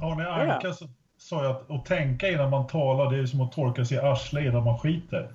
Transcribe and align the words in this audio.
Arne 0.00 0.28
Anka 0.28 0.74
sa 1.18 1.42
ju 1.42 1.50
att, 1.50 1.70
att 1.70 1.84
tänka 1.84 2.28
innan 2.28 2.50
man 2.50 2.66
talar, 2.66 3.10
det 3.10 3.22
är 3.22 3.26
som 3.26 3.40
att 3.40 3.52
torka 3.52 3.84
sig 3.84 3.96
i 3.96 4.00
arslet 4.00 4.44
innan 4.44 4.64
man 4.64 4.78
skiter. 4.78 5.28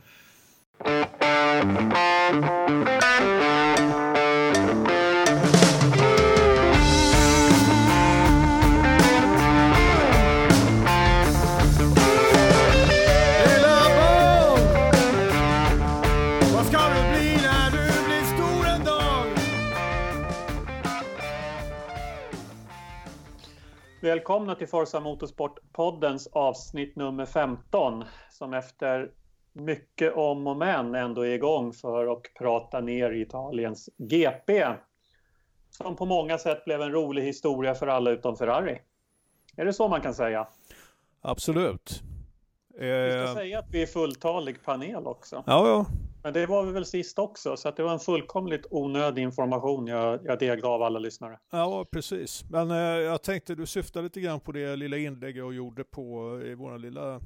Välkomna 24.14 24.55
till 24.55 24.68
Forza 24.68 25.00
Motorsport-poddens 25.00 26.27
avsnitt 26.32 26.96
nummer 26.96 27.25
15 27.25 28.04
som 28.32 28.54
efter 28.54 29.11
mycket 29.54 30.14
om 30.14 30.47
och 30.47 30.57
men 30.57 30.96
ändå 30.96 31.21
är 31.21 31.29
igång 31.29 31.74
för 31.74 32.13
att 32.13 32.21
prata 32.39 32.81
ner 32.81 33.11
Italiens 33.11 33.89
GP. 33.97 34.65
Som 35.69 35.95
på 35.95 36.05
många 36.05 36.38
sätt 36.38 36.65
blev 36.65 36.81
en 36.81 36.91
rolig 36.91 37.23
historia 37.23 37.75
för 37.75 37.88
alla 37.88 38.11
utom 38.11 38.35
Ferrari. 38.35 38.81
Är 39.57 39.65
det 39.65 39.73
så 39.73 39.88
man 39.88 40.02
kan 40.02 40.13
säga? 40.13 40.47
Absolut. 41.21 42.02
Vi 42.80 43.11
ska 43.11 43.23
eh... 43.23 43.33
säga 43.33 43.59
att 43.59 43.69
vi 43.71 43.81
är 43.81 43.88
fulltalig 43.88 44.63
panel 44.63 45.07
också. 45.07 45.43
Ja, 45.47 45.67
ja. 45.67 45.85
Men 46.23 46.33
det 46.33 46.45
var 46.45 46.65
vi 46.65 46.71
väl 46.71 46.85
sist 46.85 47.19
också, 47.19 47.57
så 47.57 47.69
att 47.69 47.75
det 47.75 47.83
var 47.83 47.93
en 47.93 47.99
fullkomligt 47.99 48.65
onödig 48.69 49.21
information 49.21 49.87
jag, 49.87 50.19
jag 50.25 50.39
delgav 50.39 50.81
alla 50.81 50.99
lyssnare. 50.99 51.39
Ja, 51.51 51.85
precis. 51.91 52.43
Men 52.49 52.71
eh, 52.71 52.77
jag 52.77 53.23
tänkte, 53.23 53.55
du 53.55 53.65
syftade 53.65 54.03
lite 54.03 54.21
grann 54.21 54.39
på 54.39 54.51
det 54.51 54.75
lilla 54.75 54.97
inlägg 54.97 55.37
jag 55.37 55.53
gjorde 55.53 55.83
på 55.83 56.41
i 56.45 56.55
vår 56.55 56.77
lilla 56.77 57.21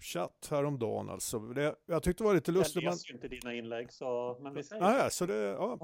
chatt 0.00 0.48
häromdagen 0.50 1.10
alltså. 1.10 1.38
Det, 1.38 1.74
jag 1.86 2.02
tyckte 2.02 2.22
det 2.22 2.26
var 2.26 2.34
lite 2.34 2.52
lustigt. 2.52 2.82
Jag 2.82 2.90
läser 2.90 3.08
ju 3.08 3.14
inte 3.14 3.28
dina 3.28 3.54
inlägg, 3.54 3.92
så, 3.92 4.38
men 4.40 4.54
vi 4.54 4.62
säger 4.62 4.82
Nej, 4.82 5.10
så 5.10 5.26
det. 5.26 5.34
Ja. 5.34 5.78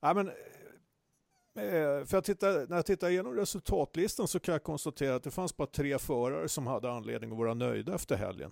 Nej, 0.00 0.14
men, 0.14 0.28
eh, 0.28 2.04
för 2.04 2.16
jag 2.16 2.24
tittar, 2.24 2.66
när 2.68 2.76
jag 2.76 2.86
tittar 2.86 3.10
igenom 3.10 3.34
resultatlistan 3.36 4.28
så 4.28 4.40
kan 4.40 4.52
jag 4.52 4.62
konstatera 4.62 5.14
att 5.14 5.22
det 5.22 5.30
fanns 5.30 5.56
bara 5.56 5.66
tre 5.66 5.98
förare 5.98 6.48
som 6.48 6.66
hade 6.66 6.92
anledning 6.92 7.32
att 7.32 7.38
vara 7.38 7.54
nöjda 7.54 7.94
efter 7.94 8.16
helgen. 8.16 8.50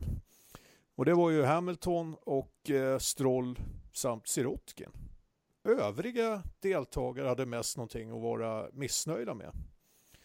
Och 1.00 1.06
det 1.06 1.14
var 1.14 1.30
ju 1.30 1.42
Hamilton 1.42 2.16
och 2.20 2.70
eh, 2.70 2.98
Stroll 2.98 3.58
samt 3.92 4.28
Sirotkin. 4.28 4.90
Övriga 5.64 6.42
deltagare 6.60 7.28
hade 7.28 7.46
mest 7.46 7.76
någonting 7.76 8.10
att 8.10 8.22
vara 8.22 8.68
missnöjda 8.72 9.34
med. 9.34 9.52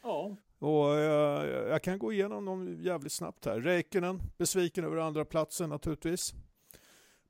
Ja. 0.02 0.36
Och 0.60 0.96
eh, 0.96 1.70
jag 1.70 1.84
kan 1.84 2.00
gå 2.00 2.14
igenom 2.14 2.46
dem 2.46 2.78
jävligt 2.80 3.12
snabbt 3.12 3.46
här. 3.46 3.60
Räikkönen, 3.62 4.22
besviken 4.38 4.86
över 4.86 4.98
andra 4.98 5.26
platsen 5.26 5.70
naturligtvis. 5.70 6.34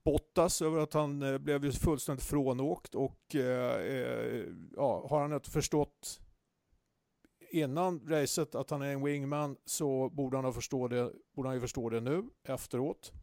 Bottas 0.04 0.62
över 0.62 0.80
att 0.80 0.94
han 0.94 1.22
eh, 1.22 1.38
blev 1.38 1.72
fullständigt 1.72 2.26
frånåkt 2.26 2.96
och 2.96 3.36
eh, 3.36 3.86
eh, 3.86 4.46
ja, 4.76 5.08
har 5.10 5.22
han 5.22 5.34
inte 5.34 5.52
förstått 5.52 6.22
innan 7.50 8.02
racet 8.08 8.56
att 8.56 8.70
han 8.70 8.82
är 8.82 8.94
en 8.94 9.04
wingman 9.04 9.58
så 9.66 10.10
borde 10.10 10.38
han, 10.38 10.46
ha 10.46 10.54
förstå 10.54 10.88
det, 10.88 11.12
borde 11.36 11.50
han 11.50 11.56
ju 11.56 11.62
förstå 11.62 11.90
det 11.90 12.02
nu 12.02 12.24
efteråt. 12.44 13.14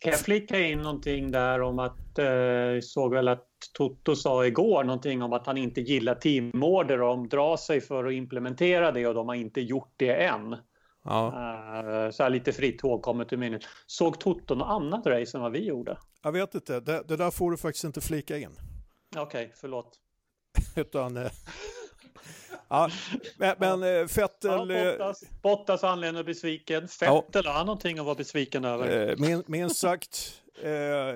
Kan 0.00 0.12
jag 0.12 0.20
flika 0.20 0.60
in 0.60 0.78
någonting 0.78 1.30
där 1.30 1.62
om 1.62 1.78
att, 1.78 2.18
eh, 2.18 2.80
såg 2.82 3.14
väl 3.14 3.28
att 3.28 3.46
Toto 3.72 4.16
sa 4.16 4.46
igår 4.46 4.84
någonting 4.84 5.22
om 5.22 5.32
att 5.32 5.46
han 5.46 5.56
inte 5.56 5.80
gillar 5.80 6.14
teamorder 6.14 7.02
och 7.02 7.08
de 7.08 7.28
drar 7.28 7.56
sig 7.56 7.80
för 7.80 8.04
att 8.04 8.12
implementera 8.12 8.92
det 8.92 9.06
och 9.06 9.14
de 9.14 9.28
har 9.28 9.34
inte 9.34 9.60
gjort 9.60 9.94
det 9.96 10.24
än. 10.24 10.56
Ja. 11.04 11.26
Uh, 11.26 12.10
så 12.10 12.22
här 12.22 12.30
lite 12.30 12.52
fritt 12.52 12.84
ihågkommet 12.84 13.32
ur 13.32 13.36
minnet. 13.36 13.62
Såg 13.86 14.20
Toto 14.20 14.54
något 14.54 14.68
annat 14.68 15.06
race 15.06 15.36
än 15.36 15.42
vad 15.42 15.52
vi 15.52 15.64
gjorde? 15.64 15.98
Jag 16.22 16.32
vet 16.32 16.54
inte, 16.54 16.80
det, 16.80 17.02
det 17.08 17.16
där 17.16 17.30
får 17.30 17.50
du 17.50 17.56
faktiskt 17.56 17.84
inte 17.84 18.00
flika 18.00 18.36
in. 18.36 18.50
Okej, 19.16 19.22
okay, 19.22 19.48
förlåt. 19.60 19.98
Utan, 20.76 21.16
eh, 21.16 21.22
Ja, 22.70 22.90
men, 23.36 23.54
men. 23.58 23.82
Eh, 23.82 24.06
Fettel... 24.06 24.70
Ja, 24.70 24.92
Bottas, 24.92 25.24
Bottas 25.42 25.84
anledning 25.84 26.24
besviken. 26.24 26.88
Fettel, 26.88 27.42
ja. 27.44 27.50
har 27.50 27.58
han 27.58 27.66
någonting 27.66 27.98
att 27.98 28.04
vara 28.04 28.14
besviken 28.14 28.64
över? 28.64 29.08
Eh, 29.08 29.16
min, 29.18 29.42
minst 29.46 29.76
sagt. 29.76 30.42
Eh, 30.62 31.14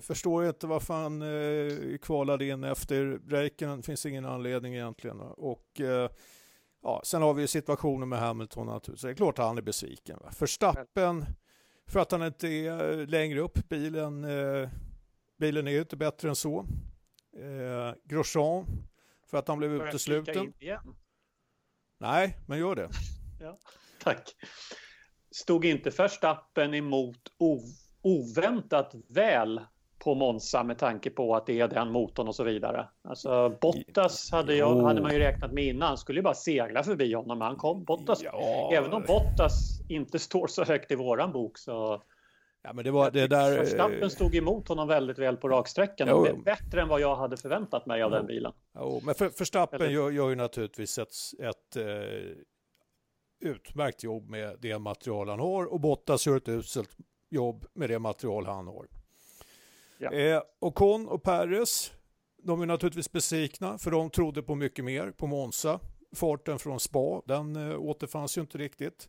förstår 0.00 0.46
inte 0.46 0.66
varför 0.66 0.94
han 0.94 1.22
eh, 1.22 1.98
kvalade 1.98 2.46
in 2.46 2.64
efter 2.64 3.18
breaken. 3.18 3.82
finns 3.82 4.06
ingen 4.06 4.24
anledning 4.24 4.74
egentligen. 4.74 5.20
Och 5.20 5.80
eh, 5.80 6.10
ja, 6.82 7.00
sen 7.04 7.22
har 7.22 7.34
vi 7.34 7.46
situationen 7.46 8.08
med 8.08 8.18
Hamilton 8.18 8.66
naturligtvis. 8.66 9.02
Det 9.02 9.10
är 9.10 9.14
klart 9.14 9.38
att 9.38 9.46
han 9.46 9.58
är 9.58 9.62
besviken. 9.62 10.18
Va? 10.22 10.30
Förstappen, 10.32 11.24
för 11.86 12.00
att 12.00 12.12
han 12.12 12.22
inte 12.22 12.48
är 12.48 13.06
längre 13.06 13.40
upp 13.40 13.68
bilen. 13.68 14.24
Eh, 14.24 14.68
bilen 15.38 15.66
är 15.66 15.72
ju 15.72 15.80
inte 15.80 15.96
bättre 15.96 16.28
än 16.28 16.36
så. 16.36 16.66
Eh, 17.36 17.94
Grosjean 18.04 18.66
för 19.30 19.38
att 19.38 19.48
han 19.48 19.58
blev 19.58 19.78
Får 19.78 19.88
utesluten. 19.88 20.52
Nej, 22.00 22.36
men 22.46 22.58
gör 22.58 22.74
det. 22.74 22.88
ja, 23.40 23.58
tack. 24.02 24.36
Stod 25.30 25.64
inte 25.64 25.90
Verstappen 25.90 26.74
emot 26.74 27.18
oväntat 28.02 28.94
väl 29.08 29.60
på 29.98 30.14
Monza 30.14 30.62
med 30.62 30.78
tanke 30.78 31.10
på 31.10 31.36
att 31.36 31.46
det 31.46 31.60
är 31.60 31.68
den 31.68 31.92
motorn 31.92 32.28
och 32.28 32.34
så 32.34 32.44
vidare. 32.44 32.88
Alltså 33.02 33.58
Bottas 33.60 34.30
hade, 34.30 34.54
jag, 34.54 34.82
hade 34.82 35.02
man 35.02 35.12
ju 35.12 35.18
räknat 35.18 35.52
med 35.52 35.64
innan. 35.64 35.88
Han 35.88 35.98
skulle 35.98 36.18
ju 36.18 36.22
bara 36.22 36.34
segla 36.34 36.82
förbi 36.82 37.14
honom. 37.14 37.40
Han 37.40 37.56
kom 37.56 37.84
Bottas. 37.84 38.22
Ja. 38.22 38.70
Även 38.72 38.92
om 38.92 39.02
Bottas 39.06 39.80
inte 39.88 40.18
står 40.28 40.46
så 40.46 40.64
högt 40.64 40.90
i 40.90 40.94
våran 40.94 41.32
bok 41.32 41.58
så 41.58 42.02
Ja, 42.62 42.72
men 42.72 42.84
det 42.84 42.90
var 42.90 43.10
det 43.10 43.26
där... 43.26 43.56
Verstappen 43.56 44.10
stod 44.10 44.34
emot 44.34 44.68
honom 44.68 44.88
väldigt 44.88 45.18
väl 45.18 45.36
på 45.36 45.48
raksträckan. 45.48 46.08
Jo. 46.08 46.42
Bättre 46.44 46.82
än 46.82 46.88
vad 46.88 47.00
jag 47.00 47.16
hade 47.16 47.36
förväntat 47.36 47.86
mig 47.86 48.02
av 48.02 48.10
jo. 48.10 48.16
den 48.16 48.26
bilen. 48.26 48.52
Jo, 48.74 49.00
men 49.04 49.14
för, 49.14 49.30
Verstappen 49.38 49.92
gör, 49.92 50.10
gör 50.10 50.28
ju 50.28 50.34
naturligtvis 50.34 50.98
ett, 50.98 51.14
ett 51.38 51.76
eh, 51.76 51.84
utmärkt 53.40 54.02
jobb 54.02 54.28
med 54.28 54.56
det 54.60 54.78
material 54.78 55.28
han 55.28 55.40
har 55.40 55.64
och 55.64 55.80
Bottas 55.80 56.26
gör 56.26 56.36
ett 56.36 56.48
uselt 56.48 56.96
jobb 57.30 57.66
med 57.72 57.90
det 57.90 57.98
material 57.98 58.46
han 58.46 58.66
har. 58.66 58.86
Ja. 59.98 60.12
Eh, 60.12 60.42
Ocon 60.58 61.08
och 61.08 61.22
Perez, 61.22 61.92
de 62.42 62.62
är 62.62 62.66
naturligtvis 62.66 63.12
besvikna 63.12 63.78
för 63.78 63.90
de 63.90 64.10
trodde 64.10 64.42
på 64.42 64.54
mycket 64.54 64.84
mer 64.84 65.10
på 65.10 65.26
Monza. 65.26 65.80
Farten 66.12 66.58
från 66.58 66.80
Spa, 66.80 67.22
den 67.26 67.56
eh, 67.56 67.78
återfanns 67.78 68.38
ju 68.38 68.40
inte 68.40 68.58
riktigt. 68.58 69.08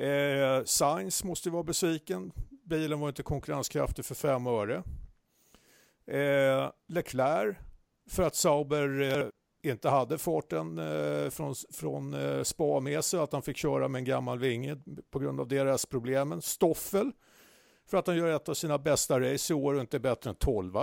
Eh, 0.00 0.64
Sainz 0.64 1.24
måste 1.24 1.50
vara 1.50 1.62
besviken. 1.62 2.32
Bilen 2.64 3.00
var 3.00 3.08
inte 3.08 3.22
konkurrenskraftig 3.22 4.04
för 4.04 4.14
fem 4.14 4.46
öre. 4.46 4.82
Eh, 6.06 6.70
Leclerc, 6.88 7.56
för 8.10 8.22
att 8.22 8.34
Sauber 8.34 9.00
eh, 9.00 9.26
inte 9.62 9.88
hade 9.88 10.18
farten 10.18 10.78
eh, 10.78 11.30
från, 11.30 11.54
från 11.72 12.14
eh, 12.14 12.42
Spa 12.42 12.80
med 12.80 13.04
sig, 13.04 13.20
att 13.20 13.32
han 13.32 13.42
fick 13.42 13.56
köra 13.56 13.88
med 13.88 13.98
en 13.98 14.04
gammal 14.04 14.38
vinge 14.38 14.76
på 15.10 15.18
grund 15.18 15.40
av 15.40 15.48
deras 15.48 15.86
problemen. 15.86 16.42
Stoffel, 16.42 17.12
för 17.86 17.98
att 17.98 18.06
han 18.06 18.16
gör 18.16 18.36
ett 18.36 18.48
av 18.48 18.54
sina 18.54 18.78
bästa 18.78 19.20
race 19.20 19.52
i 19.52 19.56
år 19.56 19.74
och 19.74 19.80
inte 19.80 19.96
är 19.96 19.98
bättre 19.98 20.30
än 20.30 20.36
12. 20.36 20.76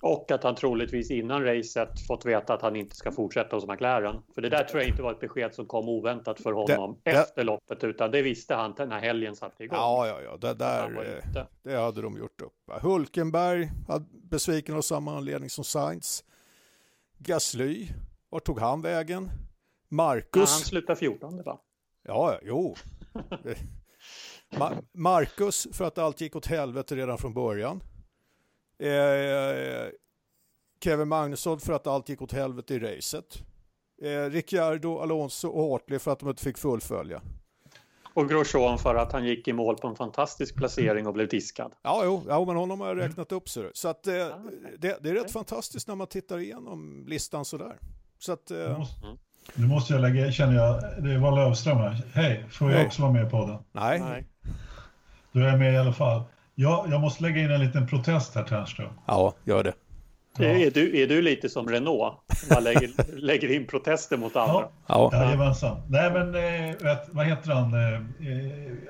Och 0.00 0.30
att 0.30 0.42
han 0.42 0.54
troligtvis 0.54 1.10
innan 1.10 1.44
racet 1.44 2.06
fått 2.06 2.26
veta 2.26 2.54
att 2.54 2.62
han 2.62 2.76
inte 2.76 2.96
ska 2.96 3.12
fortsätta 3.12 3.56
hos 3.56 3.66
McLaren. 3.66 4.22
För 4.34 4.42
det 4.42 4.48
där 4.48 4.64
tror 4.64 4.82
jag 4.82 4.90
inte 4.90 5.02
var 5.02 5.12
ett 5.12 5.20
besked 5.20 5.54
som 5.54 5.66
kom 5.66 5.88
oväntat 5.88 6.40
för 6.40 6.52
honom 6.52 7.00
det, 7.02 7.10
efter 7.10 7.34
det, 7.36 7.42
loppet, 7.42 7.84
utan 7.84 8.10
det 8.10 8.22
visste 8.22 8.54
han 8.54 8.74
den 8.76 8.92
här 8.92 9.00
helgen 9.00 9.36
satte 9.36 9.64
igång. 9.64 9.78
Ja, 9.78 10.06
ja, 10.06 10.20
ja, 10.22 10.36
det 10.36 10.54
där, 10.54 11.22
det 11.62 11.76
hade 11.76 12.02
de 12.02 12.18
gjort 12.18 12.40
upp. 12.42 12.82
Hulkenberg, 12.82 13.70
besviken 14.30 14.76
av 14.76 14.82
samma 14.82 15.16
anledning 15.16 15.50
som 15.50 15.64
Sainz. 15.64 16.24
Gasly, 17.18 17.88
var 18.28 18.40
tog 18.40 18.60
han 18.60 18.82
vägen? 18.82 19.30
Marcus. 19.88 20.30
Ja, 20.34 20.40
han 20.40 20.46
slutade 20.46 20.98
14 20.98 21.42
va? 21.42 21.60
Ja, 22.02 22.38
jo. 22.42 22.74
Marcus, 24.92 25.68
för 25.72 25.84
att 25.84 25.98
allt 25.98 26.20
gick 26.20 26.36
åt 26.36 26.46
helvete 26.46 26.96
redan 26.96 27.18
från 27.18 27.34
början. 27.34 27.80
Eh, 28.78 29.90
Kevin 30.84 31.08
Magnusson 31.08 31.60
för 31.60 31.72
att 31.72 31.86
allt 31.86 32.08
gick 32.08 32.22
åt 32.22 32.32
helvete 32.32 32.74
i 32.74 32.78
racet. 32.78 33.42
Eh, 34.02 34.30
Ricciardo, 34.30 34.98
Alonso 34.98 35.48
och 35.48 35.72
Hartley 35.72 35.98
för 35.98 36.10
att 36.10 36.18
de 36.18 36.28
inte 36.28 36.42
fick 36.42 36.58
fullfölja. 36.58 37.20
Och 38.14 38.28
Grosjean 38.28 38.78
för 38.78 38.94
att 38.94 39.12
han 39.12 39.24
gick 39.24 39.48
i 39.48 39.52
mål 39.52 39.76
på 39.76 39.88
en 39.88 39.96
fantastisk 39.96 40.54
placering 40.54 41.06
och 41.06 41.12
blev 41.12 41.28
diskad. 41.28 41.72
Ja, 41.82 42.02
jo, 42.04 42.22
ja 42.28 42.44
men 42.44 42.56
honom 42.56 42.80
har 42.80 42.88
jag 42.88 42.98
räknat 42.98 43.32
upp. 43.32 43.48
Så, 43.48 43.70
så 43.74 43.88
att, 43.88 44.06
eh, 44.06 44.14
det, 44.78 44.98
det, 45.00 45.08
är 45.08 45.14
rätt 45.14 45.30
fantastiskt 45.30 45.88
när 45.88 45.94
man 45.94 46.06
tittar 46.06 46.38
igenom 46.38 47.04
listan 47.08 47.44
sådär. 47.44 47.76
Så 48.18 48.32
att, 48.32 48.50
eh, 48.50 48.84
nu 49.54 49.66
måste 49.66 49.92
jag 49.92 50.02
lägga, 50.02 50.32
känner 50.32 50.54
jag, 50.54 51.02
det 51.04 51.18
var 51.18 51.36
Lövström 51.36 51.78
här. 51.78 52.02
Hej, 52.14 52.44
får 52.50 52.72
jag 52.72 52.86
också 52.86 53.02
vara 53.02 53.12
med 53.12 53.30
på 53.30 53.46
den? 53.46 53.58
Nej. 53.72 54.00
Nej. 54.00 54.26
Du 55.32 55.48
är 55.48 55.56
med 55.56 55.74
i 55.74 55.76
alla 55.76 55.92
fall. 55.92 56.22
Ja, 56.60 56.86
jag 56.90 57.00
måste 57.00 57.22
lägga 57.22 57.40
in 57.40 57.50
en 57.50 57.60
liten 57.60 57.86
protest 57.86 58.34
här 58.34 58.42
Ternström. 58.42 58.90
Ja, 59.06 59.34
gör 59.44 59.64
det. 59.64 59.74
Ja. 60.38 60.44
Är, 60.44 60.70
du, 60.70 61.02
är 61.02 61.06
du 61.06 61.22
lite 61.22 61.48
som 61.48 61.68
Renault? 61.68 62.14
Man 62.50 62.64
lägger, 62.64 63.16
lägger 63.20 63.52
in 63.52 63.66
protester 63.66 64.16
mot 64.16 64.36
andra. 64.36 64.68
Ja, 64.86 65.10
jajamensan. 65.12 65.82
Nej 65.88 66.12
men 66.12 66.34
eh, 66.34 66.76
vet, 66.76 67.08
vad 67.08 67.26
heter 67.26 67.52
han? 67.52 67.74
Eh, 67.74 68.00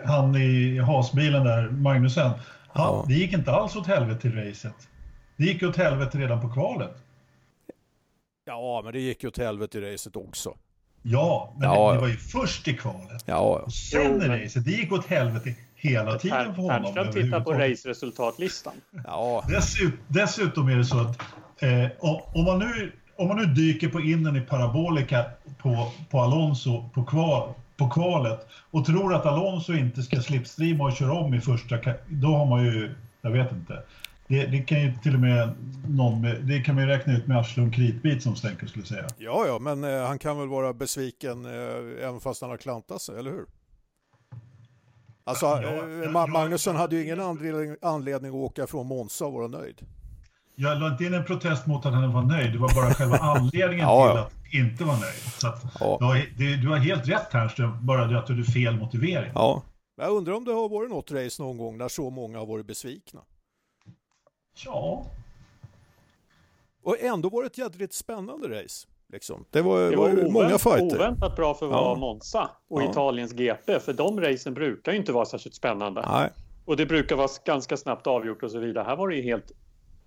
han 0.07 0.37
i 0.37 0.79
hasbilen 0.79 1.45
där, 1.45 1.71
Magnusen. 1.71 2.31
Han, 2.69 2.95
ja. 2.95 3.05
Det 3.09 3.15
gick 3.15 3.33
inte 3.33 3.53
alls 3.53 3.77
åt 3.77 3.87
helvete 3.87 4.29
i 4.29 4.31
racet. 4.31 4.89
Det 5.37 5.45
gick 5.45 5.63
åt 5.63 5.77
helvete 5.77 6.19
redan 6.19 6.41
på 6.41 6.49
kvalet. 6.49 6.97
Ja, 8.45 8.81
men 8.85 8.93
det 8.93 9.01
gick 9.01 9.23
ju 9.23 9.29
åt 9.29 9.39
helvete 9.39 9.79
i 9.79 9.93
racet 9.93 10.17
också. 10.17 10.55
Ja, 11.03 11.55
men 11.59 11.69
ja, 11.69 11.89
det, 11.89 11.95
det, 11.95 12.01
var 12.01 12.09
ju 12.09 12.17
först 12.17 12.69
i 12.69 12.75
kvalet. 12.75 13.25
Ja. 13.27 13.63
Och 13.67 13.73
sen 13.73 14.23
i 14.23 14.29
racet, 14.29 14.65
det 14.65 14.71
gick 14.71 14.93
åt 14.93 15.07
helvete 15.07 15.55
hela 15.79 16.19
tiden 16.19 16.55
för 16.55 16.63
honom. 16.63 16.95
Ternström 16.95 17.25
tittar 17.25 17.41
på 17.41 17.53
raceresultatlistan. 17.53 18.73
Ja. 19.05 19.45
Dessutom, 19.49 19.99
dessutom 20.09 20.69
är 20.69 20.77
det 20.77 20.85
så 20.85 20.99
att 20.99 21.19
eh, 21.59 21.87
om, 22.35 22.45
man 22.45 22.59
nu, 22.59 22.93
om 23.17 23.29
man 23.29 23.37
nu 23.37 23.45
dyker 23.45 23.89
på 23.89 24.01
innen 24.01 24.37
i 24.37 24.41
parabolika 24.41 25.25
på, 25.59 25.93
på 26.11 26.21
Alonso 26.21 26.89
på, 26.95 27.05
kval, 27.05 27.55
på 27.77 27.89
kvalet 27.89 28.47
och 28.71 28.87
tror 28.87 29.15
att 29.15 29.27
Alonso 29.27 29.73
inte 29.73 30.03
ska 30.03 30.21
slipstreama 30.21 30.85
och 30.85 30.93
köra 30.93 31.13
om 31.13 31.35
i 31.35 31.41
första, 31.41 31.79
då 32.09 32.29
har 32.29 32.47
man 32.47 32.65
ju, 32.65 32.95
jag 33.21 33.31
vet 33.31 33.53
inte. 33.53 33.83
Det, 34.29 34.47
det, 34.47 34.59
kan 34.59 34.81
ju 34.81 34.93
till 35.03 35.15
och 35.15 35.21
med 35.21 35.55
någon 35.89 36.21
med, 36.21 36.43
det 36.43 36.61
kan 36.61 36.75
man 36.75 36.85
ju 36.85 36.91
räkna 36.91 37.17
ut 37.17 37.27
med 37.27 37.39
arsle 37.39 37.63
och 37.63 37.75
kritbit 37.75 38.23
som 38.23 38.37
Stenker 38.37 38.67
skulle 38.67 38.85
säga. 38.85 39.07
Ja, 39.19 39.47
ja, 39.47 39.59
men 39.59 39.85
eh, 39.85 40.07
han 40.07 40.19
kan 40.19 40.39
väl 40.39 40.49
vara 40.49 40.73
besviken 40.73 41.45
eh, 41.45 42.07
även 42.07 42.21
fast 42.21 42.41
han 42.41 42.51
har 42.51 42.57
klantat 42.57 43.03
sig, 43.03 43.19
eller 43.19 43.31
hur? 43.31 43.47
Alltså, 45.29 45.47
ja, 45.47 46.05
eh, 46.05 46.27
Magnusson 46.27 46.77
hade 46.77 46.97
ju 46.97 47.05
ingen 47.05 47.21
anledning, 47.21 47.77
anledning 47.83 48.31
att 48.31 48.35
åka 48.35 48.67
från 48.67 48.87
Monza 48.87 49.27
och 49.27 49.33
vara 49.33 49.49
nöjd. 49.49 49.87
Jag 50.55 50.79
la 50.79 50.89
inte 50.89 51.05
in 51.05 51.15
en 51.15 51.25
protest 51.25 51.67
mot 51.67 51.87
att 51.87 51.93
han 51.93 52.13
var 52.13 52.23
nöjd, 52.23 52.53
det 52.53 52.59
var 52.59 52.75
bara 52.75 52.95
själva 52.95 53.17
anledningen 53.21 53.87
ja, 53.89 54.11
till 54.11 54.21
att 54.21 54.55
inte 54.55 54.85
vara 54.85 54.97
nöjd. 54.97 55.23
Så 55.39 55.49
att, 55.49 55.63
ja. 55.81 55.97
du, 56.01 56.07
har, 56.07 56.63
du, 56.63 56.69
har, 56.69 56.77
helt 56.77 57.09
rätt 57.09 57.33
här, 57.33 57.83
bara 57.83 58.07
det 58.07 58.19
att 58.19 58.27
du 58.27 58.33
hade 58.33 58.45
fel 58.45 58.77
motivering. 58.77 59.33
Ja. 59.35 59.63
Jag 59.97 60.11
undrar 60.11 60.33
om 60.33 60.45
det 60.45 60.53
har 60.53 60.69
varit 60.69 60.91
något 60.91 61.11
race 61.11 61.43
någon 61.43 61.59
gång 61.59 61.79
där 61.79 61.89
så 61.89 62.11
många 62.11 62.39
har 62.39 62.47
varit 62.47 62.67
besvikna. 62.67 63.21
Ja. 64.65 65.07
Och 66.83 67.01
ändå 67.01 67.29
var 67.29 67.43
det 67.43 67.47
ett 67.47 67.59
jädrigt 67.59 67.95
spännande 67.95 68.63
race. 68.63 68.89
Liksom. 69.13 69.45
Det 69.51 69.63
var, 69.63 69.91
det 69.91 69.97
var, 69.97 70.11
var 70.11 70.29
många 70.29 70.59
fighter. 70.59 70.97
Oväntat 70.97 71.37
bra 71.37 71.55
för 71.55 71.67
att 71.67 71.73
vara 71.73 71.83
ja. 71.83 71.95
Monza 71.95 72.51
och 72.69 72.83
ja. 72.83 72.91
Italiens 72.91 73.33
GP. 73.33 73.81
För 73.81 73.93
de 73.93 74.21
racen 74.21 74.55
brukar 74.55 74.93
ju 74.93 74.99
inte 74.99 75.13
vara 75.13 75.25
särskilt 75.25 75.55
spännande. 75.55 76.05
Nej. 76.13 76.31
Och 76.65 76.77
det 76.77 76.87
brukar 76.87 77.17
vara 77.17 77.29
ganska 77.45 77.77
snabbt 77.77 78.07
avgjort 78.07 78.43
och 78.43 78.51
så 78.51 78.59
vidare. 78.59 78.85
Här 78.85 78.97
var 78.97 79.09
det 79.09 79.17
ju 79.17 79.23
helt, 79.23 79.53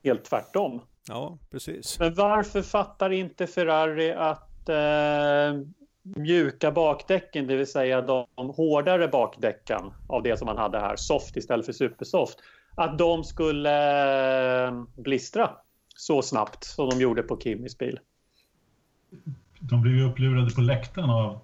helt 0.03 0.25
tvärtom. 0.25 0.81
Ja, 1.07 1.37
precis. 1.51 1.99
Men 1.99 2.13
varför 2.13 2.61
fattar 2.61 3.09
inte 3.09 3.47
Ferrari 3.47 4.11
att 4.11 4.69
eh, 4.69 5.61
mjuka 6.03 6.71
bakdäcken, 6.71 7.47
det 7.47 7.55
vill 7.55 7.71
säga 7.71 8.01
de 8.01 8.27
hårdare 8.35 9.07
bakdäcken 9.07 9.93
av 10.09 10.23
det 10.23 10.37
som 10.37 10.45
man 10.45 10.57
hade 10.57 10.79
här, 10.79 10.95
soft 10.95 11.37
istället 11.37 11.65
för 11.65 11.73
supersoft, 11.73 12.39
att 12.75 12.97
de 12.97 13.23
skulle 13.23 14.67
eh, 14.67 14.83
blistra 14.95 15.49
så 15.95 16.21
snabbt 16.21 16.63
som 16.63 16.89
de 16.89 17.01
gjorde 17.01 17.23
på 17.23 17.39
Kimmys 17.39 17.77
bil? 17.77 17.99
De 19.59 19.81
blev 19.81 19.95
ju 19.95 20.03
upplurade 20.03 20.51
på 20.51 20.61
läktaren 20.61 21.09
av 21.09 21.39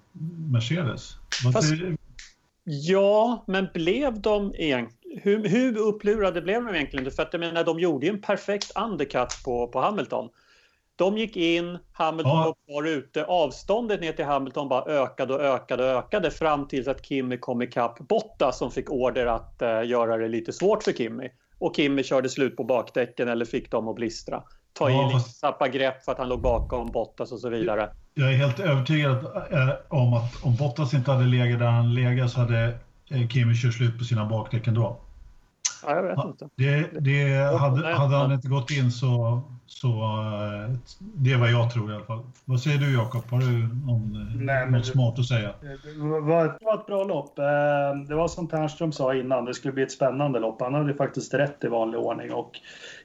Mercedes. 0.51 1.17
Fast, 1.53 1.73
ja, 2.63 3.43
men 3.47 3.67
blev 3.73 4.21
de 4.21 4.53
egentligen... 4.55 4.93
Hur, 5.23 5.47
hur 5.47 5.77
upplurade 5.77 6.41
blev 6.41 6.65
de 6.65 6.75
egentligen? 6.75 7.11
För 7.11 7.23
att 7.23 7.33
jag 7.33 7.39
menar, 7.39 7.63
de 7.63 7.79
gjorde 7.79 8.05
ju 8.05 8.13
en 8.13 8.21
perfekt 8.21 8.71
undercut 8.77 9.43
på, 9.45 9.67
på 9.67 9.79
Hamilton. 9.79 10.29
De 10.95 11.17
gick 11.17 11.37
in, 11.37 11.77
Hamilton 11.91 12.37
ja. 12.37 12.43
var 12.45 12.55
kvar 12.65 12.87
ute. 12.87 13.25
Avståndet 13.25 14.01
ner 14.01 14.13
till 14.13 14.25
Hamilton 14.25 14.69
bara 14.69 14.85
ökade 14.85 15.33
och 15.33 15.41
ökade 15.41 15.83
och 15.83 15.89
ökade 15.89 16.31
fram 16.31 16.67
tills 16.67 16.87
att 16.87 17.05
Kimi 17.05 17.37
kom 17.37 17.61
ikapp 17.61 17.99
Bottas 17.99 18.57
som 18.57 18.71
fick 18.71 18.91
order 18.91 19.25
att 19.25 19.61
uh, 19.61 19.89
göra 19.89 20.17
det 20.17 20.27
lite 20.27 20.53
svårt 20.53 20.83
för 20.83 20.91
Kimi. 20.91 21.29
Och 21.59 21.75
Kimi 21.75 22.03
körde 22.03 22.29
slut 22.29 22.57
på 22.57 22.63
bakdäcken 22.63 23.27
eller 23.27 23.45
fick 23.45 23.71
dem 23.71 23.87
att 23.87 23.95
blistra. 23.95 24.43
Ta 24.77 24.89
ja, 24.89 25.09
i, 25.09 25.13
fast... 25.13 25.41
tappa 25.41 25.67
grepp 25.67 26.03
för 26.03 26.11
att 26.11 26.17
han 26.17 26.29
låg 26.29 26.41
bakom 26.41 26.91
Bottas 26.91 27.31
och 27.31 27.39
så 27.39 27.49
vidare. 27.49 27.89
Jag 28.13 28.33
är 28.33 28.37
helt 28.37 28.59
övertygad 28.59 29.25
eh, 29.51 29.69
om 29.87 30.13
att 30.13 30.43
om 30.43 30.55
Bottas 30.55 30.93
inte 30.93 31.11
hade 31.11 31.25
legat 31.25 31.59
där 31.59 31.67
han 31.67 31.93
legat 31.93 32.31
så 32.31 32.39
hade 32.39 32.79
eh, 33.09 33.27
Kimi 33.27 33.55
kört 33.55 33.73
slut 33.73 33.97
på 33.97 34.03
sina 34.03 34.25
bakdäck 34.25 34.67
ändå. 34.67 34.99
Ja, 35.83 35.95
jag 35.95 36.03
vet 36.03 36.25
inte. 36.25 36.49
Det, 36.55 36.99
det 36.99 37.57
hade, 37.57 37.87
hade 37.87 38.15
han 38.15 38.31
inte 38.31 38.47
gått 38.47 38.71
in 38.71 38.91
så, 38.91 39.41
så 39.65 39.87
eh, 39.87 40.75
det 40.99 41.31
är 41.31 41.37
vad 41.37 41.51
jag 41.51 41.73
tror 41.73 41.91
i 41.91 41.95
alla 41.95 42.05
fall. 42.05 42.23
Vad 42.45 42.61
säger 42.61 42.77
du 42.77 42.93
Jakob? 42.93 43.23
Har 43.29 43.39
du 43.39 43.75
någon, 43.85 44.31
Nej, 44.45 44.71
något 44.71 44.85
smart 44.85 45.19
att 45.19 45.25
säga? 45.25 45.53
Det 45.61 46.19
var, 46.19 46.45
det 46.45 46.65
var 46.65 46.75
ett 46.75 46.85
bra 46.85 47.03
lopp. 47.03 47.35
Det 48.07 48.15
var 48.15 48.27
som 48.27 48.47
Ternström 48.47 48.91
sa 48.91 49.15
innan, 49.15 49.45
det 49.45 49.53
skulle 49.53 49.73
bli 49.73 49.83
ett 49.83 49.91
spännande 49.91 50.39
lopp. 50.39 50.61
Han 50.61 50.73
hade 50.73 50.93
faktiskt 50.93 51.33
rätt 51.33 51.63
i 51.63 51.67
vanlig 51.67 51.99
ordning 51.99 52.33
och 52.33 52.51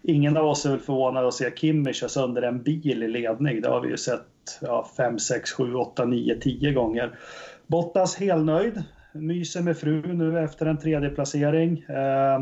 ingen 0.03 0.37
av 0.37 0.47
oss 0.47 0.67
är 0.67 0.71
väl 0.71 0.81
förvånade 0.81 1.29
att 1.29 1.35
se 1.35 1.51
Kimmy 1.57 1.93
köra 1.93 2.09
sönder 2.09 2.43
en 2.43 2.63
bil 2.63 3.03
i 3.03 3.09
ledning. 3.09 3.61
Det 3.61 3.69
har 3.69 3.81
vi 3.81 3.89
ju 3.89 3.97
sett 3.97 4.23
ja, 4.61 4.89
5, 4.97 5.19
6, 5.19 5.53
7, 5.53 5.75
8, 5.75 6.05
9, 6.05 6.41
10 6.41 6.73
gånger. 6.73 7.19
Bottas 7.67 8.17
helnöjd. 8.17 8.83
Myser 9.15 9.63
med 9.63 9.79
fru 9.79 10.15
nu 10.15 10.39
efter 10.39 10.67
en 10.67 10.79
tredje 10.79 11.11
placering. 11.11 11.79
Eh, 11.89 12.41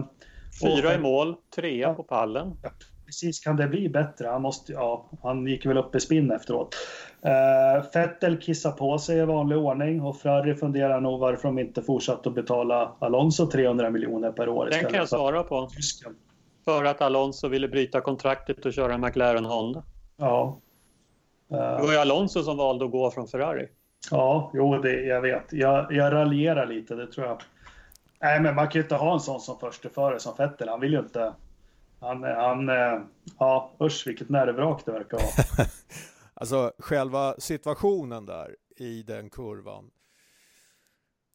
Fyra 0.63 0.95
i 0.95 0.99
mål, 0.99 1.37
trea 1.55 1.89
ja, 1.89 1.95
på 1.95 2.03
pallen. 2.03 2.57
Ja, 2.63 2.71
precis, 3.07 3.41
kan 3.41 3.57
det 3.57 3.69
bli 3.69 3.89
bättre? 3.89 4.29
Han, 4.29 4.43
måste, 4.43 4.73
ja, 4.73 5.11
han 5.23 5.47
gick 5.47 5.67
väl 5.67 5.79
upp 5.79 5.95
i 5.95 6.01
spinn 6.01 6.31
efteråt. 6.31 6.77
Uh, 7.27 7.85
Vettel 7.95 8.41
kissar 8.41 8.73
på 8.73 8.99
sig 8.99 9.19
i 9.19 9.25
vanlig 9.25 9.59
ordning 9.59 10.03
och 10.03 10.21
Ferrari 10.21 10.55
funderar 10.55 11.01
nog 11.01 11.21
varför 11.21 11.49
de 11.49 11.59
inte 11.59 11.83
fortsatt 11.83 12.27
att 12.27 12.35
betala 12.35 12.93
Alonso 12.99 13.47
300 13.47 13.91
miljoner 13.91 14.33
per 14.33 14.49
år. 14.49 14.69
Den 14.71 14.81
kan 14.81 14.95
jag 14.95 15.09
svara 15.09 15.43
på. 15.43 15.67
Tysken. 15.67 16.17
För 16.65 16.85
att 16.85 17.03
Alonso 17.03 17.49
ville 17.49 17.69
bryta 17.69 18.01
kontraktet 18.01 18.67
och 18.67 18.73
köra 18.73 18.99
McLaren 18.99 19.45
Honda. 19.45 19.83
Ja. 20.17 20.61
Uh, 21.53 21.59
det 21.59 21.83
var 21.83 21.93
ju 21.93 21.99
Alonso 21.99 22.43
som 22.43 22.57
valde 22.57 22.85
att 22.85 22.91
gå 22.91 23.11
från 23.11 23.29
Ferrari. 23.29 23.69
Ja, 24.11 24.51
jo, 24.55 24.79
det, 24.79 25.03
jag 25.03 25.21
vet. 25.21 25.53
Jag, 25.53 25.93
jag 25.93 26.13
raljerar 26.13 26.67
lite, 26.67 26.95
det 26.95 27.07
tror 27.07 27.27
jag. 27.27 27.43
Nej, 28.21 28.41
men 28.41 28.55
man 28.55 28.69
kan 28.69 28.79
ju 28.79 28.83
inte 28.83 28.95
ha 28.95 29.15
en 29.15 29.21
sån 29.21 29.41
som 29.41 29.59
försteförare 29.59 30.21
som 30.21 30.35
Vettel. 30.39 30.69
Han 30.69 30.81
vill 30.81 30.93
ju 30.93 30.99
inte... 30.99 31.35
Han, 32.01 32.23
han, 32.23 32.69
eh, 32.69 33.01
ja 33.39 33.73
usch 33.81 34.07
vilket 34.07 34.29
nervvrak 34.29 34.83
det 34.85 34.93
verkar 34.93 35.17
vara. 35.17 35.69
alltså 36.35 36.73
själva 36.79 37.35
situationen 37.39 38.27
där 38.27 38.57
i 38.77 39.03
den 39.03 39.31
kurvan. 39.31 39.91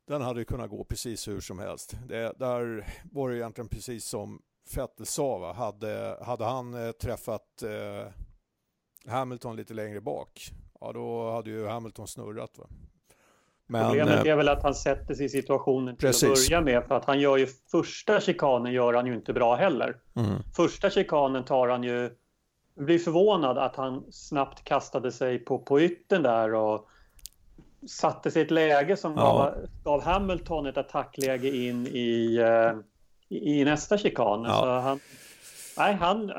Den 0.08 0.22
hade 0.22 0.40
ju 0.40 0.46
kunnat 0.46 0.70
gå 0.70 0.84
precis 0.84 1.28
hur 1.28 1.40
som 1.40 1.60
helst. 1.60 1.98
Det, 2.08 2.40
där 2.40 2.88
var 3.12 3.30
det 3.30 3.38
egentligen 3.38 3.68
precis 3.68 4.06
som 4.06 4.42
Vettel 4.75 5.06
sa. 5.06 5.38
Va? 5.38 5.54
Hade, 5.54 6.18
hade 6.22 6.46
han 6.46 6.74
eh, 6.74 6.92
träffat 6.92 7.63
eh, 7.63 8.12
Hamilton 9.12 9.56
lite 9.56 9.74
längre 9.74 10.01
bak, 10.01 10.51
ja 10.86 10.92
då 10.94 11.32
hade 11.32 11.50
ju 11.50 11.68
Hamilton 11.68 12.08
snurrat. 12.08 12.51
Va? 12.58 12.68
Men, 13.68 13.86
Problemet 13.86 14.25
eh, 14.25 14.32
är 14.32 14.36
väl 14.36 14.50
att 14.50 14.63
han 14.63 14.75
sätter 14.75 15.15
sig 15.15 15.25
i 15.25 15.30
situationen 15.30 15.96
till 15.96 16.08
precis. 16.08 16.30
att 16.30 16.50
börja 16.50 16.62
med. 16.62 16.88
För 16.88 16.96
att 16.96 17.06
han 17.06 17.20
gör 17.20 17.38
ju 17.38 17.48
första 17.72 18.22
chikanen 18.22 18.74
gör 18.74 18.94
han 18.94 19.06
ju 19.08 19.15
inte 19.15 19.34
bra 19.34 19.56
heller. 19.56 19.98
Mm. 20.15 20.42
Första 20.56 20.89
chikanen 20.89 21.46
tar 21.46 21.68
han 21.68 21.84
ju... 21.84 22.10
Blir 22.75 23.00
förvånad 23.00 23.58
att 23.58 23.75
han 23.75 24.12
snabbt 24.12 24.63
kastade 24.63 25.12
sig 25.12 25.39
på, 25.39 25.60
på 25.60 25.82
ytten 25.82 26.24
där 26.24 26.54
och 26.54 26.88
satte 27.88 28.32
sig 28.32 28.42
i 28.42 28.46
ett 28.46 28.51
läge 28.51 28.98
som 28.98 29.13
ja. 29.15 29.54
gav, 29.84 30.04
Hamilton 30.04 30.65
ett 30.65 30.77
attackläge 30.77 31.56
in 31.56 31.88
i, 31.88 32.39
uh, 32.39 32.80
i, 33.30 33.62
i 33.62 33.65
nästa 33.65 33.98
chikan. 33.98 34.44
Ja. 34.44 34.60
Så 34.60 34.68
han, 34.68 35.00
nej, 35.77 35.94
han, 35.94 36.32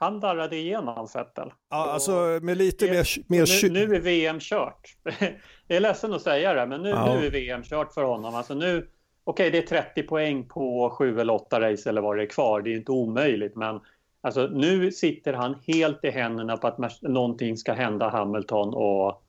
han 0.00 0.20
darrade 0.20 0.56
igenom 0.56 1.08
Vettel. 1.14 1.52
Ja, 1.70 1.90
alltså 1.90 2.38
med 2.42 2.56
lite 2.56 2.86
det, 2.86 2.92
mer... 2.92 3.06
mer... 3.26 3.68
Nu, 3.70 3.86
nu, 3.86 3.96
är 3.96 4.00
VM 4.00 4.40
kört. 4.40 4.96
Jag 5.66 5.76
är 5.76 5.80
ledsen 5.80 6.12
att 6.12 6.22
säga 6.22 6.54
det, 6.54 6.66
men 6.66 6.82
nu, 6.82 6.88
ja. 6.88 7.14
nu 7.14 7.26
är 7.26 7.30
VM 7.30 7.62
kört 7.62 7.92
för 7.92 8.02
honom. 8.02 8.34
Alltså 8.34 8.54
nu, 8.54 8.88
okej, 9.24 9.48
okay, 9.48 9.50
det 9.50 9.58
är 9.58 9.82
30 9.82 10.02
poäng 10.02 10.48
på 10.48 10.90
7 10.98 11.20
eller 11.20 11.32
8 11.32 11.60
race 11.60 11.88
eller 11.88 12.00
vad 12.00 12.16
det 12.16 12.22
är 12.22 12.26
kvar. 12.26 12.62
Det 12.62 12.70
är 12.70 12.76
inte 12.76 12.92
omöjligt, 12.92 13.56
men 13.56 13.80
alltså, 14.20 14.46
nu 14.46 14.92
sitter 14.92 15.32
han 15.32 15.56
helt 15.66 16.04
i 16.04 16.10
händerna 16.10 16.56
på 16.56 16.66
att 16.66 17.02
någonting 17.02 17.56
ska 17.56 17.72
hända 17.72 18.08
Hamilton 18.08 18.74
och, 18.74 19.22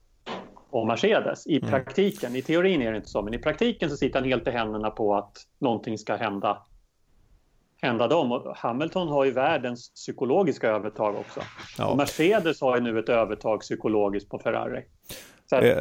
och 0.69 0.87
Mercedes 0.87 1.47
i 1.47 1.57
mm. 1.57 1.69
praktiken. 1.69 2.27
Mm. 2.27 2.39
I 2.39 2.41
teorin 2.41 2.81
är 2.81 2.91
det 2.91 2.97
inte 2.97 3.09
så, 3.09 3.21
men 3.21 3.33
i 3.33 3.39
praktiken 3.39 3.89
så 3.89 3.97
sitter 3.97 4.19
han 4.19 4.29
helt 4.29 4.47
i 4.47 4.51
händerna 4.51 4.89
på 4.89 5.15
att 5.15 5.37
någonting 5.59 5.97
ska 5.97 6.15
hända 6.15 6.65
hända 7.81 8.07
dem. 8.07 8.31
Och 8.31 8.57
Hamilton 8.57 9.07
har 9.07 9.25
ju 9.25 9.31
världens 9.31 9.93
psykologiska 9.93 10.69
övertag 10.69 11.15
också. 11.15 11.41
Ja. 11.77 11.87
Och 11.87 11.97
Mercedes 11.97 12.61
har 12.61 12.75
ju 12.75 12.81
nu 12.81 12.99
ett 12.99 13.09
övertag 13.09 13.59
psykologiskt 13.59 14.29
på 14.29 14.39
Ferrari. 14.39 14.85
Så 15.49 15.55
att, 15.55 15.63
eh. 15.63 15.71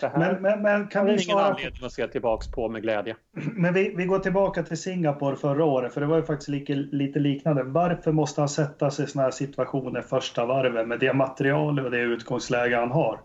det 0.00 0.08
här 0.08 0.18
men, 0.18 0.42
men, 0.42 0.62
men 0.62 0.88
kan 0.88 1.04
vi 1.06 1.12
ingen 1.12 1.22
svara 1.22 1.44
anledning 1.44 1.84
att 1.84 1.92
se 1.92 2.08
tillbaka 2.08 2.50
på 2.54 2.68
med 2.68 2.82
glädje. 2.82 3.16
Men 3.32 3.74
vi, 3.74 3.94
vi 3.96 4.04
går 4.04 4.18
tillbaka 4.18 4.62
till 4.62 4.76
Singapore 4.76 5.36
förra 5.36 5.64
året, 5.64 5.94
för 5.94 6.00
det 6.00 6.06
var 6.06 6.16
ju 6.16 6.22
faktiskt 6.22 6.48
lite, 6.48 6.74
lite 6.74 7.18
liknande. 7.18 7.62
Varför 7.62 8.12
måste 8.12 8.40
han 8.40 8.48
sätta 8.48 8.90
sig 8.90 9.04
i 9.04 9.08
sådana 9.08 9.24
här 9.24 9.30
situationer 9.30 10.02
första 10.02 10.46
varvet 10.46 10.88
med 10.88 11.00
det 11.00 11.12
material 11.12 11.80
och 11.80 11.90
det 11.90 12.00
utgångsläge 12.00 12.76
han 12.76 12.90
har? 12.90 13.20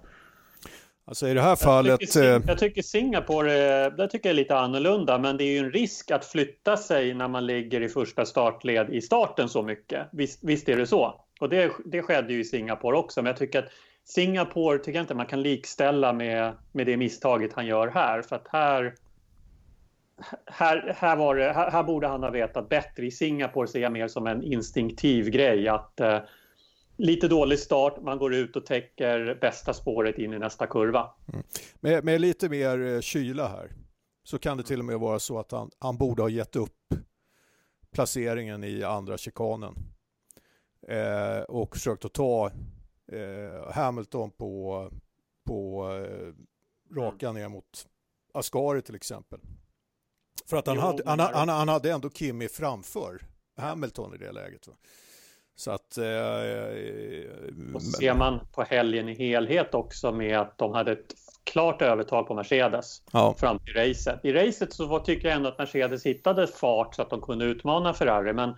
Alltså 1.11 1.27
i 1.27 1.33
det 1.33 1.41
här 1.41 1.55
fallet... 1.55 1.89
Jag 1.89 1.99
tycker, 1.99 2.35
eh, 2.35 2.41
jag 2.47 2.57
tycker 2.57 2.81
Singapore 2.81 3.89
det 3.89 4.07
tycker 4.07 4.29
jag 4.29 4.33
är 4.33 4.35
lite 4.35 4.57
annorlunda, 4.57 5.17
men 5.17 5.37
det 5.37 5.43
är 5.43 5.51
ju 5.51 5.57
en 5.57 5.71
risk 5.71 6.11
att 6.11 6.25
flytta 6.25 6.77
sig 6.77 7.13
när 7.13 7.27
man 7.27 7.45
ligger 7.45 7.81
i 7.81 7.89
första 7.89 8.25
startled 8.25 8.89
i 8.89 9.01
starten 9.01 9.49
så 9.49 9.63
mycket. 9.63 10.07
Visst, 10.11 10.39
visst 10.43 10.69
är 10.69 10.77
det 10.77 10.87
så. 10.87 11.25
Och 11.39 11.49
det, 11.49 11.71
det 11.85 12.01
skedde 12.01 12.33
ju 12.33 12.39
i 12.39 12.43
Singapore 12.43 12.97
också, 12.97 13.21
men 13.21 13.29
jag 13.29 13.37
tycker 13.37 13.59
att 13.59 13.69
Singapore 14.05 14.77
tycker 14.77 14.91
jag 14.91 15.03
inte 15.03 15.15
man 15.15 15.25
kan 15.25 15.41
likställa 15.41 16.13
med, 16.13 16.53
med 16.71 16.85
det 16.85 16.97
misstaget 16.97 17.53
han 17.53 17.65
gör 17.65 17.87
här. 17.87 18.21
För 18.21 18.35
att 18.35 18.47
här, 18.51 18.95
här, 20.45 20.95
här, 20.97 21.15
var 21.15 21.35
det, 21.35 21.53
här, 21.53 21.71
här 21.71 21.83
borde 21.83 22.07
han 22.07 22.23
ha 22.23 22.29
vetat 22.29 22.69
bättre. 22.69 23.05
I 23.05 23.11
Singapore 23.11 23.67
ser 23.67 23.79
jag 23.79 23.91
mer 23.91 24.07
som 24.07 24.27
en 24.27 24.43
instinktiv 24.43 25.29
grej 25.29 25.67
att 25.67 25.99
eh, 25.99 26.19
lite 27.01 27.27
dålig 27.27 27.59
start, 27.59 28.01
man 28.01 28.17
går 28.17 28.33
ut 28.33 28.55
och 28.55 28.65
täcker 28.65 29.37
bästa 29.41 29.73
spåret 29.73 30.17
in 30.17 30.33
i 30.33 30.39
nästa 30.39 30.67
kurva. 30.67 31.09
Mm. 31.33 31.43
Med, 31.79 32.03
med, 32.03 32.21
lite 32.21 32.49
mer 32.49 32.81
eh, 32.81 33.01
kyla 33.01 33.47
här 33.47 33.71
så 34.23 34.39
kan 34.39 34.57
det 34.57 34.63
till 34.63 34.79
och 34.79 34.85
med 34.85 34.99
vara 34.99 35.19
så 35.19 35.39
att 35.39 35.51
han, 35.51 35.71
han 35.79 35.97
borde 35.97 36.21
ha 36.21 36.29
gett 36.29 36.55
upp 36.55 36.93
placeringen 37.91 38.63
i 38.63 38.83
andra 38.83 39.17
chikanen 39.17 39.75
eh, 40.87 41.41
och 41.41 41.75
försökt 41.75 42.05
att 42.05 42.13
ta 42.13 42.51
eh, 43.11 43.73
Hamilton 43.73 44.31
på, 44.31 44.89
på 45.45 45.89
eh, 45.89 46.33
raka 46.95 47.29
mm. 47.29 47.41
ner 47.41 47.49
mot 47.49 47.87
Ascari 48.33 48.81
till 48.81 48.95
exempel. 48.95 49.39
För 50.45 50.57
att 50.57 50.67
han, 50.67 50.75
jo, 50.75 50.81
hade, 50.81 51.03
han, 51.05 51.19
han, 51.19 51.49
han, 51.49 51.67
hade 51.67 51.91
ändå 51.91 52.09
Kimi 52.09 52.47
framför 52.47 53.21
Hamilton 53.57 54.15
i 54.15 54.17
det 54.17 54.31
läget. 54.31 54.67
Va? 54.67 54.73
Så 55.55 55.71
att... 55.71 55.97
Eh, 55.97 56.03
och 57.73 57.81
ser 57.81 58.13
man 58.13 58.39
på 58.51 58.63
helgen 58.63 59.09
i 59.09 59.15
helhet 59.15 59.73
också 59.73 60.11
med 60.11 60.39
att 60.39 60.57
de 60.57 60.73
hade 60.73 60.91
ett 60.91 61.15
klart 61.43 61.81
övertag 61.81 62.27
på 62.27 62.35
Mercedes 62.35 63.01
ja. 63.11 63.35
fram 63.39 63.59
till 63.59 63.73
racet. 63.73 64.25
I 64.25 64.33
racet 64.33 64.73
så 64.73 64.99
tycker 64.99 65.27
jag 65.27 65.35
ändå 65.35 65.49
att 65.49 65.57
Mercedes 65.57 66.05
hittade 66.05 66.47
fart 66.47 66.95
så 66.95 67.01
att 67.01 67.09
de 67.09 67.21
kunde 67.21 67.45
utmana 67.45 67.93
Ferrari, 67.93 68.33
men 68.33 68.55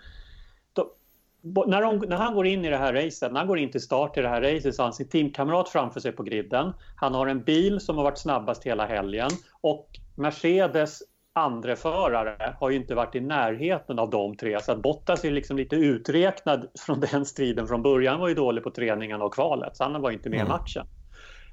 när, 1.43 1.81
de, 1.81 1.97
när, 1.97 2.17
han 2.17 2.33
går 2.33 2.47
in 2.47 2.65
i 2.65 2.69
det 2.69 2.77
här 2.77 2.93
racet, 2.93 3.31
när 3.31 3.39
han 3.39 3.47
går 3.47 3.59
in 3.59 3.71
till 3.71 3.81
start 3.81 4.17
i 4.17 4.21
det 4.21 4.29
här 4.29 4.41
racet 4.41 4.75
så 4.75 4.81
har 4.81 4.85
han 4.85 4.93
sin 4.93 5.09
teamkamrat 5.09 5.69
framför 5.69 6.00
sig 6.00 6.12
på 6.12 6.23
griden. 6.23 6.73
Han 6.95 7.13
har 7.13 7.27
en 7.27 7.43
bil 7.43 7.79
som 7.79 7.97
har 7.97 8.03
varit 8.03 8.17
snabbast 8.17 8.63
hela 8.63 8.85
helgen 8.85 9.29
och 9.62 9.88
Mercedes 10.15 11.00
andre 11.33 11.75
förare 11.75 12.55
har 12.59 12.69
ju 12.69 12.75
inte 12.75 12.95
varit 12.95 13.15
i 13.15 13.19
närheten 13.19 13.99
av 13.99 14.09
de 14.09 14.35
tre 14.35 14.61
så 14.61 14.71
att 14.71 14.81
Bottas 14.81 15.25
är 15.25 15.31
liksom 15.31 15.57
lite 15.57 15.75
uträknad 15.75 16.67
från 16.85 16.99
den 16.99 17.25
striden 17.25 17.67
från 17.67 17.81
början. 17.81 18.19
Var 18.19 18.27
ju 18.27 18.35
dålig 18.35 18.63
på 18.63 18.71
träningarna 18.71 19.25
och 19.25 19.33
kvalet 19.33 19.77
så 19.77 19.83
han 19.83 20.01
var 20.01 20.11
inte 20.11 20.29
med 20.29 20.39
mm. 20.39 20.47
i 20.47 20.49
matchen. 20.49 20.85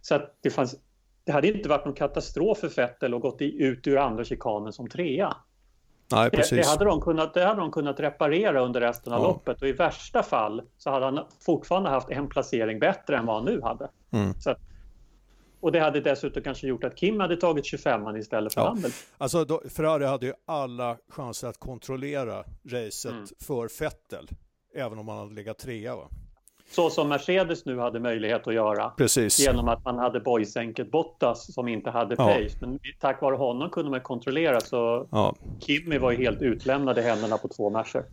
Så 0.02 0.14
att 0.14 0.36
det, 0.40 0.50
fanns, 0.50 0.76
det 1.24 1.32
hade 1.32 1.48
inte 1.48 1.68
varit 1.68 1.84
någon 1.84 1.94
katastrof 1.94 2.58
för 2.58 2.68
Vettel 2.68 3.14
att 3.14 3.22
gått 3.22 3.40
ut 3.40 3.86
ur 3.86 3.96
andra 3.96 4.24
chikanen 4.24 4.72
som 4.72 4.88
trea. 4.88 5.36
Nej, 6.12 6.30
precis. 6.30 6.50
Det, 6.50 6.56
det, 6.56 6.68
hade 6.68 6.84
de 6.84 7.00
kunnat, 7.00 7.34
det 7.34 7.44
hade 7.44 7.60
de 7.60 7.70
kunnat 7.70 8.00
reparera 8.00 8.60
under 8.60 8.80
resten 8.80 9.12
av 9.12 9.20
ja. 9.20 9.26
loppet 9.26 9.62
och 9.62 9.68
i 9.68 9.72
värsta 9.72 10.22
fall 10.22 10.62
så 10.78 10.90
hade 10.90 11.04
han 11.04 11.20
fortfarande 11.40 11.90
haft 11.90 12.10
en 12.10 12.28
placering 12.28 12.78
bättre 12.78 13.16
än 13.16 13.26
vad 13.26 13.36
han 13.36 13.44
nu 13.44 13.60
hade. 13.62 13.88
Mm. 14.12 14.34
Så, 14.34 14.54
och 15.60 15.72
det 15.72 15.80
hade 15.80 16.00
dessutom 16.00 16.42
kanske 16.42 16.66
gjort 16.66 16.84
att 16.84 16.96
Kim 16.96 17.20
hade 17.20 17.36
tagit 17.36 17.66
25 17.66 18.16
istället 18.16 18.54
för 18.54 18.60
ja. 18.60 18.68
Hamilton. 18.68 18.90
Alltså 19.18 19.44
då, 19.44 19.62
Ferrari 19.68 20.04
hade 20.04 20.26
ju 20.26 20.32
alla 20.46 20.96
chanser 21.08 21.48
att 21.48 21.58
kontrollera 21.58 22.44
racet 22.68 23.12
mm. 23.12 23.26
för 23.40 23.80
Vettel, 23.80 24.28
även 24.74 24.98
om 24.98 25.06
man 25.06 25.18
hade 25.18 25.34
legat 25.34 25.58
trea. 25.58 25.96
Va? 25.96 26.08
Så 26.70 26.90
som 26.90 27.08
Mercedes 27.08 27.64
nu 27.64 27.78
hade 27.78 28.00
möjlighet 28.00 28.46
att 28.46 28.54
göra. 28.54 28.90
Precis. 28.90 29.40
Genom 29.40 29.68
att 29.68 29.84
man 29.84 29.98
hade 29.98 30.20
boysänket 30.20 30.90
Bottas 30.90 31.54
som 31.54 31.68
inte 31.68 31.90
hade 31.90 32.16
pace. 32.16 32.40
Ja. 32.40 32.66
Men 32.66 32.78
tack 33.00 33.22
vare 33.22 33.36
honom 33.36 33.70
kunde 33.70 33.90
man 33.90 34.00
kontrollera 34.00 34.60
så 34.60 35.06
ja. 35.10 35.34
Kimi 35.60 35.98
var 35.98 36.10
ju 36.10 36.16
helt 36.16 36.42
utlämnad 36.42 36.98
i 36.98 37.00
händerna 37.00 37.38
på 37.38 37.48
två 37.48 37.70
matcher. 37.70 38.04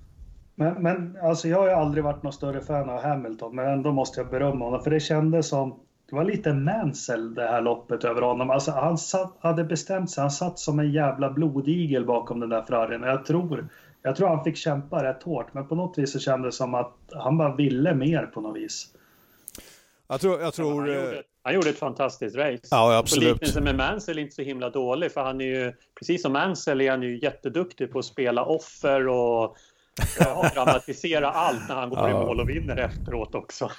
Men, 0.56 0.84
men 0.84 1.18
alltså 1.24 1.48
jag 1.48 1.58
har 1.58 1.68
ju 1.68 1.74
aldrig 1.74 2.04
varit 2.04 2.24
någon 2.24 2.34
större 2.34 2.62
fan 2.62 2.90
av 2.90 3.02
Hamilton, 3.04 3.56
men 3.56 3.68
ändå 3.68 3.92
måste 3.92 4.20
jag 4.20 4.30
berömma 4.30 4.66
honom. 4.66 4.84
För 4.84 4.92
det 4.92 5.00
kändes 5.00 5.50
som, 5.50 5.80
det 6.10 6.16
var 6.16 6.24
lite 6.24 6.54
Mansell 6.54 7.36
det 7.36 7.48
här 7.48 7.62
loppet 7.62 8.04
över 8.04 8.22
honom. 8.22 8.50
Alltså 8.50 8.72
han 8.72 8.98
satt, 8.98 9.38
hade 9.40 9.64
bestämt 9.64 10.12
sig, 10.12 10.22
han 10.22 10.32
satt 10.32 10.60
som 10.60 10.80
en 10.80 10.92
jävla 10.92 11.30
blodigel 11.30 12.06
bakom 12.06 12.40
den 12.40 12.50
där 12.50 12.62
Ferrarin. 12.62 13.04
Jag 13.04 13.26
tror 13.26 13.70
jag 14.02 14.16
tror 14.16 14.28
han 14.28 14.44
fick 14.44 14.58
kämpa 14.58 15.04
rätt 15.04 15.24
hårt, 15.24 15.54
men 15.54 15.68
på 15.68 15.76
något 15.76 15.98
vis 15.98 16.12
så 16.12 16.20
kändes 16.20 16.54
det 16.54 16.58
som 16.58 16.74
att 16.76 16.94
han 17.12 17.38
bara 17.38 17.56
ville 17.56 17.94
mer 17.94 18.26
på 18.26 18.42
något 18.42 18.58
vis. 18.58 18.88
Jag 20.08 20.22
tror... 20.22 20.42
Jag 20.42 20.54
tror 20.54 20.70
han, 20.70 20.88
gjorde, 20.88 21.24
han, 21.44 21.54
gjorde, 21.54 21.70
ett 21.70 21.80
fantastiskt 21.80 22.36
race. 22.36 22.68
Ja, 22.72 22.98
absolut. 22.98 23.30
Liknelsen 23.30 23.64
med 23.64 23.76
Mansell 23.76 24.18
är 24.18 24.22
inte 24.22 24.36
så 24.36 24.42
himla 24.42 24.70
dålig, 24.70 25.12
för 25.12 25.22
han 25.22 25.42
är 25.42 25.46
ju, 25.46 25.74
precis 26.00 26.22
som 26.22 26.34
Mansell 26.34 26.82
är 26.82 26.92
han 26.92 27.04
ju 27.04 27.20
jätteduktig 27.20 27.92
på 27.92 28.00
att 28.00 28.06
spela 28.06 28.46
offer 28.46 29.08
och 29.08 29.58
ja, 30.20 30.52
dramatisera 30.54 31.32
allt 31.32 31.70
när 31.70 31.76
han 31.76 31.90
går 31.90 32.00
ja. 32.00 32.10
i 32.10 32.14
mål 32.14 32.40
och 32.40 32.50
vinner 32.50 32.78
efteråt 32.78 33.36
också. 33.36 33.72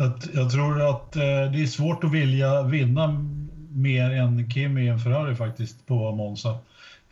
Jag, 0.00 0.12
jag 0.34 0.50
tror 0.50 0.90
att 0.90 1.16
eh, 1.16 1.22
det 1.22 1.62
är 1.62 1.66
svårt 1.66 2.04
att 2.04 2.12
vilja 2.12 2.62
vinna 2.62 3.24
mer 3.70 4.10
än 4.10 4.50
Kim 4.50 4.78
i 4.78 4.88
en 4.88 4.98
Ferrari 4.98 5.36
faktiskt 5.36 5.86
på 5.86 6.12
Monza 6.12 6.58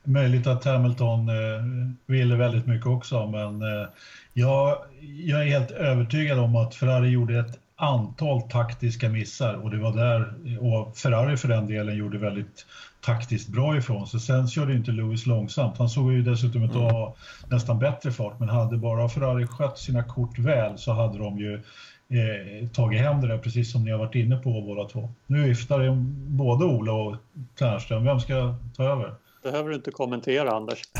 möjligt 0.06 0.46
att 0.46 0.64
Hamilton 0.64 1.28
eh, 1.28 1.64
ville 2.06 2.36
väldigt 2.36 2.66
mycket 2.66 2.86
också, 2.86 3.26
men 3.26 3.62
eh, 3.62 3.88
jag, 4.32 4.78
jag 5.24 5.40
är 5.40 5.46
helt 5.46 5.70
övertygad 5.70 6.38
om 6.38 6.56
att 6.56 6.74
Ferrari 6.74 7.08
gjorde 7.08 7.38
ett 7.38 7.58
antal 7.76 8.42
taktiska 8.42 9.08
missar 9.08 9.54
och 9.54 9.70
det 9.70 9.78
var 9.78 9.96
där, 9.96 10.34
och 10.60 10.96
Ferrari 10.96 11.36
för 11.36 11.48
den 11.48 11.66
delen 11.66 11.96
gjorde 11.96 12.18
väldigt 12.18 12.66
taktiskt 13.00 13.48
bra 13.48 13.76
ifrån 13.76 14.06
sig. 14.06 14.20
Sen 14.20 14.48
körde 14.48 14.74
inte 14.74 14.90
Lewis 14.90 15.26
långsamt. 15.26 15.78
Han 15.78 15.88
såg 15.88 16.12
ju 16.12 16.22
dessutom 16.22 16.62
ut 16.62 16.70
att 16.70 16.92
ha 16.92 17.16
nästan 17.48 17.78
bättre 17.78 18.12
fart, 18.12 18.40
men 18.40 18.48
hade 18.48 18.76
bara 18.76 19.08
Ferrari 19.08 19.46
skött 19.46 19.78
sina 19.78 20.02
kort 20.02 20.38
väl 20.38 20.78
så 20.78 20.92
hade 20.92 21.18
de 21.18 21.38
ju 21.38 21.62
eh, 22.08 22.68
tagit 22.68 23.00
hem 23.00 23.20
det 23.20 23.28
där, 23.28 23.38
precis 23.38 23.72
som 23.72 23.84
ni 23.84 23.90
har 23.90 23.98
varit 23.98 24.14
inne 24.14 24.36
på 24.36 24.60
båda 24.60 24.88
två. 24.88 25.08
Nu 25.26 25.42
viftar 25.42 25.90
både 26.28 26.64
Ola 26.64 26.92
och 26.92 27.16
Ternström. 27.58 28.04
Vem 28.04 28.20
ska 28.20 28.54
ta 28.76 28.84
över? 28.84 29.14
behöver 29.46 29.70
du 29.70 29.76
inte 29.76 29.90
kommentera 29.90 30.50
Anders. 30.50 30.82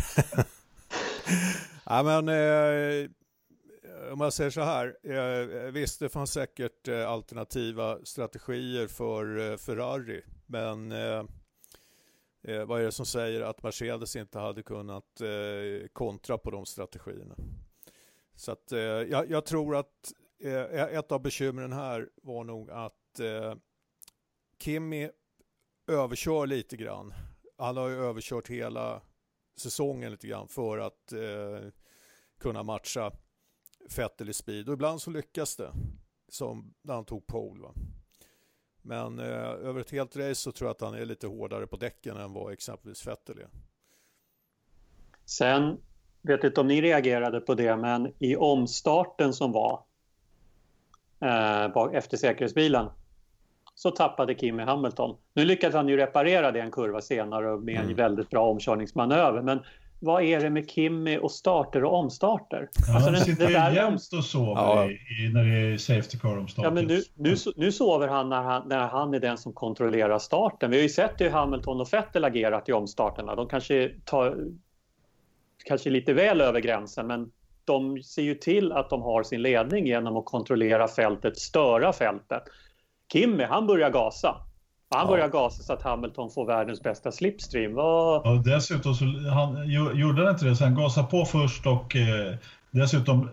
ja, 1.84 2.02
men, 2.02 2.28
eh, 2.28 3.10
om 4.12 4.20
jag 4.20 4.32
säger 4.32 4.50
så 4.50 4.60
här, 4.60 4.96
eh, 5.02 5.72
visst 5.72 6.00
det 6.00 6.08
fanns 6.08 6.32
säkert 6.32 6.88
eh, 6.88 7.10
alternativa 7.10 7.98
strategier 8.04 8.86
för 8.86 9.50
eh, 9.50 9.56
Ferrari, 9.56 10.22
men 10.46 10.92
eh, 10.92 11.24
eh, 12.42 12.64
vad 12.64 12.80
är 12.80 12.84
det 12.84 12.92
som 12.92 13.06
säger 13.06 13.40
att 13.40 13.62
Mercedes 13.62 14.16
inte 14.16 14.38
hade 14.38 14.62
kunnat 14.62 15.20
kontra 15.92 16.38
på 16.38 16.50
de 16.50 16.66
strategierna? 16.66 17.34
Så 18.34 18.52
att 18.52 18.72
jag, 19.08 19.30
jag, 19.30 19.44
tror 19.44 19.76
att 19.76 20.12
Eh, 20.38 20.52
eh, 20.52 20.98
ett 20.98 21.12
av 21.12 21.22
bekymren 21.22 21.72
här 21.72 22.08
var 22.22 22.44
nog 22.44 22.70
att 22.70 23.20
eh, 23.20 23.54
Kimmy 24.58 25.10
överkör 25.86 26.46
lite 26.46 26.76
grann 26.76 27.14
han 27.58 27.76
har 27.76 27.88
ju 27.88 27.94
överkört 27.94 28.48
hela 28.48 29.02
säsongen 29.56 30.10
lite 30.10 30.26
grann 30.26 30.48
för 30.48 30.78
att 30.78 31.12
eh, 31.12 31.70
kunna 32.38 32.62
matcha 32.62 33.12
Vettel 33.96 34.28
i 34.28 34.32
speed 34.32 34.68
och 34.68 34.74
ibland 34.74 35.02
så 35.02 35.10
lyckas 35.10 35.56
det 35.56 35.72
som 36.28 36.74
när 36.82 36.94
han 36.94 37.04
tog 37.04 37.26
pole. 37.26 37.62
Va? 37.62 37.74
Men 38.82 39.18
eh, 39.18 39.50
över 39.50 39.80
ett 39.80 39.90
helt 39.90 40.16
race 40.16 40.34
så 40.34 40.52
tror 40.52 40.68
jag 40.68 40.74
att 40.74 40.80
han 40.80 40.94
är 40.94 41.04
lite 41.04 41.26
hårdare 41.26 41.66
på 41.66 41.76
däcken 41.76 42.16
än 42.16 42.32
vad 42.32 42.52
exempelvis 42.52 43.06
Vettel 43.06 43.38
är. 43.38 43.48
Sen 45.24 45.80
vet 46.22 46.44
inte 46.44 46.60
om 46.60 46.66
ni 46.66 46.82
reagerade 46.82 47.40
på 47.40 47.54
det, 47.54 47.76
men 47.76 48.12
i 48.18 48.36
omstarten 48.36 49.32
som 49.32 49.52
var 49.52 49.85
eh, 51.20 51.94
efter 51.94 52.16
säkerhetsbilen 52.16 52.88
så 53.74 53.90
tappade 53.90 54.34
Kimi 54.34 54.62
Hamilton. 54.62 55.16
Nu 55.34 55.44
lyckades 55.44 55.74
han 55.74 55.88
ju 55.88 55.96
reparera 55.96 56.52
det 56.52 56.60
en 56.60 56.70
kurva 56.70 57.00
senare 57.00 57.56
med 57.56 57.76
en 57.76 57.84
mm. 57.84 57.96
väldigt 57.96 58.30
bra 58.30 58.50
omkörningsmanöver. 58.50 59.42
Men 59.42 59.60
vad 60.00 60.22
är 60.22 60.40
det 60.40 60.50
med 60.50 60.70
Kimi 60.70 61.18
och 61.18 61.32
starter 61.32 61.84
och 61.84 61.94
omstarter? 61.94 62.68
Ja, 62.88 62.94
alltså 62.94 63.10
han 63.10 63.20
sitter 63.20 63.48
ju 63.48 63.74
jämst 63.74 64.12
och 64.12 64.24
sover 64.24 64.60
ja. 64.60 64.90
i, 64.90 65.32
när 65.32 65.44
det 65.44 65.74
är 65.74 65.78
Safety 65.78 66.18
Car 66.18 66.38
omstarter. 66.38 66.68
Ja, 66.68 66.74
men 66.74 66.84
nu, 66.84 67.02
nu, 67.14 67.36
nu 67.56 67.72
sover 67.72 68.08
han 68.08 68.28
när, 68.28 68.42
han 68.42 68.68
när 68.68 68.88
han 68.88 69.14
är 69.14 69.20
den 69.20 69.38
som 69.38 69.52
kontrollerar 69.52 70.18
starten. 70.18 70.70
Vi 70.70 70.76
har 70.76 70.82
ju 70.82 70.88
sett 70.88 71.20
hur 71.20 71.30
Hamilton 71.30 71.80
och 71.80 71.92
Vettel 71.92 72.24
agerat 72.24 72.68
i 72.68 72.72
omstarterna. 72.72 73.34
De 73.34 73.48
kanske 73.48 73.90
tar 74.04 74.36
kanske 75.64 75.90
lite 75.90 76.12
väl 76.12 76.40
över 76.40 76.60
gränsen, 76.60 77.06
men 77.06 77.30
de 77.66 78.02
ser 78.02 78.22
ju 78.22 78.34
till 78.34 78.72
att 78.72 78.90
de 78.90 79.02
har 79.02 79.22
sin 79.22 79.42
ledning 79.42 79.86
genom 79.86 80.16
att 80.16 80.24
kontrollera 80.24 80.88
fältet, 80.88 81.38
störa 81.38 81.92
fältet. 81.92 82.42
Kimmy, 83.12 83.44
han 83.44 83.66
börjar 83.66 83.90
gasa. 83.90 84.36
Han 84.90 85.08
börjar 85.08 85.28
gasa 85.28 85.62
så 85.62 85.72
att 85.72 85.82
Hamilton 85.82 86.30
får 86.30 86.46
världens 86.46 86.82
bästa 86.82 87.12
slipstream. 87.12 87.74
Vad... 87.74 88.26
Ja, 88.26 88.42
dessutom 88.44 88.94
så 88.94 89.04
han, 89.32 89.70
gjorde 89.98 90.22
han 90.22 90.32
inte 90.32 90.44
det, 90.44 90.56
så 90.56 90.64
han 90.64 90.74
gasade 90.74 91.06
på 91.06 91.24
först 91.24 91.66
och 91.66 91.96
eh, 91.96 92.34
dessutom 92.70 93.30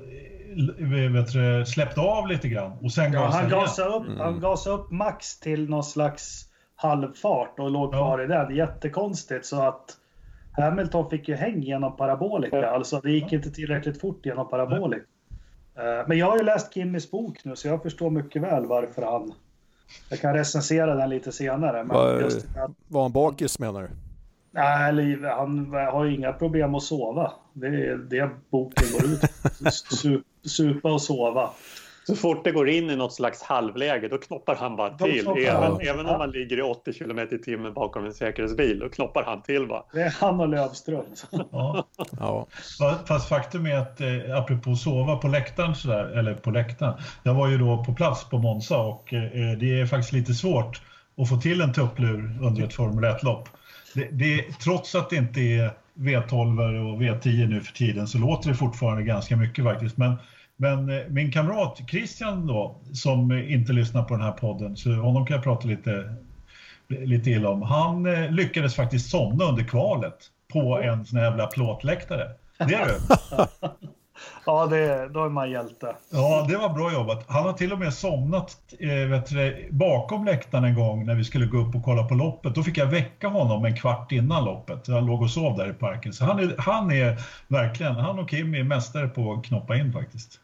eh, 0.80 1.12
vet 1.12 1.34
du, 1.34 1.66
släppte 1.66 2.02
av 2.02 2.28
lite 2.28 2.48
grann. 2.48 2.72
Och 2.82 2.92
sen 2.92 3.13
ja, 3.13 3.20
gasade 3.20 3.42
han, 3.42 3.50
gasade 3.50 3.90
upp, 3.90 4.08
mm. 4.08 4.20
han 4.20 4.40
gasade 4.40 4.75
upp 4.75 4.92
max 4.92 5.40
till 5.40 5.70
någon 5.70 5.84
slags 5.84 6.46
halvfart 6.75 7.60
och 7.60 7.72
låg 7.72 7.92
kvar 7.92 8.20
ja. 8.20 8.25
i 8.25 8.28
den. 8.28 8.56
Jättekonstigt 8.56 9.46
så 9.46 9.62
att 9.62 9.98
Hamilton 10.57 11.10
fick 11.10 11.27
ju 11.27 11.36
häng 11.36 11.62
genom 11.62 11.98
parabolika. 11.98 12.69
Alltså 12.69 13.00
det 13.00 13.12
gick 13.12 13.33
inte 13.33 13.51
tillräckligt 13.51 14.01
fort 14.01 14.25
genom 14.25 14.50
parabolik. 14.50 15.03
Eh, 15.75 16.07
men 16.07 16.17
jag 16.17 16.25
har 16.25 16.38
ju 16.38 16.43
läst 16.43 16.74
Kimmys 16.74 17.12
bok 17.12 17.45
nu 17.45 17.55
så 17.55 17.67
jag 17.67 17.83
förstår 17.83 18.10
mycket 18.10 18.41
väl 18.41 18.65
varför 18.65 19.01
han... 19.01 19.33
Jag 20.10 20.19
kan 20.19 20.33
recensera 20.33 20.95
den 20.95 21.10
lite 21.10 21.31
senare. 21.31 21.83
Men 21.83 21.98
var, 21.98 22.22
just 22.22 22.45
att... 22.57 22.72
var 22.88 23.01
han 23.01 23.12
bakis 23.12 23.60
menar 23.60 23.81
du? 23.81 23.89
Nej, 24.51 25.17
han 25.24 25.74
har 25.74 26.05
ju 26.05 26.15
inga 26.15 26.33
problem 26.33 26.75
att 26.75 26.83
sova. 26.83 27.33
Det 27.53 27.67
är 27.67 27.98
det 27.98 28.29
boken 28.50 28.88
går 28.93 29.05
ut 29.05 29.22
Supa 30.50 30.93
och 30.93 31.01
sova. 31.01 31.50
Så 32.05 32.15
fort 32.15 32.43
det 32.43 32.51
går 32.51 32.69
in 32.69 32.89
i 32.89 32.95
något 32.95 33.13
slags 33.13 33.41
halvläge 33.41 34.07
då 34.07 34.17
knoppar 34.17 34.55
han 34.55 34.75
bara 34.75 34.98
till. 34.98 35.27
Även, 35.27 35.81
även 35.81 36.05
om 36.05 36.17
man 36.17 36.31
ligger 36.31 36.57
i 36.57 36.62
80 36.62 36.93
km 36.93 37.19
i 37.19 37.38
timmen 37.38 37.74
bakom 37.74 38.05
en 38.05 38.13
säkerhetsbil, 38.13 38.79
då 38.79 38.89
knoppar 38.89 39.24
han 39.24 39.41
till 39.41 39.65
va? 39.65 39.86
Det 39.93 40.01
är 40.01 40.10
han 40.19 40.39
och 40.39 40.50
Lövström. 40.50 41.05
Ja. 41.51 41.88
ja. 42.19 42.48
Fast 43.07 43.29
faktum 43.29 43.65
är 43.65 43.77
att 43.77 44.01
eh, 44.01 44.38
apropå 44.38 44.75
sova 44.75 45.15
på 45.15 45.27
läktaren 45.27 45.75
sådär, 45.75 46.05
eller 46.05 46.33
på 46.33 46.51
läktaren. 46.51 46.93
Jag 47.24 47.33
var 47.33 47.48
ju 47.48 47.57
då 47.57 47.83
på 47.83 47.93
plats 47.93 48.29
på 48.29 48.38
Monza 48.38 48.77
och 48.77 49.13
eh, 49.13 49.57
det 49.60 49.79
är 49.79 49.86
faktiskt 49.86 50.13
lite 50.13 50.33
svårt 50.33 50.81
att 51.17 51.29
få 51.29 51.38
till 51.38 51.62
en 51.62 51.74
tupplur 51.74 52.39
under 52.41 52.63
ett 52.63 52.74
Formel 52.74 53.03
1-lopp. 53.03 53.50
Det, 53.93 54.10
det, 54.12 54.43
trots 54.63 54.95
att 54.95 55.10
det 55.10 55.15
inte 55.15 55.39
är 55.39 55.72
V12 55.95 56.93
och 56.93 57.01
V10 57.01 57.48
nu 57.48 57.62
för 57.62 57.74
tiden 57.74 58.07
så 58.07 58.17
låter 58.17 58.50
det 58.50 58.55
fortfarande 58.55 59.03
ganska 59.03 59.36
mycket 59.38 59.65
faktiskt. 59.65 59.98
Men 59.98 60.15
men 60.57 60.89
eh, 60.89 61.07
min 61.10 61.31
kamrat 61.31 61.81
Christian 61.89 62.48
då, 62.48 62.81
som 62.93 63.31
inte 63.31 63.74
lyssnar 63.74 64.03
på 64.03 64.13
den 64.13 64.24
här 64.24 64.31
podden, 64.31 64.77
så 64.77 64.93
honom 64.93 65.25
kan 65.25 65.36
jag 65.36 65.43
prata 65.43 65.67
lite, 65.67 66.15
lite 66.88 67.29
illa 67.29 67.50
om. 67.50 67.62
Han 67.62 68.05
eh, 68.05 68.31
lyckades 68.31 68.75
faktiskt 68.75 69.10
somna 69.10 69.45
under 69.45 69.63
kvalet 69.63 70.17
på 70.53 70.81
en 70.81 71.05
sån 71.05 71.19
här 71.19 71.25
jävla 71.25 71.48
plåtläktare. 71.48 72.29
Det 72.57 72.75
är 72.75 72.86
du! 72.88 73.00
ja, 74.46 74.66
det, 74.66 75.10
då 75.10 75.26
är 75.26 75.30
man 75.30 75.52
hjälte. 75.52 75.96
Ja, 76.10 76.46
det 76.50 76.58
var 76.58 76.70
bra 76.70 76.94
jobbat. 76.94 77.26
Han 77.28 77.44
har 77.44 77.54
till 77.54 77.74
och 77.74 77.80
med 77.80 77.94
somnat 77.94 78.58
eh, 78.80 79.24
du, 79.30 79.68
bakom 79.72 80.26
läktaren 80.26 80.64
en 80.64 80.76
gång 80.76 81.06
när 81.06 81.16
vi 81.16 81.24
skulle 81.24 81.46
gå 81.46 81.58
upp 81.58 81.76
och 81.76 81.84
kolla 81.84 82.04
på 82.04 82.16
loppet. 82.16 82.56
Då 82.56 82.64
fick 82.64 82.78
jag 82.78 82.86
väcka 82.86 83.28
honom 83.28 83.66
en 83.66 83.76
kvart 83.76 84.12
innan 84.12 84.46
loppet. 84.46 84.88
Han 84.88 85.06
låg 85.06 85.22
och 85.22 85.30
sov 85.30 85.58
där 85.58 85.70
i 85.70 85.74
parken. 85.74 86.14
Så 86.14 86.26
han 86.26 86.40
är, 86.40 86.56
han 86.58 86.92
är 86.92 87.18
verkligen, 87.48 87.96
han 87.96 88.20
och 88.20 88.30
Kim 88.30 88.56
är 88.56 88.64
mästare 88.64 89.08
på 89.08 89.34
att 89.34 89.46
knoppa 89.46 89.76
in 89.76 89.94
faktiskt. 89.94 90.40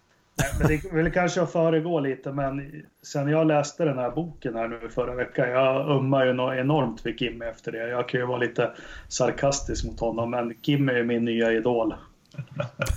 Men 0.59 0.67
det 0.67 0.93
vill 0.93 1.11
kanske 1.11 1.45
föregå 1.45 1.99
lite, 1.99 2.31
men 2.31 2.83
sen 3.03 3.27
jag 3.27 3.47
läste 3.47 3.85
den 3.85 3.97
här 3.97 4.11
boken 4.11 4.55
här 4.55 4.67
nu 4.67 4.89
förra 4.89 5.15
veckan, 5.15 5.49
jag 5.49 5.89
ummar 5.89 6.25
ju 6.25 6.59
enormt 6.59 7.01
för 7.01 7.17
Kim 7.17 7.41
efter 7.41 7.71
det. 7.71 7.89
Jag 7.89 8.09
kan 8.09 8.19
ju 8.19 8.25
vara 8.25 8.37
lite 8.37 8.71
sarkastisk 9.07 9.85
mot 9.85 9.99
honom, 9.99 10.31
men 10.31 10.53
Kim 10.61 10.89
är 10.89 11.03
min 11.03 11.25
nya 11.25 11.51
idol. 11.51 11.93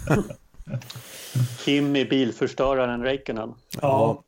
Kim 1.64 1.96
är 1.96 2.04
bilförstöraren 2.04 3.02
Räikkönen. 3.02 3.54
Ja. 3.80 4.22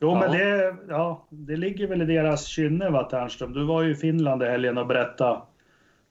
Jo, 0.00 0.08
ja. 0.08 0.20
men 0.20 0.32
det, 0.32 0.76
ja, 0.88 1.26
det 1.30 1.56
ligger 1.56 1.86
väl 1.86 2.02
i 2.02 2.04
deras 2.04 2.44
kynne, 2.44 2.90
va, 2.90 3.04
Ternström? 3.04 3.52
Du 3.52 3.64
var 3.64 3.82
ju 3.82 3.92
i 3.92 3.94
Finland 3.94 4.42
i 4.42 4.46
helgen 4.46 4.78
och 4.78 4.86
berättade. 4.86 5.40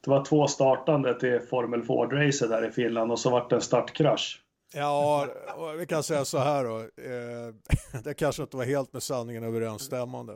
Det 0.04 0.10
var 0.10 0.26
två 0.26 0.48
startande 0.48 1.20
till 1.20 1.40
Formel 1.40 1.84
Ford-racet 1.84 2.50
där 2.50 2.68
i 2.68 2.72
Finland 2.72 3.12
och 3.12 3.20
så 3.20 3.30
vart 3.30 3.50
det 3.50 3.56
en 3.56 3.62
startkrasch. 3.62 4.42
Ja, 4.74 5.28
vi 5.80 5.86
kan 5.86 6.04
säga 6.04 6.26
så 6.26 6.38
här 6.38 6.64
då. 6.64 6.78
Eh, 6.80 8.02
det 8.04 8.14
kanske 8.14 8.42
inte 8.42 8.58
var 8.58 8.66
helt 8.66 8.94
med 8.94 9.04
sanningen 9.04 9.44
överensstämmande. 9.44 10.36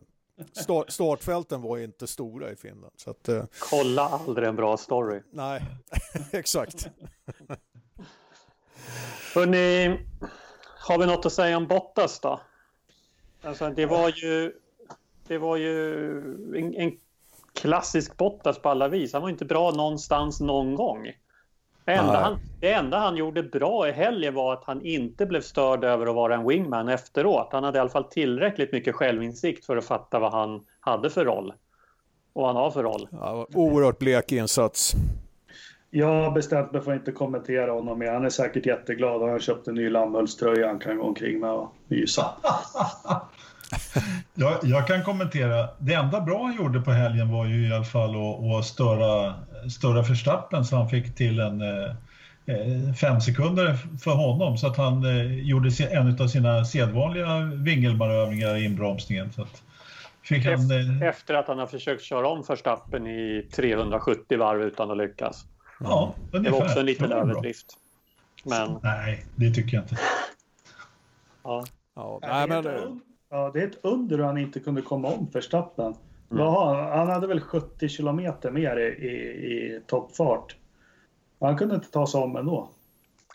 Startfälten 0.88 1.62
var 1.62 1.78
inte 1.78 2.08
stora 2.08 2.52
i 2.52 2.56
Finland. 2.56 2.94
Så 2.96 3.12
att, 3.12 3.30
eh, 3.30 3.44
Kolla 3.60 4.02
aldrig 4.02 4.48
en 4.48 4.56
bra 4.56 4.78
story. 4.78 5.22
Nej, 5.32 5.62
exakt. 6.32 6.90
Hörrni, 9.36 9.98
har 10.78 10.98
vi 10.98 11.06
något 11.06 11.26
att 11.26 11.34
säga 11.34 11.58
om 11.58 11.68
Bottas 11.68 12.20
då? 12.20 12.40
Alltså, 13.44 13.70
det 13.70 13.86
var 13.86 14.10
ju, 14.10 14.54
det 15.28 15.38
var 15.38 15.58
ju 15.58 16.18
en, 16.58 16.76
en 16.76 16.98
klassisk 17.54 18.18
Bottas 18.18 18.60
på 18.60 18.70
alla 18.70 18.88
vis. 18.88 19.14
Han 19.14 19.22
var 19.22 19.30
inte 19.30 19.46
bra 19.46 19.72
någonstans 19.72 20.40
någon 20.40 20.76
gång. 20.76 21.12
Det 21.86 21.92
enda, 21.92 22.20
han, 22.20 22.40
det 22.60 22.72
enda 22.72 23.00
han 23.00 23.18
gjorde 23.18 23.44
bra 23.44 23.90
i 23.90 23.92
helgen 23.92 24.34
var 24.34 24.54
att 24.54 24.64
han 24.64 24.82
inte 24.82 25.26
blev 25.26 25.42
störd 25.42 25.84
över 25.84 26.08
att 26.08 26.16
vara 26.16 26.36
en 26.36 26.48
wingman 26.48 26.90
efteråt. 26.90 27.50
Han 27.52 27.64
hade 27.64 27.78
i 27.78 27.82
alla 27.82 27.90
fall 27.90 28.04
tillräckligt 28.04 28.72
mycket 28.72 28.96
självinsikt 28.96 29.66
för 29.66 29.78
att 29.78 29.86
fatta 29.86 30.20
vad 30.20 30.32
han 30.32 30.66
hade 30.80 31.10
för 31.10 31.26
roll. 31.26 31.54
Och 32.34 32.48
han 32.48 32.56
har 32.56 32.72
för 32.72 32.84
roll. 32.84 33.08
Ja, 33.12 33.48
oerhört 33.54 34.00
blek 34.00 34.32
insats. 34.32 34.94
Jag 35.94 36.08
har 36.08 36.32
bestämt 36.32 36.72
mig 36.72 36.82
för 36.82 36.92
att 36.92 37.00
inte 37.00 37.12
kommentera 37.12 37.72
honom 37.72 38.00
mer. 38.00 38.12
Han 38.12 38.26
är 38.26 38.30
säkert 38.30 38.66
jätteglad 38.66 39.16
och 39.16 39.22
han 39.22 39.30
har 39.30 39.40
köpt 39.40 39.68
en 39.68 39.76
ny 39.76 39.90
Lammhultströja 39.90 40.68
han 40.68 40.80
kan 40.80 40.98
gå 40.98 41.04
omkring 41.04 41.40
med 41.40 41.50
och 41.50 41.74
mysa. 41.88 42.26
jag, 44.34 44.58
jag, 44.64 44.88
kan 44.88 45.04
kommentera. 45.04 45.68
Det 45.80 45.94
enda 45.94 46.22
bra 46.22 46.44
han 46.44 46.56
gjorde 46.56 46.82
på 46.82 46.92
helgen 46.92 47.32
var 47.32 47.46
ju 47.46 47.68
i 47.68 47.74
alla 47.74 47.84
fall 47.84 48.10
att, 48.10 48.60
att 48.60 48.66
störa, 48.66 49.34
störa 49.70 50.02
Verstappen 50.02 50.66
så 50.66 50.76
han 50.76 50.90
fick 50.90 51.16
till 51.16 51.40
en 51.40 51.62
eh, 51.62 51.96
eh 52.46 52.94
fem 52.94 53.22
sekunder 53.22 53.78
för 54.04 54.12
honom 54.12 54.58
så 54.58 54.68
att 54.68 54.78
han 54.78 55.06
eh, 55.06 55.40
gjorde 55.40 55.70
en 55.92 56.22
av 56.22 56.28
sina 56.28 56.66
sedvanliga 56.66 57.52
vingelmanövringar 57.56 58.56
i 58.56 58.66
inbromsningen. 58.66 59.32
Så 59.32 59.42
att 59.42 59.64
fick 60.24 60.46
han, 60.46 60.72
eh, 60.72 61.08
Efter 61.08 61.34
att 61.34 61.48
han 61.48 61.60
har 61.60 61.68
försökt 61.68 62.04
köra 62.04 62.28
om 62.28 62.44
Verstappen 62.48 63.08
i 63.08 63.48
370 63.56 64.38
varv 64.38 64.62
utan 64.62 64.92
att 64.92 64.98
lyckas. 64.98 65.46
Ja, 65.84 66.16
ungefär. 66.32 66.44
Det 66.44 66.60
var 66.60 66.66
också 66.66 66.80
en 66.80 66.86
liten 66.86 67.12
överdrift. 67.12 67.78
Men... 68.46 68.80
Nej, 68.84 69.26
det 69.36 69.52
tycker 69.52 69.78
jag 69.78 69.84
inte. 69.84 69.98
ja. 71.44 71.66
Ja, 71.96 72.20
nej, 72.22 72.48
men... 72.48 73.02
Ja, 73.30 73.52
det 73.54 73.62
är 73.62 73.68
ett 73.68 73.80
under 73.82 74.20
han 74.20 74.38
inte 74.38 74.60
kunde 74.60 74.82
komma 74.82 75.08
om 75.08 75.30
Verstappen. 75.34 75.86
Mm. 75.86 76.44
Jaha, 76.44 76.98
han 76.98 77.08
hade 77.08 77.28
väl 77.28 77.42
70 77.42 77.90
kilometer 77.90 78.52
mer 78.52 78.78
i, 78.78 79.08
i, 79.08 79.12
i 79.12 79.82
toppfart. 79.88 80.56
Han 81.40 81.58
kunde 81.58 81.76
inte 81.76 81.92
ta 81.92 82.08
sig 82.08 82.22
om 82.22 82.36
ändå. 82.36 82.70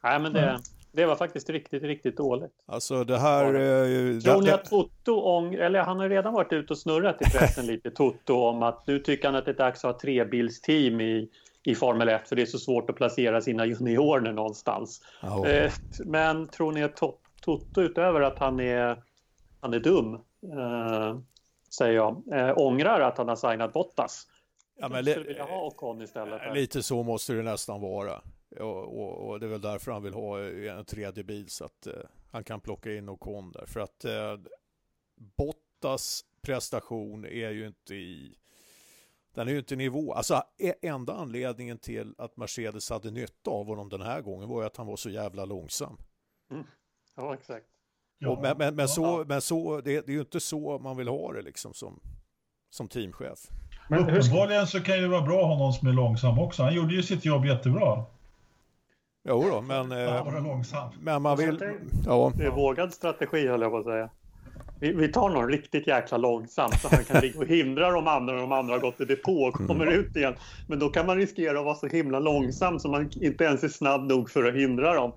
Nej, 0.02 0.20
men 0.20 0.32
det, 0.32 0.58
det 0.92 1.06
var 1.06 1.16
faktiskt 1.16 1.50
riktigt, 1.50 1.82
riktigt 1.82 2.16
dåligt. 2.16 2.52
Alltså 2.66 3.04
det 3.04 3.18
här... 3.18 3.46
Eh, 3.46 4.20
Tror 4.20 4.42
ni 4.42 4.50
att 4.50 4.64
Toto 4.64 5.20
ångrar, 5.20 5.60
eller 5.60 5.80
han 5.80 6.00
har 6.00 6.08
redan 6.08 6.34
varit 6.34 6.52
ute 6.52 6.72
och 6.72 6.78
snurrat 6.78 7.22
i 7.22 7.24
pressen 7.24 7.66
lite, 7.72 7.90
Toto, 7.90 8.34
om 8.34 8.62
att 8.62 8.86
nu 8.86 8.98
tycker 8.98 9.28
han 9.28 9.34
att 9.34 9.44
det 9.44 9.50
är 9.50 9.56
dags 9.56 9.84
att 9.84 9.92
ha 9.92 10.00
trebilsteam 10.00 11.00
i, 11.00 11.28
i 11.66 11.74
Formel 11.74 12.08
1 12.08 12.28
för 12.28 12.36
det 12.36 12.42
är 12.42 12.46
så 12.46 12.58
svårt 12.58 12.90
att 12.90 12.96
placera 12.96 13.40
sina 13.40 13.66
juniorer 13.66 14.32
någonstans. 14.32 15.02
Oh. 15.22 15.48
Eh, 15.48 15.72
men 16.04 16.48
tror 16.48 16.72
ni 16.72 16.82
att 16.82 16.96
Toto 16.96 17.80
utöver 17.80 18.20
att 18.20 18.38
han 18.38 18.60
är 18.60 19.02
han 19.60 19.74
är 19.74 19.80
dum, 19.80 20.14
eh, 20.14 21.18
säger 21.78 21.94
jag, 21.94 22.22
eh, 22.32 22.58
ångrar 22.58 23.00
att 23.00 23.18
han 23.18 23.28
har 23.28 23.36
signat 23.36 23.72
Bottas. 23.72 24.26
Ja, 24.78 24.88
men 24.88 25.04
skulle 25.04 25.26
vilja 25.26 25.44
ha 25.44 25.66
Ocon 25.66 26.02
istället. 26.02 26.40
Här. 26.40 26.54
Lite 26.54 26.82
så 26.82 27.02
måste 27.02 27.32
det 27.32 27.42
nästan 27.42 27.80
vara. 27.80 28.22
Och, 28.60 28.98
och, 28.98 29.28
och, 29.28 29.40
det 29.40 29.46
är 29.46 29.50
väl 29.50 29.60
därför 29.60 29.92
han 29.92 30.02
vill 30.02 30.14
ha 30.14 30.40
en 30.78 30.84
tredje 30.84 31.24
bil 31.24 31.48
så 31.48 31.64
att 31.64 31.86
eh, 31.86 31.92
han 32.32 32.44
kan 32.44 32.60
plocka 32.60 32.92
in 32.94 33.08
Ocon 33.08 33.52
där. 33.52 33.66
För 33.66 33.80
att 33.80 34.04
eh, 34.04 34.36
Bottas 35.14 36.24
prestation 36.42 37.24
är 37.24 37.50
ju 37.50 37.66
inte 37.66 37.94
i 37.94 38.36
den 39.36 39.48
är 39.48 39.52
ju 39.52 39.58
inte 39.58 39.76
nivå. 39.76 40.12
Alltså 40.12 40.42
e, 40.58 40.74
enda 40.82 41.14
anledningen 41.14 41.78
till 41.78 42.14
att 42.18 42.36
Mercedes 42.36 42.90
hade 42.90 43.10
nytta 43.10 43.50
av 43.50 43.66
honom 43.66 43.88
den 43.88 44.00
här 44.02 44.20
gången 44.20 44.48
var 44.48 44.60
ju 44.60 44.66
att 44.66 44.76
han 44.76 44.86
var 44.86 44.96
så 44.96 45.10
jävla 45.10 45.44
långsam. 45.44 45.96
Mm. 46.50 46.64
Ja, 47.16 47.34
exakt. 47.34 47.66
Ja. 48.18 48.38
men, 48.42 48.58
men, 48.58 48.74
men, 48.74 48.88
så, 48.88 49.24
men 49.28 49.40
så, 49.40 49.80
det, 49.80 50.06
det, 50.06 50.12
är 50.12 50.14
ju 50.14 50.20
inte 50.20 50.40
så 50.40 50.78
man 50.78 50.96
vill 50.96 51.08
ha 51.08 51.32
det 51.32 51.42
liksom 51.42 51.74
som, 51.74 52.00
som 52.70 52.88
teamchef. 52.88 53.38
Men 53.88 53.98
uppenbarligen 53.98 54.66
så 54.66 54.80
kan 54.80 54.98
det 54.98 55.08
vara 55.08 55.22
bra 55.22 55.40
att 55.40 55.46
ha 55.46 55.58
någon 55.58 55.72
som 55.72 55.88
är 55.88 55.92
långsam 55.92 56.38
också. 56.38 56.62
Han 56.62 56.74
gjorde 56.74 56.94
ju 56.94 57.02
sitt 57.02 57.24
jobb 57.24 57.46
jättebra. 57.46 58.04
Jo 59.28 59.44
då, 59.50 59.60
men... 59.60 59.92
Eh, 59.92 60.42
långsam. 60.42 60.90
Men 61.00 61.22
man 61.22 61.36
vill... 61.36 61.78
Ja. 62.06 62.32
Det 62.36 62.44
är 62.44 62.50
vågad 62.50 62.92
strategi 62.92 63.48
höll 63.48 63.60
jag 63.60 63.70
på 63.70 63.78
att 63.78 63.84
säga. 63.84 64.10
Vi, 64.80 64.92
vi 64.92 65.08
tar 65.08 65.28
någon 65.28 65.48
riktigt 65.48 65.86
jäkla 65.86 66.18
långsamt 66.18 66.80
så 66.80 66.88
han 66.88 67.04
kan 67.04 67.20
ligga 67.20 67.38
och 67.38 67.46
hindra 67.46 67.90
de 67.90 68.08
andra 68.08 68.34
när 68.34 68.40
de 68.40 68.52
andra 68.52 68.74
har 68.74 68.80
gått 68.80 69.00
i 69.00 69.04
depå 69.04 69.42
och 69.42 69.54
kommer 69.54 69.86
mm. 69.86 70.00
ut 70.00 70.16
igen. 70.16 70.34
Men 70.68 70.78
då 70.78 70.88
kan 70.88 71.06
man 71.06 71.16
riskera 71.16 71.58
att 71.58 71.64
vara 71.64 71.74
så 71.74 71.86
himla 71.86 72.18
långsam 72.18 72.78
så 72.78 72.88
man 72.88 73.10
inte 73.20 73.44
ens 73.44 73.64
är 73.64 73.68
snabb 73.68 74.08
nog 74.08 74.30
för 74.30 74.44
att 74.44 74.54
hindra 74.54 74.94
dem. 74.94 75.12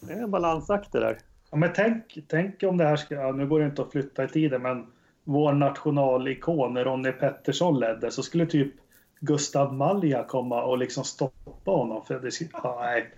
Det 0.00 0.12
är 0.12 0.22
en 0.22 0.30
balansakt 0.30 0.92
det 0.92 1.00
där. 1.00 1.18
Ja, 1.50 1.56
men 1.56 1.70
tänk, 1.74 2.18
tänk 2.28 2.62
om 2.62 2.76
det 2.76 2.84
här 2.84 2.96
ska, 2.96 3.14
ja, 3.14 3.32
nu 3.32 3.46
går 3.46 3.60
det 3.60 3.66
inte 3.66 3.82
att 3.82 3.92
flytta 3.92 4.24
i 4.24 4.28
tiden, 4.28 4.62
men 4.62 4.86
vår 5.24 5.52
nationalikon 5.52 6.78
Ronny 6.78 7.12
Pettersson 7.12 7.80
ledde 7.80 8.10
så 8.10 8.22
skulle 8.22 8.46
typ 8.46 8.74
Gustav 9.20 9.74
Malja 9.74 10.24
komma 10.24 10.64
och 10.64 10.78
liksom 10.78 11.04
stoppa 11.04 11.70
honom. 11.70 12.04
För 12.06 12.20
det, 12.20 12.30
ja, 12.62 12.78
nej. 12.80 13.12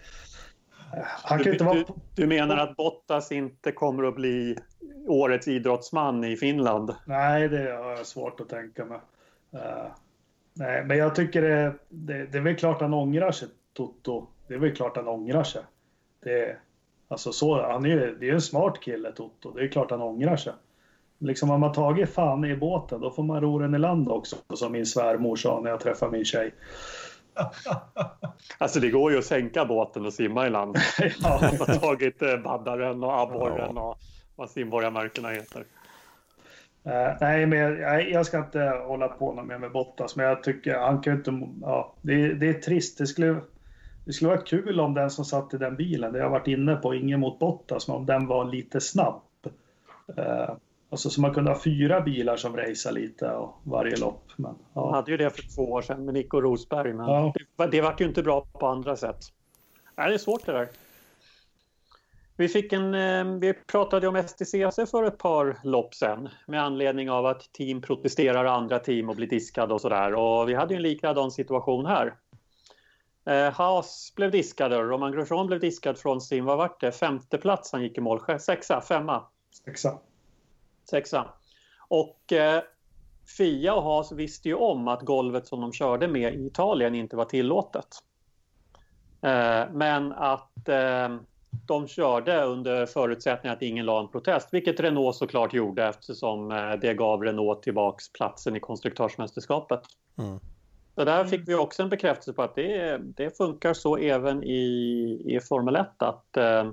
Han 1.23 1.39
kan 1.39 1.45
du, 1.45 1.53
inte 1.53 1.65
vara... 1.65 1.75
du, 1.75 1.85
du 2.15 2.27
menar 2.27 2.57
att 2.57 2.77
Bottas 2.77 3.33
inte 3.33 3.73
kommer 3.73 4.05
att 4.05 4.15
bli 4.15 4.57
årets 5.07 5.49
idrottsman 5.49 6.25
i 6.25 6.37
Finland? 6.37 6.95
Nej, 7.05 7.49
det 7.49 7.73
har 7.73 7.90
jag 7.90 8.07
svårt 8.07 8.40
att 8.40 8.49
tänka 8.49 8.85
mig. 8.85 8.99
Uh, 9.55 9.87
nej, 10.55 10.85
men 10.85 10.99
jag 10.99 11.14
tycker 11.14 11.42
det, 11.42 11.75
det, 11.88 12.27
det 12.27 12.38
är 12.38 12.42
väl 12.42 12.57
klart 12.57 12.81
han 12.81 12.95
ångrar 12.95 13.31
sig, 13.31 13.49
Toto. 13.73 14.27
Det 14.49 14.55
är 14.55 14.59
väl 14.59 14.77
klart 14.77 14.97
han 14.97 15.09
ångrar 15.09 15.45
sig. 15.45 15.62
Det, 16.23 16.57
alltså 17.09 17.33
så, 17.33 17.62
han 17.62 17.87
är, 17.87 18.16
det 18.21 18.29
är 18.29 18.35
en 18.35 18.40
smart 18.40 18.81
kille, 18.81 19.12
Toto. 19.12 19.53
Det 19.53 19.64
är 19.64 19.69
klart 19.69 19.90
han 19.90 20.03
ångrar 20.03 20.37
sig. 20.37 20.53
Liksom 21.19 21.51
om 21.51 21.61
man 21.61 21.73
tagit 21.73 22.11
fan 22.11 22.45
i 22.45 22.57
båten, 22.57 23.01
då 23.01 23.11
får 23.11 23.23
man 23.23 23.40
ro 23.40 23.59
den 23.59 23.75
i 23.75 23.79
land 23.79 24.09
också, 24.09 24.37
som 24.55 24.73
min 24.73 24.87
svärmor 24.87 25.37
sa 25.37 25.61
när 25.61 25.71
jag 25.71 25.81
träffade 25.81 26.12
min 26.12 26.25
tjej. 26.25 26.55
Alltså 28.59 28.81
det 28.81 28.90
går 28.90 29.12
ju 29.12 29.19
att 29.19 29.25
sänka 29.25 29.64
båten 29.64 30.07
och 30.07 30.12
simma 30.12 30.47
i 30.47 30.51
land. 30.51 30.77
ja. 31.23 31.38
Man 31.42 31.69
har 31.69 31.79
tagit 31.79 32.23
eh, 32.23 32.37
baddaren 32.37 33.05
och 33.05 33.21
abborren 33.21 33.73
ja. 33.77 33.83
och 33.83 33.99
vad 34.37 34.51
simborgarmärkena 34.51 35.29
heter. 35.29 35.61
Uh, 36.87 37.16
nej, 37.20 37.46
men 37.46 37.59
jag, 37.59 38.11
jag, 38.11 38.27
ska 38.27 38.38
inte 38.38 38.61
hålla 38.87 39.09
på 39.09 39.33
något 39.33 39.46
mer 39.46 39.59
med 39.59 39.72
Bottas, 39.72 40.16
men 40.16 40.27
jag 40.27 40.42
tycker 40.42 40.79
han 40.79 41.01
kan 41.01 41.12
inte... 41.12 41.49
Ja, 41.61 41.94
det, 42.03 42.35
det 42.35 42.49
är 42.49 42.53
trist. 42.55 42.99
Det 42.99 43.07
skulle, 43.07 43.37
det 44.05 44.12
skulle 44.12 44.31
vara 44.31 44.40
kul 44.40 44.81
om 44.81 44.94
den 44.94 45.11
som 45.11 45.25
satt 45.25 45.55
i 45.55 45.59
den 45.59 45.77
bilen, 45.77 46.12
det 46.12 46.18
jag 46.18 46.31
varit 46.31 46.46
inne 46.46 46.77
på, 46.77 46.94
ingen 46.94 47.20
mot 47.20 47.38
Bottas, 47.38 47.88
men 47.88 47.96
om 47.96 48.07
den 48.07 48.27
var 48.27 48.44
lite 48.44 48.81
snabb. 48.81 49.22
Uh, 50.18 50.57
Alltså 50.88 51.11
så 51.11 51.20
man 51.20 51.35
kunde 51.35 51.51
ha 51.51 51.61
fyra 51.61 52.01
bilar 52.01 52.37
som 52.37 52.57
racear 52.57 52.92
lite 52.92 53.31
och 53.31 53.61
varje 53.62 53.96
lopp. 53.96 54.33
Men, 54.37 54.55
ja. 54.75 54.85
Man 54.85 54.94
hade 54.94 55.11
ju 55.11 55.16
det 55.16 55.31
för 55.31 55.55
två 55.55 55.62
år 55.62 55.83
sedan 55.83 56.05
med 56.05 56.14
Nico 56.14 56.40
Rosberg, 56.40 56.92
men 56.92 57.07
ja. 57.07 57.33
det, 57.57 57.66
det 57.66 57.81
var 57.81 57.94
ju 57.99 58.05
inte 58.05 58.22
bra 58.22 58.46
på 58.53 58.66
andra 58.66 58.96
sätt. 58.96 59.18
Nej, 59.96 60.09
det 60.09 60.14
är 60.14 60.18
svårt 60.18 60.46
det 60.46 60.53
där. 60.53 60.68
Vi, 62.37 62.49
fick 62.49 62.72
en, 62.72 62.94
eh, 62.94 63.38
vi 63.38 63.55
pratade 63.55 64.09
om 64.09 64.16
STCC 64.16 64.90
för 64.90 65.05
ett 65.05 65.18
par 65.18 65.59
lopp 65.64 65.94
sen 65.94 66.29
med 66.46 66.62
anledning 66.62 67.11
av 67.11 67.27
att 67.27 67.53
team 67.53 67.83
protesterar 67.83 68.44
andra 68.44 68.79
team 68.79 69.09
och 69.09 69.16
blir 69.16 69.29
diskade 69.29 69.75
och 69.75 69.81
sådär. 69.81 70.14
Och 70.14 70.49
vi 70.49 70.55
hade 70.55 70.75
ju 70.75 70.77
en 70.77 70.83
likadan 70.83 71.31
situation 71.31 71.87
här. 71.87 72.14
Eh, 73.25 73.53
Haas 73.53 74.12
blev 74.16 74.31
diskade, 74.31 74.83
Roman 74.83 75.12
Grosjean 75.12 75.46
blev 75.46 75.61
diskad 75.61 75.99
från 75.99 76.20
sin, 76.20 76.44
vad 76.44 76.59
var 76.59 76.77
det, 76.81 76.92
femte 76.92 77.38
plats 77.38 77.72
han 77.72 77.83
gick 77.83 77.99
i 77.99 78.01
mål, 78.01 78.20
sexa, 78.40 78.81
femma? 78.81 79.25
Sexa 79.64 79.99
sexa. 80.90 81.29
Och 81.88 82.33
eh, 82.33 82.62
Fia 83.38 83.75
och 83.75 83.83
Haas 83.83 84.12
visste 84.12 84.49
ju 84.49 84.55
om 84.55 84.88
att 84.88 85.03
golvet 85.03 85.46
som 85.46 85.61
de 85.61 85.72
körde 85.72 86.09
med 86.09 86.35
i 86.35 86.46
Italien 86.46 86.94
inte 86.94 87.16
var 87.16 87.25
tillåtet. 87.25 87.88
Eh, 89.22 89.64
men 89.72 90.12
att 90.12 90.68
de 91.66 91.88
körde 91.88 92.42
under 92.42 92.87
förutsättning 92.87 93.53
att 93.53 93.62
ingen 93.62 93.87
la 93.87 94.01
en 94.01 94.09
protest, 94.09 94.49
vilket 94.53 94.81
Renault 94.81 95.16
såklart 95.16 95.55
gjorde 95.55 95.88
eftersom 95.88 96.51
eh, 96.51 96.73
det 96.81 96.95
gav 96.95 97.23
Renault 97.23 97.62
tillbaks 97.62 98.12
platsen 98.12 98.57
i 98.57 98.61
konstruktörsmästerskapet. 98.61 99.81
Mm. 100.19 100.40
Så 100.95 101.05
där 101.05 101.25
fick 101.25 101.49
vi 101.49 101.55
också 101.55 101.83
en 101.83 101.88
bekräftelse 101.88 102.33
på 102.33 102.42
att 102.42 102.55
det, 102.55 102.99
det 102.99 103.37
funkar 103.37 103.75
så 103.75 103.97
även 103.97 104.45
i, 104.45 105.23
i 105.27 105.40
Formel 105.40 105.77
1 105.77 105.87
att 105.99 106.37
eh, 106.37 106.71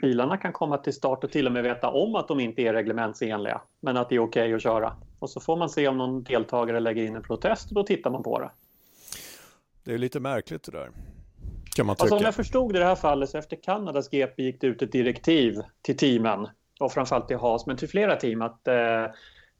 bilarna 0.00 0.36
kan 0.36 0.52
komma 0.52 0.78
till 0.78 0.92
start 0.92 1.24
och 1.24 1.30
till 1.30 1.46
och 1.46 1.52
med 1.52 1.62
veta 1.62 1.90
om 1.90 2.14
att 2.14 2.28
de 2.28 2.40
inte 2.40 2.62
är 2.62 2.72
reglementsenliga, 2.72 3.60
men 3.80 3.96
att 3.96 4.08
det 4.08 4.14
är 4.14 4.18
okej 4.18 4.42
okay 4.42 4.54
att 4.54 4.62
köra. 4.62 4.96
Och 5.18 5.30
så 5.30 5.40
får 5.40 5.56
man 5.56 5.70
se 5.70 5.88
om 5.88 5.98
någon 5.98 6.22
deltagare 6.22 6.80
lägger 6.80 7.04
in 7.04 7.16
en 7.16 7.22
protest 7.22 7.68
och 7.68 7.74
då 7.74 7.82
tittar 7.82 8.10
man 8.10 8.22
på 8.22 8.38
det. 8.38 8.50
Det 9.84 9.94
är 9.94 9.98
lite 9.98 10.20
märkligt 10.20 10.62
det 10.62 10.72
där. 10.72 10.90
Kan 11.80 11.86
man 11.86 11.96
tycka. 11.96 12.04
Alltså 12.04 12.16
om 12.16 12.22
jag 12.22 12.34
förstod 12.34 12.72
det 12.72 12.76
i 12.76 12.80
det 12.80 12.86
här 12.86 12.94
fallet 12.94 13.30
så 13.30 13.38
efter 13.38 13.56
Kanadas 13.56 14.08
GP 14.08 14.42
gick 14.42 14.60
det 14.60 14.66
ut 14.66 14.82
ett 14.82 14.92
direktiv 14.92 15.54
till 15.82 15.96
teamen 15.96 16.48
och 16.80 16.92
framförallt 16.92 17.28
till 17.28 17.36
Haas 17.36 17.66
men 17.66 17.76
till 17.76 17.88
flera 17.88 18.16
team 18.16 18.42
att 18.42 18.68
eh, 18.68 18.74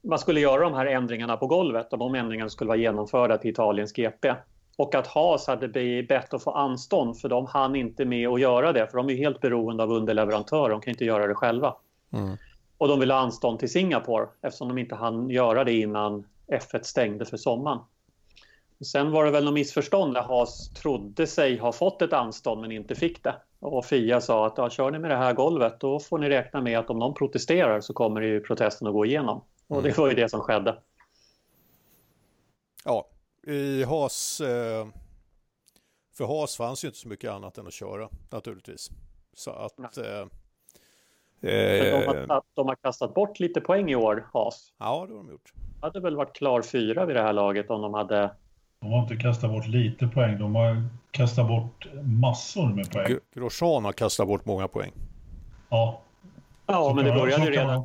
man 0.03 0.19
skulle 0.19 0.41
göra 0.41 0.63
de 0.63 0.75
här 0.75 0.87
ändringarna 0.87 1.37
på 1.37 1.47
golvet 1.47 1.93
och 1.93 1.99
de 1.99 2.15
ändringarna 2.15 2.51
skulle 2.51 2.69
vara 2.69 2.79
genomförda 2.79 3.39
till 3.39 3.51
Italiens 3.51 3.93
GP. 3.93 4.35
Och 4.77 4.95
att 4.95 5.07
Haas 5.07 5.47
hade 5.47 5.69
bett 6.03 6.35
att 6.35 6.43
få 6.43 6.51
anstånd 6.51 7.19
för 7.19 7.29
de 7.29 7.47
hann 7.47 7.77
inte 7.77 8.05
med 8.05 8.29
att 8.29 8.41
göra 8.41 8.73
det 8.73 8.87
för 8.87 8.97
de 8.97 9.11
är 9.11 9.15
helt 9.15 9.41
beroende 9.41 9.83
av 9.83 9.93
underleverantörer, 9.93 10.69
de 10.69 10.81
kan 10.81 10.91
inte 10.91 11.05
göra 11.05 11.27
det 11.27 11.35
själva. 11.35 11.75
Mm. 12.13 12.37
Och 12.79 12.89
de 12.89 13.01
ville 13.01 13.15
ha 13.15 13.21
anstånd 13.21 13.59
till 13.59 13.71
Singapore 13.71 14.27
eftersom 14.43 14.69
de 14.69 14.79
inte 14.79 14.95
hann 14.95 15.31
göra 15.31 15.65
det 15.65 15.73
innan 15.73 16.27
F1 16.53 16.83
stängde 16.83 17.25
för 17.25 17.37
sommaren. 17.37 17.79
Sen 18.85 19.11
var 19.11 19.25
det 19.25 19.31
väl 19.31 19.45
något 19.45 19.55
missförstånd 19.55 20.15
där 20.15 20.23
Haas 20.23 20.71
trodde 20.71 21.27
sig 21.27 21.59
ha 21.59 21.73
fått 21.73 22.03
ett 22.03 22.13
anstånd 22.13 22.61
men 22.61 22.73
inte 22.73 22.95
fick 22.95 23.25
det. 23.25 23.35
Och 23.61 23.85
Fia 23.85 24.21
sa 24.21 24.47
att 24.47 24.59
ja, 24.59 24.71
kör 24.71 24.91
ni 24.91 24.99
med 24.99 25.11
det 25.11 25.17
här 25.17 25.33
golvet 25.33 25.81
då 25.81 26.01
får 26.01 26.19
ni 26.19 26.29
räkna 26.29 26.61
med 26.61 26.79
att 26.79 26.91
om 26.91 26.99
någon 26.99 27.15
protesterar 27.15 27.81
så 27.81 27.93
kommer 27.93 28.21
ju 28.21 28.41
protesten 28.41 28.87
att 28.87 28.93
gå 28.93 29.07
igenom. 29.07 29.45
Och 29.69 29.83
det 29.83 29.89
mm. 29.89 30.01
var 30.01 30.09
ju 30.09 30.15
det 30.15 30.29
som 30.29 30.41
skedde. 30.41 30.79
Ja, 32.85 33.09
i 33.47 33.85
Haas, 33.85 34.41
eh, 34.41 34.87
för 36.17 36.25
Haas 36.25 36.57
fanns 36.57 36.85
ju 36.85 36.89
inte 36.89 36.99
så 36.99 37.09
mycket 37.09 37.31
annat 37.31 37.59
än 37.59 37.67
att 37.67 37.73
köra 37.73 38.09
naturligtvis. 38.31 38.91
Så 39.35 39.51
att... 39.51 39.99
Eh, 39.99 40.27
de, 41.41 42.07
har, 42.07 42.17
eh, 42.17 42.41
de 42.55 42.69
har 42.69 42.75
kastat 42.75 43.15
bort 43.15 43.41
lite 43.41 43.61
poäng 43.61 43.91
i 43.91 43.97
år, 43.97 44.29
Haas. 44.33 44.73
Ja, 44.79 45.07
det 45.09 45.15
har 45.15 45.23
de 45.25 45.31
gjort. 45.31 45.53
De 45.55 45.87
hade 45.87 46.01
väl 46.01 46.17
varit 46.17 46.37
klar 46.37 46.63
fyra 46.63 47.07
vid 47.07 47.17
det 47.17 47.23
här 47.23 47.33
laget 47.33 47.71
om 47.71 47.83
de 47.83 47.95
hade... 47.95 48.37
De 48.83 48.93
har 48.93 49.03
inte 49.03 49.17
kastat 49.17 49.51
bort 49.51 49.67
lite 49.67 50.07
poäng, 50.07 50.39
de 50.39 50.55
har 50.55 50.89
kastat 51.11 51.49
bort 51.49 51.87
massor 52.03 52.69
med 52.69 52.91
poäng. 52.91 53.19
Grosjean 53.35 53.85
har 53.85 53.93
kastat 53.93 54.27
bort 54.27 54.45
många 54.45 54.69
poäng. 54.69 54.93
Ja. 55.69 56.01
Ja, 56.67 56.75
så 56.75 56.95
men 56.95 57.05
det 57.05 57.13
började 57.13 57.51
redan, 57.51 57.85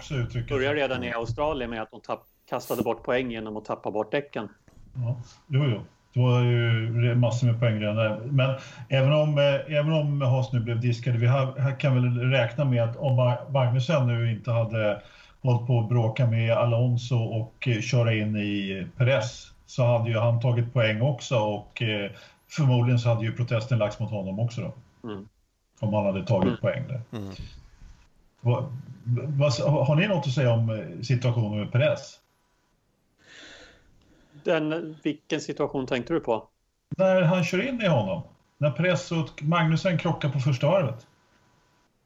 började 0.49 0.75
redan 0.75 1.03
i 1.03 1.13
Australien 1.13 1.69
med 1.69 1.81
att 1.81 1.91
de 1.91 2.01
tapp, 2.01 2.23
kastade 2.49 2.83
bort 2.83 3.03
poäng 3.03 3.31
genom 3.31 3.57
att 3.57 3.65
tappa 3.65 3.91
bort 3.91 4.11
däcken. 4.11 4.49
Ja, 4.93 5.17
jo, 5.47 5.63
jo. 5.65 5.81
Det 6.13 6.19
var 6.19 6.41
ju 6.41 7.15
massor 7.15 7.47
med 7.47 7.59
poäng 7.59 7.79
redan 7.79 7.95
där. 7.95 8.19
Men 8.25 8.55
även 8.89 9.13
om, 9.13 9.37
eh, 9.37 9.77
även 9.77 9.93
om 9.93 10.21
Haas 10.21 10.53
nu 10.53 10.59
blev 10.59 10.81
diskade, 10.81 11.17
vi 11.17 11.27
här, 11.27 11.59
här 11.59 11.79
kan 11.79 11.95
väl 11.95 12.31
räkna 12.31 12.65
med 12.65 12.83
att 12.83 12.97
om 12.97 13.35
Magnusson 13.49 14.07
nu 14.07 14.31
inte 14.31 14.51
hade 14.51 15.01
hållit 15.41 15.67
på 15.67 15.79
att 15.79 15.89
bråka 15.89 16.27
med 16.27 16.51
Alonso 16.51 17.15
och 17.15 17.67
eh, 17.67 17.81
köra 17.81 18.13
in 18.13 18.35
i 18.35 18.87
Perez 18.97 19.54
så 19.65 19.85
hade 19.85 20.09
ju 20.09 20.17
han 20.17 20.41
tagit 20.41 20.73
poäng 20.73 21.01
också 21.01 21.37
och 21.37 21.81
eh, 21.81 22.11
förmodligen 22.47 22.99
så 22.99 23.09
hade 23.09 23.25
ju 23.25 23.35
protesten 23.35 23.77
lagts 23.77 23.99
mot 23.99 24.11
honom 24.11 24.39
också 24.39 24.61
då. 24.61 24.73
Mm. 25.09 25.27
Om 25.79 25.93
han 25.93 26.05
hade 26.05 26.25
tagit 26.25 26.47
mm. 26.47 26.57
poäng 26.61 26.83
där. 26.87 27.01
Mm. 27.11 27.33
Va, 28.41 28.69
va, 29.37 29.49
har 29.85 29.95
ni 29.95 30.07
något 30.07 30.27
att 30.27 30.33
säga 30.33 30.51
om 30.51 30.95
situationen 31.03 31.59
med 31.59 31.71
Perez? 31.71 32.19
Den, 34.43 34.95
vilken 35.03 35.41
situation 35.41 35.87
tänkte 35.87 36.13
du 36.13 36.19
på? 36.19 36.47
När 36.97 37.21
han 37.21 37.43
kör 37.43 37.67
in 37.67 37.81
i 37.81 37.87
honom. 37.87 38.21
När 38.57 38.71
Press 38.71 39.11
och 39.11 39.43
Magnusen 39.43 39.97
krockar 39.97 40.29
på 40.29 40.39
första 40.39 40.67
varvet. 40.67 41.07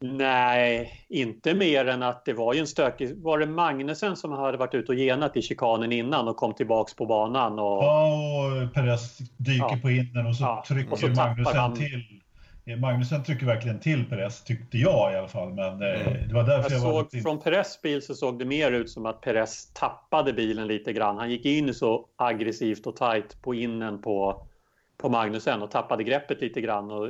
Nej, 0.02 0.92
inte 1.10 1.54
mer 1.54 1.86
än 1.86 2.04
att 2.04 2.26
det 2.26 2.34
var 2.34 2.54
ju 2.54 2.60
en 2.60 2.68
stökig... 2.68 3.18
Var 3.18 3.40
det 3.40 3.46
Magnusen 3.46 4.16
som 4.16 4.32
hade 4.32 4.58
varit 4.58 4.74
ute 4.74 4.92
och 4.92 4.98
genat 4.98 5.38
i 5.38 5.42
chikanen 5.42 5.92
innan 5.92 6.28
och 6.28 6.38
kom 6.38 6.54
tillbaks 6.54 6.96
på 6.96 7.06
banan? 7.06 7.60
Och... 7.60 7.84
Ja, 7.84 8.64
och 8.66 8.74
Perez 8.74 9.18
dyker 9.38 9.66
ja. 9.70 9.80
på 9.82 9.90
innen 9.90 10.26
och 10.26 10.36
så 10.36 10.44
ja. 10.44 10.64
trycker 10.68 10.92
och 10.92 11.00
så 11.00 11.08
Magnusen 11.08 11.56
han... 11.56 11.76
till. 11.76 12.04
Magnusen 12.78 13.24
trycker 13.24 13.46
verkligen 13.46 13.80
till 13.80 14.06
Perez, 14.06 14.44
tyckte 14.44 14.78
jag 14.78 15.14
i 15.14 15.16
alla 15.16 15.28
fall. 15.28 15.54
Men 15.54 15.82
eh, 15.82 16.08
mm. 16.08 16.28
det 16.28 16.34
var 16.34 16.44
därför 16.44 16.72
jag, 16.72 16.82
jag 16.82 16.94
var 16.94 17.04
lite... 17.04 17.20
Från 17.20 17.40
Perez 17.40 17.82
bil 17.82 18.02
så 18.02 18.14
såg 18.14 18.40
det 18.40 18.46
mer 18.46 18.72
ut 18.72 18.90
som 18.90 19.06
att 19.06 19.22
Perez 19.22 19.74
tappade 19.74 20.34
bilen 20.34 20.68
lite 20.68 20.94
grann. 20.94 21.18
Han 21.18 21.32
gick 21.32 21.46
in 21.46 21.74
så 21.74 22.06
aggressivt 22.16 22.88
och 22.88 22.96
tight 22.96 23.42
på 23.42 23.56
innen 23.56 24.02
på, 24.02 24.46
på 24.98 25.10
Magnusen 25.10 25.62
och 25.62 25.72
tappade 25.72 26.04
greppet 26.04 26.42
lite 26.42 26.62
grann. 26.62 26.92
Och 26.92 27.10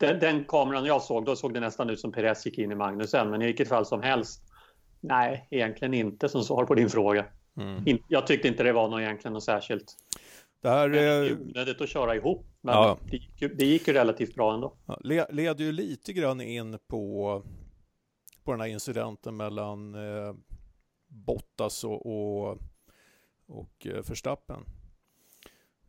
den, 0.00 0.18
den 0.18 0.44
kameran 0.44 0.84
jag 0.84 1.02
såg, 1.02 1.24
då 1.24 1.36
såg 1.36 1.54
det 1.54 1.60
nästan 1.60 1.90
ut 1.90 2.00
som 2.00 2.12
Perez 2.12 2.46
gick 2.46 2.58
in 2.58 2.72
i 2.72 2.74
Magnusen. 2.74 3.30
Men 3.30 3.42
i 3.42 3.46
vilket 3.46 3.68
fall 3.68 3.86
som 3.86 4.02
helst, 4.02 4.42
nej, 5.00 5.46
egentligen 5.50 5.94
inte 5.94 6.28
som 6.28 6.42
svar 6.42 6.64
på 6.64 6.74
din 6.74 6.90
fråga. 6.90 7.26
Mm. 7.56 7.98
Jag 8.08 8.26
tyckte 8.26 8.48
inte 8.48 8.62
det 8.62 8.72
var 8.72 8.88
något 8.88 9.00
egentligen 9.00 9.32
något 9.32 9.44
särskilt. 9.44 9.96
Det 10.62 10.68
här 10.68 10.90
är 10.90 11.32
onödigt 11.32 11.80
att 11.80 11.88
köra 11.88 12.16
ihop, 12.16 12.46
men 12.60 12.74
ja. 12.74 12.98
det, 13.10 13.16
gick 13.16 13.42
ju, 13.42 13.48
det 13.48 13.64
gick 13.64 13.88
ju 13.88 13.94
relativt 13.94 14.34
bra 14.34 14.54
ändå. 14.54 14.76
Ja, 14.86 15.26
leder 15.30 15.64
ju 15.64 15.72
lite 15.72 16.12
grann 16.12 16.40
in 16.40 16.78
på, 16.86 17.42
på 18.44 18.50
den 18.50 18.60
här 18.60 18.68
incidenten 18.68 19.36
mellan 19.36 19.94
eh, 19.94 20.34
Bottas 21.08 21.84
och, 21.84 22.06
och, 22.06 22.58
och 23.46 23.86
eh, 23.86 24.02
Verstappen. 24.08 24.64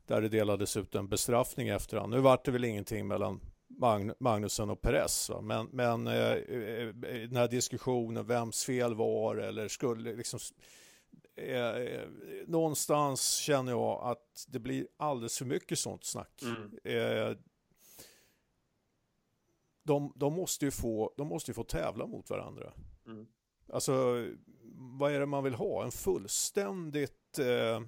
Där 0.08 0.22
det 0.22 0.30
delades 0.30 0.78
ut 0.78 0.96
en 0.96 1.08
bestraffning 1.08 1.68
efterhand. 1.68 2.14
Nu 2.14 2.20
vart 2.20 2.46
det 2.46 2.52
väl 2.52 2.66
ingenting 2.66 3.08
mellan 3.08 3.40
Magn 3.82 4.14
Magnusson 4.20 4.70
och 4.70 4.82
Perez. 4.82 5.30
Va? 5.30 5.42
Men, 5.42 5.68
men 5.72 6.08
eh, 6.08 6.32
eh, 6.32 6.94
den 7.04 7.36
här 7.36 7.48
diskussionen, 7.48 8.26
vems 8.26 8.66
fel 8.66 8.96
var 8.96 9.36
eller 9.36 9.68
skulle 9.68 10.16
liksom 10.16 10.40
eh, 11.36 12.02
någonstans 12.48 13.36
känner 13.36 13.72
jag 13.72 14.02
att 14.04 14.46
det 14.48 14.60
blir 14.60 14.88
alldeles 14.98 15.38
för 15.38 15.46
mycket 15.46 15.80
sånt 15.80 16.04
snack. 16.04 16.42
Mm. 16.42 16.80
Eh, 16.84 17.38
de, 19.84 20.14
de, 20.16 20.34
måste 20.34 20.66
ju 20.66 20.72
få, 20.72 21.14
de 21.18 21.28
måste 21.28 21.54
få 21.54 21.64
tävla 21.64 22.08
mot 22.08 22.30
varandra. 22.30 22.74
Mm. 23.08 23.28
Alltså, 23.74 24.26
vad 24.76 25.12
är 25.12 25.20
det 25.20 25.26
man 25.26 25.44
vill 25.44 25.56
ha? 25.56 25.84
En 25.84 25.92
fullständigt 25.92 27.40
eh, 27.40 27.82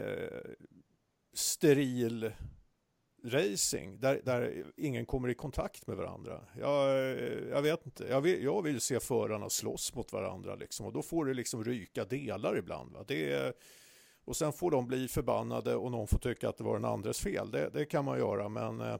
eh, 0.00 0.40
steril 1.32 2.32
racing 3.24 4.00
där, 4.00 4.20
där 4.24 4.64
ingen 4.76 5.06
kommer 5.06 5.28
i 5.28 5.34
kontakt 5.34 5.86
med 5.86 5.96
varandra. 5.96 6.40
Jag, 6.58 6.98
jag 7.50 7.62
vet 7.62 7.86
inte, 7.86 8.04
jag 8.04 8.20
vill, 8.20 8.44
jag 8.44 8.62
vill, 8.62 8.80
se 8.80 9.00
förarna 9.00 9.50
slåss 9.50 9.94
mot 9.94 10.12
varandra 10.12 10.54
liksom 10.54 10.86
och 10.86 10.92
då 10.92 11.02
får 11.02 11.24
det 11.24 11.34
liksom 11.34 11.64
ryka 11.64 12.04
delar 12.04 12.58
ibland. 12.58 12.92
Va? 12.92 13.04
Det 13.06 13.32
är, 13.32 13.52
och 14.24 14.36
sen 14.36 14.52
får 14.52 14.70
de 14.70 14.86
bli 14.86 15.08
förbannade 15.08 15.76
och 15.76 15.90
någon 15.90 16.06
får 16.06 16.18
tycka 16.18 16.48
att 16.48 16.56
det 16.56 16.64
var 16.64 16.74
den 16.74 16.84
andres 16.84 17.20
fel. 17.20 17.50
Det, 17.50 17.70
det 17.72 17.84
kan 17.84 18.04
man 18.04 18.18
göra 18.18 18.48
men, 18.48 18.80
eh, 18.80 18.98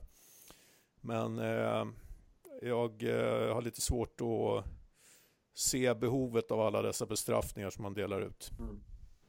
men 1.01 1.39
eh, 1.39 1.87
jag 2.63 3.03
eh, 3.03 3.55
har 3.55 3.63
lite 3.63 3.81
svårt 3.81 4.21
att 4.21 4.65
se 5.55 5.95
behovet 5.95 6.51
av 6.51 6.61
alla 6.61 6.83
dessa 6.83 7.07
bestraffningar 7.07 7.71
som 7.71 7.83
man 7.83 7.95
delar 7.95 8.21
ut. 8.21 8.51
Mm. 8.59 8.81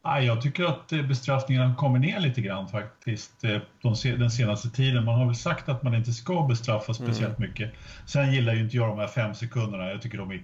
Jag 0.03 0.41
tycker 0.41 0.63
att 0.63 0.91
eh, 0.91 1.01
bestraffningarna 1.01 1.75
kommer 1.75 1.99
ner 1.99 2.19
lite 2.19 2.41
grann 2.41 2.67
faktiskt 2.67 3.43
eh, 3.43 3.57
den 4.03 4.31
senaste 4.31 4.69
tiden. 4.69 5.05
Man 5.05 5.15
har 5.15 5.25
väl 5.25 5.35
sagt 5.35 5.69
att 5.69 5.83
man 5.83 5.95
inte 5.95 6.11
ska 6.11 6.47
bestraffa 6.47 6.93
speciellt 6.93 7.37
mm. 7.37 7.49
mycket. 7.49 7.71
Sen 8.05 8.33
gillar 8.33 8.53
ju 8.53 8.61
inte 8.61 8.77
jag 8.77 8.89
de 8.89 8.99
här 8.99 9.07
fem 9.07 9.35
sekunderna. 9.35 9.89
Jag 9.89 10.01
tycker 10.01 10.17
de 10.17 10.31
är 10.31 10.43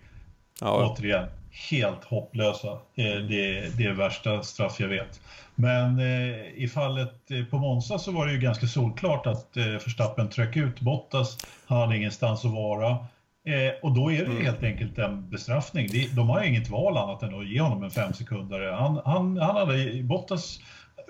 ja. 0.61 0.93
återigen 0.93 1.27
helt 1.69 2.03
hopplösa. 2.03 2.71
Eh, 2.71 3.17
det 3.29 3.57
är 3.57 3.69
det 3.77 3.91
värsta 3.91 4.43
straff 4.43 4.79
jag 4.79 4.87
vet. 4.87 5.21
Men 5.55 5.99
i 6.55 6.67
fallet 6.73 7.27
på 7.49 7.57
Monza 7.57 7.99
så 7.99 8.11
var 8.11 8.25
det 8.25 8.33
ju 8.33 8.39
ganska 8.39 8.67
solklart 8.67 9.27
att 9.27 9.47
Verstappen 9.55 10.29
tryckte 10.29 10.59
ut 10.59 10.79
Bottas. 10.79 11.37
Han 11.67 11.77
hade 11.77 11.97
ingenstans 11.97 12.45
att 12.45 12.51
vara. 12.51 12.97
Eh, 13.47 13.73
och 13.81 13.91
då 13.91 14.11
är 14.11 14.25
det 14.25 14.31
mm. 14.31 14.45
helt 14.45 14.63
enkelt 14.63 14.97
en 14.97 15.29
bestraffning. 15.29 15.87
De, 15.87 16.07
de 16.07 16.29
har 16.29 16.41
inget 16.41 16.69
val 16.69 16.97
annat 16.97 17.23
än 17.23 17.39
att 17.39 17.47
ge 17.47 17.61
honom 17.61 17.83
en 17.83 17.91
fem 17.91 18.13
sekunder. 18.13 18.71
Han, 18.71 19.01
han, 19.05 19.37
han 19.37 19.55
hade, 19.55 20.03
Bottas 20.03 20.59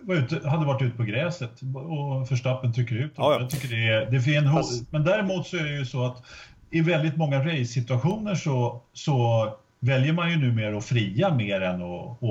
var 0.02 0.16
ute, 0.16 0.50
hade 0.50 0.66
varit 0.66 0.82
ute 0.82 0.98
på 0.98 1.04
gräset 1.04 1.52
och 1.76 2.28
Förstappen 2.28 2.74
trycker 2.74 2.96
ut 2.96 3.18
honom. 3.18 3.32
Ja, 3.32 3.38
ja. 3.38 3.42
Jag 3.42 3.50
tycker 3.50 3.76
det 3.76 3.88
är, 3.88 4.12
det 4.12 4.36
är 4.36 4.38
en, 4.38 4.54
Fast... 4.54 4.92
Men 4.92 5.04
däremot 5.04 5.48
så 5.48 5.58
är 5.58 5.64
det 5.64 5.78
ju 5.78 5.86
så 5.86 6.06
att 6.06 6.24
i 6.72 6.82
väldigt 6.82 7.18
många 7.18 7.46
race-situationer 7.46 8.36
så, 8.36 8.82
så 8.94 9.48
väljer 9.80 10.14
man 10.14 10.32
ju 10.32 10.38
numera 10.38 10.78
att 10.78 10.86
fria 10.86 11.34
mer 11.34 11.62
än 11.62 11.82
att, 11.82 12.24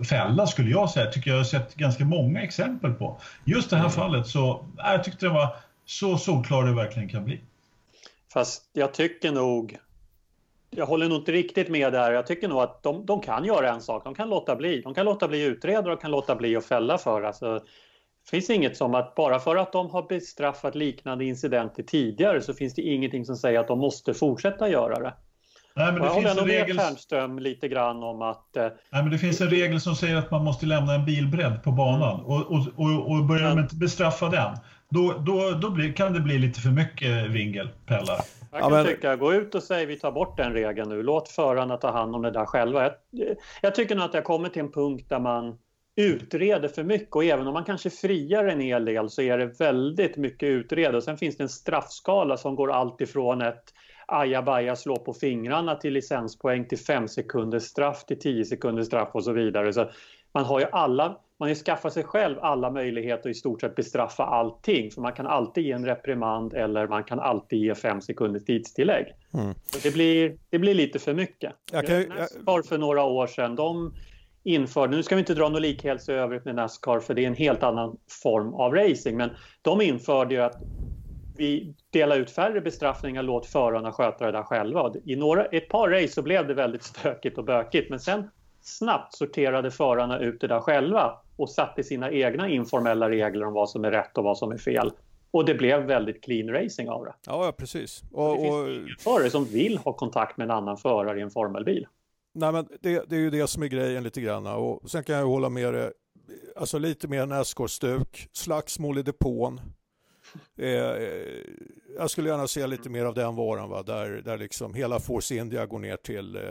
att 0.00 0.08
fälla 0.08 0.46
skulle 0.46 0.70
jag 0.70 0.90
säga. 0.90 1.10
Tycker 1.10 1.30
jag 1.30 1.38
har 1.38 1.44
sett 1.44 1.74
ganska 1.74 2.04
många 2.04 2.42
exempel 2.42 2.92
på. 2.92 3.18
Just 3.44 3.70
det 3.70 3.76
här 3.76 3.84
mm. 3.84 3.92
fallet 3.92 4.26
så, 4.26 4.64
jag 4.76 5.04
tyckte 5.04 5.26
det 5.26 5.32
var 5.32 5.56
så 5.84 6.18
solklar 6.18 6.64
det 6.64 6.72
verkligen 6.72 7.08
kan 7.08 7.24
bli. 7.24 7.40
Fast 8.32 8.70
jag 8.72 8.94
tycker 8.94 9.32
nog, 9.32 9.78
jag 10.70 10.86
håller 10.86 11.08
nog 11.08 11.18
inte 11.18 11.32
riktigt 11.32 11.68
med 11.68 11.92
där. 11.92 12.12
Jag 12.12 12.26
tycker 12.26 12.48
nog 12.48 12.62
att 12.62 12.82
de, 12.82 13.06
de 13.06 13.20
kan 13.20 13.44
göra 13.44 13.70
en 13.70 13.80
sak, 13.80 14.04
de 14.04 14.14
kan 14.14 14.28
låta 14.28 14.56
bli. 14.56 14.80
De 14.80 14.94
kan 14.94 15.04
låta 15.04 15.28
bli 15.28 15.44
utreda 15.44 15.92
och 15.92 16.00
kan 16.00 16.10
låta 16.10 16.36
bli 16.36 16.56
att 16.56 16.64
fälla 16.64 16.98
för. 16.98 17.22
Alltså, 17.22 17.54
det 18.24 18.30
finns 18.30 18.50
inget 18.50 18.76
som 18.76 18.94
att 18.94 19.14
bara 19.14 19.38
för 19.38 19.56
att 19.56 19.72
de 19.72 19.90
har 19.90 20.08
bestraffat 20.08 20.74
liknande 20.74 21.24
incidenter 21.24 21.82
tidigare 21.82 22.40
så 22.40 22.54
finns 22.54 22.74
det 22.74 22.82
ingenting 22.82 23.24
som 23.24 23.36
säger 23.36 23.60
att 23.60 23.68
de 23.68 23.78
måste 23.78 24.14
fortsätta 24.14 24.68
göra 24.68 24.98
det. 24.98 25.14
Nej, 25.74 25.92
men 25.92 26.00
det 26.00 26.06
jag 26.06 26.14
håller 26.14 26.34
nog 26.34 26.48
regel... 26.48 26.76
med 26.76 26.84
Fernström 26.84 27.38
lite 27.38 27.68
grann 27.68 28.02
om 28.02 28.22
att... 28.22 28.56
Eh, 28.56 28.62
Nej, 28.62 29.02
men 29.02 29.10
det 29.10 29.18
finns 29.18 29.40
en 29.40 29.50
regel 29.50 29.80
som 29.80 29.96
säger 29.96 30.16
att 30.16 30.30
man 30.30 30.44
måste 30.44 30.66
lämna 30.66 30.94
en 30.94 31.04
bilbredd 31.04 31.62
på 31.62 31.72
banan 31.72 32.20
och, 32.20 32.52
och, 32.52 32.66
och, 32.76 33.10
och 33.10 33.24
börjar 33.24 33.48
de 33.48 33.58
inte 33.58 33.76
bestraffa 33.76 34.28
den, 34.28 34.56
då, 34.92 35.14
då, 35.26 35.50
då 35.50 35.70
blir, 35.70 35.92
kan 35.92 36.12
det 36.12 36.20
bli 36.20 36.38
lite 36.38 36.60
för 36.60 36.70
mycket 36.70 37.30
vingel, 37.30 37.68
Pellar. 37.86 38.20
Jag 38.50 38.60
kan 38.60 38.70
ja, 38.72 38.76
men... 38.76 38.86
tycka, 38.86 39.16
gå 39.16 39.34
ut 39.34 39.54
och 39.54 39.62
säg 39.62 39.86
vi 39.86 39.98
tar 39.98 40.12
bort 40.12 40.36
den 40.36 40.52
regeln 40.52 40.88
nu. 40.88 41.02
Låt 41.02 41.28
förarna 41.28 41.76
ta 41.76 41.90
hand 41.90 42.14
om 42.14 42.22
det 42.22 42.30
där 42.30 42.46
själva. 42.46 42.82
Jag, 42.82 42.92
jag 43.62 43.74
tycker 43.74 43.94
nog 43.94 44.04
att 44.04 44.14
jag 44.14 44.24
kommer 44.24 44.48
till 44.48 44.62
en 44.62 44.72
punkt 44.72 45.06
där 45.08 45.20
man 45.20 45.58
utreder 45.96 46.68
för 46.68 46.84
mycket 46.84 47.16
och 47.16 47.24
även 47.24 47.46
om 47.46 47.52
man 47.52 47.64
kanske 47.64 47.90
friar 47.90 48.44
en 48.44 48.60
hel 48.60 48.84
del 48.84 49.10
så 49.10 49.22
är 49.22 49.38
det 49.38 49.60
väldigt 49.60 50.16
mycket 50.16 50.46
utreda. 50.46 51.00
Sen 51.00 51.16
finns 51.16 51.36
det 51.36 51.42
en 51.42 51.48
straffskala 51.48 52.36
som 52.36 52.54
går 52.54 52.72
allt 52.72 53.00
ifrån 53.00 53.42
ett 53.42 53.64
ajabaja 54.06 54.76
slå 54.76 54.96
på 54.96 55.14
fingrarna 55.14 55.74
till 55.74 55.92
licenspoäng 55.92 56.68
till 56.68 56.78
5 56.78 57.08
sekunders 57.08 57.62
straff 57.62 58.04
till 58.06 58.18
10 58.18 58.44
sekunders 58.44 58.86
straff 58.86 59.10
och 59.12 59.24
så 59.24 59.32
vidare. 59.32 59.72
Så 59.72 59.90
man 60.32 60.44
har 60.44 60.60
ju 60.60 60.66
alla 60.72 61.18
man 61.42 61.48
har 61.48 61.54
skaffat 61.54 61.92
sig 61.92 62.04
själv 62.04 62.38
alla 62.42 62.70
möjligheter 62.70 63.30
att 63.30 63.36
i 63.36 63.38
stort 63.38 63.60
sett 63.60 63.74
bestraffa 63.74 64.24
allting. 64.24 64.90
För 64.90 65.00
man 65.00 65.12
kan 65.12 65.26
alltid 65.26 65.64
ge 65.64 65.72
en 65.72 65.86
reprimand 65.86 66.54
eller 66.54 66.88
man 66.88 67.04
kan 67.04 67.20
alltid 67.20 67.58
ge 67.58 67.74
fem 67.74 68.00
sekunders 68.00 68.44
tidstillägg. 68.44 69.06
Mm. 69.34 69.54
det, 69.82 69.94
blir, 69.94 70.36
det 70.50 70.58
blir 70.58 70.74
lite 70.74 70.98
för 70.98 71.14
mycket. 71.14 71.52
Jag 71.72 71.86
kan, 71.86 72.02
Nascar 72.02 72.68
för 72.68 72.78
några 72.78 73.02
år 73.04 73.26
sedan, 73.26 73.56
de 73.56 73.94
införde, 74.42 74.96
nu 74.96 75.02
ska 75.02 75.14
vi 75.14 75.18
inte 75.18 75.34
dra 75.34 75.48
någon 75.48 75.62
likhelse 75.62 76.12
i 76.12 76.14
övrigt 76.14 76.44
med 76.44 76.54
Nascar 76.54 77.00
för 77.00 77.14
det 77.14 77.22
är 77.22 77.26
en 77.26 77.34
helt 77.34 77.62
annan 77.62 77.96
form 78.22 78.54
av 78.54 78.74
racing, 78.74 79.16
men 79.16 79.30
de 79.62 79.80
införde 79.80 80.34
ju 80.34 80.40
att 80.40 80.56
vi 81.36 81.74
delar 81.90 82.16
ut 82.16 82.30
färre 82.30 82.60
bestraffningar, 82.60 83.22
låt 83.22 83.46
förarna 83.46 83.92
sköta 83.92 84.26
det 84.26 84.32
där 84.32 84.42
själva. 84.42 84.92
I 85.04 85.16
några, 85.16 85.44
ett 85.44 85.68
par 85.68 85.88
race 85.88 86.08
så 86.12 86.22
blev 86.22 86.46
det 86.46 86.54
väldigt 86.54 86.82
stökigt 86.82 87.38
och 87.38 87.44
bökigt, 87.44 87.90
men 87.90 88.00
sen 88.00 88.28
snabbt 88.62 89.14
sorterade 89.14 89.70
förarna 89.70 90.18
ut 90.18 90.40
det 90.40 90.46
där 90.46 90.60
själva 90.60 91.18
och 91.36 91.50
satte 91.50 91.84
sina 91.84 92.10
egna 92.10 92.48
informella 92.48 93.10
regler 93.10 93.46
om 93.46 93.52
vad 93.52 93.70
som 93.70 93.84
är 93.84 93.90
rätt 93.90 94.18
och 94.18 94.24
vad 94.24 94.38
som 94.38 94.52
är 94.52 94.58
fel. 94.58 94.92
Och 95.30 95.44
det 95.44 95.54
blev 95.54 95.82
väldigt 95.82 96.22
clean 96.22 96.48
racing 96.48 96.88
av 96.88 97.04
det. 97.04 97.14
Ja, 97.26 97.52
precis. 97.56 98.02
Och, 98.12 98.36
det 98.36 98.42
finns 98.42 99.02
förare 99.02 99.30
som 99.30 99.44
vill 99.44 99.78
ha 99.78 99.92
kontakt 99.92 100.36
med 100.36 100.44
en 100.44 100.50
annan 100.50 100.76
förare 100.76 101.18
i 101.18 101.22
en 101.22 101.30
formelbil. 101.30 101.86
Nej, 102.34 102.52
men 102.52 102.68
det, 102.80 103.04
det, 103.08 103.16
är 103.16 103.20
ju 103.20 103.30
det 103.30 103.46
som 103.46 103.62
är 103.62 103.66
grejen 103.66 104.02
lite 104.02 104.20
grann. 104.20 104.46
Och 104.46 104.90
sen 104.90 105.04
kan 105.04 105.16
jag 105.16 105.26
hålla 105.26 105.48
med 105.48 105.74
dig, 105.74 105.92
alltså 106.56 106.78
lite 106.78 107.08
mer 107.08 107.26
Nascar-stuk, 107.26 108.28
slagsmål 108.32 108.98
i 108.98 109.02
depån. 109.02 109.60
Eh, 110.58 110.70
jag 111.96 112.10
skulle 112.10 112.28
gärna 112.28 112.46
se 112.46 112.66
lite 112.66 112.90
mer 112.90 113.04
av 113.04 113.14
den 113.14 113.36
varan, 113.36 113.70
va? 113.70 113.82
Där, 113.82 114.08
där 114.08 114.38
liksom 114.38 114.74
hela 114.74 115.00
Force 115.00 115.36
India 115.36 115.66
går 115.66 115.78
ner 115.78 115.96
till 115.96 116.36
eh, 116.36 116.42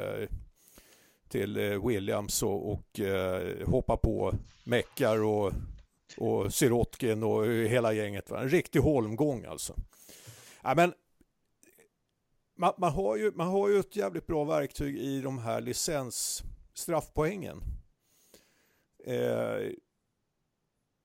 till 1.32 1.58
eh, 1.58 1.88
Williams 1.88 2.44
och, 2.44 2.72
och 2.72 3.00
eh, 3.00 3.68
hoppa 3.68 3.98
på 3.98 4.34
Meckar 4.64 5.24
och, 5.24 5.54
och 6.18 6.54
Sirotkin 6.54 7.24
och 7.24 7.46
hela 7.46 7.94
gänget. 7.94 8.30
Va? 8.30 8.42
En 8.42 8.50
riktig 8.50 8.80
holmgång 8.80 9.46
alltså. 9.46 9.76
Ja, 10.64 10.74
men, 10.76 10.94
man, 12.58 12.74
man, 12.78 12.92
har 12.92 13.18
ju, 13.18 13.32
man 13.32 13.48
har 13.48 13.70
ju 13.70 13.80
ett 13.80 13.96
jävligt 13.96 14.28
bra 14.28 14.44
verktyg 14.44 14.98
i 14.98 15.22
de 15.22 15.38
här 15.38 15.62
licensstraffpoängen. 15.62 17.62
Eh, 19.06 19.72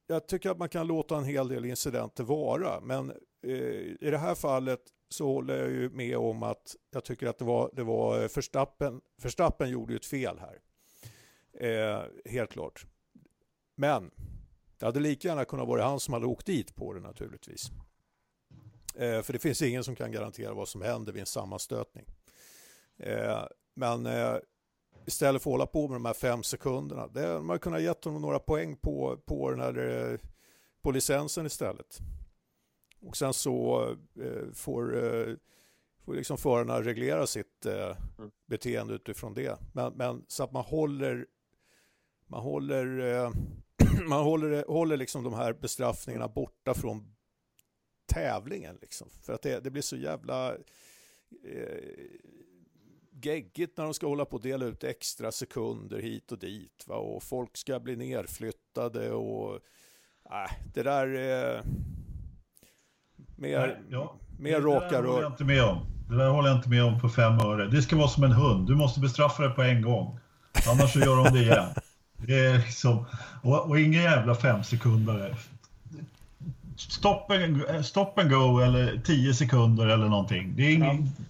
jag 0.07 0.29
tycker 0.29 0.51
att 0.51 0.59
man 0.59 0.69
kan 0.69 0.87
låta 0.87 1.17
en 1.17 1.25
hel 1.25 1.49
del 1.49 1.65
incidenter 1.65 2.25
vara, 2.25 2.81
men 2.81 3.11
eh, 3.47 3.53
i 4.01 4.09
det 4.11 4.19
här 4.19 4.35
fallet 4.35 4.81
så 5.09 5.27
håller 5.27 5.59
jag 5.59 5.71
ju 5.71 5.91
med 5.91 6.17
om 6.17 6.43
att 6.43 6.77
jag 6.91 7.05
tycker 7.05 7.27
att 7.27 7.39
det 7.39 7.45
var, 7.45 7.71
det 7.73 7.83
var 7.83 8.23
eh, 8.23 8.29
Förstappen, 8.29 9.01
Förstappen 9.19 9.71
gjorde 9.71 9.93
ju 9.93 9.97
ett 9.97 10.07
fel 10.07 10.39
här. 10.39 10.61
Eh, 11.61 12.03
helt 12.25 12.51
klart. 12.51 12.87
Men 13.75 14.11
det 14.79 14.87
hade 14.87 15.01
lika 15.01 15.29
gärna 15.29 15.45
kunnat 15.45 15.69
vara 15.69 15.85
han 15.85 16.01
som 16.01 16.15
hade 16.15 16.27
åkt 16.27 16.47
dit 16.47 16.75
på 16.75 16.93
det 16.93 17.01
naturligtvis. 17.01 17.71
Eh, 18.95 19.23
för 19.23 19.33
det 19.33 19.39
finns 19.39 19.63
ingen 19.63 19.85
som 19.85 19.97
kan 19.97 20.13
garantera 20.13 20.55
vad 20.55 20.69
som 20.69 20.83
händer 20.83 21.13
vid 21.13 21.21
en 21.21 21.27
sammanstötning. 21.27 22.05
Eh, 22.99 23.47
men 23.75 24.07
eh, 24.07 24.37
istället 25.07 25.43
för 25.43 25.51
att 25.51 25.53
hålla 25.53 25.67
på 25.67 25.89
med 25.89 25.97
de 25.97 26.05
här 26.05 26.15
fem 26.15 26.43
sekunderna, 26.43 27.07
det, 27.07 27.33
man 27.35 27.49
hade 27.49 27.59
kunnat 27.59 27.83
gett 27.83 28.05
honom 28.05 28.23
några 28.23 28.39
poäng 28.39 28.77
på, 28.77 29.17
på, 29.27 29.51
den 29.51 29.61
här, 29.61 30.13
eh, 30.13 30.19
på 30.83 30.91
licensen 30.91 31.47
istället. 31.47 31.99
Och 33.07 33.17
sen 33.17 33.35
så 33.35 33.89
eh, 34.21 34.53
får, 34.55 35.05
eh, 35.05 35.35
får 36.05 36.15
liksom 36.15 36.39
förarna 36.39 36.83
reglera 36.83 37.27
sitt 37.27 37.67
eh, 37.67 37.97
mm. 38.19 38.31
beteende 38.47 38.95
utifrån 38.95 39.35
det. 39.35 39.59
Men, 39.73 39.93
men, 39.93 40.25
så 40.29 40.45
att 40.45 40.53
man 40.53 40.65
håller, 40.65 41.27
man 42.27 42.43
håller, 42.43 42.99
eh, 42.99 43.31
man 44.09 44.23
håller, 44.25 44.65
håller 44.69 44.97
liksom 44.97 45.25
de 45.25 45.35
här 45.35 45.53
bestraffningarna 45.53 46.29
borta 46.29 46.75
från 46.75 47.15
tävlingen. 48.07 48.79
Liksom. 48.81 49.09
För 49.23 49.33
att 49.33 49.43
det, 49.43 49.61
det 49.65 49.71
blir 49.71 49.83
så 49.83 49.97
jävla 49.97 50.55
eh, 51.45 51.95
geggigt 53.23 53.77
när 53.77 53.85
de 53.85 53.95
ska 53.95 54.07
hålla 54.07 54.25
på 54.25 54.37
och 54.37 54.43
dela 54.43 54.65
ut 54.65 54.85
extra 54.85 55.33
sekunder 55.33 55.99
hit 55.99 56.33
och 56.33 56.39
dit. 56.39 56.85
Va? 56.87 56.97
Och 56.97 57.23
folk 57.23 57.57
ska 57.57 57.81
bli 57.81 57.97
nerflyttade 57.97 59.13
och 59.13 59.55
äh, 60.31 60.53
det 60.75 60.83
där... 60.83 61.15
Eh, 61.15 61.63
Mer, 63.37 63.79
ja, 63.91 64.15
mer 64.39 64.61
raka 64.61 65.03
rör. 65.03 65.23
Jag 65.23 65.33
inte 65.33 65.45
med 65.45 65.65
om. 65.65 65.79
Det 66.09 66.17
där 66.17 66.29
håller 66.29 66.49
jag 66.49 66.59
inte 66.59 66.69
med 66.69 66.85
om 66.85 67.01
för 67.01 67.09
fem 67.09 67.39
öre. 67.39 67.67
Det 67.67 67.83
ska 67.83 67.97
vara 67.97 68.09
som 68.09 68.25
en 68.25 68.33
hund. 68.33 68.67
Du 68.67 68.75
måste 68.75 69.01
bestraffa 69.01 69.43
det 69.43 69.51
på 69.51 69.63
en 69.63 69.83
gång. 69.83 70.19
annars 70.69 70.93
så 70.93 70.99
gör 70.99 71.25
de 71.25 71.33
det 71.33 71.43
igen. 71.43 71.67
Det 72.17 72.47
är 72.47 72.59
liksom, 72.59 73.05
och, 73.43 73.69
och 73.69 73.81
ingen 73.81 74.03
jävla 74.03 74.35
fem 74.35 74.65
sekunder. 74.65 75.37
Stop 76.77 77.27
and, 77.31 77.87
stop 77.87 78.13
and 78.17 78.31
go 78.31 78.59
eller 78.61 79.01
tio 79.05 79.35
sekunder 79.35 79.87
eller 79.87 80.09
någonting. 80.09 80.57
Det 80.57 80.63
är 80.63 80.75
ingen, 80.75 81.05
ja. 81.05 81.25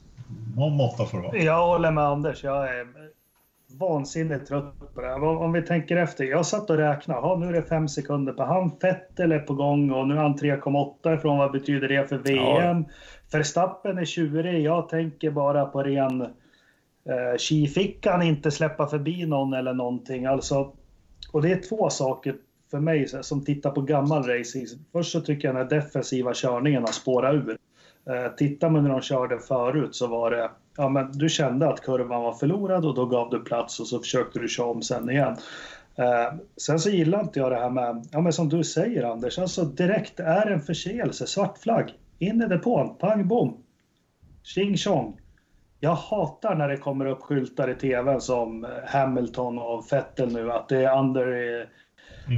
någon 0.56 0.76
måtta 0.76 1.06
får 1.06 1.18
det 1.18 1.24
vara. 1.24 1.36
Jag 1.36 1.66
håller 1.66 1.90
med 1.90 2.04
Anders. 2.04 2.44
Jag 2.44 2.78
är 2.78 2.86
vansinnigt 3.78 4.46
trött 4.46 4.94
på 4.94 5.00
det. 5.00 5.12
Om 5.14 5.52
vi 5.52 5.62
tänker 5.62 5.96
efter. 5.96 6.24
Jag 6.24 6.46
satt 6.46 6.70
och 6.70 6.76
räknade. 6.76 7.20
Ja, 7.20 7.36
nu 7.40 7.46
är 7.46 7.52
det 7.52 7.62
fem 7.62 7.88
sekunder 7.88 8.32
på 8.32 8.42
han. 8.42 8.70
Fettel 8.80 9.32
är 9.32 9.38
på 9.38 9.54
gång 9.54 9.90
och 9.90 10.08
nu 10.08 10.14
är 10.14 10.18
han 10.18 10.36
3,8 10.36 11.18
ifrån. 11.18 11.38
Vad 11.38 11.52
betyder 11.52 11.88
det 11.88 12.08
för 12.08 12.18
VM? 12.18 12.84
Ja. 12.88 12.94
Verstappen 13.32 13.98
är 13.98 14.04
tjurig. 14.04 14.62
Jag 14.62 14.88
tänker 14.88 15.30
bara 15.30 15.64
på 15.64 15.82
ren 15.82 16.20
eh, 16.20 17.66
fick 17.74 18.06
han 18.06 18.22
inte 18.22 18.50
släppa 18.50 18.86
förbi 18.86 19.26
någon 19.26 19.52
eller 19.52 19.74
någonting. 19.74 20.26
Alltså, 20.26 20.72
och 21.32 21.42
det 21.42 21.52
är 21.52 21.68
två 21.68 21.90
saker 21.90 22.36
för 22.70 22.80
mig 22.80 23.08
som 23.08 23.44
tittar 23.44 23.70
på 23.70 23.80
gammal 23.80 24.22
racing. 24.22 24.66
Först 24.92 25.12
så 25.12 25.20
tycker 25.20 25.48
jag 25.48 25.56
den 25.56 25.68
defensiva 25.68 26.34
körningen 26.34 26.82
har 26.82 26.92
spårat 26.92 27.34
ur. 27.34 27.58
Eh, 28.10 28.32
tittar 28.36 28.70
man 28.70 28.82
när 28.82 28.90
de 28.90 29.00
körde 29.00 29.38
förut 29.38 29.94
så 29.94 30.06
var 30.06 30.30
det, 30.30 30.50
ja 30.76 30.88
men 30.88 31.12
du 31.12 31.28
kände 31.28 31.68
att 31.68 31.80
kurvan 31.80 32.22
var 32.22 32.32
förlorad 32.32 32.84
och 32.84 32.94
då 32.94 33.06
gav 33.06 33.30
du 33.30 33.40
plats 33.40 33.80
och 33.80 33.86
så 33.86 33.98
försökte 33.98 34.38
du 34.38 34.48
köra 34.48 34.66
om 34.66 34.82
sen 34.82 35.10
igen. 35.10 35.36
Eh, 35.98 36.34
sen 36.56 36.78
så 36.78 36.90
gillar 36.90 37.20
inte 37.20 37.38
jag 37.38 37.52
det 37.52 37.58
här 37.58 37.70
med, 37.70 38.06
ja 38.12 38.20
men 38.20 38.32
som 38.32 38.48
du 38.48 38.64
säger 38.64 39.02
Anders, 39.02 39.38
alltså 39.38 39.64
direkt 39.64 40.20
är 40.20 40.46
en 40.46 40.60
förseelse, 40.60 41.26
svart 41.26 41.58
flagg, 41.58 41.94
in 42.18 42.42
i 42.42 42.46
depån, 42.46 42.96
pang 42.98 43.28
bom, 43.28 43.56
tjing 44.42 44.76
tjong. 44.76 45.20
Jag 45.80 45.94
hatar 45.94 46.54
när 46.54 46.68
det 46.68 46.76
kommer 46.76 47.06
upp 47.06 47.22
skyltar 47.22 47.70
i 47.70 47.74
tv 47.74 48.20
som 48.20 48.66
Hamilton 48.86 49.58
och 49.58 49.92
Vettel 49.92 50.32
nu 50.32 50.52
att 50.52 50.68
det 50.68 50.84
är 50.84 50.98
under, 50.98 51.26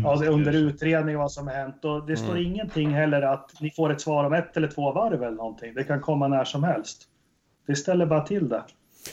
ja, 0.05 0.27
under 0.27 0.53
utredning 0.53 1.18
vad 1.18 1.33
som 1.33 1.46
har 1.46 1.55
hänt. 1.55 1.85
Och 1.85 2.07
det 2.07 2.16
står 2.16 2.31
mm. 2.31 2.44
ingenting 2.44 2.90
heller 2.90 3.22
att 3.22 3.53
ni 3.61 3.70
får 3.70 3.92
ett 3.92 4.01
svar 4.01 4.24
om 4.24 4.33
ett 4.33 4.57
eller 4.57 4.68
två 4.68 4.92
varv 4.92 5.22
eller 5.22 5.37
någonting. 5.37 5.74
Det 5.74 5.85
kan 5.85 6.01
komma 6.01 6.29
när 6.29 6.44
som 6.44 6.64
helst. 6.64 7.09
Det 7.68 7.76
ställer 7.76 8.07
bara 8.07 8.26
till 8.26 8.48
det. 8.48 8.64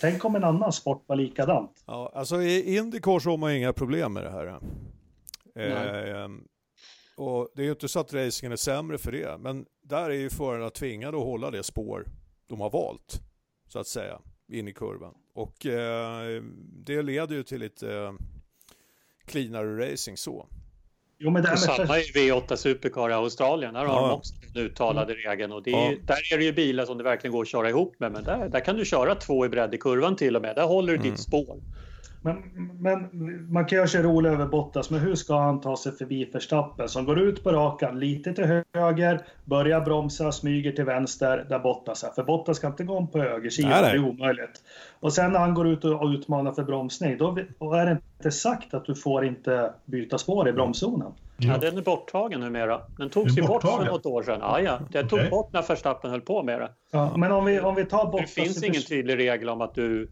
Tänk 0.01 0.25
om 0.25 0.35
en 0.35 0.43
annan 0.43 0.71
sport 0.71 1.03
var 1.05 1.15
likadant. 1.15 1.83
Ja, 1.85 2.11
alltså 2.15 2.41
i 2.41 2.77
Indycar 2.77 3.19
så 3.19 3.29
har 3.29 3.37
man 3.37 3.51
inga 3.51 3.73
problem 3.73 4.13
med 4.13 4.23
det 4.23 4.29
här. 4.29 4.47
Eh, 5.55 6.29
och 7.17 7.49
det 7.55 7.61
är 7.61 7.65
ju 7.65 7.71
inte 7.71 7.87
så 7.87 7.99
att 7.99 8.13
racingen 8.13 8.51
är 8.51 8.55
sämre 8.55 8.97
för 8.97 9.11
det, 9.11 9.37
men 9.39 9.65
där 9.81 10.09
är 10.09 10.15
ju 10.15 10.29
förarna 10.29 10.69
tvingade 10.69 11.17
att 11.17 11.23
hålla 11.23 11.51
det 11.51 11.63
spår 11.63 12.05
de 12.47 12.61
har 12.61 12.69
valt 12.69 13.21
så 13.67 13.79
att 13.79 13.87
säga, 13.87 14.21
in 14.47 14.67
i 14.67 14.73
kurvan. 14.73 15.13
Och 15.33 15.65
eh, 15.65 16.43
det 16.85 17.01
leder 17.01 17.35
ju 17.35 17.43
till 17.43 17.59
lite 17.59 17.95
eh, 17.95 18.13
cleanare 19.25 19.91
racing 19.91 20.17
så. 20.17 20.47
Jo, 21.17 21.31
men 21.31 21.43
det 21.43 21.49
med... 21.49 21.59
Samma 21.59 21.99
i 21.99 22.01
V8 22.01 22.55
Supercar 22.55 23.09
i 23.09 23.13
Australien, 23.13 23.73
där 23.73 23.85
har 23.85 24.01
ja. 24.01 24.07
de 24.07 24.13
också 24.13 24.33
den 24.53 24.63
uttalade 24.63 25.13
mm. 25.13 25.29
regeln. 25.29 25.51
Och 25.51 25.63
det 25.63 25.71
är, 25.71 25.91
ja. 25.91 25.97
Där 26.03 26.33
är 26.33 26.37
det 26.37 26.43
ju 26.43 26.53
bilar 26.53 26.85
som 26.85 26.97
det 26.97 27.03
verkligen 27.03 27.31
går 27.31 27.41
att 27.41 27.47
köra 27.47 27.69
ihop 27.69 27.95
med, 27.99 28.11
men 28.11 28.23
där, 28.23 28.49
där 28.49 28.59
kan 28.59 28.75
du 28.75 28.85
köra 28.85 29.15
två 29.15 29.45
i 29.45 29.49
bredd 29.49 29.73
i 29.73 29.77
kurvan 29.77 30.15
till 30.15 30.35
och 30.35 30.41
med. 30.41 30.55
Där 30.55 30.65
håller 30.65 30.93
du 30.93 30.99
mm. 30.99 31.11
ditt 31.11 31.19
spår. 31.19 31.59
Men, 32.25 32.43
men 32.79 33.53
man 33.53 33.65
kan 33.65 33.75
göra 33.75 33.87
sig 33.87 34.03
rolig 34.03 34.29
över 34.29 34.45
Bottas, 34.45 34.89
men 34.89 34.99
hur 34.99 35.15
ska 35.15 35.39
han 35.39 35.61
ta 35.61 35.77
sig 35.77 35.91
förbi 35.91 36.29
Verstappen 36.33 36.89
som 36.89 37.05
går 37.05 37.19
ut 37.19 37.43
på 37.43 37.51
rakan 37.51 37.99
lite 37.99 38.33
till 38.33 38.61
höger, 38.73 39.21
börjar 39.43 39.81
bromsa, 39.81 40.31
smyger 40.31 40.71
till 40.71 40.85
vänster 40.85 41.45
där 41.49 41.59
Bottas 41.59 42.03
är. 42.03 42.09
För 42.09 42.23
Bottas 42.23 42.59
kan 42.59 42.71
inte 42.71 42.83
gå 42.83 42.97
om 42.97 43.07
på 43.07 43.19
högersidan, 43.19 43.83
det 43.83 43.89
är 43.89 44.05
omöjligt. 44.05 44.63
Och 44.99 45.13
sen 45.13 45.31
när 45.31 45.39
han 45.39 45.53
går 45.53 45.67
ut 45.67 45.85
och 45.85 46.05
utmanar 46.05 46.51
för 46.51 46.63
bromsning, 46.63 47.17
då 47.17 47.73
är 47.75 47.85
det 47.85 47.91
inte 48.17 48.31
sagt 48.31 48.73
att 48.73 48.85
du 48.85 48.95
får 48.95 49.25
inte 49.25 49.73
byta 49.85 50.17
spår 50.17 50.49
i 50.49 50.53
bromszonen. 50.53 51.11
Ja, 51.37 51.57
den 51.57 51.77
är 51.77 51.81
borttagen 51.81 52.39
numera. 52.39 52.81
Den 52.97 53.09
togs 53.09 53.37
ju 53.37 53.41
bort 53.41 53.61
för 53.61 53.85
något 53.85 54.05
år 54.05 54.23
sedan. 54.23 54.39
Ja, 54.41 54.59
ja. 54.59 54.79
Den 54.91 55.07
tog 55.07 55.19
okay. 55.19 55.29
bort 55.29 55.53
när 55.53 55.61
Verstappen 55.61 56.11
höll 56.11 56.21
på 56.21 56.43
med 56.43 56.61
det. 56.61 56.69
Ja, 56.91 57.17
men 57.17 57.31
om 57.31 57.45
vi, 57.45 57.59
om 57.59 57.75
vi 57.75 57.85
tar 57.85 58.05
Bottas... 58.05 58.35
Det 58.35 58.41
finns 58.41 58.63
ingen 58.63 58.81
tydlig 58.81 59.17
regel 59.17 59.49
om 59.49 59.61
att 59.61 59.75
du 59.75 60.09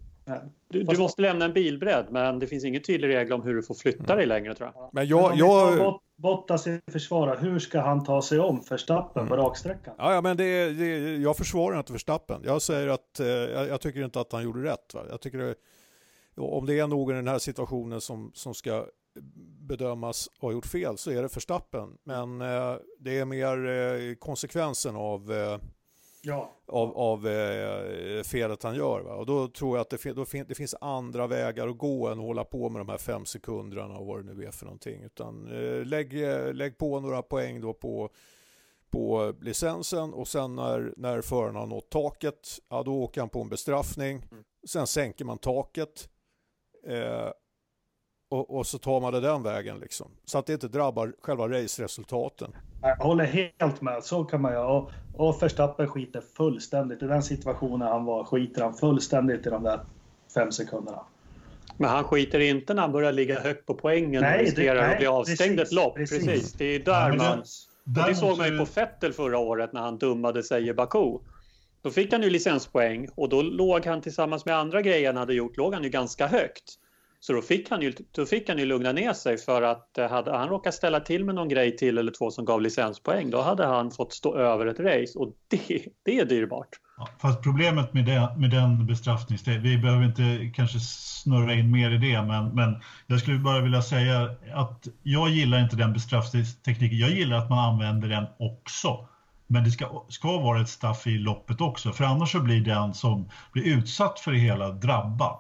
du, 0.69 0.83
du, 0.83 0.97
måste 0.97 1.21
lämna 1.21 1.45
en 1.45 1.53
bilbredd, 1.53 2.05
men 2.09 2.39
det 2.39 2.47
finns 2.47 2.63
ingen 2.63 2.81
tydlig 2.81 3.07
regel 3.07 3.33
om 3.33 3.41
hur 3.41 3.55
du 3.55 3.63
får 3.63 3.75
flytta 3.75 4.15
dig 4.15 4.25
längre 4.25 4.55
tror 4.55 4.71
jag. 4.75 4.89
Men 4.93 5.07
jag... 5.07 5.35
jag... 5.35 5.99
Bottas 6.15 6.67
i 6.67 6.81
försvara, 6.91 7.35
hur 7.35 7.59
ska 7.59 7.81
han 7.81 8.03
ta 8.03 8.21
sig 8.21 8.39
om 8.39 8.63
Verstappen 8.69 9.21
mm. 9.21 9.29
på 9.29 9.37
raksträckan? 9.37 9.95
Ja, 9.97 10.13
ja 10.13 10.21
men 10.21 10.37
det, 10.37 10.73
det, 10.73 11.15
jag 11.17 11.37
försvarar 11.37 11.77
inte 11.77 11.93
Verstappen. 11.93 12.41
Jag 12.45 12.61
säger 12.61 12.87
att 12.87 13.19
eh, 13.19 13.27
jag, 13.27 13.67
jag, 13.67 13.81
tycker 13.81 14.03
inte 14.03 14.19
att 14.19 14.31
han 14.31 14.43
gjorde 14.43 14.63
rätt. 14.63 14.93
Va? 14.93 15.01
Jag 15.09 15.21
tycker 15.21 15.37
det, 15.37 15.55
om 16.35 16.65
det 16.65 16.79
är 16.79 16.87
någon 16.87 17.13
i 17.13 17.15
den 17.15 17.27
här 17.27 17.39
situationen 17.39 18.01
som, 18.01 18.31
som 18.33 18.53
ska 18.53 18.85
bedömas 19.59 20.29
ha 20.39 20.51
gjort 20.51 20.65
fel 20.65 20.97
så 20.97 21.11
är 21.11 21.21
det 21.21 21.35
Verstappen. 21.35 21.97
Men 22.03 22.41
eh, 22.41 22.75
det 22.99 23.19
är 23.19 23.25
mer 23.25 23.65
eh, 23.67 24.15
konsekvensen 24.15 24.95
av 24.95 25.31
eh, 25.31 25.57
ja. 26.23 26.51
av, 26.67 26.97
av 26.97 27.27
eh, 27.27 28.23
felet 28.23 28.63
han 28.63 28.75
gör. 28.75 29.01
Va? 29.01 29.15
Och 29.15 29.25
då 29.25 29.47
tror 29.47 29.77
jag 29.77 29.81
att 29.81 29.89
det, 29.89 30.13
då 30.13 30.25
fin 30.25 30.45
det 30.47 30.55
finns 30.55 30.75
andra 30.81 31.27
vägar 31.27 31.67
att 31.67 31.77
gå 31.77 32.07
än 32.07 32.19
att 32.19 32.25
hålla 32.25 32.43
på 32.43 32.69
med 32.69 32.81
de 32.81 32.89
här 32.89 32.97
fem 32.97 33.25
sekunderna 33.25 33.97
och 33.97 34.05
vad 34.05 34.25
det 34.25 34.33
nu 34.33 34.45
är 34.45 34.51
för 34.51 34.65
någonting. 34.65 35.03
Utan 35.03 35.47
eh, 35.47 35.85
lägg, 35.85 36.23
eh, 36.23 36.53
lägg 36.53 36.77
på 36.77 36.99
några 36.99 37.21
poäng 37.21 37.61
då 37.61 37.73
på, 37.73 38.09
på 38.89 39.33
licensen 39.41 40.13
och 40.13 40.27
sen 40.27 40.55
när, 40.55 40.93
när 40.97 41.21
föraren 41.21 41.55
har 41.55 41.67
nått 41.67 41.89
taket, 41.89 42.49
ja, 42.69 42.83
då 42.83 43.03
åker 43.03 43.21
han 43.21 43.29
på 43.29 43.41
en 43.41 43.49
bestraffning. 43.49 44.25
Mm. 44.31 44.43
Sen 44.67 44.87
sänker 44.87 45.25
man 45.25 45.37
taket. 45.37 46.09
Eh, 46.87 47.29
och, 48.33 48.57
och, 48.57 48.67
så 48.67 48.77
tar 48.77 49.01
man 49.01 49.13
det 49.13 49.19
den 49.19 49.43
vägen 49.43 49.79
liksom. 49.79 50.07
Så 50.25 50.37
att 50.37 50.45
det 50.45 50.53
inte 50.53 50.67
drabbar 50.67 51.13
själva 51.21 51.47
raceresultaten. 51.47 52.51
Jag 52.81 52.95
håller 52.95 53.25
helt 53.25 53.81
med, 53.81 54.03
så 54.03 54.23
kan 54.23 54.41
man 54.41 54.53
göra. 54.53 54.67
Och, 54.67 54.91
och 55.13 55.43
Verstappen 55.43 55.87
skiter 55.87 56.21
fullständigt. 56.37 57.03
I 57.03 57.05
den 57.05 57.23
situationen 57.23 57.87
han 57.87 58.05
var 58.05 58.23
skiter 58.23 58.63
han 58.63 58.73
fullständigt 58.73 59.47
i 59.47 59.49
de 59.49 59.63
där 59.63 59.79
fem 60.33 60.51
sekunderna. 60.51 61.01
Men 61.77 61.89
han 61.89 62.03
skiter 62.03 62.39
inte 62.39 62.73
när 62.73 62.81
han 62.81 62.91
börjar 62.91 63.11
ligga 63.11 63.39
högt 63.39 63.65
på 63.65 63.73
poängen 63.73 64.21
nej, 64.21 64.39
och 64.39 64.45
riskerar 64.45 64.75
det, 64.75 64.81
nej, 64.81 64.91
att 64.91 64.97
bli 64.97 65.07
avstängd 65.07 65.57
precis, 65.57 65.71
ett 65.71 65.75
lopp. 65.75 65.95
Precis. 65.95 66.25
precis. 66.25 66.53
Det 66.53 66.65
är 66.65 66.79
där 66.79 67.09
ja, 67.09 67.15
man... 67.15 67.43
Det, 67.83 68.03
det 68.07 68.15
såg 68.15 68.37
man 68.37 68.47
ju 68.47 68.57
på 68.57 68.65
Vettel 68.75 69.13
förra 69.13 69.37
året 69.37 69.73
när 69.73 69.81
han 69.81 69.97
dummade 69.97 70.43
sig 70.43 70.67
i 70.67 70.73
Baku. 70.73 71.17
Då 71.81 71.89
fick 71.89 72.11
han 72.11 72.21
ju 72.23 72.29
licenspoäng 72.29 73.09
och 73.15 73.29
då 73.29 73.41
låg 73.41 73.85
han 73.85 74.01
tillsammans 74.01 74.45
med 74.45 74.57
andra 74.57 74.81
grejer 74.81 75.07
han 75.07 75.17
hade 75.17 75.33
gjort, 75.33 75.57
låg 75.57 75.73
han 75.73 75.83
ju 75.83 75.89
ganska 75.89 76.27
högt. 76.27 76.79
Så 77.25 77.33
då 77.33 77.41
fick, 77.41 77.69
han 77.69 77.81
ju, 77.81 77.93
då 78.11 78.25
fick 78.25 78.49
han 78.49 78.57
ju 78.57 78.65
lugna 78.65 78.91
ner 78.91 79.13
sig 79.13 79.37
för 79.37 79.61
att 79.61 79.97
eh, 79.97 80.09
hade 80.09 80.37
han 80.37 80.49
råkat 80.49 80.73
ställa 80.73 80.99
till 80.99 81.25
med 81.25 81.35
någon 81.35 81.49
grej 81.49 81.77
till 81.77 81.97
eller 81.97 82.11
två 82.11 82.31
som 82.31 82.45
gav 82.45 82.61
licenspoäng 82.61 83.29
då 83.29 83.41
hade 83.41 83.65
han 83.65 83.91
fått 83.91 84.13
stå 84.13 84.35
över 84.35 84.65
ett 84.65 84.79
race 84.79 85.19
och 85.19 85.33
det, 85.47 85.85
det 86.05 86.19
är 86.19 86.25
dyrbart. 86.25 86.69
Ja, 86.97 87.07
fast 87.21 87.43
problemet 87.43 87.93
med, 87.93 88.05
det, 88.05 88.35
med 88.37 88.49
den 88.49 88.85
bestraffningsdelen, 88.85 89.63
vi 89.63 89.77
behöver 89.77 90.05
inte 90.05 90.51
kanske 90.55 90.79
snurra 90.79 91.53
in 91.53 91.71
mer 91.71 91.91
i 91.91 91.97
det, 91.97 92.21
men, 92.21 92.55
men 92.55 92.81
jag 93.07 93.19
skulle 93.19 93.39
bara 93.39 93.61
vilja 93.61 93.81
säga 93.81 94.35
att 94.53 94.87
jag 95.03 95.29
gillar 95.29 95.59
inte 95.59 95.75
den 95.75 95.93
bestraffningstekniken. 95.93 96.97
Jag 96.97 97.09
gillar 97.09 97.37
att 97.37 97.49
man 97.49 97.73
använder 97.73 98.07
den 98.07 98.25
också. 98.39 99.07
Men 99.47 99.63
det 99.63 99.71
ska, 99.71 100.05
ska 100.09 100.37
vara 100.39 100.61
ett 100.61 100.69
straff 100.69 101.07
i 101.07 101.17
loppet 101.17 101.61
också, 101.61 101.91
för 101.91 102.03
annars 102.03 102.31
så 102.31 102.39
blir 102.39 102.61
den 102.61 102.93
som 102.93 103.29
blir 103.51 103.63
utsatt 103.77 104.19
för 104.19 104.31
det 104.31 104.37
hela 104.37 104.69
drabbad. 104.69 105.39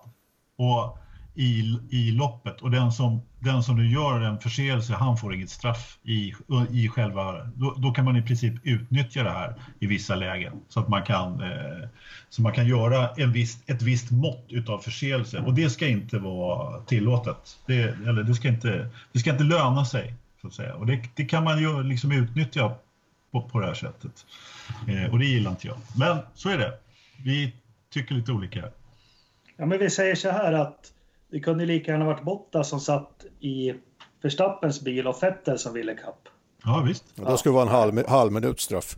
Och 0.57 0.99
i, 1.35 1.79
i 1.89 2.11
loppet 2.11 2.61
och 2.61 2.71
den 2.71 2.91
som, 2.91 3.21
den 3.39 3.63
som 3.63 3.77
nu 3.77 3.91
gör 3.91 4.21
en 4.21 4.39
förseelse, 4.39 4.93
han 4.93 5.17
får 5.17 5.35
inget 5.35 5.49
straff 5.49 5.97
i, 6.03 6.33
i 6.71 6.89
själva... 6.89 7.43
Då, 7.55 7.75
då, 7.77 7.91
kan 7.91 8.05
man 8.05 8.17
i 8.17 8.21
princip 8.21 8.53
utnyttja 8.63 9.23
det 9.23 9.29
här 9.29 9.55
i 9.79 9.87
vissa 9.87 10.15
lägen 10.15 10.53
så 10.69 10.79
att 10.79 10.87
man 10.87 11.03
kan, 11.03 11.41
eh, 11.41 11.87
så 12.29 12.41
man 12.41 12.53
kan 12.53 12.67
göra 12.67 13.09
en 13.17 13.31
viss, 13.31 13.57
ett 13.65 13.81
visst 13.81 14.11
mått 14.11 14.45
utav 14.49 14.79
förseelse 14.79 15.39
och 15.39 15.53
det 15.53 15.69
ska 15.69 15.87
inte 15.87 16.19
vara 16.19 16.81
tillåtet. 16.81 17.57
Det, 17.65 17.81
eller 17.81 18.23
det, 18.23 18.33
ska 18.33 18.47
inte, 18.47 18.89
det 19.11 19.19
ska 19.19 19.31
inte 19.31 19.43
löna 19.43 19.85
sig, 19.85 20.13
så 20.41 20.47
att 20.47 20.53
säga. 20.53 20.75
Och 20.75 20.85
det, 20.85 21.01
det 21.15 21.25
kan 21.25 21.43
man 21.43 21.59
ju 21.59 21.83
liksom 21.83 22.11
utnyttja 22.11 22.75
på, 23.31 23.41
på 23.41 23.59
det 23.59 23.65
här 23.65 23.73
sättet. 23.73 24.25
Eh, 24.87 25.11
och 25.11 25.19
det 25.19 25.25
gillar 25.25 25.51
inte 25.51 25.67
jag. 25.67 25.77
Men 25.97 26.17
så 26.33 26.49
är 26.49 26.57
det. 26.57 26.73
Vi 27.23 27.53
tycker 27.89 28.15
lite 28.15 28.31
olika. 28.31 28.63
Ja, 29.57 29.65
men 29.65 29.79
vi 29.79 29.89
säger 29.89 30.15
så 30.15 30.31
här 30.31 30.53
att 30.53 30.93
det 31.33 31.39
kunde 31.39 31.65
lika 31.65 31.91
gärna 31.91 32.05
varit 32.05 32.23
Bottas 32.23 32.69
som 32.69 32.79
satt 32.79 33.25
i 33.39 33.73
Verstappens 34.21 34.81
bil 34.81 35.07
och 35.07 35.23
Vettel 35.23 35.59
som 35.59 35.73
ville 35.73 35.95
kapp. 35.95 36.29
Ja, 36.63 36.83
visst. 36.87 37.03
Ja, 37.15 37.23
då 37.29 37.37
skulle 37.37 37.53
det 37.53 37.55
vara 37.55 37.65
en 37.65 37.75
halv, 37.75 38.07
halv 38.07 38.31
minut 38.31 38.59
straff. 38.59 38.95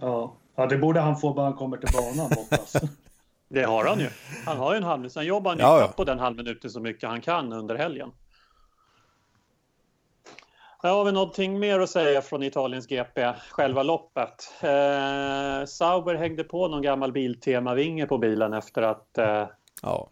Ja. 0.00 0.34
ja, 0.56 0.66
det 0.66 0.78
borde 0.78 1.00
han 1.00 1.16
få 1.16 1.34
bara 1.34 1.46
han 1.46 1.54
kommer 1.54 1.76
till 1.76 1.88
banan, 1.96 2.30
Bottas. 2.30 2.76
det 3.48 3.62
har 3.62 3.84
han 3.84 4.00
ju. 4.00 4.08
Han 4.46 4.56
har 4.56 4.72
ju 4.72 4.76
en 4.76 4.82
halv 4.82 5.00
minut. 5.00 5.12
Sen 5.12 5.26
jobbar 5.26 5.50
han 5.50 5.58
ju 5.58 5.64
ja, 5.64 5.80
ja. 5.80 5.92
på 5.96 6.04
den 6.04 6.18
halvminuten 6.18 6.70
så 6.70 6.80
mycket 6.80 7.08
han 7.08 7.20
kan 7.20 7.52
under 7.52 7.74
helgen. 7.74 8.10
Här 10.82 10.90
har 10.90 11.04
vi 11.04 11.12
någonting 11.12 11.58
mer 11.58 11.80
att 11.80 11.90
säga 11.90 12.22
från 12.22 12.42
Italiens 12.42 12.86
GP, 12.86 13.32
själva 13.50 13.82
loppet. 13.82 14.52
Eh, 14.60 15.66
Sauber 15.66 16.14
hängde 16.14 16.44
på 16.44 16.68
någon 16.68 16.82
gammal 16.82 17.12
Biltema-vinge 17.12 18.06
på 18.06 18.18
bilen 18.18 18.52
efter 18.52 18.82
att 18.82 19.18
eh, 19.18 19.48
ja 19.82 20.08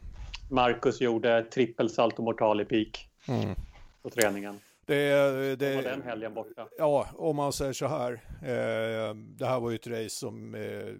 Marcus 0.52 1.00
gjorde 1.00 1.42
trippel 1.42 1.90
salto 1.90 2.22
mortal 2.22 2.60
i 2.60 2.64
peak 2.64 3.08
mm. 3.28 3.54
på 4.02 4.10
träningen. 4.10 4.60
Det, 4.86 5.10
det, 5.32 5.56
det 5.56 5.76
var 5.76 5.82
den 5.82 6.02
helgen 6.02 6.34
borta. 6.34 6.68
Ja, 6.78 7.08
om 7.16 7.36
man 7.36 7.52
säger 7.52 7.72
så 7.72 7.86
här. 7.86 8.12
Eh, 8.42 9.14
det 9.14 9.46
här 9.46 9.60
var 9.60 9.70
ju 9.70 9.76
ett 9.76 9.86
race 9.86 10.10
som 10.10 10.54
eh, 10.54 10.94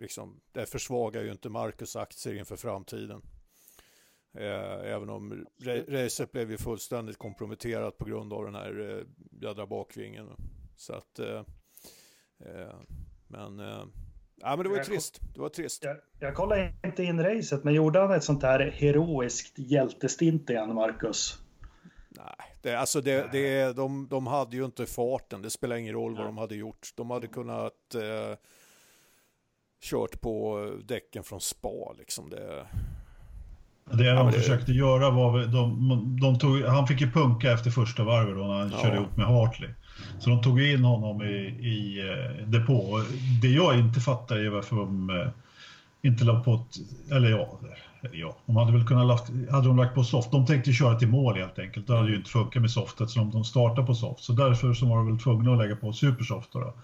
liksom, 0.00 0.40
det 0.52 0.66
försvagar 0.66 1.22
ju 1.22 1.30
inte 1.30 1.48
Marcus 1.48 1.96
aktier 1.96 2.34
inför 2.34 2.56
framtiden. 2.56 3.22
Eh, 4.38 4.92
även 4.92 5.10
om 5.10 5.46
racet 5.88 6.32
blev 6.32 6.50
ju 6.50 6.58
fullständigt 6.58 7.18
komprometterat 7.18 7.98
på 7.98 8.04
grund 8.04 8.32
av 8.32 8.44
den 8.44 8.54
här 8.54 8.90
eh, 8.90 9.04
jädra 9.42 9.66
bakvingen. 9.66 10.28
Så 10.76 10.92
att, 10.92 11.18
eh, 11.18 11.42
eh 12.38 12.74
men, 13.28 13.60
eh, 13.60 13.84
ja, 14.40 14.56
men 14.56 14.62
det 14.62 14.68
var 14.68 14.76
ju 14.76 14.84
trist. 14.84 15.20
Det 15.34 15.40
var 15.40 15.48
trist. 15.48 15.84
Jag, 15.84 15.96
jag 16.18 16.34
kollade 16.34 16.72
inte 16.84 17.04
in 17.04 17.22
racet, 17.22 17.64
men 17.64 17.74
gjorde 17.74 18.00
han 18.00 18.12
ett 18.12 18.24
sånt 18.24 18.42
här 18.42 18.70
heroiskt 18.70 19.58
hjältestint 19.58 20.50
igen, 20.50 20.74
Marcus? 20.74 21.38
Nej, 22.10 22.56
det, 22.62 22.74
alltså 22.74 23.00
det, 23.00 23.32
det, 23.32 23.76
de, 23.76 24.08
de 24.10 24.26
hade 24.26 24.56
ju 24.56 24.64
inte 24.64 24.86
farten. 24.86 25.42
Det 25.42 25.50
spelar 25.50 25.76
ingen 25.76 25.94
roll 25.94 26.16
vad 26.16 26.26
de 26.26 26.38
hade 26.38 26.54
gjort. 26.54 26.92
De 26.94 27.10
hade 27.10 27.26
kunnat 27.26 27.94
eh, 27.94 28.36
kört 29.82 30.20
på 30.20 30.70
däcken 30.84 31.24
från 31.24 31.40
spa 31.40 31.92
liksom. 31.98 32.30
Det, 32.30 32.66
det 33.84 34.12
de 34.12 34.26
det... 34.26 34.32
försökte 34.32 34.72
göra 34.72 35.10
var, 35.10 35.38
de, 35.38 36.18
de 36.20 36.38
tog, 36.38 36.62
han 36.62 36.86
fick 36.86 37.00
ju 37.00 37.10
punka 37.10 37.52
efter 37.52 37.70
första 37.70 38.04
varvet 38.04 38.36
då 38.36 38.46
när 38.46 38.58
han 38.58 38.70
ja. 38.70 38.78
körde 38.78 38.96
ihop 38.96 39.16
med 39.16 39.26
Hartley. 39.26 39.70
Så 40.18 40.30
de 40.30 40.42
tog 40.42 40.62
in 40.62 40.84
honom 40.84 41.22
i, 41.22 41.34
i 41.60 42.08
eh, 42.08 42.46
depå. 42.46 43.02
Det 43.42 43.48
jag 43.48 43.78
inte 43.78 44.00
fattar 44.00 44.36
är 44.36 44.48
varför 44.48 44.76
de 44.76 45.10
eh, 45.10 45.28
inte 46.02 46.24
la 46.24 46.40
på 46.40 46.54
ett, 46.54 46.78
eller 47.12 47.30
ja, 47.30 47.58
ja, 48.12 48.36
de 48.46 48.56
hade 48.56 48.72
väl 48.72 48.86
kunnat 48.86 49.06
lagt, 49.06 49.30
hade 49.50 49.66
de 49.66 49.76
lagt 49.76 49.94
på 49.94 50.04
soft. 50.04 50.30
De 50.30 50.46
tänkte 50.46 50.72
köra 50.72 50.98
till 50.98 51.08
mål 51.08 51.36
helt 51.36 51.58
enkelt. 51.58 51.86
Det 51.86 51.96
hade 51.96 52.10
ju 52.10 52.16
inte 52.16 52.30
funkat 52.30 52.62
med 52.62 52.70
softet 52.70 53.10
så 53.10 53.24
de 53.24 53.44
startade 53.44 53.86
på 53.86 53.94
soft. 53.94 54.24
Så 54.24 54.32
därför 54.32 54.74
så 54.74 54.86
var 54.86 54.96
de 54.96 55.06
väl 55.06 55.18
tvungna 55.18 55.52
att 55.52 55.58
lägga 55.58 55.76
på 55.76 55.92
supersoft 55.92 56.52
då. 56.52 56.60
då. 56.60 56.74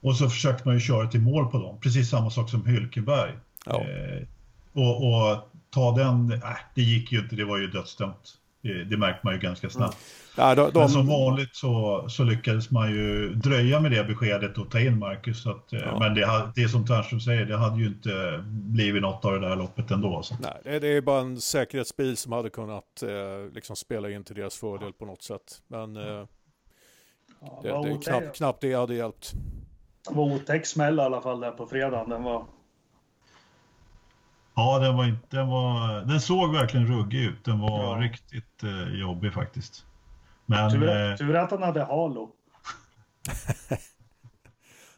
Och 0.00 0.16
så 0.16 0.28
försökte 0.28 0.68
man 0.68 0.74
ju 0.74 0.80
köra 0.80 1.06
till 1.06 1.20
mål 1.20 1.50
på 1.50 1.58
dem. 1.58 1.78
Precis 1.80 2.10
samma 2.10 2.30
sak 2.30 2.50
som 2.50 2.66
Hylkenberg. 2.66 3.32
Ja. 3.66 3.80
Eh, 3.80 4.26
och, 4.72 5.30
och, 5.30 5.50
ta 5.70 5.96
den, 5.96 6.32
äh, 6.32 6.40
det 6.74 6.82
gick 6.82 7.12
ju 7.12 7.18
inte, 7.18 7.36
det 7.36 7.44
var 7.44 7.58
ju 7.58 7.66
dödsdömt. 7.66 8.36
Det, 8.62 8.84
det 8.84 8.96
märkte 8.96 9.20
man 9.24 9.34
ju 9.34 9.40
ganska 9.40 9.70
snabbt. 9.70 9.94
Mm. 9.94 10.48
Ja, 10.48 10.54
de, 10.54 10.70
de... 10.72 10.78
Men 10.78 10.88
som 10.88 11.06
vanligt 11.06 11.56
så, 11.56 12.04
så 12.08 12.24
lyckades 12.24 12.70
man 12.70 12.90
ju 12.90 13.34
dröja 13.34 13.80
med 13.80 13.90
det 13.90 14.04
beskedet 14.04 14.58
och 14.58 14.70
ta 14.70 14.80
in 14.80 14.98
Marcus. 14.98 15.46
Att, 15.46 15.72
eh, 15.72 15.80
ja. 15.80 15.98
Men 15.98 16.14
det, 16.14 16.52
det 16.54 16.68
som 16.68 16.86
Ternström 16.86 17.20
säger, 17.20 17.44
det 17.44 17.56
hade 17.56 17.80
ju 17.80 17.86
inte 17.86 18.44
blivit 18.46 19.02
något 19.02 19.24
av 19.24 19.32
det 19.32 19.48
där 19.48 19.56
loppet 19.56 19.90
ändå. 19.90 20.22
Så. 20.22 20.34
Nej, 20.40 20.60
det, 20.64 20.78
det 20.78 20.88
är 20.88 21.00
bara 21.00 21.20
en 21.20 21.40
säkerhetsbil 21.40 22.16
som 22.16 22.32
hade 22.32 22.50
kunnat 22.50 23.02
eh, 23.02 23.52
liksom 23.54 23.76
spela 23.76 24.10
in 24.10 24.24
till 24.24 24.36
deras 24.36 24.56
fördel 24.56 24.92
på 24.92 25.04
något 25.04 25.22
sätt. 25.22 25.62
Men 25.68 25.96
eh, 25.96 26.26
ja, 27.40 27.60
det, 27.62 27.68
det 27.68 27.74
är 27.74 28.02
knappt, 28.02 28.36
knappt 28.36 28.60
det 28.60 28.74
hade 28.74 28.94
hjälpt. 28.94 29.32
Det 30.08 30.14
var 30.14 30.24
otäck 30.24 30.66
smäll 30.66 30.98
i 30.98 31.02
alla 31.02 31.20
fall 31.20 31.40
där 31.40 31.50
på 31.50 31.66
fredagen. 31.66 32.08
Den 32.08 32.22
var 32.22 32.44
Ja, 34.60 34.78
den, 34.78 34.96
var 34.96 35.04
inte, 35.04 35.36
den, 35.36 35.48
var, 35.48 36.00
den 36.00 36.20
såg 36.20 36.52
verkligen 36.52 36.86
ruggig 36.86 37.24
ut. 37.24 37.44
Den 37.44 37.60
var 37.60 37.96
ja. 37.96 38.02
riktigt 38.02 38.62
eh, 38.62 39.00
jobbig 39.00 39.32
faktiskt. 39.32 39.86
Men, 40.46 40.70
tur, 40.70 40.88
eh, 40.88 41.16
tur 41.16 41.36
att 41.36 41.50
han 41.50 41.62
hade 41.62 41.84
halo. 41.84 42.32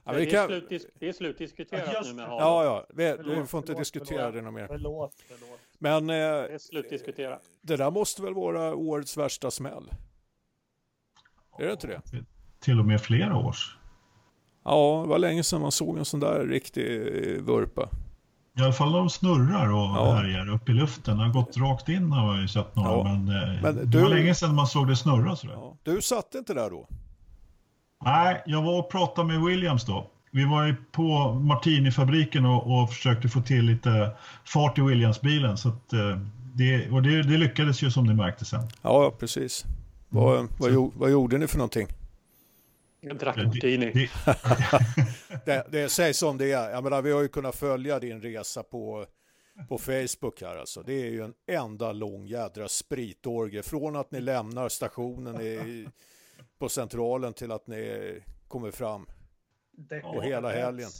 ja, 0.05 0.13
det, 0.13 0.27
kan... 0.27 0.43
är 0.43 0.47
slutdis 0.47 0.87
det 0.95 1.09
är 1.09 1.13
slutdiskuterat 1.13 1.95
Just... 1.95 2.11
nu 2.11 2.17
med 2.17 2.27
Halo. 2.27 2.41
Ja, 2.41 2.65
ja. 2.65 2.87
Vi, 2.89 3.15
förlåt, 3.17 3.39
vi 3.39 3.47
får 3.47 3.59
inte 3.59 3.67
förlåt, 3.67 3.79
diskutera 3.79 4.19
förlåt. 4.19 4.35
det 4.35 4.43
något 4.43 4.55
mer. 4.55 4.67
Förlåt, 4.67 5.15
förlåt. 5.29 5.61
Men 5.79 6.11
eh, 6.11 6.17
det 6.17 6.55
är 6.55 6.59
slutdiskuterat. 6.59 7.43
Det 7.63 7.77
där 7.77 7.91
måste 7.91 8.23
väl 8.23 8.35
vara 8.35 8.75
årets 8.75 9.17
värsta 9.17 9.51
smäll? 9.51 9.91
Är 11.59 11.67
det 11.67 11.73
inte 11.73 11.87
det? 11.87 12.01
Till, 12.01 12.25
till 12.61 12.79
och 12.79 12.87
med 12.87 13.01
flera 13.01 13.37
års. 13.37 13.77
Ja, 14.65 15.01
det 15.05 15.09
var 15.09 15.19
länge 15.19 15.43
sedan 15.43 15.61
man 15.61 15.73
såg 15.73 15.99
en 15.99 16.05
sån 16.05 16.21
där 16.21 16.47
riktig 16.47 17.01
vurpa. 17.43 17.89
I 18.59 18.63
alla 18.63 18.73
fall 18.73 18.93
de 18.93 19.11
snurrar 19.11 19.73
och 19.73 19.79
ja. 19.79 20.15
härjar 20.15 20.49
upp 20.49 20.69
i 20.69 20.73
luften. 20.73 21.19
Det 21.19 21.25
har 21.25 21.33
gått 21.33 21.57
rakt 21.57 21.89
in 21.89 22.13
har 22.13 22.35
jag 22.35 22.43
ju 22.43 22.49
sett 22.49 22.77
några. 22.77 22.91
Ja. 22.91 23.05
Men, 23.05 23.43
eh, 23.43 23.63
men 23.63 23.77
du... 23.77 23.85
det 23.85 24.03
var 24.03 24.09
länge 24.09 24.35
sedan 24.35 24.55
man 24.55 24.67
såg 24.67 24.89
det 24.89 24.97
snurra 24.97 25.37
sådär. 25.37 25.55
Ja. 25.55 25.77
Du 25.83 26.03
satt 26.03 26.35
inte 26.35 26.55
där 26.55 26.71
då? 26.71 26.89
Nej, 28.05 28.43
jag 28.47 28.63
var 28.63 28.79
och 28.79 28.91
pratade 28.91 29.29
med 29.29 29.41
Williams 29.41 29.85
då. 29.85 30.07
Vi 30.31 30.45
var 30.45 30.67
ju 30.67 30.75
på 30.93 31.33
Martini-fabriken 31.33 32.47
och, 32.47 32.83
och 32.83 32.91
försökte 32.91 33.29
få 33.29 33.41
till 33.43 33.65
lite 33.65 34.11
fart 34.45 34.79
i 34.79 34.81
Williams-bilen. 34.81 35.57
Så 35.57 35.69
att, 35.69 35.93
eh, 35.93 36.19
det, 36.55 36.91
och 36.91 37.03
det, 37.03 37.23
det, 37.23 37.37
lyckades 37.37 37.83
ju 37.83 37.91
som 37.91 38.05
ni 38.05 38.15
märkte 38.15 38.45
sen. 38.45 38.69
Ja, 38.83 39.13
precis. 39.19 39.65
Vad, 40.09 40.39
mm. 40.39 40.51
vad, 40.59 40.91
vad 40.95 41.11
gjorde 41.11 41.39
ni 41.39 41.47
för 41.47 41.59
någonting? 41.59 41.87
Jag 43.05 43.19
drack 43.19 43.37
martini. 43.37 43.93
Det, 43.93 44.11
det, 45.45 45.67
det 45.71 45.89
sägs 45.89 46.19
som 46.19 46.39
det 46.39 46.53
är. 46.53 46.71
Jag 46.71 46.85
menar, 46.85 47.03
vi 47.03 47.13
har 47.13 47.23
ju 47.23 47.29
kunnat 47.29 47.57
följa 47.57 47.99
din 47.99 48.23
resa 48.23 48.63
på, 48.63 49.07
på 49.69 49.79
Facebook 49.79 50.43
här 50.43 50.57
alltså. 50.57 50.83
Det 50.83 50.93
är 50.93 51.11
ju 51.11 51.25
en 51.25 51.35
enda 51.47 51.93
lång 51.93 52.27
jädra 52.27 52.69
spritorgie. 52.69 53.63
Från 53.63 53.97
att 53.97 54.11
ni 54.11 54.21
lämnar 54.21 54.69
stationen 54.69 55.41
i, 55.41 55.87
på 56.59 56.69
centralen 56.69 57.33
till 57.33 57.53
att 57.53 57.67
ni 57.67 58.23
kommer 58.49 58.71
fram. 58.71 59.07
Dekadens. 59.73 60.17
Och 60.17 60.25
hela 60.25 60.53
helgen. 60.53 60.91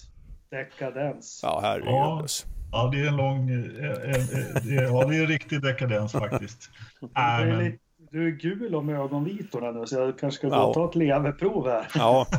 Dekadens. 0.51 1.41
Ja, 1.43 1.61
herregud. 1.63 1.89
Ja. 1.89 2.21
Alltså. 2.21 2.47
Ja, 2.73 2.91
det 2.93 3.01
är 3.01 3.07
en 3.07 3.17
lång, 3.17 3.51
eh, 3.51 3.85
eh, 3.85 4.11
eh, 4.11 4.85
ja 4.85 5.05
det 5.05 5.17
är 5.17 5.21
en 5.21 5.27
riktig 5.27 5.63
dekadens 5.63 6.13
faktiskt. 6.13 6.71
Äh, 7.03 7.47
men... 7.47 7.79
Du 8.13 8.27
är 8.27 8.31
gul 8.31 8.75
om 8.75 8.89
ögonvitorna 8.89 9.71
nu 9.71 9.87
så 9.87 9.95
jag 9.95 10.19
kanske 10.19 10.39
ska 10.39 10.49
gå 10.49 10.55
ja. 10.55 10.65
och 10.65 10.75
ta 10.75 10.89
ett 10.89 10.95
leverprov 10.95 11.69
här. 11.69 11.87
Ja. 11.95 12.27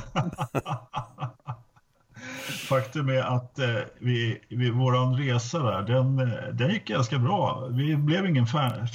Faktum 2.70 3.10
är 3.10 3.22
att 3.22 3.60
eh, 3.60 3.80
vi, 4.00 4.42
vi, 4.50 4.70
våran 4.70 5.18
resa 5.18 5.60
där, 5.60 5.82
den, 5.82 6.16
den 6.58 6.70
gick 6.72 6.88
ganska 6.88 7.20
bra. 7.20 7.68
Vi 7.72 7.96
blev 7.96 8.26
ingen 8.26 8.46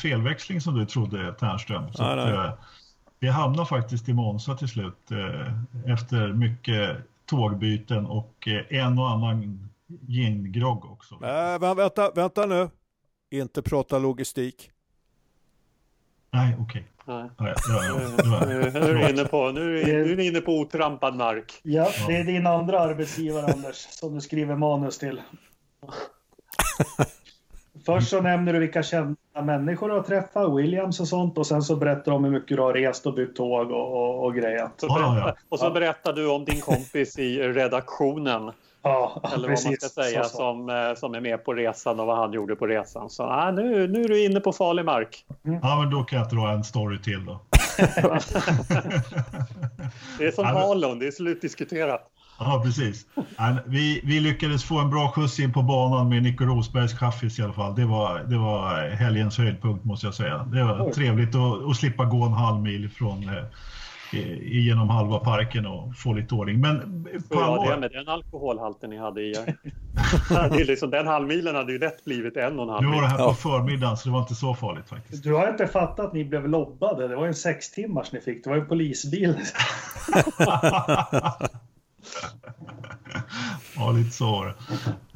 felväxling 0.02 0.60
som 0.60 0.78
du 0.78 0.86
trodde, 0.86 1.34
Ternström. 1.34 1.92
Så 1.92 2.02
nej, 2.02 2.16
nej. 2.16 2.36
Att, 2.36 2.46
eh, 2.46 2.54
vi 3.18 3.28
hamnade 3.28 3.68
faktiskt 3.68 4.08
i 4.08 4.12
Monza 4.12 4.54
till 4.54 4.68
slut 4.68 5.10
eh, 5.10 5.92
efter 5.92 6.32
mycket 6.32 6.96
tågbyten 7.26 8.06
och 8.06 8.48
eh, 8.48 8.80
en 8.82 8.98
och 8.98 9.10
annan 9.10 9.68
gingrogg 10.06 10.84
också. 10.84 11.14
Äh, 11.14 11.74
vänta, 11.76 12.10
vänta 12.10 12.46
nu. 12.46 12.70
Inte 13.30 13.62
prata 13.62 13.98
logistik. 13.98 14.70
Nej, 16.38 16.56
okej. 16.60 16.62
Okay. 16.62 16.82
Ja, 17.06 17.28
ja, 17.38 17.54
nu, 18.46 18.60
är 18.80 18.94
du 18.94 19.10
inne 19.10 19.24
på, 19.24 19.50
nu, 19.50 19.80
är, 19.80 20.04
nu 20.04 20.12
är 20.12 20.20
inne 20.20 20.40
på 20.40 20.52
otrampad 20.52 21.14
mark. 21.14 21.60
Ja, 21.62 21.88
det 22.06 22.16
är 22.16 22.24
din 22.24 22.46
andra 22.46 22.80
arbetsgivare 22.80 23.52
Anders 23.52 23.76
som 23.76 24.14
du 24.14 24.20
skriver 24.20 24.56
manus 24.56 24.98
till. 24.98 25.20
Först 27.86 28.08
så 28.08 28.20
nämner 28.20 28.52
du 28.52 28.58
vilka 28.58 28.82
kända 28.82 29.42
människor 29.44 29.88
du 29.88 29.94
har 29.94 30.02
träffat, 30.02 30.58
Williams 30.58 31.00
och 31.00 31.08
sånt 31.08 31.38
och 31.38 31.46
sen 31.46 31.62
så 31.62 31.76
berättar 31.76 32.12
du 32.12 32.16
om 32.16 32.24
hur 32.24 32.30
mycket 32.30 32.56
du 32.56 32.62
har 32.62 32.72
rest 32.72 33.06
och 33.06 33.14
byggt 33.14 33.36
tåg 33.36 33.70
och, 33.70 33.92
och, 33.92 34.24
och 34.24 34.34
grejer. 34.34 34.68
Så 34.76 34.86
berättar, 34.86 35.34
och 35.48 35.58
så 35.58 35.70
berättar 35.70 36.12
du 36.12 36.30
om 36.30 36.44
din 36.44 36.60
kompis 36.60 37.18
i 37.18 37.42
redaktionen 37.42 38.52
Ja, 38.82 39.22
Eller 39.34 39.48
precis, 39.48 39.64
vad 39.64 39.72
man 39.72 39.90
ska 39.90 40.02
säga 40.02 40.24
som, 40.24 40.70
eh, 40.70 40.94
som 40.96 41.14
är 41.14 41.20
med 41.20 41.44
på 41.44 41.54
resan 41.54 42.00
och 42.00 42.06
vad 42.06 42.16
han 42.16 42.32
gjorde 42.32 42.56
på 42.56 42.66
resan. 42.66 43.10
Så 43.10 43.22
ah, 43.22 43.50
nu, 43.50 43.88
nu 43.88 44.04
är 44.04 44.08
du 44.08 44.24
inne 44.24 44.40
på 44.40 44.52
farlig 44.52 44.84
mark. 44.84 45.24
Mm. 45.46 45.58
Ja, 45.62 45.80
men 45.80 45.90
då 45.90 46.04
kan 46.04 46.18
jag 46.18 46.28
dra 46.28 46.50
en 46.50 46.64
story 46.64 46.98
till 46.98 47.26
då. 47.26 47.40
det 50.18 50.24
är 50.24 50.30
som 50.32 50.44
Harlon, 50.44 50.98
det 50.98 51.06
är 51.06 51.10
slutdiskuterat. 51.10 52.10
Ja, 52.38 52.62
precis. 52.64 53.06
Vi, 53.66 54.00
vi 54.04 54.20
lyckades 54.20 54.64
få 54.64 54.78
en 54.78 54.90
bra 54.90 55.10
skjuts 55.10 55.40
in 55.40 55.52
på 55.52 55.62
banan 55.62 56.08
med 56.08 56.22
Nico 56.22 56.44
Rosbergs 56.44 56.98
chaffis 56.98 57.38
i 57.38 57.42
alla 57.42 57.52
fall. 57.52 57.74
Det 57.74 57.84
var, 57.84 58.18
det 58.18 58.38
var 58.38 58.90
helgens 58.90 59.38
höjdpunkt 59.38 59.84
måste 59.84 60.06
jag 60.06 60.14
säga. 60.14 60.38
Det 60.38 60.64
var 60.64 60.86
Oj. 60.86 60.92
trevligt 60.92 61.34
att, 61.34 61.70
att 61.70 61.76
slippa 61.76 62.04
gå 62.04 62.24
en 62.24 62.32
halv 62.32 62.62
mil 62.62 62.90
från 62.90 63.28
eh, 63.28 63.44
genom 64.42 64.88
halva 64.88 65.18
parken 65.18 65.66
och 65.66 65.96
få 65.96 66.12
lite 66.12 66.34
ordning. 66.34 66.60
Men 66.60 66.97
på 67.12 67.34
ja, 67.40 67.70
det 67.70 67.80
med 67.80 67.90
den 67.90 68.08
alkoholhalten 68.08 68.90
ni 68.90 68.96
hade 68.98 69.22
i 69.22 69.30
er. 69.30 69.56
det 70.50 70.60
är 70.60 70.64
liksom, 70.64 70.90
den 70.90 71.06
halvmilen 71.06 71.54
hade 71.54 71.72
ju 71.72 71.78
lätt 71.78 72.04
blivit 72.04 72.36
en 72.36 72.58
och 72.58 72.62
en 72.64 72.68
halv 72.68 72.84
Nu 72.84 72.94
var 72.94 73.02
det 73.02 73.08
här 73.08 73.26
på 73.26 73.34
förmiddagen 73.34 73.96
så 73.96 74.08
det 74.08 74.12
var 74.12 74.20
inte 74.20 74.34
så 74.34 74.54
farligt 74.54 74.88
faktiskt. 74.88 75.22
Du 75.22 75.34
har 75.34 75.48
inte 75.48 75.66
fattat 75.66 76.06
att 76.06 76.12
ni 76.12 76.24
blev 76.24 76.48
lobbade. 76.48 77.08
Det 77.08 77.16
var 77.16 77.22
ju 77.22 77.28
en 77.28 77.34
sex 77.34 77.70
timmars 77.70 78.12
ni 78.12 78.20
fick. 78.20 78.44
Det 78.44 78.50
var 78.50 78.56
ju 78.56 78.62
en 78.62 78.68
polisbil. 78.68 79.38
ja, 83.76 83.90
lite 83.94 84.10
så 84.10 84.30
var 84.30 84.46
det. 84.46 84.54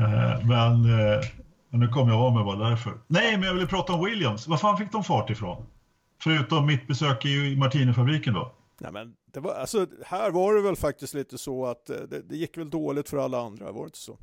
Eh, 0.04 0.46
men, 0.46 0.84
eh, 0.84 1.20
men 1.70 1.80
nu 1.80 1.88
kom 1.88 2.08
jag 2.08 2.20
av 2.20 2.34
mig 2.34 2.44
bara 2.44 2.68
därför. 2.70 2.92
Nej, 3.06 3.36
men 3.36 3.46
jag 3.46 3.54
ville 3.54 3.66
prata 3.66 3.92
om 3.92 4.04
Williams. 4.04 4.48
Var 4.48 4.56
fan 4.56 4.76
fick 4.76 4.92
de 4.92 5.04
fart 5.04 5.30
ifrån? 5.30 5.66
Förutom 6.22 6.66
mitt 6.66 6.86
besök 6.86 7.24
i 7.24 7.56
Martinifabriken 7.56 8.34
då. 8.34 8.52
Nej, 8.82 8.92
men 8.92 9.16
det 9.32 9.40
var, 9.40 9.54
alltså, 9.54 9.86
här 10.06 10.30
var 10.30 10.54
det 10.54 10.62
väl 10.62 10.76
faktiskt 10.76 11.14
lite 11.14 11.38
så 11.38 11.66
att 11.66 11.90
eh, 11.90 11.96
det, 11.96 12.22
det 12.22 12.36
gick 12.36 12.58
väl 12.58 12.70
dåligt 12.70 13.08
för 13.08 13.16
alla 13.16 13.40
andra, 13.40 13.72
var 13.72 13.80
det 13.80 13.86
inte 13.86 13.98
så? 13.98 14.18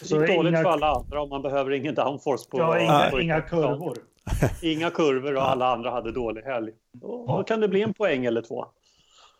Det 0.00 0.20
gick 0.20 0.36
dåligt 0.36 0.50
inga... 0.52 0.62
för 0.62 0.70
alla 0.70 0.94
andra 0.94 1.22
om 1.22 1.28
man 1.28 1.42
behöver 1.42 1.70
ingen 1.70 1.94
downforce 1.94 2.50
på... 2.50 2.58
Ja, 2.58 2.80
inga, 2.80 3.20
inga 3.22 3.40
kurvor. 3.40 3.98
Inga 4.62 4.90
kurvor 4.90 5.36
och 5.36 5.50
alla 5.50 5.72
andra 5.72 5.90
hade 5.90 6.12
dålig 6.12 6.42
helg. 6.42 6.72
Då, 6.92 7.26
då 7.26 7.44
kan 7.44 7.60
det 7.60 7.68
bli 7.68 7.82
en 7.82 7.94
poäng 7.94 8.24
eller 8.24 8.42
två. 8.42 8.66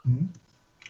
Mm. 0.05 0.29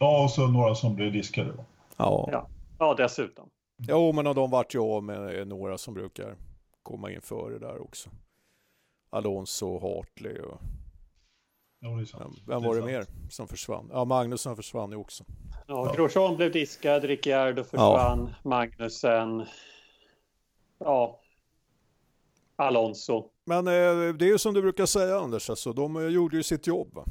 Ja, 0.00 0.24
och 0.24 0.30
så 0.30 0.46
några 0.46 0.74
som 0.74 0.96
blev 0.96 1.12
diskade. 1.12 1.52
Ja. 1.96 2.28
ja. 2.32 2.46
Ja, 2.78 2.94
dessutom. 2.94 3.48
Jo, 3.88 4.12
men 4.12 4.24
de 4.24 4.50
vart 4.50 4.74
ju 4.74 4.78
av 4.78 5.02
med 5.02 5.48
några 5.48 5.78
som 5.78 5.94
brukar 5.94 6.36
komma 6.82 7.10
in 7.10 7.20
före 7.20 7.58
där 7.58 7.82
också. 7.82 8.10
Alonso 9.10 9.66
och 9.66 9.82
Hartley 9.82 10.38
och... 10.38 10.60
Ja, 11.80 11.88
det 11.88 12.02
är 12.02 12.04
sant. 12.04 12.42
Vem 12.46 12.62
var 12.62 12.74
det, 12.74 12.80
det 12.80 12.86
mer 12.86 13.06
som 13.30 13.48
försvann? 13.48 13.88
Ja, 13.92 14.04
Magnusson 14.04 14.56
försvann 14.56 14.90
ju 14.90 14.96
också. 14.96 15.24
Ja, 15.66 15.92
Grosjean 15.96 16.36
blev 16.36 16.52
diskad, 16.52 17.04
Ricciardo 17.04 17.64
försvann, 17.64 18.34
ja. 18.42 18.50
Magnussen. 18.50 19.46
Ja, 20.78 21.20
Alonso. 22.56 23.24
Men 23.44 23.66
eh, 23.66 24.14
det 24.14 24.24
är 24.24 24.28
ju 24.32 24.38
som 24.38 24.54
du 24.54 24.62
brukar 24.62 24.86
säga 24.86 25.18
Anders, 25.18 25.50
alltså, 25.50 25.72
de 25.72 25.96
eh, 25.96 26.02
gjorde 26.02 26.36
ju 26.36 26.42
sitt 26.42 26.66
jobb. 26.66 26.94
Va? 26.94 27.04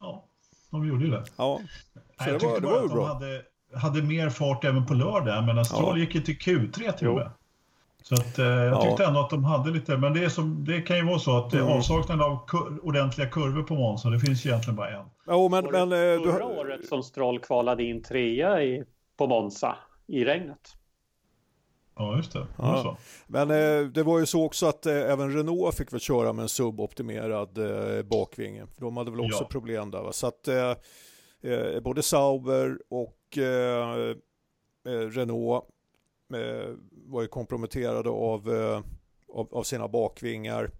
Ja, 0.00 0.28
de 0.70 0.88
gjorde 0.88 1.04
ju 1.04 1.10
det. 1.10 1.24
Ja, 1.36 1.60
så 1.94 2.00
Nej, 2.24 2.38
det, 2.38 2.46
var, 2.46 2.60
det 2.60 2.66
var 2.66 2.82
ju 2.82 2.88
bra. 2.88 2.96
De 2.96 3.06
hade, 3.06 3.42
hade 3.74 4.02
mer 4.02 4.30
fart 4.30 4.64
även 4.64 4.86
på 4.86 4.94
lördag, 4.94 5.44
men 5.44 5.64
Stroll 5.64 5.98
ja. 5.98 6.04
gick 6.04 6.14
ju 6.14 6.20
till 6.20 6.38
Q3 6.38 6.92
till 6.92 7.08
och 7.08 7.14
med. 7.14 7.30
Så 8.08 8.14
att, 8.14 8.38
eh, 8.38 8.46
jag 8.46 8.82
tyckte 8.82 9.02
ja. 9.02 9.08
ändå 9.08 9.20
att 9.20 9.30
de 9.30 9.44
hade 9.44 9.70
lite, 9.70 9.96
men 9.96 10.12
det, 10.14 10.24
är 10.24 10.28
som, 10.28 10.64
det 10.64 10.80
kan 10.80 10.96
ju 10.96 11.04
vara 11.04 11.18
så 11.18 11.36
att 11.36 11.52
mm. 11.52 11.66
avsaknaden 11.66 12.24
av 12.24 12.46
kur, 12.46 12.86
ordentliga 12.86 13.28
kurvor 13.28 13.62
på 13.62 13.74
Monza, 13.74 14.10
det 14.10 14.20
finns 14.20 14.46
egentligen 14.46 14.76
bara 14.76 14.90
en. 14.90 15.06
Jo, 15.26 15.48
men, 15.48 15.64
men, 15.64 15.82
eh, 15.82 16.22
förra 16.32 16.48
du... 16.48 16.60
året 16.60 16.86
som 16.86 17.02
Stroll 17.02 17.38
kvalade 17.38 17.84
in 17.84 18.02
trea 18.02 18.62
i, 18.62 18.84
på 19.18 19.26
Monza 19.26 19.76
i 20.06 20.24
regnet. 20.24 20.74
Ja, 21.96 22.16
just 22.16 22.32
det. 22.32 22.46
Ja. 22.58 22.96
Men 23.26 23.50
eh, 23.50 23.86
det 23.86 24.02
var 24.02 24.18
ju 24.18 24.26
så 24.26 24.44
också 24.44 24.66
att 24.66 24.86
eh, 24.86 24.94
även 24.94 25.32
Renault 25.32 25.74
fick 25.74 25.92
väl 25.92 26.00
köra 26.00 26.32
med 26.32 26.42
en 26.42 26.48
suboptimerad 26.48 27.58
eh, 27.58 28.02
bakvinge. 28.02 28.66
De 28.78 28.96
hade 28.96 29.10
väl 29.10 29.20
också 29.20 29.42
ja. 29.42 29.48
problem 29.50 29.90
där. 29.90 30.02
Va? 30.02 30.12
Så 30.12 30.26
att 30.26 30.48
eh, 30.48 30.74
eh 31.42 31.80
både 31.80 32.02
Sauber 32.02 32.78
och 32.90 33.38
eh, 36.34 36.74
var 36.90 37.22
ju 37.22 37.28
komprometterade 37.28 38.10
av, 38.10 38.48
av, 39.28 39.48
av, 39.54 39.62
sina 39.62 39.88
bakvingar. 39.88 40.70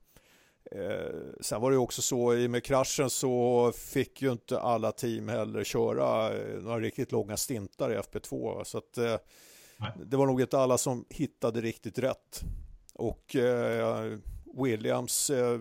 sen 1.40 1.60
var 1.60 1.70
det 1.70 1.76
också 1.76 2.02
så 2.02 2.34
i 2.34 2.46
och 2.46 2.50
med 2.50 2.64
kraschen 2.64 3.10
så 3.10 3.72
fick 3.72 4.22
ju 4.22 4.32
inte 4.32 4.60
alla 4.60 4.92
team 4.92 5.28
heller 5.28 5.64
köra 5.64 6.30
några 6.60 6.80
riktigt 6.80 7.12
långa 7.12 7.36
stintar 7.36 7.92
i 7.92 7.96
FP2. 7.96 8.64
Så 8.64 8.78
att 8.78 8.92
det 9.96 10.16
var 10.16 10.26
nog 10.26 10.40
inte 10.40 10.58
alla 10.58 10.78
som 10.78 11.04
hittade 11.08 11.60
riktigt 11.60 11.98
rätt. 11.98 12.44
Och 12.98 13.36
eh, 13.36 14.18
Williams, 14.62 15.30
eh, 15.30 15.60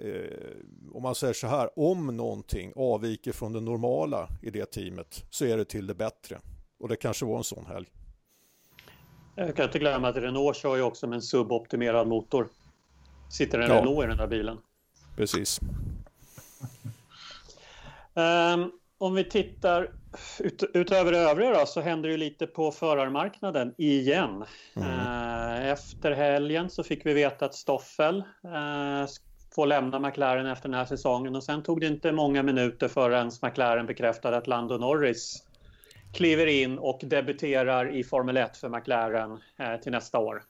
eh, 0.00 0.56
om 0.92 1.02
man 1.02 1.14
säger 1.14 1.34
så 1.34 1.46
här, 1.46 1.78
om 1.78 2.16
någonting 2.16 2.72
avviker 2.76 3.32
från 3.32 3.52
det 3.52 3.60
normala 3.60 4.28
i 4.42 4.50
det 4.50 4.66
teamet 4.66 5.24
så 5.30 5.44
är 5.44 5.56
det 5.56 5.64
till 5.64 5.86
det 5.86 5.94
bättre. 5.94 6.40
Och 6.78 6.88
det 6.88 6.96
kanske 6.96 7.24
var 7.26 7.38
en 7.38 7.44
sån 7.44 7.66
helg. 7.66 7.86
Jag 9.38 9.56
kan 9.56 9.64
inte 9.64 9.78
glömma 9.78 10.08
att 10.08 10.16
Renault 10.16 10.56
kör 10.56 10.76
ju 10.76 10.82
också 10.82 11.06
med 11.06 11.16
en 11.16 11.22
suboptimerad 11.22 12.08
motor. 12.08 12.48
Sitter 13.30 13.58
en 13.58 13.70
ja. 13.70 13.76
Renault 13.76 14.04
i 14.04 14.06
den 14.08 14.16
där 14.16 14.26
bilen. 14.26 14.58
Precis. 15.16 15.60
Um, 18.14 18.72
om 18.98 19.14
vi 19.14 19.24
tittar 19.24 19.90
ut, 20.38 20.64
utöver 20.74 21.12
det 21.12 21.18
övriga 21.18 21.58
då, 21.58 21.66
så 21.66 21.80
händer 21.80 22.08
det 22.08 22.16
lite 22.16 22.46
på 22.46 22.70
förarmarknaden 22.70 23.74
igen. 23.78 24.44
Mm. 24.76 24.88
Eh, 24.88 25.70
efter 25.70 26.12
helgen 26.12 26.70
så 26.70 26.82
fick 26.82 27.06
vi 27.06 27.12
veta 27.12 27.44
att 27.44 27.54
Stoffel 27.54 28.18
eh, 28.44 29.08
får 29.54 29.66
lämna 29.66 29.98
McLaren 29.98 30.46
efter 30.46 30.68
den 30.68 30.78
här 30.78 30.84
säsongen 30.84 31.36
och 31.36 31.44
sen 31.44 31.62
tog 31.62 31.80
det 31.80 31.86
inte 31.86 32.12
många 32.12 32.42
minuter 32.42 32.88
förrän 32.88 33.30
McLaren 33.42 33.86
bekräftade 33.86 34.36
att 34.36 34.46
Lando 34.46 34.78
Norris 34.78 35.45
kliver 36.12 36.46
in 36.46 36.78
och 36.78 37.00
debuterar 37.02 37.96
i 37.96 38.04
Formel 38.04 38.36
1 38.36 38.56
för 38.56 38.68
McLaren 38.68 39.38
eh, 39.58 39.80
till 39.82 39.92
nästa 39.92 40.18
år. 40.18 40.42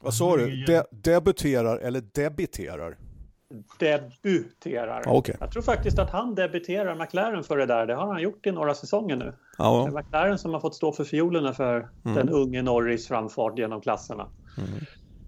Vad 0.00 0.14
sa 0.14 0.36
du? 0.36 0.64
De 0.64 0.82
debuterar 0.90 1.78
eller 1.78 2.00
debiterar? 2.00 2.96
debuterar. 3.78 5.08
Okay. 5.08 5.34
Jag 5.40 5.52
tror 5.52 5.62
faktiskt 5.62 5.98
att 5.98 6.10
han 6.10 6.34
debuterar 6.34 6.94
McLaren 6.94 7.44
för 7.44 7.56
det 7.56 7.66
där. 7.66 7.86
Det 7.86 7.94
har 7.94 8.06
han 8.06 8.22
gjort 8.22 8.46
i 8.46 8.52
några 8.52 8.74
säsonger 8.74 9.16
nu. 9.16 9.32
Ja. 9.58 9.88
Det 9.90 9.98
är 9.98 10.02
McLaren 10.02 10.38
som 10.38 10.52
har 10.52 10.60
fått 10.60 10.74
stå 10.74 10.92
för 10.92 11.04
fiolerna 11.04 11.52
för 11.52 11.88
mm. 12.04 12.16
den 12.16 12.28
unge 12.28 12.62
Norris 12.62 13.08
framfart 13.08 13.58
genom 13.58 13.80
klasserna. 13.80 14.28
Mm. 14.58 14.70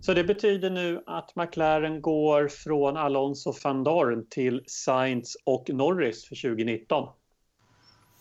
Så 0.00 0.14
det 0.14 0.24
betyder 0.24 0.70
nu 0.70 1.02
att 1.06 1.36
McLaren 1.36 2.02
går 2.02 2.48
från 2.48 2.96
Alonso 2.96 3.54
van 3.64 3.84
Dorn 3.84 4.26
till 4.30 4.62
Sainz 4.66 5.36
och 5.44 5.70
Norris 5.70 6.24
för 6.28 6.48
2019. 6.48 7.08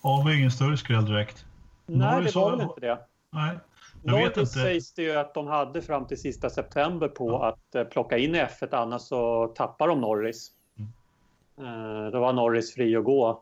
Det 0.01 0.23
var 0.23 0.37
ingen 0.37 0.51
större 0.51 0.77
skräll 0.77 1.05
direkt. 1.05 1.45
Nej, 1.85 2.15
Norris 2.15 2.33
det 2.33 2.39
var 2.39 2.51
väl 2.51 2.61
inte 2.61 2.79
det. 2.79 2.99
Nej. 3.29 3.57
Jag 4.03 4.17
vet 4.17 4.37
inte. 4.37 4.45
sägs 4.45 4.93
det 4.93 5.01
ju 5.01 5.15
att 5.15 5.33
de 5.33 5.47
hade 5.47 5.81
fram 5.81 6.07
till 6.07 6.21
sista 6.21 6.49
september 6.49 7.07
på 7.07 7.29
ja. 7.29 7.47
att 7.47 7.75
eh, 7.75 7.83
plocka 7.83 8.17
in 8.17 8.35
F1 8.35 8.75
annars 8.75 9.01
så 9.01 9.47
tappar 9.47 9.87
de 9.87 10.01
Norris. 10.01 10.51
Mm. 10.77 12.05
Eh, 12.05 12.11
då 12.11 12.19
var 12.19 12.33
Norris 12.33 12.73
fri 12.73 12.95
att 12.95 13.03
gå 13.03 13.41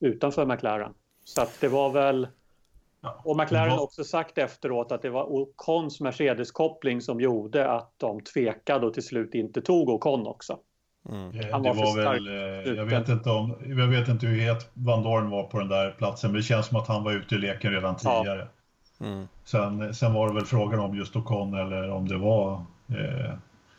utanför 0.00 0.46
McLaren. 0.46 0.94
Så 1.24 1.42
att 1.42 1.60
det 1.60 1.68
var 1.68 1.90
väl... 1.90 2.28
Ja. 3.00 3.20
Och 3.24 3.36
McLaren 3.36 3.70
har 3.70 3.82
också 3.82 4.04
sagt 4.04 4.38
efteråt 4.38 4.92
att 4.92 5.02
det 5.02 5.10
var 5.10 5.32
Ocons 5.32 6.00
Mercedes-koppling 6.00 7.00
som 7.00 7.20
gjorde 7.20 7.70
att 7.70 7.92
de 7.96 8.20
tvekade 8.20 8.86
och 8.86 8.94
till 8.94 9.02
slut 9.02 9.34
inte 9.34 9.62
tog 9.62 9.88
Ocon 9.88 10.26
också. 10.26 10.58
Mm. 11.08 11.32
Han 11.52 11.62
var, 11.62 11.74
det 11.74 11.80
var 11.80 11.96
väl, 11.96 12.26
eh, 12.28 12.74
jag, 12.74 12.84
vet 12.84 13.08
inte 13.08 13.30
om, 13.30 13.54
jag 13.66 13.86
vet 13.86 14.08
inte 14.08 14.26
hur 14.26 14.40
het 14.40 14.70
Van 14.74 15.02
Dorn 15.02 15.30
var 15.30 15.42
på 15.42 15.58
den 15.58 15.68
där 15.68 15.90
platsen, 15.90 16.30
men 16.30 16.40
det 16.40 16.46
känns 16.46 16.66
som 16.66 16.76
att 16.76 16.88
han 16.88 17.04
var 17.04 17.12
ute 17.12 17.34
i 17.34 17.38
leken 17.38 17.72
redan 17.72 17.96
tidigare. 17.96 18.48
Ja. 18.98 19.06
Mm. 19.06 19.28
Sen, 19.44 19.94
sen 19.94 20.12
var 20.12 20.28
det 20.28 20.34
väl 20.34 20.44
frågan 20.44 20.80
om 20.80 20.96
just 20.96 21.16
Ocon 21.16 21.54
eller 21.54 21.90
om 21.90 22.08
det 22.08 22.16
var 22.16 22.52
eh, 22.88 23.34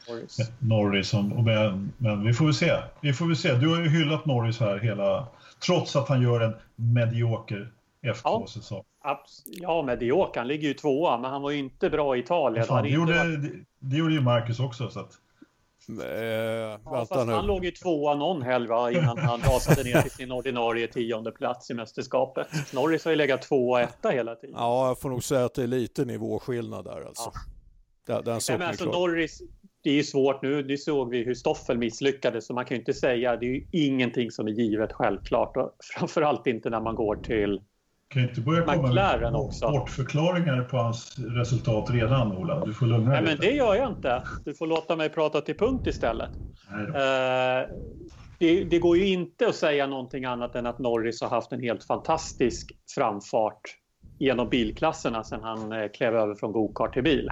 Norris. 0.10 0.52
Norris 0.60 1.10
som, 1.10 1.30
men, 1.46 1.94
men 1.98 2.24
vi 2.24 2.34
får 2.34 2.46
väl 2.46 2.54
se. 2.54 2.74
Vi 3.02 3.14
får 3.14 3.26
väl 3.26 3.36
se. 3.36 3.54
Du 3.54 3.68
har 3.68 3.82
ju 3.82 3.90
hyllat 3.90 4.26
Norris 4.26 4.60
här 4.60 4.78
hela, 4.78 5.28
trots 5.66 5.96
att 5.96 6.10
han 6.10 6.22
gör 6.22 6.42
en 6.42 6.54
medioker 6.76 7.72
F2-säsong. 8.02 8.84
Ja, 9.04 9.24
ja, 9.46 9.82
medioker. 9.82 10.40
Han 10.40 10.48
ligger 10.48 10.68
ju 10.68 10.74
tvåa, 10.74 11.18
men 11.18 11.32
han 11.32 11.42
var 11.42 11.52
ju 11.52 11.58
inte 11.58 11.90
bra 11.90 12.16
i 12.16 12.20
Italien. 12.20 12.66
Fan, 12.66 12.84
det, 12.84 12.90
gjorde, 12.90 13.18
varit... 13.18 13.42
det, 13.42 13.50
det, 13.80 13.98
gjorde 13.98 14.14
ju 14.14 14.22
Marcus 14.22 14.60
också. 14.60 14.90
Så 14.90 15.00
att... 15.00 15.20
Eh, 15.90 16.16
ja, 16.16 16.80
fast 16.84 17.28
nu. 17.28 17.34
han 17.34 17.46
låg 17.46 17.66
ju 17.66 17.72
tvåa 17.72 18.16
någon 18.16 18.42
helg 18.42 18.68
innan 18.92 19.18
han 19.18 19.40
rasade 19.40 19.84
ner 19.84 20.02
till 20.02 20.12
sin 20.12 20.32
ordinarie 20.32 20.88
tionde 20.88 21.32
plats 21.32 21.72
i 21.72 21.74
mästerskapet. 21.74 22.48
Norris 22.74 23.06
har 23.06 23.12
ju 23.12 23.18
legat 23.18 23.42
tvåa 23.42 23.82
etta 23.82 24.10
hela 24.10 24.36
tiden. 24.36 24.56
Ja, 24.58 24.88
jag 24.88 25.00
får 25.00 25.10
nog 25.10 25.24
säga 25.24 25.46
att 25.46 25.54
det 25.54 25.64
är 25.64 25.68
lite 25.68 26.06
nivåskillnad 26.06 26.86
där 26.86 27.08
alltså. 27.08 27.32
Ja. 27.34 27.42
Den, 28.08 28.24
den 28.24 28.40
Nej, 28.60 28.68
alltså, 28.68 28.86
Norris, 28.86 29.42
det 29.84 29.90
är 29.90 29.94
ju 29.94 30.04
svårt 30.04 30.42
nu. 30.42 30.64
Nu 30.64 30.78
såg 30.78 31.10
vi 31.10 31.24
hur 31.24 31.34
Stoffel 31.34 31.78
misslyckades 31.78 32.46
så 32.48 32.54
man 32.54 32.66
kan 32.66 32.76
ju 32.76 32.80
inte 32.80 32.94
säga, 32.94 33.36
det 33.36 33.46
är 33.46 33.50
ju 33.50 33.68
ingenting 33.72 34.32
som 34.32 34.48
är 34.48 34.52
givet 34.52 34.94
självklart 34.94 35.58
och 35.58 35.72
framförallt 35.98 36.48
inte 36.48 36.70
när 36.70 36.82
man 36.82 36.96
går 36.96 37.16
till 37.16 37.62
kan 38.16 38.30
inte 38.30 38.42
börja 38.42 38.62
komma 38.62 38.88
McLaren 38.88 39.32
med 39.34 39.42
också. 39.42 39.72
bortförklaringar 39.72 40.62
på 40.64 40.78
hans 40.78 41.20
resultat 41.20 41.90
redan, 41.90 42.38
Ola. 42.38 42.66
Du 42.66 42.74
får 42.74 42.86
lugna 42.86 43.12
dig. 43.12 43.22
Nej, 43.22 43.32
men 43.32 43.38
det 43.40 43.56
gör 43.56 43.76
jag 43.76 43.92
inte. 43.92 44.24
Du 44.46 44.54
får 44.54 44.68
låta 44.68 44.96
mig 44.96 45.10
prata 45.10 45.42
till 45.42 45.58
punkt 45.58 45.88
istället. 45.88 46.30
Eh, 46.72 47.70
det, 48.40 48.64
det, 48.64 48.80
går 48.80 48.98
ju 48.98 49.08
inte 49.08 49.48
att 49.48 49.56
säga 49.56 49.88
någonting 49.88 50.26
annat 50.26 50.56
än 50.56 50.66
att 50.66 50.80
Norris 50.80 51.22
har 51.22 51.30
haft 51.30 51.52
en 51.52 51.62
helt 51.62 51.84
fantastisk 51.84 52.72
framfart 52.96 53.62
genom 54.18 54.50
bilklasserna 54.50 55.24
sedan 55.24 55.44
han 55.44 55.72
eh, 55.72 55.88
klev 55.88 56.16
över 56.16 56.36
från 56.36 56.52
gokart 56.52 56.94
till 56.94 57.04
bil. 57.04 57.30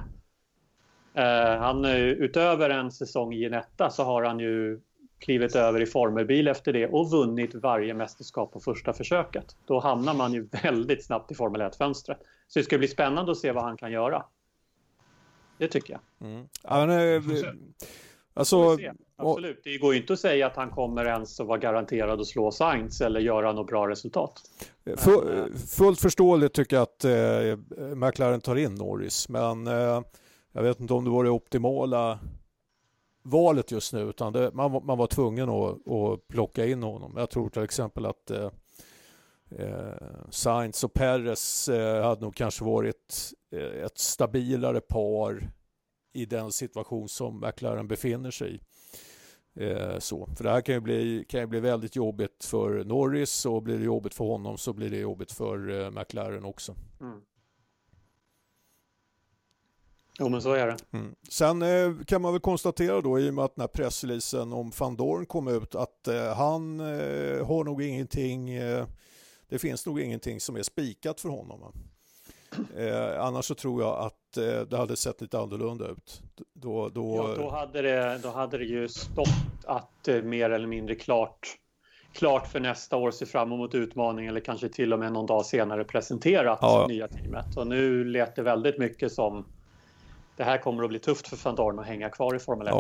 Eh, 1.13 1.59
han, 1.59 1.86
utöver 1.86 2.69
en 2.69 2.91
säsong 2.91 3.34
i 3.34 3.38
Ginetta 3.38 3.89
så 3.89 4.03
har 4.03 4.23
han 4.23 4.39
ju 4.39 4.79
klivit 5.24 5.55
över 5.55 5.82
i 5.82 5.86
formelbil 5.86 6.47
efter 6.47 6.74
det 6.74 6.88
och 6.88 7.11
vunnit 7.11 7.55
varje 7.55 7.93
mästerskap 7.93 8.51
på 8.53 8.59
första 8.59 8.93
försöket. 8.93 9.55
Då 9.65 9.80
hamnar 9.80 10.13
man 10.13 10.34
ju 10.34 10.47
väldigt 10.63 11.05
snabbt 11.05 11.32
i 11.32 11.36
Formel 11.36 11.61
1-fönstret. 11.61 12.17
Så 12.47 12.59
det 12.59 12.63
ska 12.65 12.78
bli 12.78 12.88
spännande 12.88 13.32
att 13.32 13.38
se 13.38 13.51
vad 13.51 13.63
han 13.63 13.78
kan 13.78 13.91
göra. 13.91 14.26
Det 15.57 15.67
tycker 15.67 15.93
jag. 15.93 16.30
Mm. 16.30 16.47
Ja, 16.63 16.86
men, 16.86 17.15
eh, 17.15 17.43
alltså, 18.34 18.78
Absolut, 19.15 19.61
det 19.63 19.78
går 19.78 19.93
ju 19.93 19.99
inte 19.99 20.13
att 20.13 20.19
säga 20.19 20.47
att 20.47 20.55
han 20.55 20.69
kommer 20.69 21.05
ens 21.05 21.39
att 21.39 21.47
vara 21.47 21.57
garanterad 21.57 22.21
att 22.21 22.28
slå 22.28 22.51
Sainz 22.51 23.01
eller 23.01 23.19
göra 23.19 23.51
något 23.51 23.67
bra 23.67 23.89
resultat. 23.89 24.41
Full, 24.97 25.53
fullt 25.78 25.99
förståeligt 25.99 26.53
tycker 26.53 26.76
jag 26.76 26.84
att 26.84 27.05
eh, 27.05 27.95
McLaren 27.95 28.41
tar 28.41 28.55
in 28.55 28.76
Norris, 28.76 29.30
men 29.30 29.67
eh, 29.67 30.01
jag 30.51 30.63
vet 30.63 30.80
inte 30.80 30.93
om 30.93 31.03
det 31.03 31.09
var 31.09 31.24
det 31.24 31.30
optimala 31.30 32.19
valet 33.24 33.71
just 33.71 33.93
nu 33.93 33.99
utan 33.99 34.34
det, 34.34 34.51
man, 34.53 34.86
man 34.86 34.97
var 34.97 35.07
tvungen 35.07 35.49
att, 35.49 35.88
att 35.88 36.28
plocka 36.28 36.65
in 36.65 36.84
honom. 36.84 37.13
Jag 37.17 37.30
tror 37.30 37.49
till 37.49 37.63
exempel 37.63 38.05
att 38.05 38.32
eh, 38.32 38.49
eh, 39.51 40.30
Sainz 40.30 40.84
och 40.84 40.93
Perez 40.93 41.69
eh, 41.69 42.03
hade 42.03 42.21
nog 42.21 42.36
kanske 42.36 42.63
varit 42.63 43.34
eh, 43.51 43.84
ett 43.86 43.97
stabilare 43.97 44.82
par 44.82 45.49
i 46.13 46.26
den 46.26 46.51
situation 46.51 47.09
som 47.09 47.39
McLaren 47.39 47.88
befinner 47.88 48.32
sig 48.32 48.55
i. 48.55 48.59
Eh, 49.55 49.99
så. 49.99 50.30
För 50.36 50.43
det 50.43 50.49
här 50.49 50.61
kan 50.61 50.76
ju, 50.76 50.82
bli, 50.82 51.26
kan 51.30 51.39
ju 51.39 51.47
bli 51.47 51.59
väldigt 51.59 51.95
jobbigt 51.95 52.45
för 52.45 52.84
Norris 52.84 53.45
och 53.45 53.63
blir 53.63 53.78
det 53.78 53.86
jobbigt 53.86 54.13
för 54.13 54.26
honom 54.26 54.57
så 54.57 54.74
blir 54.74 54.89
det 54.89 54.97
jobbigt 54.97 55.32
för 55.32 55.82
eh, 55.82 55.91
McLaren 55.91 56.45
också. 56.45 56.76
Mm. 57.01 57.21
Jo, 60.20 60.30
men 60.30 60.41
så 60.41 60.53
är 60.53 60.68
det. 60.68 60.78
Mm. 60.91 61.16
Sen 61.30 61.61
eh, 61.61 62.05
kan 62.05 62.22
man 62.22 62.34
väl 62.34 62.41
konstatera 62.41 63.01
då 63.01 63.20
i 63.20 63.30
och 63.30 63.34
med 63.34 63.45
att 63.45 63.55
den 63.55 63.61
här 63.61 63.68
pressreleasen 63.68 64.53
om 64.53 64.72
van 64.80 64.95
Dorn 64.95 65.26
kom 65.26 65.47
ut 65.47 65.76
att 65.76 66.07
eh, 66.07 66.36
han 66.36 66.80
eh, 66.80 67.47
har 67.47 67.64
nog 67.64 67.84
ingenting, 67.84 68.49
eh, 68.49 68.86
det 69.49 69.59
finns 69.59 69.86
nog 69.86 69.99
ingenting 69.99 70.39
som 70.39 70.55
är 70.55 70.64
spikat 70.64 71.22
för 71.22 71.30
honom. 71.30 71.74
Eh, 72.78 73.26
annars 73.26 73.45
så 73.45 73.55
tror 73.55 73.82
jag 73.82 73.99
att 73.99 74.38
eh, 74.38 74.61
det 74.61 74.78
hade 74.78 74.95
sett 74.95 75.22
lite 75.22 75.39
annorlunda 75.39 75.88
ut. 75.88 76.22
Då, 76.53 76.89
då... 76.89 77.16
Ja, 77.16 77.43
då, 77.43 77.49
hade 77.49 77.82
det, 77.82 78.20
då 78.24 78.30
hade 78.30 78.57
det 78.57 78.66
ju 78.66 78.88
stått 78.88 79.28
att 79.66 80.07
mer 80.24 80.49
eller 80.49 80.68
mindre 80.68 80.95
klart 80.95 81.57
klart 82.14 82.47
för 82.47 82.59
nästa 82.59 82.97
år, 82.97 83.11
se 83.11 83.26
fram 83.26 83.51
emot 83.51 83.76
utmaning 83.76 84.26
eller 84.26 84.39
kanske 84.39 84.70
till 84.70 84.93
och 84.93 84.99
med 84.99 85.14
någon 85.14 85.26
dag 85.26 85.45
senare 85.45 85.84
presenterat 85.84 86.59
ja. 86.61 86.86
nya 86.89 87.07
teamet. 87.07 87.57
Och 87.57 87.68
nu 87.68 88.03
lät 88.03 88.36
det 88.36 88.41
väldigt 88.41 88.78
mycket 88.78 89.11
som 89.11 89.45
det 90.38 90.43
här 90.43 90.57
kommer 90.57 90.84
att 90.84 90.89
bli 90.89 90.99
tufft 90.99 91.27
för 91.27 91.38
van 91.43 91.55
Dorn 91.55 91.79
att 91.79 91.86
hänga 91.86 92.09
kvar 92.09 92.36
i 92.36 92.39
Formel 92.39 92.67
1. 92.67 92.73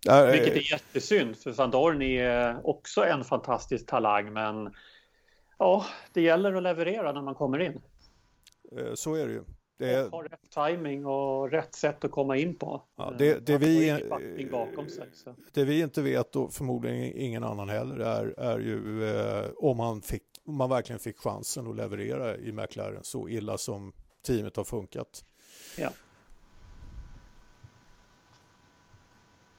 Ja. 0.00 0.24
Vilket 0.24 0.56
är 0.56 0.72
jättesynd, 0.72 1.36
för 1.36 1.50
van 1.50 1.70
Dorn 1.70 2.02
är 2.02 2.66
också 2.66 3.04
en 3.04 3.24
fantastisk 3.24 3.86
talang, 3.86 4.32
men 4.32 4.74
ja, 5.58 5.86
det 6.12 6.20
gäller 6.20 6.52
att 6.52 6.62
leverera 6.62 7.12
när 7.12 7.22
man 7.22 7.34
kommer 7.34 7.58
in. 7.58 7.80
Eh, 8.78 8.94
så 8.94 9.14
är 9.14 9.26
det 9.26 9.32
ju. 9.32 9.44
Det 9.78 9.94
är... 9.94 10.10
Ha 10.10 10.24
rätt 10.24 10.50
timing 10.54 11.06
och 11.06 11.50
rätt 11.50 11.74
sätt 11.74 12.04
att 12.04 12.10
komma 12.10 12.36
in 12.36 12.58
på. 12.58 12.82
Ja, 12.96 13.14
det, 13.18 13.46
det, 13.46 13.58
vi, 13.58 13.86
sig, 14.88 15.34
det 15.52 15.64
vi 15.64 15.80
inte 15.80 16.02
vet 16.02 16.36
och 16.36 16.54
förmodligen 16.54 17.16
ingen 17.16 17.44
annan 17.44 17.68
heller 17.68 17.98
är, 17.98 18.40
är 18.40 18.58
ju 18.58 19.08
eh, 19.10 19.50
om, 19.56 19.76
man 19.76 20.02
fick, 20.02 20.22
om 20.44 20.56
man 20.56 20.70
verkligen 20.70 20.98
fick 20.98 21.18
chansen 21.18 21.66
att 21.66 21.76
leverera 21.76 22.36
i 22.36 22.52
McLaren 22.52 23.04
så 23.04 23.28
illa 23.28 23.58
som 23.58 23.92
teamet 24.26 24.56
har 24.56 24.64
funkat. 24.64 25.24
Ja. 25.78 25.90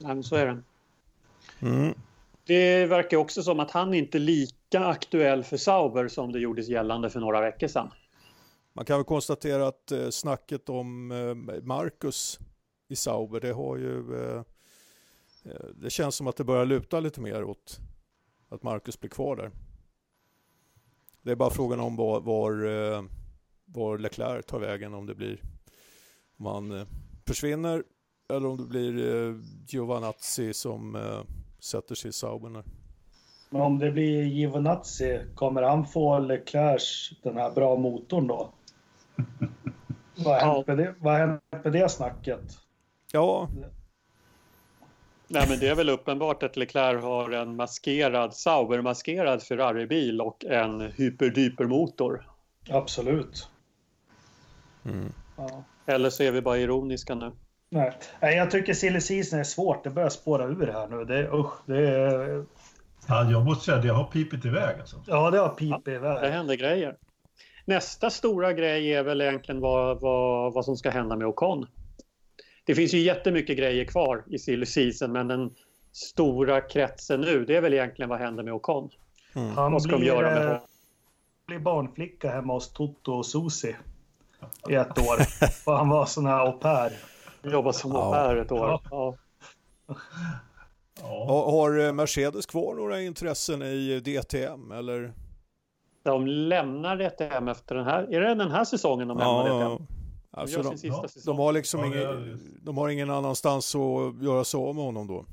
Nej, 0.01 0.13
men 0.15 0.23
så 0.23 0.35
är 0.35 0.45
det. 0.45 0.61
Mm. 1.59 1.93
Det 2.45 2.85
verkar 2.85 3.17
också 3.17 3.43
som 3.43 3.59
att 3.59 3.71
han 3.71 3.93
inte 3.93 4.17
är 4.17 4.19
lika 4.19 4.79
aktuell 4.79 5.43
för 5.43 5.57
Sauber 5.57 6.07
som 6.07 6.31
det 6.31 6.39
gjordes 6.39 6.67
gällande 6.67 7.09
för 7.09 7.19
några 7.19 7.41
veckor 7.41 7.67
sedan. 7.67 7.91
Man 8.73 8.85
kan 8.85 8.97
väl 8.97 9.05
konstatera 9.05 9.67
att 9.67 9.91
eh, 9.91 10.09
snacket 10.09 10.69
om 10.69 11.11
eh, 11.11 11.61
Marcus 11.63 12.39
i 12.87 12.95
Sauber, 12.95 13.39
det 13.39 13.51
har 13.51 13.77
ju... 13.77 14.23
Eh, 14.23 14.43
det 15.75 15.89
känns 15.89 16.15
som 16.15 16.27
att 16.27 16.35
det 16.35 16.43
börjar 16.43 16.65
luta 16.65 16.99
lite 16.99 17.21
mer 17.21 17.43
åt 17.43 17.79
att 18.49 18.63
Marcus 18.63 18.99
blir 18.99 19.09
kvar 19.09 19.35
där. 19.35 19.51
Det 21.21 21.31
är 21.31 21.35
bara 21.35 21.49
frågan 21.49 21.79
om 21.79 21.95
var, 21.95 22.21
var, 22.21 22.51
var 23.65 23.97
Leclerc 23.97 24.45
tar 24.45 24.59
vägen, 24.59 24.93
om 24.93 25.05
det 25.05 25.15
blir... 25.15 25.41
Om 26.37 26.45
han 26.45 26.87
försvinner 27.25 27.83
eller 28.35 28.47
om 28.47 28.57
det 28.57 28.63
blir 28.63 29.27
eh, 29.27 29.35
Giovanazzi 29.67 30.53
som 30.53 30.95
eh, 30.95 31.21
sätter 31.59 31.95
sig 31.95 32.09
i 32.09 32.13
Sauberna. 32.13 32.63
Men 33.49 33.61
om 33.61 33.79
det 33.79 33.91
blir 33.91 34.23
Giovanazzi, 34.23 35.21
kommer 35.35 35.61
han 35.61 35.87
få 35.87 36.19
Leclercs, 36.19 37.09
den 37.23 37.37
här 37.37 37.51
bra 37.51 37.75
motorn 37.75 38.27
då? 38.27 38.53
vad 40.15 40.41
har 40.41 40.53
hänt 40.53 40.67
det, 40.67 40.95
vad 40.99 41.17
hänt 41.17 41.41
med 41.63 41.73
det 41.73 41.89
snacket? 41.89 42.57
Ja. 43.11 43.49
Nej, 45.27 45.45
men 45.49 45.59
det 45.59 45.67
är 45.67 45.75
väl 45.75 45.89
uppenbart 45.89 46.43
att 46.43 46.57
Leclerc 46.57 47.03
har 47.03 47.31
en 47.31 47.55
maskerad, 47.55 48.33
Sauber-maskerad 48.33 49.43
Ferrari-bil 49.43 50.21
och 50.21 50.45
en 50.45 50.81
hyperdyper-motor. 50.81 52.27
Absolut. 52.69 53.49
Mm. 54.85 55.13
Ja. 55.37 55.63
Eller 55.85 56.09
så 56.09 56.23
är 56.23 56.31
vi 56.31 56.41
bara 56.41 56.57
ironiska 56.57 57.15
nu. 57.15 57.31
Nej, 57.71 58.35
jag 58.35 58.51
tycker 58.51 58.73
silly 58.73 59.01
season 59.01 59.39
är 59.39 59.43
svårt. 59.43 59.83
Det 59.83 59.89
börjar 59.89 60.09
spåra 60.09 60.45
ur 60.45 60.67
här 60.67 60.87
nu. 60.87 61.05
Det, 61.05 61.29
usch, 61.31 61.53
det 61.65 61.89
är... 61.89 62.45
Ja, 63.07 63.31
jag 63.31 63.45
måste 63.45 63.65
säga 63.65 63.77
att 63.77 63.83
det 63.83 63.89
har 63.89 64.03
pipit 64.03 64.45
iväg. 64.45 64.79
Alltså. 64.79 65.03
Ja, 65.07 65.31
det 65.31 65.37
har 65.39 65.49
pipit 65.49 65.81
ja, 65.85 65.91
iväg. 65.91 66.21
Det 66.21 66.29
händer 66.29 66.55
grejer. 66.55 66.95
Nästa 67.65 68.09
stora 68.09 68.53
grej 68.53 68.93
är 68.93 69.03
väl 69.03 69.21
egentligen 69.21 69.61
vad, 69.61 70.01
vad, 70.01 70.53
vad 70.53 70.65
som 70.65 70.75
ska 70.77 70.89
hända 70.89 71.15
med 71.15 71.27
Ocon. 71.27 71.67
Det 72.65 72.75
finns 72.75 72.93
ju 72.93 72.99
jättemycket 72.99 73.57
grejer 73.57 73.85
kvar 73.85 74.23
i 74.27 74.39
silly 74.39 74.65
season, 74.65 75.11
men 75.11 75.27
den 75.27 75.55
stora 75.91 76.61
kretsen 76.61 77.21
nu, 77.21 77.45
det 77.45 77.55
är 77.55 77.61
väl 77.61 77.73
egentligen 77.73 78.09
vad 78.09 78.19
händer 78.19 78.43
med 78.43 78.53
Ocon. 78.53 78.89
Mm. 79.35 79.49
Han 79.49 79.71
vad 79.71 79.81
ska 79.81 79.97
blir, 79.97 79.99
de 79.99 80.15
göra 80.15 80.29
med 80.29 80.47
honom? 80.47 80.61
blir 81.47 81.59
barnflicka 81.59 82.31
hemma 82.31 82.53
hos 82.53 82.73
Toto 82.73 83.13
och 83.13 83.25
Susi 83.25 83.75
i 84.69 84.75
ett 84.75 84.99
år. 84.99 85.17
Han 85.77 85.89
var 85.89 86.05
sån 86.05 86.25
här 86.25 86.39
au 86.39 86.51
pair. 86.51 86.91
Jobbat 87.43 87.75
som 87.75 87.95
au 87.95 88.11
pair 88.11 88.35
ett 88.35 88.51
år. 88.51 88.79
Ja. 88.89 89.15
Ja. 91.01 91.51
Har 91.51 91.79
eh, 91.79 91.93
Mercedes 91.93 92.45
kvar 92.45 92.75
några 92.75 93.01
intressen 93.01 93.61
i 93.61 93.99
DTM 93.99 94.71
eller? 94.71 95.13
De 96.03 96.27
lämnar 96.27 96.97
DTM 96.97 97.47
efter 97.47 97.75
den 97.75 97.85
här, 97.85 98.03
är 98.13 98.21
det 98.21 98.35
den 98.35 98.51
här 98.51 98.65
säsongen 98.65 99.07
de 99.07 99.17
lämnar 99.17 99.47
ja, 99.47 99.53
DTM? 99.53 99.69
De, 99.69 99.87
alltså 100.31 100.63
de, 100.63 100.75
ja. 100.81 101.05
de, 101.25 101.37
har 101.37 101.53
liksom 101.53 101.79
ja, 101.79 101.87
ingen, 101.87 102.39
de 102.61 102.77
har 102.77 102.89
ingen 102.89 103.09
annanstans 103.09 103.75
att 103.75 104.23
göra 104.23 104.43
sig 104.43 104.57
av 104.57 104.75
med 104.75 104.83
honom 104.83 105.07
då. 105.07 105.25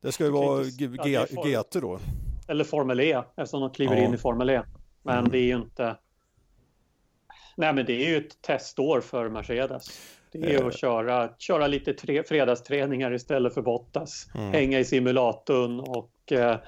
Det 0.00 0.12
ska 0.12 0.24
ju 0.24 0.30
vara 0.30 0.64
GT 0.64 1.72
då. 1.72 1.98
Eller 2.48 2.64
Formel 2.64 3.00
E, 3.00 3.22
eftersom 3.36 3.60
de 3.60 3.70
kliver 3.70 3.96
in 3.96 4.14
i 4.14 4.18
Formel 4.18 4.50
E. 4.50 4.62
Men 5.02 5.18
mm. 5.18 5.30
det 5.30 5.38
är 5.38 5.42
ju 5.42 5.56
inte... 5.56 5.96
Nej, 7.56 7.72
men 7.72 7.86
det 7.86 7.92
är 7.92 8.08
ju 8.08 8.16
ett 8.16 8.42
testår 8.42 9.00
för 9.00 9.28
Mercedes. 9.28 9.88
Det 10.40 10.54
är 10.54 10.64
att 10.64 10.78
köra, 10.78 11.30
köra 11.38 11.66
lite 11.66 11.94
tre, 11.94 12.22
fredagsträningar 12.22 13.14
istället 13.14 13.54
för 13.54 13.62
Bottas. 13.62 14.26
Mm. 14.34 14.52
Hänga 14.52 14.80
i 14.80 14.84
simulatorn 14.84 15.80
och 15.80 16.32
eh, 16.32 16.58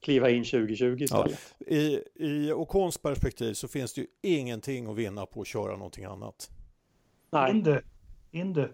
kliva 0.00 0.30
in 0.30 0.44
2020 0.44 0.96
istället. 1.00 1.54
Ja. 1.58 1.76
I, 1.76 2.02
I 2.14 2.52
Ocons 2.52 2.98
perspektiv 2.98 3.54
så 3.54 3.68
finns 3.68 3.94
det 3.94 4.00
ju 4.00 4.06
ingenting 4.22 4.90
att 4.90 4.96
vinna 4.96 5.26
på 5.26 5.40
att 5.40 5.46
köra 5.46 5.76
någonting 5.76 6.04
annat. 6.04 6.50
Nej. 7.30 7.50
Indy. 7.50 7.76
Indy. 8.30 8.64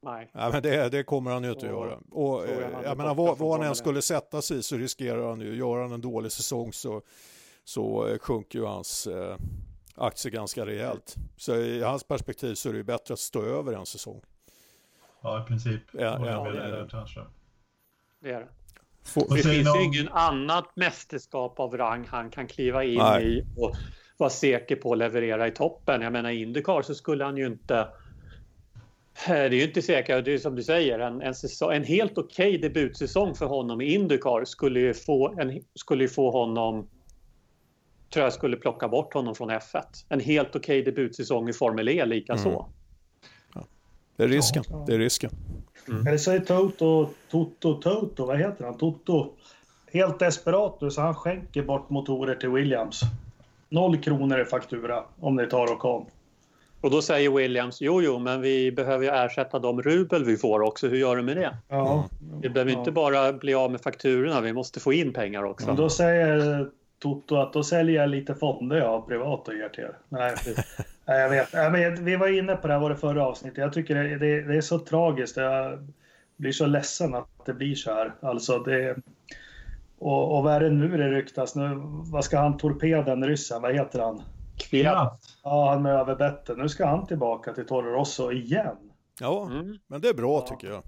Nej. 0.00 0.30
Ja, 0.32 0.50
men 0.52 0.62
det, 0.62 0.88
det 0.88 1.04
kommer 1.04 1.30
han 1.30 1.44
ju 1.44 1.50
inte 1.50 1.66
att 1.66 1.72
göra. 1.72 1.98
Och, 2.10 2.48
eh, 2.48 2.82
jag 2.84 2.96
menar, 2.96 3.14
vad, 3.14 3.38
vad 3.38 3.58
han 3.58 3.68
än 3.68 3.74
skulle 3.74 4.02
sätta 4.02 4.42
sig 4.42 4.58
i 4.58 4.62
så 4.62 4.76
riskerar 4.76 5.28
han 5.28 5.40
ju, 5.40 5.56
gör 5.56 5.82
han 5.82 5.92
en 5.92 6.00
dålig 6.00 6.32
säsong 6.32 6.72
så, 6.72 7.02
så 7.64 8.08
eh, 8.08 8.18
sjunker 8.18 8.58
ju 8.58 8.64
hans 8.64 9.06
eh, 9.06 9.36
aktier 9.94 10.32
ganska 10.32 10.66
rejält. 10.66 11.16
Så 11.36 11.56
i 11.56 11.82
hans 11.82 12.04
perspektiv 12.04 12.54
så 12.54 12.68
är 12.68 12.72
det 12.72 12.76
ju 12.78 12.84
bättre 12.84 13.14
att 13.14 13.20
stå 13.20 13.42
över 13.42 13.72
en 13.72 13.86
säsong. 13.86 14.20
Ja, 15.22 15.42
i 15.42 15.46
princip. 15.46 15.80
Ja, 15.92 16.00
ja, 16.00 16.50
det, 16.50 16.58
är 16.58 16.70
det. 16.70 16.88
det 18.20 18.30
är 18.30 18.40
det. 18.40 19.34
det 19.36 19.42
finns 19.42 19.76
ju 19.76 19.84
ingen 19.84 20.08
annat 20.08 20.76
mästerskap 20.76 21.60
av 21.60 21.76
rang 21.76 22.06
han 22.08 22.30
kan 22.30 22.46
kliva 22.46 22.84
in 22.84 22.98
Nej. 22.98 23.38
i 23.38 23.44
och 23.56 23.76
vara 24.16 24.30
säker 24.30 24.76
på 24.76 24.92
att 24.92 24.98
leverera 24.98 25.46
i 25.46 25.50
toppen. 25.50 26.02
Jag 26.02 26.12
menar 26.12 26.30
Indycar 26.30 26.82
så 26.82 26.94
skulle 26.94 27.24
han 27.24 27.36
ju 27.36 27.46
inte 27.46 27.78
eh, 27.78 27.88
det 29.26 29.32
är 29.32 29.50
ju 29.50 29.64
inte 29.64 29.82
säkert, 29.82 30.24
det 30.24 30.34
är 30.34 30.38
som 30.38 30.56
du 30.56 30.62
säger, 30.62 30.98
en, 30.98 31.22
en, 31.22 31.34
säsong, 31.34 31.72
en 31.72 31.84
helt 31.84 32.18
okej 32.18 32.48
okay 32.48 32.68
debutsäsong 32.68 33.34
för 33.34 33.46
honom 33.46 33.80
i 33.80 33.94
Indycar 33.94 34.44
skulle 34.44 34.80
ju 34.80 34.94
få, 34.94 35.40
en, 35.40 35.60
skulle 35.74 36.04
ju 36.04 36.08
få 36.08 36.30
honom 36.30 36.88
tror 38.12 38.24
jag 38.24 38.32
skulle 38.32 38.56
plocka 38.56 38.88
bort 38.88 39.14
honom 39.14 39.34
från 39.34 39.50
F1. 39.50 39.82
En 40.08 40.20
helt 40.20 40.56
okej 40.56 40.80
okay 40.80 40.92
debutsäsong 40.92 41.48
i 41.48 41.52
Formel 41.52 41.88
E 41.88 42.06
likaså. 42.06 42.48
Mm. 42.48 42.62
Ja. 43.54 43.64
Det 44.16 44.22
är 44.22 44.28
risken. 44.28 44.64
Ja. 44.68 44.84
Det 44.86 44.94
är 44.94 44.98
risken. 44.98 45.30
Mm. 45.88 46.06
Eller 46.06 46.18
så 46.18 46.30
är 46.30 46.40
Toto, 46.40 47.08
Toto, 47.30 47.74
Toto, 47.74 48.26
vad 48.26 48.38
heter 48.38 48.64
han? 48.64 48.78
Toto. 48.78 49.32
Helt 49.92 50.18
desperat 50.18 50.80
nu 50.80 50.90
så 50.90 51.00
han 51.00 51.14
skänker 51.14 51.62
bort 51.62 51.90
motorer 51.90 52.34
till 52.34 52.48
Williams. 52.48 53.00
Noll 53.68 53.98
kronor 53.98 54.40
i 54.40 54.44
faktura 54.44 55.04
om 55.20 55.36
ni 55.36 55.46
tar 55.46 55.72
och 55.72 55.78
kom. 55.78 56.06
Och 56.80 56.90
då 56.90 57.02
säger 57.02 57.30
Williams, 57.30 57.80
jo 57.80 58.02
jo, 58.02 58.18
men 58.18 58.40
vi 58.40 58.72
behöver 58.72 59.04
ju 59.04 59.10
ersätta 59.10 59.58
de 59.58 59.82
rubel 59.82 60.24
vi 60.24 60.36
får 60.36 60.60
också. 60.60 60.88
Hur 60.88 60.96
gör 60.96 61.16
du 61.16 61.22
med 61.22 61.36
det? 61.36 61.56
Ja. 61.68 62.08
Vi 62.42 62.48
behöver 62.48 62.72
ja. 62.72 62.78
inte 62.78 62.92
bara 62.92 63.32
bli 63.32 63.54
av 63.54 63.70
med 63.70 63.80
fakturorna, 63.80 64.40
vi 64.40 64.52
måste 64.52 64.80
få 64.80 64.92
in 64.92 65.12
pengar 65.12 65.42
också. 65.42 65.66
Men 65.66 65.76
då 65.76 65.90
säger 65.90 66.70
Toto 67.02 67.36
att 67.36 67.52
då 67.52 67.62
säljer 67.62 68.00
jag 68.00 68.10
lite 68.10 68.34
fonder 68.34 68.76
jag 68.76 68.88
har 68.88 69.00
privat 69.00 69.48
och 69.48 69.54
ger 69.54 69.68
till 69.68 69.84
er. 69.84 69.98
Nej, 70.08 70.34
nej 71.04 71.20
jag 71.20 71.30
vet. 71.30 71.52
Nej, 71.52 71.70
men 71.70 72.04
vi 72.04 72.16
var 72.16 72.38
inne 72.38 72.56
på 72.56 72.66
det 72.66 72.72
här 72.72 72.80
var 72.80 72.90
det 72.90 72.96
förra 72.96 73.26
avsnittet. 73.26 73.58
Jag 73.58 73.72
tycker 73.72 73.94
det, 73.94 74.18
det, 74.18 74.42
det 74.42 74.56
är 74.56 74.60
så 74.60 74.78
tragiskt. 74.78 75.36
Jag, 75.36 75.78
blir 76.42 76.52
så 76.52 76.66
ledsen 76.66 77.14
att 77.14 77.46
det 77.46 77.54
blir 77.54 77.74
så 77.74 77.94
här. 77.94 78.14
Alltså 78.20 78.58
det, 78.58 78.96
och, 79.98 80.36
och 80.36 80.44
vad 80.44 80.54
är 80.54 80.60
det 80.60 80.70
nu 80.70 80.96
det 80.96 81.10
ryktas? 81.10 81.54
Nu, 81.54 81.74
vad 82.12 82.24
ska 82.24 82.38
han 82.38 82.56
torpeden, 82.56 83.24
ryssen, 83.24 83.62
vad 83.62 83.74
heter 83.74 83.98
han? 83.98 84.22
Kviat. 84.58 85.20
Ja, 85.42 85.70
han 85.70 85.82
med 85.82 85.92
överbetten. 85.92 86.58
Nu 86.58 86.68
ska 86.68 86.86
han 86.86 87.06
tillbaka 87.06 87.52
till 87.52 87.66
Toro 87.66 87.92
Rosso 87.92 88.32
igen. 88.32 88.76
Ja, 89.20 89.46
mm. 89.46 89.78
men 89.86 90.00
det 90.00 90.08
är 90.08 90.14
bra 90.14 90.44
ja. 90.44 90.46
tycker 90.48 90.72
jag. 90.72 90.82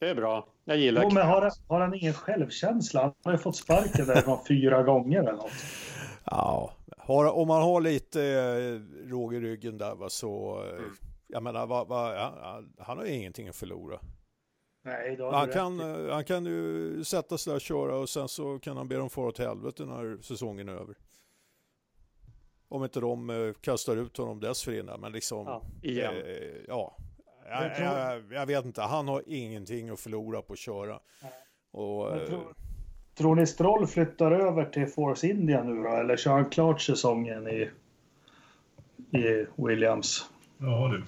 Det 0.00 0.08
är 0.08 0.14
bra. 0.14 0.46
Jag 0.68 0.76
gillar 0.76 1.02
jo, 1.02 1.10
men 1.12 1.26
har, 1.26 1.52
har, 1.68 1.80
han 1.80 1.94
ingen 1.94 2.14
självkänsla? 2.14 3.02
Han 3.02 3.14
har 3.24 3.32
ju 3.32 3.38
fått 3.38 3.56
sparken 3.56 4.06
därifrån 4.06 4.38
fyra 4.48 4.82
gånger 4.82 5.20
eller 5.20 5.32
något. 5.32 5.50
Ja, 6.24 6.72
har, 6.98 7.32
om 7.32 7.48
man 7.48 7.62
har 7.62 7.80
lite 7.80 8.22
eh, 8.22 9.08
råg 9.08 9.34
i 9.34 9.40
ryggen 9.40 9.78
där 9.78 9.94
va, 9.94 10.08
så, 10.08 10.62
eh, 10.64 10.78
mm. 10.78 10.90
jag 11.26 11.42
menar, 11.42 11.66
va, 11.66 11.84
va, 11.84 12.32
han, 12.42 12.74
han 12.78 12.98
har 12.98 13.04
ju 13.04 13.12
ingenting 13.12 13.48
att 13.48 13.56
förlora. 13.56 14.00
Nej, 14.84 15.18
han, 15.32 15.48
kan, 15.48 15.80
eh, 15.80 16.14
han 16.14 16.24
kan 16.24 16.44
ju 16.44 17.04
sätta 17.04 17.38
sig 17.38 17.50
där 17.50 17.56
och 17.56 17.60
köra 17.60 17.96
och 17.96 18.08
sen 18.08 18.28
så 18.28 18.58
kan 18.58 18.76
han 18.76 18.88
be 18.88 18.96
dem 18.96 19.10
fara 19.10 19.28
åt 19.28 19.38
helvete 19.38 19.84
när 19.84 20.22
säsongen 20.22 20.68
är 20.68 20.72
över. 20.72 20.96
Om 22.68 22.84
inte 22.84 23.00
de 23.00 23.30
uh, 23.30 23.52
kastar 23.52 23.96
ut 23.96 24.16
honom 24.16 24.40
dessförinnan, 24.40 25.00
men 25.00 25.12
liksom... 25.12 25.46
Ja, 25.46 25.62
igen. 25.82 26.14
Eh, 26.14 26.64
ja. 26.68 26.96
Jag, 27.50 27.76
tror... 27.76 27.88
jag, 27.88 28.22
jag, 28.30 28.46
vet 28.46 28.64
inte, 28.64 28.82
han 28.82 29.08
har 29.08 29.22
ingenting 29.26 29.90
att 29.90 30.00
förlora 30.00 30.42
på 30.42 30.52
att 30.52 30.58
köra. 30.58 31.00
Och, 31.70 32.16
eh, 32.16 32.26
tror, 32.26 32.54
tror 33.14 33.34
ni 33.34 33.46
Stroll 33.46 33.86
flyttar 33.86 34.32
över 34.32 34.64
till 34.64 34.86
Force 34.86 35.26
India 35.26 35.62
nu 35.62 35.82
då, 35.82 35.88
eller 35.88 36.16
kör 36.16 36.32
han 36.32 36.50
klart 36.50 36.80
säsongen 36.80 37.48
i, 37.48 37.70
i 39.18 39.46
Williams? 39.56 40.30
Ja 40.58 40.88
du. 40.88 41.04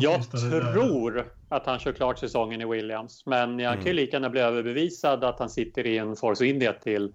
jag 0.00 0.30
tror 0.30 1.10
där. 1.10 1.24
att 1.48 1.66
han 1.66 1.78
kör 1.78 1.92
klart 1.92 2.18
säsongen 2.18 2.60
i 2.60 2.64
Williams, 2.64 3.26
men 3.26 3.58
jag 3.58 3.72
mm. 3.72 3.84
kan 3.84 3.92
ju 3.92 3.96
lika 3.96 4.16
gärna 4.16 4.30
bli 4.30 4.40
överbevisad 4.40 5.24
att 5.24 5.38
han 5.38 5.50
sitter 5.50 5.86
i 5.86 5.98
en 5.98 6.16
Force 6.16 6.46
India 6.46 6.72
till, 6.72 7.12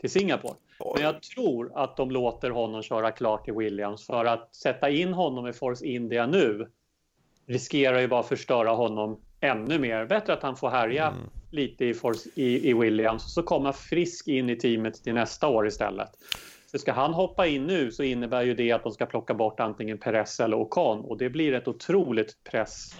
till 0.00 0.10
Singapore. 0.10 0.54
Men 0.94 1.02
jag 1.02 1.22
tror 1.22 1.72
att 1.74 1.96
de 1.96 2.10
låter 2.10 2.50
honom 2.50 2.82
köra 2.82 3.10
klart 3.10 3.48
i 3.48 3.52
Williams 3.52 4.06
för 4.06 4.24
att 4.24 4.54
sätta 4.54 4.90
in 4.90 5.12
honom 5.12 5.46
i 5.46 5.52
Force 5.52 5.86
India 5.86 6.26
nu 6.26 6.68
riskerar 7.52 8.00
ju 8.00 8.08
bara 8.08 8.20
att 8.20 8.28
förstöra 8.28 8.70
honom 8.70 9.20
ännu 9.40 9.78
mer. 9.78 10.06
Bättre 10.06 10.32
att 10.32 10.42
han 10.42 10.56
får 10.56 10.70
härja 10.70 11.06
mm. 11.06 11.20
lite 11.50 11.84
i, 11.84 11.94
Force, 11.94 12.30
i, 12.34 12.70
i 12.70 12.74
Williams 12.74 13.34
så 13.34 13.42
komma 13.42 13.72
frisk 13.72 14.28
in 14.28 14.50
i 14.50 14.56
teamet 14.56 14.94
till 14.94 15.14
nästa 15.14 15.48
år 15.48 15.66
istället. 15.66 16.10
Så 16.66 16.78
ska 16.78 16.92
han 16.92 17.14
hoppa 17.14 17.46
in 17.46 17.66
nu 17.66 17.92
så 17.92 18.02
innebär 18.02 18.42
ju 18.42 18.54
det 18.54 18.72
att 18.72 18.82
de 18.82 18.92
ska 18.92 19.06
plocka 19.06 19.34
bort 19.34 19.60
antingen 19.60 19.98
Perez 19.98 20.40
eller 20.40 20.56
Ocon 20.56 21.00
och 21.00 21.18
det 21.18 21.30
blir 21.30 21.52
ett 21.54 21.68
otroligt 21.68 22.44
press 22.44 22.96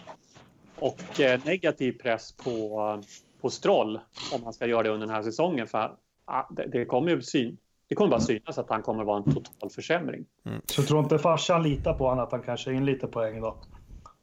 och 0.79 1.21
eh, 1.21 1.41
negativ 1.45 1.93
press 1.93 2.33
på, 2.33 3.03
på 3.41 3.51
Stroll 3.51 4.01
om 4.35 4.45
han 4.45 4.53
ska 4.53 4.67
göra 4.67 4.83
det 4.83 4.89
under 4.89 5.07
den 5.07 5.17
här 5.17 5.23
säsongen. 5.23 5.67
För 5.67 5.97
ah, 6.25 6.47
det, 6.51 6.67
det 6.67 6.85
kommer 6.85 7.11
ju 7.11 7.23
syn, 7.23 7.57
det 7.89 7.95
kommer 7.95 8.11
bara 8.11 8.21
synas 8.21 8.59
att 8.59 8.71
han 8.71 8.83
kommer 8.83 9.05
vara 9.05 9.17
en 9.17 9.35
total 9.35 9.71
försämring. 9.71 10.25
Mm. 10.45 10.61
Så 10.65 10.83
tror 10.83 11.01
inte 11.01 11.19
farsan 11.19 11.63
litar 11.63 11.95
på 11.95 12.09
honom 12.09 12.25
att 12.25 12.33
han 12.33 12.43
kanske 12.43 12.73
in 12.73 12.85
lite 12.85 13.07
poäng 13.07 13.41
då? 13.41 13.57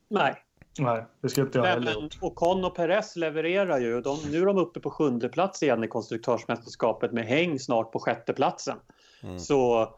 Nej. 0.09 0.35
Nej, 0.79 1.05
det 1.21 1.29
ska 1.29 1.41
inte 1.41 1.57
jag 1.57 1.65
heller 1.65 1.93
gjort. 1.93 2.17
Ocon 2.21 2.65
och 2.65 2.75
Perez 2.75 3.15
levererar 3.15 3.79
ju. 3.79 4.01
De, 4.01 4.17
nu 4.31 4.41
är 4.41 4.45
de 4.45 4.57
uppe 4.57 4.79
på 4.79 4.91
sjunde 4.91 5.29
plats 5.29 5.63
igen 5.63 5.83
i 5.83 5.87
konstruktörsmästerskapet 5.87 7.11
med 7.11 7.25
häng 7.25 7.59
snart 7.59 7.91
på 7.91 7.99
sjätteplatsen. 7.99 8.77
Mm. 9.23 9.39
Så 9.39 9.89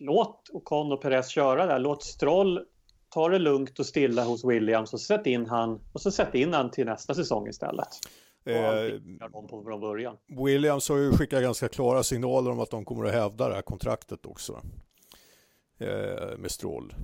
låt 0.00 0.50
Ocon 0.52 0.92
och 0.92 1.02
Perez 1.02 1.28
köra 1.28 1.66
där. 1.66 1.78
Låt 1.78 2.02
Stroll 2.02 2.64
ta 3.08 3.28
det 3.28 3.38
lugnt 3.38 3.78
och 3.78 3.86
stilla 3.86 4.24
hos 4.24 4.44
Williams 4.44 4.92
och 4.92 5.00
sätt 5.00 5.26
in 5.26 5.46
han 5.46 5.80
och 5.92 6.00
så 6.00 6.10
sätt 6.10 6.34
in 6.34 6.54
han 6.54 6.70
till 6.70 6.86
nästa 6.86 7.14
säsong 7.14 7.48
istället. 7.48 7.88
Eh, 8.44 9.00
på 9.48 9.78
början. 9.80 10.16
Williams 10.26 10.88
har 10.88 10.96
ju 10.96 11.12
skickat 11.12 11.42
ganska 11.42 11.68
klara 11.68 12.02
signaler 12.02 12.50
om 12.50 12.60
att 12.60 12.70
de 12.70 12.84
kommer 12.84 13.04
att 13.04 13.12
hävda 13.12 13.48
det 13.48 13.54
här 13.54 13.62
kontraktet 13.62 14.26
också. 14.26 14.60
Eh, 15.78 16.38
med 16.38 16.50
Stroll. 16.50 16.94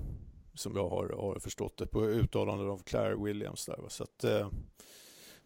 Som 0.55 0.77
jag 0.77 0.89
har, 0.89 1.09
har 1.09 1.39
förstått 1.39 1.77
det 1.77 1.87
på 1.87 2.05
uttalanden 2.05 2.71
av 2.71 2.83
Claire 2.85 3.17
Williams. 3.25 3.67
Där, 3.67 3.79
så 3.89 4.03
att, 4.03 4.25
eh, 4.25 4.49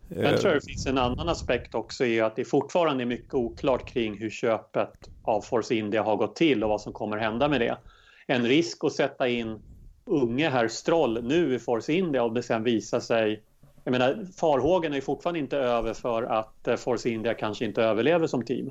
jag 0.09 0.41
tror 0.41 0.55
det 0.55 0.65
finns 0.65 0.87
en 0.87 0.99
annan 0.99 1.29
aspekt 1.29 1.75
också 1.75 2.05
i 2.05 2.21
att 2.21 2.37
det 2.37 2.45
fortfarande 2.45 3.05
är 3.05 3.07
mycket 3.07 3.35
oklart 3.35 3.89
kring 3.89 4.19
hur 4.19 4.31
köpet 4.31 5.09
av 5.23 5.41
Force 5.41 5.75
India 5.75 6.03
har 6.03 6.17
gått 6.17 6.37
till 6.37 6.65
och 6.65 6.71
vad 6.71 6.81
som 6.81 6.93
kommer 6.93 7.17
hända 7.17 7.49
med 7.49 7.61
det. 7.61 7.79
En 8.27 8.47
risk 8.47 8.85
att 8.85 8.93
sätta 8.93 9.29
in 9.29 9.63
unge 10.05 10.49
herr 10.49 10.69
Stroll 10.69 11.25
nu 11.25 11.55
i 11.55 11.59
Force 11.59 11.93
India 11.93 12.23
och 12.23 12.35
det 12.35 12.43
sen 12.43 12.63
visar 12.63 13.01
sig 13.01 13.43
jag 13.89 13.93
menar, 13.93 14.27
farhågen 14.37 14.95
är 14.95 15.01
fortfarande 15.01 15.41
inte 15.41 15.57
över 15.57 15.95
för 15.95 16.23
att 16.23 16.69
eh, 16.69 16.77
Force 16.77 17.11
India 17.11 17.35
kanske 17.35 17.65
inte 17.65 17.83
överlever 17.83 18.27
som 18.27 18.45
team. 18.45 18.71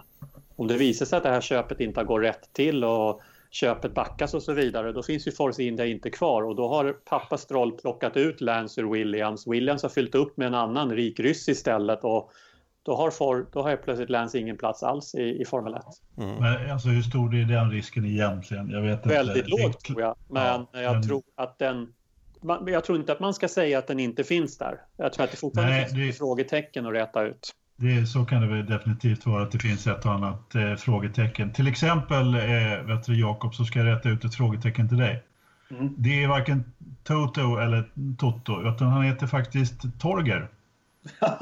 Om 0.55 0.67
det 0.67 0.77
visar 0.77 1.05
sig 1.05 1.17
att 1.17 1.23
det 1.23 1.29
här 1.29 1.41
köpet 1.41 1.79
inte 1.79 1.99
har 1.99 2.05
gått 2.05 2.21
rätt 2.21 2.53
till 2.53 2.83
och 2.83 3.21
köpet 3.59 3.93
backas 3.93 4.33
och 4.33 4.43
så 4.43 4.53
vidare, 4.53 4.91
då 4.91 5.03
finns 5.03 5.27
ju 5.27 5.31
Force 5.31 5.63
India 5.63 5.85
inte 5.85 6.09
kvar 6.09 6.43
och 6.43 6.55
då 6.55 6.67
har 6.67 6.93
pappa 6.93 7.37
Stroll 7.37 7.71
plockat 7.71 8.17
ut 8.17 8.41
Lance 8.41 8.81
ur 8.81 8.91
Williams. 8.91 9.47
Williams 9.47 9.83
har 9.83 9.89
fyllt 9.89 10.15
upp 10.15 10.37
med 10.37 10.47
en 10.47 10.53
annan 10.53 10.91
rik 10.91 11.19
ryss 11.19 11.49
istället 11.49 12.03
och 12.03 12.31
då 12.83 12.95
har, 12.95 13.11
for, 13.11 13.47
då 13.53 13.61
har 13.61 13.75
plötsligt 13.75 14.09
Lance 14.09 14.39
ingen 14.39 14.57
plats 14.57 14.83
alls 14.83 15.15
i, 15.15 15.41
i 15.41 15.45
Formel 15.45 15.73
1. 15.73 15.81
Mm. 16.17 16.35
Men 16.35 16.71
alltså 16.71 16.87
hur 16.87 17.01
stor 17.01 17.35
är 17.35 17.45
den 17.45 17.71
risken 17.71 18.05
egentligen? 18.05 18.69
Jag 18.69 18.81
vet 18.81 19.05
Väldigt 19.05 19.47
inte. 19.47 19.63
lågt 19.63 19.79
tror 19.79 20.01
jag, 20.01 20.15
men 20.29 20.65
ja, 20.71 20.81
jag 20.81 20.93
men... 20.93 21.03
tror 21.03 21.23
att 21.35 21.59
den 21.59 21.93
jag 22.67 22.83
tror 22.83 22.97
inte 22.97 23.11
att 23.11 23.19
man 23.19 23.33
ska 23.33 23.47
säga 23.47 23.79
att 23.79 23.87
den 23.87 23.99
inte 23.99 24.23
finns 24.23 24.57
där. 24.57 24.81
Jag 24.97 25.13
tror 25.13 25.23
att 25.23 25.31
det 25.31 25.37
fortfarande 25.37 25.73
Nej, 25.73 25.85
finns 25.85 26.15
det... 26.15 26.17
frågetecken 26.17 26.85
att 26.85 26.93
räta 26.93 27.23
ut. 27.23 27.53
Det, 27.79 28.05
så 28.05 28.25
kan 28.25 28.41
det 28.41 28.47
väl 28.47 28.65
definitivt 28.65 29.25
vara 29.25 29.43
att 29.43 29.51
det 29.51 29.59
finns 29.59 29.87
ett 29.87 30.05
och 30.05 30.11
annat 30.11 30.55
eh, 30.55 30.75
frågetecken. 30.75 31.53
Till 31.53 31.67
exempel, 31.67 32.35
eh, 32.35 32.81
vet 32.85 33.05
du, 33.05 33.19
Jakob, 33.19 33.55
så 33.55 33.65
ska 33.65 33.79
jag 33.79 33.87
rätta 33.87 34.09
ut 34.09 34.25
ett 34.25 34.35
frågetecken 34.35 34.89
till 34.89 34.97
dig. 34.97 35.23
Mm. 35.71 35.95
Det 35.97 36.23
är 36.23 36.27
varken 36.27 36.73
Toto 37.03 37.57
eller 37.57 37.89
Toto, 38.17 38.61
utan 38.61 38.87
han 38.87 39.03
heter 39.03 39.27
faktiskt 39.27 39.99
Torger. 39.99 40.47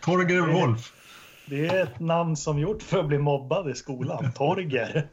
Torger 0.00 0.40
Wolf. 0.40 0.92
Det 1.46 1.66
är 1.66 1.82
ett 1.82 2.00
namn 2.00 2.36
som 2.36 2.58
gjort 2.58 2.82
för 2.82 2.98
att 2.98 3.06
bli 3.06 3.18
mobbad 3.18 3.70
i 3.70 3.74
skolan. 3.74 4.32
Torger. 4.34 5.08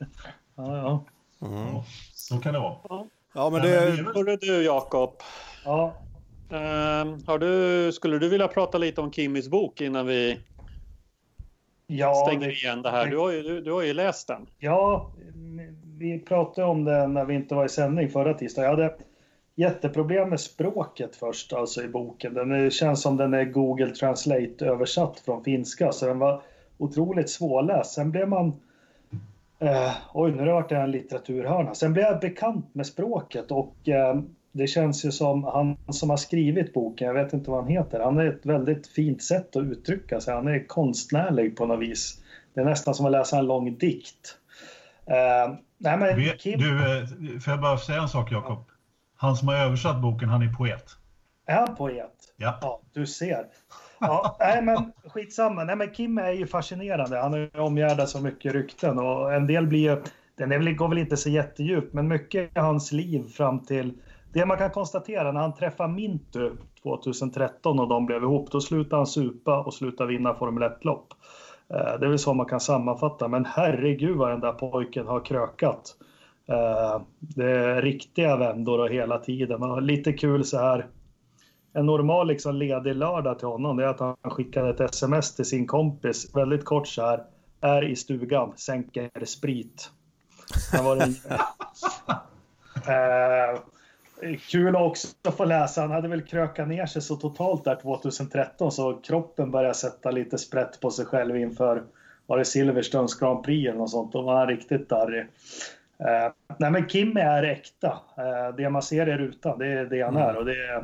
ja, 0.55 0.77
ja. 0.77 1.05
Mm. 1.47 1.83
Så 2.13 2.39
kan 2.39 2.53
det 2.53 2.59
vara. 2.59 3.05
Ja, 3.33 3.49
men 3.49 3.61
det... 3.61 3.69
Hörru 4.15 4.37
du, 4.41 4.63
Jakob. 4.63 5.21
Ja. 5.65 5.93
Har 7.25 7.37
du, 7.37 7.91
skulle 7.91 8.19
du 8.19 8.29
vilja 8.29 8.47
prata 8.47 8.77
lite 8.77 9.01
om 9.01 9.11
Kimmys 9.11 9.49
bok 9.49 9.81
innan 9.81 10.07
vi 10.07 10.39
ja, 11.87 12.25
stänger 12.27 12.47
det, 12.47 12.53
igen 12.53 12.81
det 12.81 12.89
här? 12.89 13.07
Du 13.07 13.17
har, 13.17 13.31
ju, 13.31 13.41
du, 13.41 13.61
du, 13.61 13.71
har 13.71 13.83
ju 13.83 13.93
läst 13.93 14.27
den. 14.27 14.47
Ja, 14.59 15.11
vi 15.97 16.19
pratade 16.19 16.67
om 16.67 16.83
det 16.83 17.07
när 17.07 17.25
vi 17.25 17.33
inte 17.33 17.55
var 17.55 17.65
i 17.65 17.69
sändning 17.69 18.09
förra 18.09 18.33
tisdagen. 18.33 18.69
Jag 18.69 18.77
hade 18.77 18.95
jätteproblem 19.55 20.29
med 20.29 20.39
språket 20.39 21.15
först, 21.15 21.53
alltså 21.53 21.83
i 21.83 21.87
boken. 21.87 22.33
Den 22.33 22.71
känns 22.71 23.01
som 23.01 23.17
den 23.17 23.33
är 23.33 23.45
Google 23.45 23.89
Translate 23.89 24.65
översatt 24.65 25.19
från 25.19 25.43
finska, 25.43 25.91
så 25.91 26.05
den 26.05 26.19
var 26.19 26.41
otroligt 26.77 27.29
svårläst. 27.29 27.93
Sen 27.93 28.11
blev 28.11 28.29
man 28.29 28.53
Eh, 29.63 29.91
oj, 30.13 30.31
nu 30.31 30.37
har 30.37 30.45
det 30.45 30.53
varit 30.53 30.71
en 30.71 30.91
litteraturhörna. 30.91 31.75
Sen 31.75 31.93
blev 31.93 32.05
jag 32.05 32.19
bekant 32.19 32.75
med 32.75 32.85
språket 32.85 33.51
och 33.51 33.89
eh, 33.89 34.19
det 34.53 34.67
känns 34.67 35.05
ju 35.05 35.11
som 35.11 35.43
han 35.43 35.77
som 35.93 36.09
har 36.09 36.17
skrivit 36.17 36.73
boken, 36.73 37.07
jag 37.07 37.13
vet 37.13 37.33
inte 37.33 37.51
vad 37.51 37.63
han 37.63 37.71
heter, 37.71 37.99
han 37.99 38.17
har 38.17 38.25
ett 38.25 38.45
väldigt 38.45 38.87
fint 38.87 39.23
sätt 39.23 39.55
att 39.55 39.63
uttrycka 39.63 40.21
sig. 40.21 40.33
Han 40.33 40.47
är 40.47 40.67
konstnärlig 40.67 41.57
på 41.57 41.65
något 41.65 41.79
vis. 41.79 42.21
Det 42.53 42.61
är 42.61 42.65
nästan 42.65 42.95
som 42.95 43.05
att 43.05 43.11
läsa 43.11 43.37
en 43.37 43.45
lång 43.45 43.77
dikt. 43.77 44.37
Eh, 45.05 45.55
nej, 45.77 45.97
men 45.97 46.37
Kim... 46.37 46.59
Du, 46.59 46.97
eh, 46.99 47.07
får 47.39 47.51
jag 47.51 47.61
bara 47.61 47.77
säga 47.77 48.01
en 48.01 48.09
sak 48.09 48.31
Jakob? 48.31 48.65
Han 49.15 49.35
som 49.35 49.47
har 49.47 49.55
översatt 49.55 50.01
boken, 50.01 50.29
han 50.29 50.41
är 50.41 50.53
poet. 50.53 50.85
Är 51.45 51.55
han 51.55 51.75
poet? 51.75 52.13
Ja. 52.37 52.59
ja 52.61 52.81
du 52.93 53.07
ser. 53.07 53.45
Ja, 53.99 54.37
nej 54.39 54.61
men 54.61 54.91
skitsamma. 55.07 55.63
Nej 55.63 55.75
men 55.75 55.91
Kim 55.91 56.17
är 56.17 56.31
ju 56.31 56.47
fascinerande. 56.47 57.17
Han 57.17 57.33
är 57.33 57.59
omgärdad 57.59 58.09
så 58.09 58.21
mycket 58.21 58.53
rykten 58.53 58.99
och 58.99 59.33
en 59.33 59.47
del 59.47 59.67
blir 59.67 59.79
ju, 59.79 60.03
den 60.37 60.51
är 60.51 60.57
väl, 60.57 60.75
går 60.75 60.89
väl 60.89 60.97
inte 60.97 61.17
så 61.17 61.29
jättedjupt, 61.29 61.93
men 61.93 62.07
mycket 62.07 62.57
i 62.57 62.59
hans 62.59 62.91
liv 62.91 63.27
fram 63.27 63.65
till 63.65 63.93
det 64.33 64.45
man 64.45 64.57
kan 64.57 64.69
konstatera 64.69 65.31
när 65.31 65.41
han 65.41 65.53
träffade 65.53 65.93
Mintu 65.93 66.51
2013 66.83 67.79
och 67.79 67.87
de 67.87 68.05
blev 68.05 68.23
ihop, 68.23 68.51
då 68.51 68.61
slutade 68.61 68.95
han 68.95 69.07
supa 69.07 69.59
och 69.59 69.73
slutade 69.73 70.09
vinna 70.09 70.33
Formel 70.33 70.63
1-lopp. 70.63 71.07
Eh, 71.69 71.99
det 71.99 72.05
är 72.05 72.09
väl 72.09 72.19
så 72.19 72.33
man 72.33 72.45
kan 72.45 72.59
sammanfatta, 72.59 73.27
men 73.27 73.45
herregud 73.45 74.17
vad 74.17 74.31
den 74.31 74.39
där 74.39 74.51
pojken 74.53 75.07
har 75.07 75.25
krökat. 75.25 75.95
Eh, 76.49 77.01
det 77.19 77.51
är 77.51 77.81
riktiga 77.81 78.37
vändor 78.37 78.79
och 78.79 78.89
hela 78.89 79.17
tiden 79.17 79.63
och 79.63 79.81
lite 79.81 80.13
kul 80.13 80.45
så 80.45 80.57
här 80.57 80.87
en 81.73 81.85
normal 81.85 82.27
liksom 82.27 82.55
ledig 82.55 82.95
lördag 82.95 83.39
till 83.39 83.47
honom 83.47 83.77
det 83.77 83.83
är 83.83 83.87
att 83.87 83.99
han 83.99 84.15
skickar 84.23 84.69
ett 84.69 84.79
sms 84.79 85.35
till 85.35 85.45
sin 85.45 85.67
kompis 85.67 86.35
väldigt 86.35 86.65
kort 86.65 86.87
så 86.87 87.01
här. 87.01 87.23
Är 87.61 87.83
i 87.83 87.95
stugan, 87.95 88.53
sänker 88.55 89.25
sprit. 89.25 89.91
Han 90.71 90.85
var 90.85 90.97
en, 90.97 91.09
uh, 91.09 91.15
Kul 94.49 94.75
också 94.75 95.07
att 95.27 95.37
få 95.37 95.45
läsa. 95.45 95.81
Han 95.81 95.91
hade 95.91 96.07
väl 96.07 96.21
krökat 96.21 96.67
ner 96.67 96.85
sig 96.85 97.01
så 97.01 97.15
totalt 97.15 97.63
där 97.63 97.75
2013 97.75 98.71
så 98.71 98.93
kroppen 98.93 99.51
började 99.51 99.73
sätta 99.73 100.11
lite 100.11 100.37
sprätt 100.37 100.79
på 100.79 100.91
sig 100.91 101.05
själv 101.05 101.37
inför 101.37 101.83
var 102.25 102.37
det 102.37 102.45
Silverstones 102.45 103.19
Grand 103.19 103.43
Prix 103.43 103.69
eller 103.69 103.77
något 103.77 103.89
sånt. 103.89 104.11
Då 104.11 104.21
var 104.21 104.35
han 104.35 104.47
riktigt 104.47 104.89
darrig. 104.89 105.21
Uh, 105.21 106.55
nej 106.57 106.71
men 106.71 106.85
Kim 106.85 107.17
är 107.17 107.43
äkta. 107.43 107.87
Uh, 107.89 108.55
det 108.57 108.69
man 108.69 108.81
ser 108.81 109.09
i 109.09 109.17
rutan, 109.17 109.59
det 109.59 109.67
är 109.67 109.85
det 109.85 110.01
han 110.01 110.17
är. 110.17 110.35
Och 110.35 110.45
det 110.45 110.77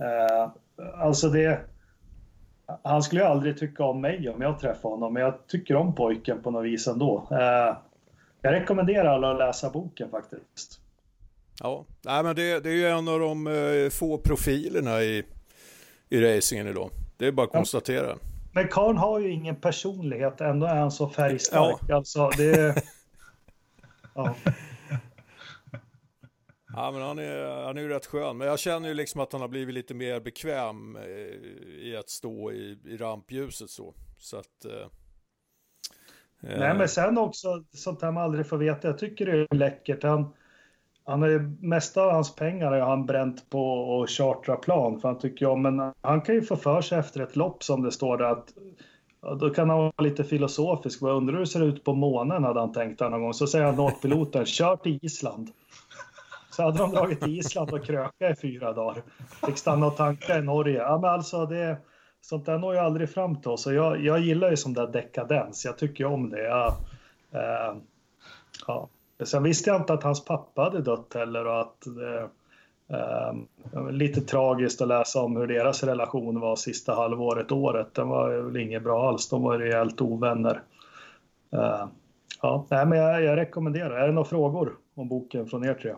uh, 0.00 0.50
alltså 0.98 1.28
det... 1.28 1.60
Han 2.82 3.02
skulle 3.02 3.20
ju 3.20 3.26
aldrig 3.26 3.58
tycka 3.58 3.84
om 3.84 4.00
mig 4.00 4.28
om 4.28 4.42
jag 4.42 4.58
träffade 4.58 4.94
honom, 4.94 5.12
men 5.12 5.22
jag 5.22 5.46
tycker 5.46 5.76
om 5.76 5.94
pojken 5.94 6.42
på 6.42 6.50
något 6.50 6.64
vis 6.64 6.86
ändå. 6.86 7.26
jag 8.42 8.52
rekommenderar 8.52 9.08
alla 9.08 9.30
att 9.30 9.38
läsa 9.38 9.70
boken 9.70 10.10
faktiskt. 10.10 10.80
Ja, 11.60 11.86
Nej, 12.02 12.22
men 12.22 12.36
det, 12.36 12.60
det 12.60 12.70
är 12.70 12.74
ju 12.74 12.86
en 12.86 13.08
av 13.08 13.20
de 13.20 13.46
uh, 13.46 13.90
få 13.90 14.18
profilerna 14.18 15.02
i, 15.02 15.24
i 16.08 16.20
racingen 16.20 16.66
idag. 16.66 16.90
Det 17.16 17.26
är 17.26 17.32
bara 17.32 17.46
att 17.46 17.52
konstatera. 17.52 18.06
Ja. 18.06 18.16
Men 18.52 18.68
Karn 18.68 18.96
har 18.96 19.20
ju 19.20 19.30
ingen 19.30 19.56
personlighet, 19.56 20.40
ändå 20.40 20.66
är 20.66 20.76
han 20.76 20.90
så 20.90 21.08
färgstark. 21.08 21.80
Ja. 21.88 21.96
Alltså, 21.96 22.28
det... 22.28 22.82
ja. 24.14 24.34
Ja, 26.76 26.90
men 26.90 27.02
han 27.02 27.18
är, 27.18 27.64
han 27.64 27.76
är 27.76 27.82
ju 27.82 27.88
rätt 27.88 28.06
skön, 28.06 28.36
men 28.36 28.46
jag 28.48 28.58
känner 28.58 28.88
ju 28.88 28.94
liksom 28.94 29.20
att 29.20 29.32
han 29.32 29.40
har 29.40 29.48
blivit 29.48 29.74
lite 29.74 29.94
mer 29.94 30.20
bekväm 30.20 30.96
eh, 30.96 31.02
i 31.82 31.96
att 31.98 32.10
stå 32.10 32.52
i, 32.52 32.78
i 32.84 32.96
rampljuset 32.96 33.70
så. 33.70 33.94
Så 34.18 34.36
att... 34.36 34.64
Eh, 34.64 34.86
Nej, 36.40 36.74
men 36.74 36.88
sen 36.88 37.18
också 37.18 37.64
sånt 37.72 38.02
här 38.02 38.12
man 38.12 38.22
aldrig 38.22 38.46
får 38.46 38.58
veta. 38.58 38.88
Jag 38.88 38.98
tycker 38.98 39.26
det 39.26 39.32
är 39.32 39.54
läckert. 39.54 40.02
Han, 40.02 40.34
han 41.06 41.22
är, 41.22 41.38
mesta 41.60 42.02
av 42.02 42.10
hans 42.10 42.34
pengar 42.36 42.72
har 42.72 42.80
han 42.80 43.06
bränt 43.06 43.50
på 43.50 44.02
att 44.02 44.10
chartra 44.10 44.56
plan 44.56 45.00
för 45.00 45.08
han 45.08 45.18
tycker 45.18 45.46
om... 45.46 45.62
men 45.62 45.92
han 46.00 46.20
kan 46.20 46.34
ju 46.34 46.42
få 46.42 46.56
för 46.56 46.80
sig 46.80 46.98
efter 46.98 47.20
ett 47.20 47.36
lopp 47.36 47.62
som 47.62 47.82
det 47.82 47.92
står 47.92 48.18
där 48.18 48.24
att 48.24 48.52
då 49.40 49.50
kan 49.50 49.70
han 49.70 49.78
vara 49.78 49.92
lite 49.98 50.24
filosofisk. 50.24 51.02
Vad 51.02 51.16
undrar 51.16 51.32
hur 51.32 51.40
det 51.40 51.46
ser 51.46 51.64
ut 51.64 51.84
på 51.84 51.94
månen 51.94 52.44
hade 52.44 52.60
han 52.60 52.72
tänkt 52.72 53.00
någon 53.00 53.22
gång. 53.22 53.34
Så 53.34 53.46
säger 53.46 53.64
han 53.64 53.80
åt 53.80 54.02
piloten, 54.02 54.46
kör 54.46 54.76
till 54.76 54.98
Island. 55.02 55.50
Så 56.50 56.62
hade 56.62 56.78
de 56.78 56.90
dragit 56.90 57.20
till 57.20 57.38
Island 57.38 57.72
och 57.72 57.84
kröka 57.84 58.30
i 58.30 58.36
fyra 58.36 58.72
dagar. 58.72 59.02
Fick 59.46 59.58
stanna 59.58 59.86
och 59.86 59.96
tanka 59.96 60.38
i 60.38 60.42
Norge. 60.42 60.78
Ja, 60.78 60.98
men 60.98 61.10
alltså 61.10 61.46
det, 61.46 61.76
sånt 62.20 62.46
där 62.46 62.58
når 62.58 62.74
ju 62.74 62.80
aldrig 62.80 63.10
fram 63.10 63.40
till 63.40 63.50
oss. 63.50 63.66
jag, 63.66 64.04
jag 64.04 64.20
gillar 64.20 64.50
ju 64.50 64.56
sån 64.56 64.72
där 64.72 64.86
dekadens. 64.86 65.64
Jag 65.64 65.78
tycker 65.78 66.04
om 66.04 66.30
det. 66.30 66.42
Jag, 66.42 66.66
eh, 67.32 67.76
ja. 68.66 68.88
Sen 69.22 69.42
visste 69.42 69.70
jag 69.70 69.80
inte 69.80 69.92
att 69.92 70.02
hans 70.02 70.24
pappa 70.24 70.62
hade 70.62 70.80
dött 70.80 71.14
heller 71.14 71.46
och 71.46 71.60
att 71.60 71.76
det, 71.96 72.28
eh, 72.96 73.90
lite 73.90 74.20
tragiskt 74.20 74.82
att 74.82 74.88
läsa 74.88 75.20
om 75.20 75.36
hur 75.36 75.46
deras 75.46 75.82
relation 75.82 76.40
var 76.40 76.56
sista 76.56 76.94
halvåret, 76.94 77.52
året. 77.52 77.94
Den 77.94 78.08
var 78.08 78.30
väl 78.30 78.56
inget 78.56 78.82
bra 78.82 79.08
alls. 79.08 79.28
De 79.28 79.42
var 79.42 79.58
rejält 79.58 80.00
ovänner. 80.00 80.62
Eh, 81.52 81.86
ja, 82.42 82.66
nej, 82.70 82.86
men 82.86 82.98
jag, 82.98 83.22
jag 83.22 83.36
rekommenderar. 83.36 83.96
Är 83.96 84.06
det 84.06 84.12
några 84.12 84.28
frågor 84.28 84.72
om 84.94 85.08
boken 85.08 85.46
från 85.46 85.64
er 85.64 85.74
tre? 85.74 85.94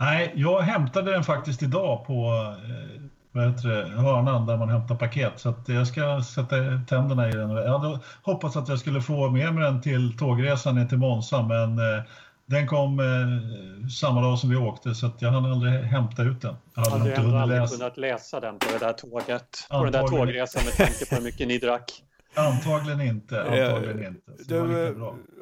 Nej, 0.00 0.32
jag 0.36 0.60
hämtade 0.60 1.12
den 1.12 1.24
faktiskt 1.24 1.62
idag 1.62 2.06
på 2.06 2.12
eh, 2.12 3.02
vad 3.32 3.50
heter 3.50 3.68
det, 3.68 3.88
hörnan 3.88 4.46
där 4.46 4.56
man 4.56 4.68
hämtar 4.68 4.94
paket. 4.94 5.32
Så 5.36 5.48
att 5.48 5.68
jag 5.68 5.86
ska 5.86 6.22
sätta 6.22 6.56
tänderna 6.88 7.28
i 7.28 7.32
den. 7.32 7.50
Jag 7.50 7.78
hade 7.78 7.98
hoppats 8.22 8.56
att 8.56 8.68
jag 8.68 8.78
skulle 8.78 9.00
få 9.00 9.30
med 9.30 9.54
mig 9.54 9.64
den 9.64 9.82
till 9.82 10.18
tågresan 10.18 10.74
ner 10.74 10.86
till 10.86 10.98
Monza 10.98 11.42
men 11.42 11.78
eh, 11.78 12.04
den 12.46 12.66
kom 12.66 13.00
eh, 13.00 13.88
samma 13.88 14.20
dag 14.20 14.38
som 14.38 14.50
vi 14.50 14.56
åkte 14.56 14.94
så 14.94 15.06
att 15.06 15.22
jag 15.22 15.30
hann 15.30 15.44
aldrig 15.44 15.72
hämta 15.72 16.22
ut 16.22 16.42
den. 16.42 16.56
Jag 16.74 16.82
hade, 16.82 16.98
hade 16.98 17.10
inte 17.10 17.20
aldrig 17.20 17.60
läsa. 17.60 17.76
kunnat 17.76 17.96
läsa 17.96 18.40
den 18.40 18.58
på 18.58 18.66
det 18.72 18.78
där 18.78 18.92
tåget, 18.92 19.66
på 19.70 19.84
den 19.84 19.92
där 19.92 20.06
tågresan 20.06 20.62
med 20.64 20.72
tanke 20.74 21.06
på 21.06 21.14
hur 21.14 21.22
mycket 21.22 21.48
ni 21.48 21.58
drack. 21.58 22.02
Antagligen 22.34 23.00
inte. 23.00 23.42
Antagligen 23.42 24.06
inte. 24.06 24.32
Du, 24.48 24.86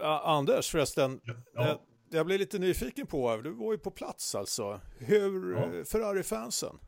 äh, 0.03 0.09
Anders 0.09 0.71
förresten, 0.71 1.21
ja. 1.55 1.81
jag 2.11 2.27
blev 2.27 2.39
lite 2.39 2.59
nyfiken 2.59 3.07
på, 3.07 3.37
du 3.37 3.51
var 3.51 3.73
ju 3.73 3.79
på 3.79 3.91
plats 3.91 4.35
alltså. 4.35 4.81
Hur, 4.99 5.57
ja. 5.57 5.85
Ferrari-fansen? 5.85 6.79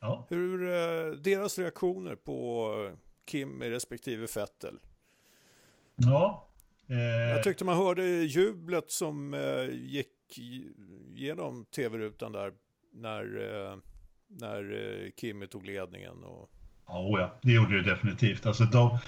Ja. 0.00 0.26
Hur 0.28 0.62
eh, 0.62 1.12
deras 1.12 1.58
reaktioner 1.58 2.14
på 2.14 2.70
Kim 3.24 3.62
respektive 3.62 4.26
Fettel? 4.26 4.78
Ja. 5.96 6.48
Eh... 6.86 6.96
Jag 7.30 7.42
tyckte 7.42 7.64
man 7.64 7.76
hörde 7.76 8.04
jublet 8.06 8.90
som 8.90 9.34
eh, 9.34 9.64
gick 9.70 10.38
genom 11.14 11.64
tv-rutan 11.64 12.32
där 12.32 12.52
när, 12.92 13.24
eh, 13.24 13.76
när 14.28 14.72
eh, 14.72 15.10
Kimmy 15.16 15.46
tog 15.46 15.66
ledningen. 15.66 16.24
Och... 16.24 16.50
Oh 16.92 17.20
ja, 17.20 17.34
det 17.42 17.52
gjorde 17.52 17.82
det 17.82 17.90
definitivt. 17.90 18.46
Alltså 18.46 18.64
de, 18.64 18.98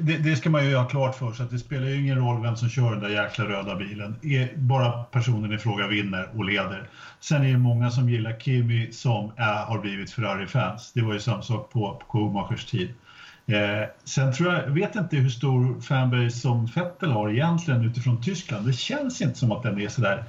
det, 0.00 0.16
det, 0.16 0.36
ska 0.36 0.50
man 0.50 0.66
ju 0.66 0.76
ha 0.76 0.88
klart 0.88 1.14
för 1.14 1.32
sig 1.32 1.44
att 1.44 1.50
det 1.50 1.58
spelar 1.58 1.86
ju 1.86 2.00
ingen 2.00 2.18
roll 2.18 2.42
vem 2.42 2.56
som 2.56 2.68
kör 2.68 2.90
den 2.90 3.00
där 3.00 3.08
jäkla 3.08 3.44
röda 3.44 3.76
bilen. 3.76 4.16
bara 4.56 5.02
personen 5.02 5.52
i 5.52 5.58
fråga 5.58 5.86
vinner 5.86 6.28
och 6.34 6.44
leder. 6.44 6.88
Sen 7.20 7.42
är 7.42 7.50
det 7.50 7.58
många 7.58 7.90
som 7.90 8.10
gillar 8.10 8.38
Kimi 8.38 8.92
som 8.92 9.32
är, 9.36 9.64
har 9.64 9.78
blivit 9.78 10.10
Ferrari-fans. 10.10 10.92
Det 10.94 11.02
var 11.02 11.12
ju 11.12 11.20
samma 11.20 11.42
sak 11.42 11.70
på, 11.72 12.02
på 12.06 12.18
Schumachers 12.18 12.64
tid. 12.64 12.94
Eh, 13.46 13.88
sen 14.04 14.32
tror 14.32 14.52
jag, 14.52 14.66
vet 14.66 14.96
inte 14.96 15.16
hur 15.16 15.28
stor 15.28 15.80
fanbase 15.80 16.30
som 16.30 16.66
Vettel 16.66 17.10
har 17.10 17.30
egentligen 17.30 17.84
utifrån 17.84 18.22
Tyskland. 18.22 18.66
Det 18.66 18.72
känns 18.72 19.20
inte 19.20 19.38
som 19.38 19.52
att 19.52 19.62
den 19.62 19.80
är 19.80 19.88
sådär 19.88 20.24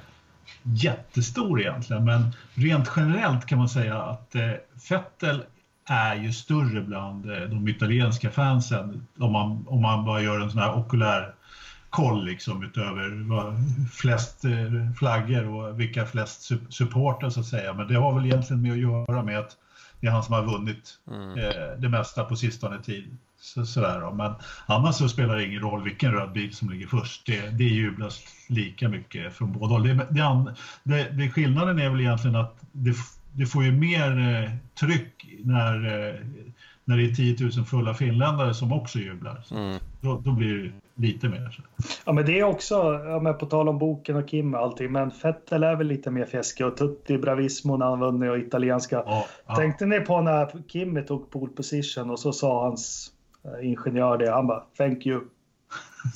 jättestor 0.62 1.60
egentligen, 1.60 2.04
men 2.04 2.32
rent 2.54 2.90
generellt 2.96 3.46
kan 3.46 3.58
man 3.58 3.68
säga 3.68 4.02
att 4.02 4.34
eh, 4.34 4.50
Vettel 4.90 5.42
är 5.88 6.14
ju 6.14 6.32
större 6.32 6.80
bland 6.80 7.30
eh, 7.30 7.40
de 7.40 7.68
italienska 7.68 8.30
fansen 8.30 9.06
om 9.18 9.32
man, 9.32 9.64
om 9.68 9.82
man 9.82 10.04
bara 10.04 10.20
gör 10.22 10.40
en 10.40 10.50
sån 10.50 10.60
här 10.60 10.78
okulär 10.78 11.34
koll 11.90 12.24
liksom 12.24 12.62
utöver 12.62 13.54
flest 13.92 14.44
eh, 14.44 14.92
flaggor 14.98 15.48
och 15.48 15.80
vilka 15.80 16.06
flest 16.06 16.50
supportrar 16.68 17.30
så 17.30 17.40
att 17.40 17.46
säga. 17.46 17.74
Men 17.74 17.88
det 17.88 17.94
har 17.94 18.14
väl 18.14 18.26
egentligen 18.26 18.62
med 18.62 18.72
att 18.72 18.78
göra 18.78 19.22
med 19.22 19.38
att 19.38 19.56
det 20.00 20.06
är 20.06 20.10
han 20.10 20.22
som 20.22 20.34
har 20.34 20.42
vunnit 20.42 20.98
mm. 21.10 21.38
eh, 21.38 21.78
det 21.78 21.88
mesta 21.88 22.24
på 22.24 22.36
sistone 22.36 22.82
tid. 22.82 23.16
Så, 23.40 23.66
sådär 23.66 24.00
då. 24.00 24.12
Men 24.12 24.34
annars 24.66 24.94
så 24.94 25.08
spelar 25.08 25.36
det 25.36 25.44
ingen 25.44 25.60
roll 25.60 25.84
vilken 25.84 26.12
röd 26.12 26.32
bil 26.32 26.54
som 26.54 26.70
ligger 26.70 26.86
först. 26.86 27.26
Det, 27.26 27.50
det 27.50 27.64
jublas 27.64 28.20
lika 28.48 28.88
mycket 28.88 29.34
från 29.34 29.52
båda 29.52 29.72
håll. 29.72 29.82
Det, 29.82 29.94
det, 29.94 30.54
det, 30.82 31.08
det, 31.10 31.30
skillnaden 31.30 31.78
är 31.78 31.90
väl 31.90 32.00
egentligen 32.00 32.36
att 32.36 32.56
det 32.72 32.94
det 33.38 33.46
får 33.46 33.64
ju 33.64 33.72
mer 33.72 34.18
eh, 34.18 34.50
tryck 34.80 35.26
när, 35.44 35.74
eh, 35.74 36.14
när 36.84 36.96
det 36.96 37.04
är 37.04 37.14
10 37.14 37.36
000 37.56 37.64
fulla 37.64 37.94
finländare 37.94 38.54
som 38.54 38.72
också 38.72 38.98
jublar. 38.98 39.44
Mm. 39.50 39.78
Då, 40.00 40.20
då, 40.24 40.32
blir 40.32 40.54
det 40.54 40.72
lite 41.06 41.28
mer. 41.28 41.50
Så. 41.50 41.62
Ja, 42.06 42.12
men 42.12 42.26
det 42.26 42.38
är 42.38 42.44
också, 42.44 42.74
ja, 43.06 43.20
men 43.20 43.38
på 43.38 43.46
tal 43.46 43.68
om 43.68 43.78
boken 43.78 44.16
och 44.16 44.28
Kim 44.28 44.54
och 44.54 44.60
allting, 44.60 44.92
men 44.92 45.10
Fettel 45.10 45.62
är 45.62 45.76
väl 45.76 45.86
lite 45.86 46.10
mer 46.10 46.24
fjäskig 46.24 46.66
och 46.66 46.76
Tutti 46.76 47.18
Bravismo 47.18 47.76
när 47.76 47.86
han 47.86 48.00
vunnit 48.00 48.30
och 48.30 48.38
italienska. 48.38 49.02
Ja, 49.06 49.26
ja. 49.46 49.56
Tänkte 49.56 49.86
ni 49.86 50.00
på 50.00 50.20
när 50.20 50.68
Kim 50.68 51.04
tog 51.06 51.30
pole 51.30 51.52
position 51.52 52.10
och 52.10 52.20
så 52.20 52.32
sa 52.32 52.62
hans 52.64 53.12
eh, 53.44 53.68
ingenjör 53.68 54.18
det, 54.18 54.30
han 54.30 54.46
bara 54.46 54.62
“Thank 54.76 55.06
you”. 55.06 55.20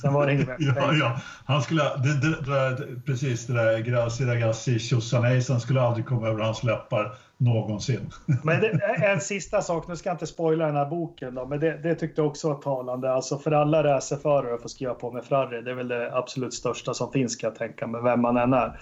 Sen 0.01 0.13
var 0.13 0.27
det 0.27 0.33
inget 0.33 0.47
ja, 0.59 0.93
ja. 0.93 1.19
Han 1.45 1.61
skulle, 1.61 1.83
det, 1.83 2.21
det, 2.21 2.41
det, 2.45 3.05
precis 3.05 3.47
det 3.47 3.53
där 3.53 3.79
Grazi 3.79 4.25
Ragazzi 4.25 4.79
tjosanejsan 4.79 5.59
skulle 5.59 5.81
aldrig 5.81 6.05
komma 6.05 6.27
över 6.27 6.43
hans 6.43 6.63
läppar 6.63 7.15
någonsin. 7.37 8.11
men 8.43 8.81
en 9.01 9.21
sista 9.21 9.61
sak, 9.61 9.87
nu 9.87 9.95
ska 9.95 10.09
jag 10.09 10.13
inte 10.13 10.27
spoila 10.27 10.65
den 10.65 10.75
här 10.75 10.85
boken 10.85 11.35
då, 11.35 11.45
men 11.45 11.59
det, 11.59 11.77
det 11.83 11.95
tyckte 11.95 12.21
jag 12.21 12.27
också 12.27 12.47
var 12.47 12.61
talande. 12.61 13.13
Alltså 13.13 13.37
för 13.37 13.51
alla 13.51 13.83
racerförare 13.83 14.55
att 14.55 14.61
få 14.61 14.69
skriva 14.69 14.93
på 14.93 15.11
med 15.11 15.25
Ferrari, 15.25 15.61
det 15.61 15.71
är 15.71 15.75
väl 15.75 15.87
det 15.87 16.15
absolut 16.15 16.53
största 16.53 16.93
som 16.93 17.11
finns 17.11 17.35
kan 17.35 17.47
jag 17.47 17.57
tänka 17.57 17.87
mig, 17.87 18.01
vem 18.01 18.21
man 18.21 18.37
än 18.37 18.53
är. 18.53 18.79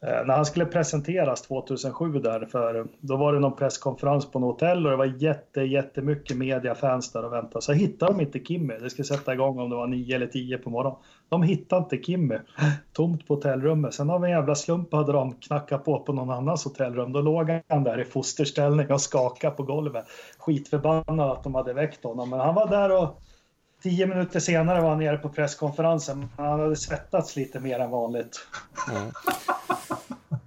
Eh, 0.00 0.26
när 0.26 0.34
han 0.34 0.44
skulle 0.44 0.66
presenteras 0.66 1.42
2007 1.42 2.12
där, 2.12 2.46
för 2.46 2.86
då 3.00 3.16
var 3.16 3.32
det 3.32 3.40
någon 3.40 3.56
presskonferens 3.56 4.30
på 4.30 4.38
något 4.38 4.60
hotell 4.60 4.84
och 4.84 4.90
det 4.90 4.96
var 4.96 5.22
jätte, 5.22 5.60
jättemycket 5.60 6.36
mediafans 6.36 7.12
där 7.12 7.24
och 7.24 7.32
väntade. 7.32 7.62
Så 7.62 7.72
hittade 7.72 8.12
de 8.12 8.20
inte 8.20 8.38
Kimmy. 8.38 8.74
Det 8.74 8.90
skulle 8.90 9.06
sätta 9.06 9.34
igång 9.34 9.58
om 9.58 9.70
det 9.70 9.76
var 9.76 9.86
9 9.86 10.16
eller 10.16 10.26
10 10.26 10.58
på 10.58 10.70
morgonen. 10.70 10.98
De 11.28 11.42
hittade 11.42 11.82
inte 11.82 12.06
Kimmy. 12.06 12.38
Tomt 12.92 13.26
på 13.26 13.34
hotellrummet. 13.34 13.94
Sen 13.94 14.10
av 14.10 14.24
en 14.24 14.30
jävla 14.30 14.54
slump 14.54 14.92
hade 14.92 15.12
de 15.12 15.34
knackat 15.34 15.84
på 15.84 16.00
på 16.00 16.12
någon 16.12 16.30
annans 16.30 16.64
hotellrum. 16.64 17.12
Då 17.12 17.20
låg 17.20 17.50
han 17.68 17.84
där 17.84 18.00
i 18.00 18.04
fosterställning 18.04 18.90
och 18.90 19.00
skakade 19.00 19.56
på 19.56 19.62
golvet. 19.62 20.04
Skitförbannad 20.38 21.30
att 21.30 21.44
de 21.44 21.54
hade 21.54 21.72
väckt 21.72 22.04
honom. 22.04 22.30
Men 22.30 22.40
han 22.40 22.54
var 22.54 22.68
där 22.68 23.02
och 23.02 23.22
Tio 23.82 24.06
minuter 24.06 24.40
senare 24.40 24.80
var 24.80 24.88
han 24.88 24.98
nere 24.98 25.16
på 25.16 25.28
presskonferensen. 25.28 26.28
Han 26.36 26.60
hade 26.60 26.76
svettats 26.76 27.36
lite 27.36 27.60
mer 27.60 27.78
än 27.78 27.90
vanligt. 27.90 28.46
Mm. 28.90 29.12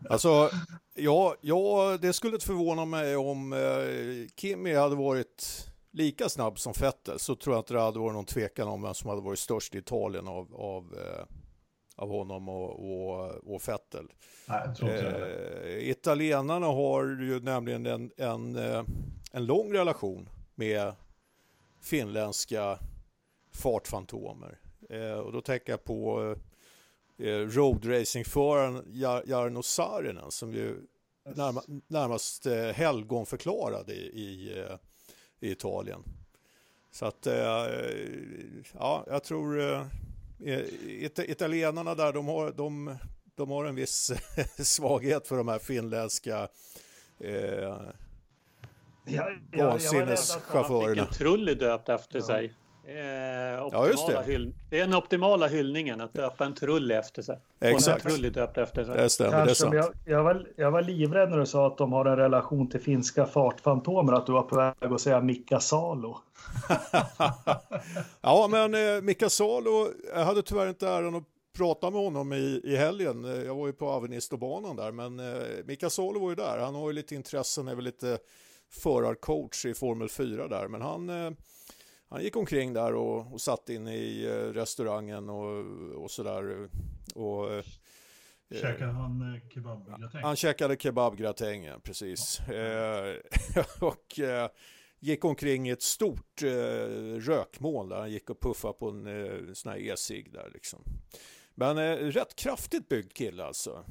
Alltså, 0.09 0.49
ja, 0.95 1.35
ja, 1.41 1.97
det 2.01 2.13
skulle 2.13 2.33
inte 2.33 2.45
förvåna 2.45 2.85
mig 2.85 3.15
om 3.15 3.53
eh, 3.53 3.59
Kimi 4.35 4.75
hade 4.75 4.95
varit 4.95 5.69
lika 5.91 6.29
snabb 6.29 6.59
som 6.59 6.73
Vettel 6.81 7.19
så 7.19 7.35
tror 7.35 7.55
jag 7.55 7.61
inte 7.61 7.73
det 7.73 7.81
hade 7.81 7.99
varit 7.99 8.13
någon 8.13 8.25
tvekan 8.25 8.67
om 8.67 8.81
vem 8.81 8.93
som 8.93 9.09
hade 9.09 9.21
varit 9.21 9.39
störst 9.39 9.75
i 9.75 9.77
Italien 9.77 10.27
av, 10.27 10.55
av, 10.55 10.83
eh, 10.93 11.25
av 11.95 12.09
honom 12.09 12.49
och, 12.49 12.69
och, 12.69 13.29
och 13.53 13.61
Vettel. 13.67 14.07
Nej, 14.45 14.67
eh, 14.81 15.89
italienarna 15.89 16.65
har 16.65 17.03
ju 17.03 17.39
nämligen 17.39 17.85
en, 17.85 18.11
en, 18.17 18.55
eh, 18.55 18.83
en 19.31 19.45
lång 19.45 19.73
relation 19.73 20.29
med 20.55 20.93
finländska 21.81 22.79
fartfantomer. 23.59 24.59
Eh, 24.89 25.13
och 25.13 25.31
då 25.31 25.41
tänker 25.41 25.73
jag 25.73 25.83
på 25.83 26.35
eh, 27.17 27.37
roadracingföraren 27.37 28.83
Jar 28.87 29.23
Jarno 29.25 29.63
Saarinen 29.63 30.31
som 30.31 30.53
ju 30.53 30.75
närma, 31.35 31.63
närmast 31.87 32.45
eh, 32.45 32.69
helgonförklarad 32.69 33.89
i, 33.89 33.93
i, 33.93 34.59
eh, 34.59 34.75
i 35.39 35.51
Italien. 35.51 36.03
Så 36.91 37.05
att, 37.05 37.27
eh, 37.27 37.67
ja, 38.73 39.05
jag 39.07 39.23
tror 39.23 39.59
eh, 39.59 39.85
it 40.87 41.19
italienarna 41.19 41.95
där, 41.95 42.13
de 42.13 42.27
har, 42.27 42.51
de, 42.51 42.95
de 43.35 43.49
har 43.49 43.65
en 43.65 43.75
viss 43.75 44.11
svaghet 44.57 45.27
för 45.27 45.37
de 45.37 45.47
här 45.47 45.59
finländska 45.59 46.47
eh, 47.19 47.77
ja, 49.05 49.31
vansinneschaufförerna. 49.57 51.07
Ja, 51.11 51.17
Trulli 51.17 51.55
döpt 51.55 51.89
efter 51.89 52.19
ja. 52.19 52.25
sig. 52.25 52.53
Eh, 52.89 53.69
ja, 53.71 53.87
just 53.87 54.07
det. 54.07 54.23
Hyll... 54.25 54.53
det 54.69 54.79
är 54.79 54.81
den 54.81 54.95
optimala 54.95 55.47
hyllningen, 55.47 56.01
att 56.01 56.13
döpa 56.13 56.45
en 56.45 56.55
trulli 56.55 56.95
efter 56.95 57.21
sig. 57.21 57.39
Exakt. 57.59 58.05
En 58.05 58.11
trulli 58.11 58.29
döpt 58.29 58.57
efter 58.57 58.83
sig. 58.83 58.95
Det 58.97 59.09
stämmer, 59.09 59.45
det 59.45 59.51
är 59.51 59.55
sant. 59.55 59.75
Jag, 59.75 59.93
jag, 60.05 60.23
var, 60.23 60.47
jag 60.55 60.71
var 60.71 60.81
livrädd 60.81 61.29
när 61.29 61.37
du 61.37 61.45
sa 61.45 61.67
att 61.67 61.77
de 61.77 61.93
har 61.93 62.05
en 62.05 62.17
relation 62.17 62.69
till 62.69 62.79
finska 62.79 63.25
fartfantomer, 63.25 64.13
att 64.13 64.25
du 64.25 64.31
var 64.31 64.41
på 64.41 64.55
väg 64.55 64.93
att 64.93 65.01
säga 65.01 65.21
Mika 65.21 65.59
Salo. 65.59 66.17
ja, 68.21 68.47
men 68.51 68.73
eh, 68.73 69.01
Mika 69.01 69.29
Salo, 69.29 69.87
jag 70.13 70.25
hade 70.25 70.41
tyvärr 70.41 70.67
inte 70.69 70.87
äran 70.87 71.15
att 71.15 71.23
prata 71.57 71.89
med 71.89 72.01
honom 72.01 72.33
i, 72.33 72.61
i 72.63 72.75
helgen. 72.75 73.23
Jag 73.45 73.55
var 73.55 73.67
ju 73.67 73.73
på 73.73 73.89
Avenistobanan 73.89 74.75
där, 74.75 74.91
men 74.91 75.19
eh, 75.19 75.65
Mika 75.65 75.89
Salo 75.89 76.19
var 76.19 76.29
ju 76.29 76.35
där. 76.35 76.57
Han 76.59 76.75
har 76.75 76.89
ju 76.89 76.93
lite 76.93 77.15
intressen, 77.15 77.67
är 77.67 77.75
väl 77.75 77.85
lite 77.85 78.17
förarcoach 78.69 79.65
i 79.65 79.73
Formel 79.73 80.09
4 80.09 80.47
där, 80.47 80.67
men 80.67 80.81
han 80.81 81.09
eh, 81.09 81.31
han 82.09 82.23
gick 82.23 82.35
omkring 82.35 82.73
där 82.73 82.95
och, 82.95 83.33
och 83.33 83.41
satt 83.41 83.69
inne 83.69 83.95
i 83.95 84.25
eh, 84.25 84.53
restaurangen 84.53 85.29
och, 85.29 85.65
och 86.03 86.11
sådär. 86.11 86.69
Och, 87.15 87.53
eh, 87.53 87.63
Käkade 88.51 88.91
han 88.91 89.35
eh, 89.35 89.49
kebabgratäng? 89.49 90.21
Han 90.23 90.35
käkade 90.35 90.77
kebabgratäng, 90.77 91.69
precis. 91.83 92.41
Ja. 92.47 92.53
Eh, 92.53 93.15
och 93.79 94.19
eh, 94.19 94.49
gick 94.99 95.25
omkring 95.25 95.67
i 95.69 95.71
ett 95.71 95.81
stort 95.81 96.43
eh, 96.43 96.49
rökmoln 97.19 97.89
där 97.89 97.99
han 97.99 98.11
gick 98.11 98.29
och 98.29 98.41
puffade 98.41 98.73
på 98.73 98.89
en 98.89 99.07
eh, 99.07 99.53
sån 99.53 99.71
här 99.71 99.79
e-cigg 99.79 100.31
där 100.33 100.51
liksom. 100.53 100.83
Men 101.55 101.77
eh, 101.77 101.95
rätt 101.95 102.35
kraftigt 102.35 102.89
byggd 102.89 103.13
kille 103.13 103.45
alltså. 103.45 103.85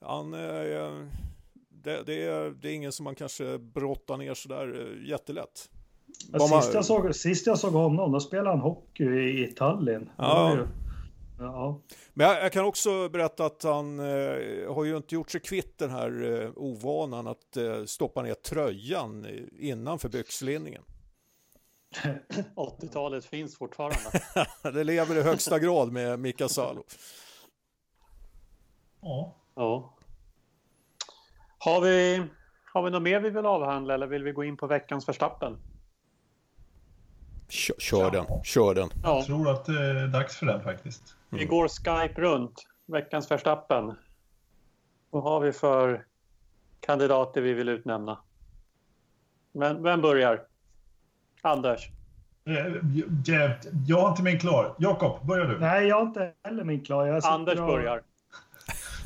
han, 0.00 0.30
det, 0.30 2.02
det, 2.06 2.22
är, 2.22 2.50
det 2.50 2.68
är 2.68 2.74
ingen 2.74 2.92
som 2.92 3.04
man 3.04 3.14
kanske 3.14 3.58
brottar 3.58 4.16
ner 4.16 4.34
sådär 4.34 4.98
jättelätt. 5.04 5.70
Ja, 6.32 6.60
sist, 6.62 6.74
jag 6.74 6.84
såg, 6.84 7.14
sist 7.14 7.46
jag 7.46 7.58
såg 7.58 7.72
honom, 7.72 8.12
då 8.12 8.20
spelade 8.20 8.50
han 8.50 8.60
hockey 8.60 9.04
i, 9.04 9.44
i 9.44 9.46
Tallinn. 9.46 10.10
Ja. 10.16 10.58
ja. 11.38 11.80
Men 12.14 12.26
jag, 12.26 12.44
jag, 12.44 12.52
kan 12.52 12.64
också 12.64 13.08
berätta 13.08 13.46
att 13.46 13.62
han 13.62 13.98
eh, 13.98 14.74
har 14.74 14.84
ju 14.84 14.96
inte 14.96 15.14
gjort 15.14 15.30
sig 15.30 15.40
kvitt 15.40 15.78
den 15.78 15.90
här 15.90 16.42
eh, 16.42 16.50
ovanan 16.56 17.26
att 17.26 17.56
eh, 17.56 17.84
stoppa 17.84 18.22
ner 18.22 18.34
tröjan 18.34 19.26
innanför 19.58 20.08
byxlinningen. 20.08 20.82
80-talet 22.56 23.24
finns 23.24 23.58
fortfarande. 23.58 24.20
det 24.62 24.84
lever 24.84 25.16
i 25.18 25.22
högsta 25.22 25.58
grad 25.58 25.92
med 25.92 26.18
Mika 26.18 26.48
Salo. 26.48 26.84
Ja. 29.00 29.34
ja. 29.54 29.94
Har 31.58 31.80
vi, 31.80 32.22
har 32.72 32.82
vi 32.82 32.90
något 32.90 33.02
mer 33.02 33.20
vi 33.20 33.30
vill 33.30 33.46
avhandla 33.46 33.94
eller 33.94 34.06
vill 34.06 34.24
vi 34.24 34.32
gå 34.32 34.44
in 34.44 34.56
på 34.56 34.66
veckans 34.66 35.04
förstappen? 35.04 35.58
Kör, 37.48 37.74
kör 37.78 38.10
den, 38.10 38.26
kör 38.44 38.74
den. 38.74 38.88
Ja. 39.02 39.16
Jag 39.16 39.26
tror 39.26 39.50
att 39.50 39.64
det 39.64 39.82
är 39.84 40.06
dags 40.06 40.36
för 40.36 40.46
den 40.46 40.62
faktiskt. 40.62 41.02
Mm. 41.32 41.40
Vi 41.40 41.44
går 41.44 41.68
Skype 41.68 42.20
runt, 42.20 42.66
veckans 42.86 43.28
förstappen. 43.28 43.94
Vad 45.10 45.22
har 45.22 45.40
vi 45.40 45.52
för 45.52 46.04
kandidater 46.80 47.40
vi 47.40 47.52
vill 47.52 47.68
utnämna? 47.68 48.18
Men, 49.52 49.82
vem 49.82 50.00
börjar? 50.00 50.42
Anders? 51.42 51.88
Eh, 52.46 52.66
jag 53.86 54.00
har 54.00 54.10
inte 54.10 54.22
min 54.22 54.40
klar. 54.40 54.74
Jakob, 54.78 55.26
börjar 55.26 55.46
du. 55.46 55.58
Nej, 55.58 55.86
jag 55.86 55.96
har 55.96 56.02
inte 56.02 56.32
heller 56.44 56.64
min 56.64 56.84
klar. 56.84 57.20
Anders 57.24 57.58
börjar. 57.58 58.02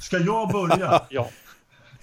Ska 0.01 0.19
jag 0.19 0.49
börja? 0.49 1.03
ja. 1.09 1.29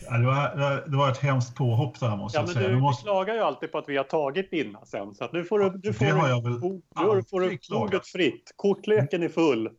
Ja, 0.10 0.18
det, 0.18 0.26
var, 0.26 0.89
det 0.89 0.97
var 0.97 1.12
ett 1.12 1.18
hemskt 1.18 1.56
påhopp 1.56 1.99
det 1.99 2.08
här 2.08 2.18
måste 2.18 2.38
ja, 2.38 2.41
jag 2.41 2.49
säga. 2.49 2.70
Du, 2.70 2.80
måste... 2.80 3.03
du 3.03 3.06
klagar 3.06 3.34
ju 3.34 3.39
alltid 3.39 3.72
på 3.72 3.78
att 3.78 3.89
vi 3.89 3.97
har 3.97 4.03
tagit 4.03 4.51
dina 4.51 4.86
sen. 4.86 5.16
Så 5.16 5.30
nu 5.34 5.43
får 5.43 5.60
du, 5.60 5.70
du 5.70 5.93
får, 5.93 6.06
har 6.06 6.30
jag 6.30 6.43
väl 6.43 6.53
du, 6.53 6.82
får 7.30 7.39
du 7.39 7.76
ordet 7.76 8.08
fritt. 8.08 8.53
Kortleken 8.56 9.24
är 9.24 9.30
full. 9.30 9.70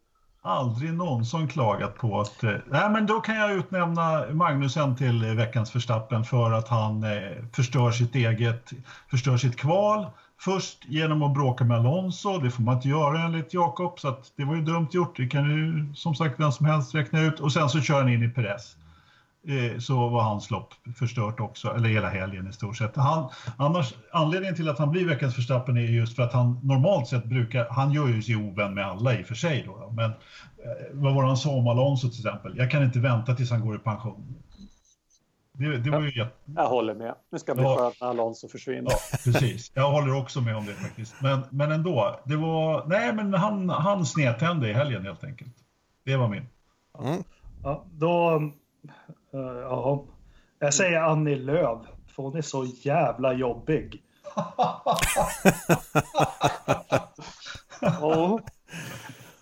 Aldrig 0.43 0.93
någonsin 0.95 1.49
klagat 1.49 1.97
på 1.97 2.21
att... 2.21 2.45
Eh, 2.45 2.51
nej, 2.67 2.91
men 2.91 3.07
då 3.07 3.21
kan 3.21 3.37
jag 3.37 3.53
utnämna 3.53 4.25
Magnusen 4.33 4.97
till 4.97 5.25
veckans 5.25 5.71
förstappen 5.71 6.25
för 6.25 6.53
att 6.53 6.69
han 6.69 7.05
eh, 7.05 7.11
förstör 7.53 7.91
sitt 7.91 8.15
eget, 8.15 8.71
förstör 9.11 9.37
sitt 9.37 9.57
kval. 9.57 10.07
Först 10.41 10.85
genom 10.85 11.23
att 11.23 11.35
bråka 11.35 11.65
med 11.65 11.77
Alonso, 11.77 12.39
det 12.39 12.51
får 12.51 12.63
man 12.63 12.77
inte 12.77 12.89
göra 12.89 13.23
enligt 13.23 13.55
Jakob, 13.55 14.01
så 14.01 14.17
det 14.37 14.45
var 14.45 14.55
ju 14.57 14.63
dumt 14.63 14.89
gjort. 14.91 15.17
Det 15.17 15.27
kan 15.27 15.51
ju 15.51 15.95
som 15.95 16.15
sagt 16.15 16.41
vem 16.41 16.53
som 16.53 16.67
helst 16.67 16.95
räkna 16.95 17.21
ut. 17.21 17.41
Och 17.41 17.53
sen 17.53 17.69
så 17.69 17.81
kör 17.81 18.01
han 18.01 18.09
in 18.09 18.23
i 18.23 18.29
Perez. 18.29 18.77
Eh, 19.49 19.79
så 19.79 20.09
var 20.09 20.23
hans 20.23 20.51
lopp 20.51 20.75
förstört 20.99 21.41
också, 21.41 21.75
eller 21.77 21.89
hela 21.89 22.09
helgen 22.09 22.49
i 22.49 22.53
stort 22.53 22.77
sett. 22.77 22.97
Han, 22.97 23.31
annars, 23.57 23.95
anledningen 24.13 24.57
till 24.57 24.69
att 24.69 24.79
han 24.79 24.91
blir 24.91 25.07
veckans 25.07 25.35
förstappen 25.35 25.77
är 25.77 25.81
just 25.81 26.17
för 26.17 26.23
att 26.23 26.33
han 26.33 26.61
normalt 26.63 27.09
sett 27.09 27.25
brukar, 27.25 27.67
han 27.71 27.93
gör 27.93 28.09
ju 28.09 28.23
sig 28.23 28.37
ovän 28.37 28.75
med 28.75 28.87
alla 28.87 29.19
i 29.19 29.23
och 29.23 29.27
för 29.27 29.35
sig 29.35 29.63
då, 29.67 29.93
men 29.97 30.11
eh, 30.11 30.17
vad 30.93 31.15
var 31.15 31.23
det 31.23 31.29
han 31.29 31.37
sa 31.37 31.51
om 31.51 31.69
Alonso 31.69 32.09
till 32.09 32.27
exempel? 32.27 32.57
Jag 32.57 32.71
kan 32.71 32.83
inte 32.83 32.99
vänta 32.99 33.35
tills 33.35 33.51
han 33.51 33.61
går 33.61 33.77
i 33.77 33.79
pension. 33.79 34.35
Det, 35.53 35.79
det 35.79 35.91
var 35.91 36.01
ju 36.01 36.19
jätte... 36.19 36.37
Jag 36.45 36.69
håller 36.69 36.95
med. 36.95 37.15
Det 37.31 37.39
ska 37.39 37.55
bli 37.55 37.65
ja. 37.65 37.77
skönt 37.79 38.01
när 38.01 38.09
Alonso 38.09 38.49
försvinner. 38.49 38.91
Ja, 38.91 39.19
precis. 39.25 39.73
Jag 39.75 39.91
håller 39.91 40.17
också 40.17 40.41
med 40.41 40.57
om 40.57 40.67
det 40.67 40.73
faktiskt. 40.73 41.15
Men, 41.23 41.41
men 41.51 41.73
ändå, 41.73 42.21
det 42.25 42.37
var... 42.37 42.87
Nej, 42.87 43.13
men 43.13 43.35
han, 43.35 43.69
han 43.69 44.07
snedtände 44.07 44.71
i 44.71 44.73
helgen 44.73 45.05
helt 45.05 45.25
enkelt. 45.25 45.55
Det 46.05 46.17
var 46.17 46.29
min. 46.29 46.49
Mm. 46.99 47.23
Ja, 47.63 47.85
då 47.93 48.41
ja. 49.43 50.05
Jag 50.59 50.75
säger 50.75 51.01
Annie 51.01 51.37
Lööf, 51.37 51.87
för 52.07 52.23
hon 52.23 52.37
är 52.37 52.43
så 52.43 52.65
jävla 52.65 53.33
jobbig. 53.33 54.03
oh. 58.03 58.41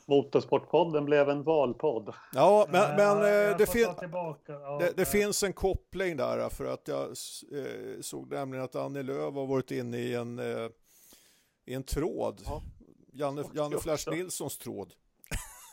Motorsportpodden 0.06 1.04
blev 1.04 1.28
en 1.28 1.42
valpodd. 1.42 2.14
Ja, 2.32 2.66
men, 2.70 2.96
men 2.96 3.16
eh, 3.16 3.56
det, 3.56 3.66
fin 3.66 3.88
ja, 4.46 4.78
det, 4.80 4.92
det 4.96 5.04
finns 5.04 5.42
en 5.42 5.52
koppling 5.52 6.16
där 6.16 6.48
för 6.48 6.64
att 6.64 6.88
jag 6.88 7.02
eh, 7.02 8.00
såg 8.00 8.30
nämligen 8.30 8.64
att 8.64 8.76
Annie 8.76 9.02
Lööf 9.02 9.34
har 9.34 9.46
varit 9.46 9.70
inne 9.70 9.96
i 9.96 10.14
en, 10.14 10.38
eh, 10.38 10.68
i 11.64 11.74
en 11.74 11.82
tråd. 11.82 12.42
Ja. 12.44 12.62
Janne, 13.12 13.44
Janne 13.54 13.78
Flash 13.78 14.10
Nilssons 14.10 14.58
tråd. 14.58 14.92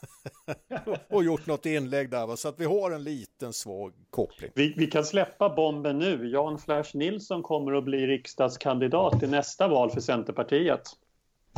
och 1.09 1.23
gjort 1.23 1.47
något 1.47 1.65
inlägg 1.65 2.09
där. 2.09 2.27
Va? 2.27 2.37
Så 2.37 2.47
att 2.47 2.59
vi 2.59 2.65
har 2.65 2.91
en 2.91 3.03
liten 3.03 3.53
svag 3.53 3.93
koppling. 4.09 4.51
Vi, 4.55 4.73
vi, 4.77 4.87
kan 4.87 5.05
släppa 5.05 5.49
bomben 5.49 5.99
nu. 5.99 6.29
Jan 6.29 6.59
Flash 6.59 6.97
Nilsson 6.97 7.43
kommer 7.43 7.73
att 7.73 7.83
bli 7.83 8.07
riksdagskandidat 8.07 9.23
i 9.23 9.27
nästa 9.27 9.67
val 9.67 9.91
för 9.91 10.01
Centerpartiet. 10.01 10.81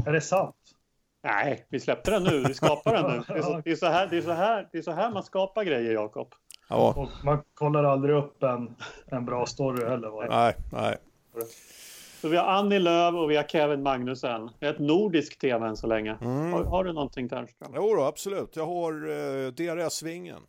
Är 0.05 0.11
det 0.11 0.21
sant? 0.21 0.55
Nej, 1.23 1.65
vi 1.69 1.79
släppte 1.79 2.11
den 2.11 2.23
nu. 2.23 2.43
Vi 2.47 2.53
skapar 2.53 2.93
den 2.93 3.11
nu. 3.11 3.23
Det 3.27 3.39
är 3.39 3.41
så, 3.41 3.61
det 3.65 3.71
är 3.71 3.75
så, 3.75 3.85
här, 3.85 4.07
det 4.07 4.17
är 4.17 4.21
så, 4.21 4.31
här, 4.31 4.69
det 4.71 4.77
är 4.77 4.81
så 4.81 4.91
här 4.91 5.11
man 5.11 5.23
skapar 5.23 5.63
grejer, 5.63 5.93
Jakob. 5.93 6.33
Ja. 6.69 6.93
Och 6.97 7.25
man 7.25 7.43
kollar 7.53 7.83
aldrig 7.83 8.15
upp 8.15 8.43
en, 8.43 8.75
en 9.05 9.25
bra 9.25 9.45
story 9.45 9.85
heller. 9.85 10.09
Va? 10.09 10.25
Nej, 10.29 10.55
nej. 10.71 10.97
Så 12.23 12.29
vi 12.29 12.37
har 12.37 12.45
Annie 12.45 12.79
Lööf 12.79 13.15
och 13.15 13.31
vi 13.31 13.35
har 13.35 13.43
Kevin 13.43 13.83
Magnussen. 13.83 14.49
Det 14.59 14.65
är 14.65 14.73
ett 14.73 14.79
nordiskt 14.79 15.41
tema 15.41 15.67
än 15.67 15.77
så 15.77 15.87
länge. 15.87 16.17
Mm. 16.21 16.51
Har, 16.51 16.63
har, 16.63 16.83
du 16.83 16.93
någonting 16.93 17.29
Ternström? 17.29 17.71
Jo 17.75 17.95
då, 17.95 18.03
absolut. 18.03 18.55
Jag 18.55 18.65
har 18.65 19.09
uh, 19.09 19.51
DRS-vingen. 19.51 20.41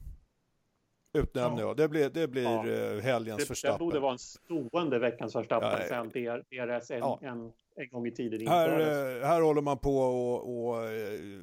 Utnämner 1.18 1.62
ja. 1.62 1.68
jag. 1.68 1.76
Det 1.76 1.88
blir, 1.88 2.10
det 2.10 2.28
blir 2.28 2.42
ja. 2.42 2.94
uh, 2.94 3.00
helgens 3.02 3.40
det, 3.40 3.46
förstappen. 3.46 3.78
Det 3.78 3.84
borde 3.84 4.00
vara 4.00 4.12
en 4.12 4.18
stående 4.18 4.98
veckans 4.98 5.32
förstappen 5.32 5.80
ja, 5.80 5.88
sen 5.88 6.08
DRS 6.08 6.90
en, 6.90 6.98
ja. 6.98 7.18
en, 7.22 7.52
en 7.76 7.88
gång 7.90 8.06
i 8.06 8.10
tiden 8.10 8.46
här, 8.46 8.80
uh, 8.80 9.24
här 9.24 9.40
håller 9.40 9.62
man 9.62 9.78
på 9.78 9.98
och, 9.98 10.68
och 10.68 10.84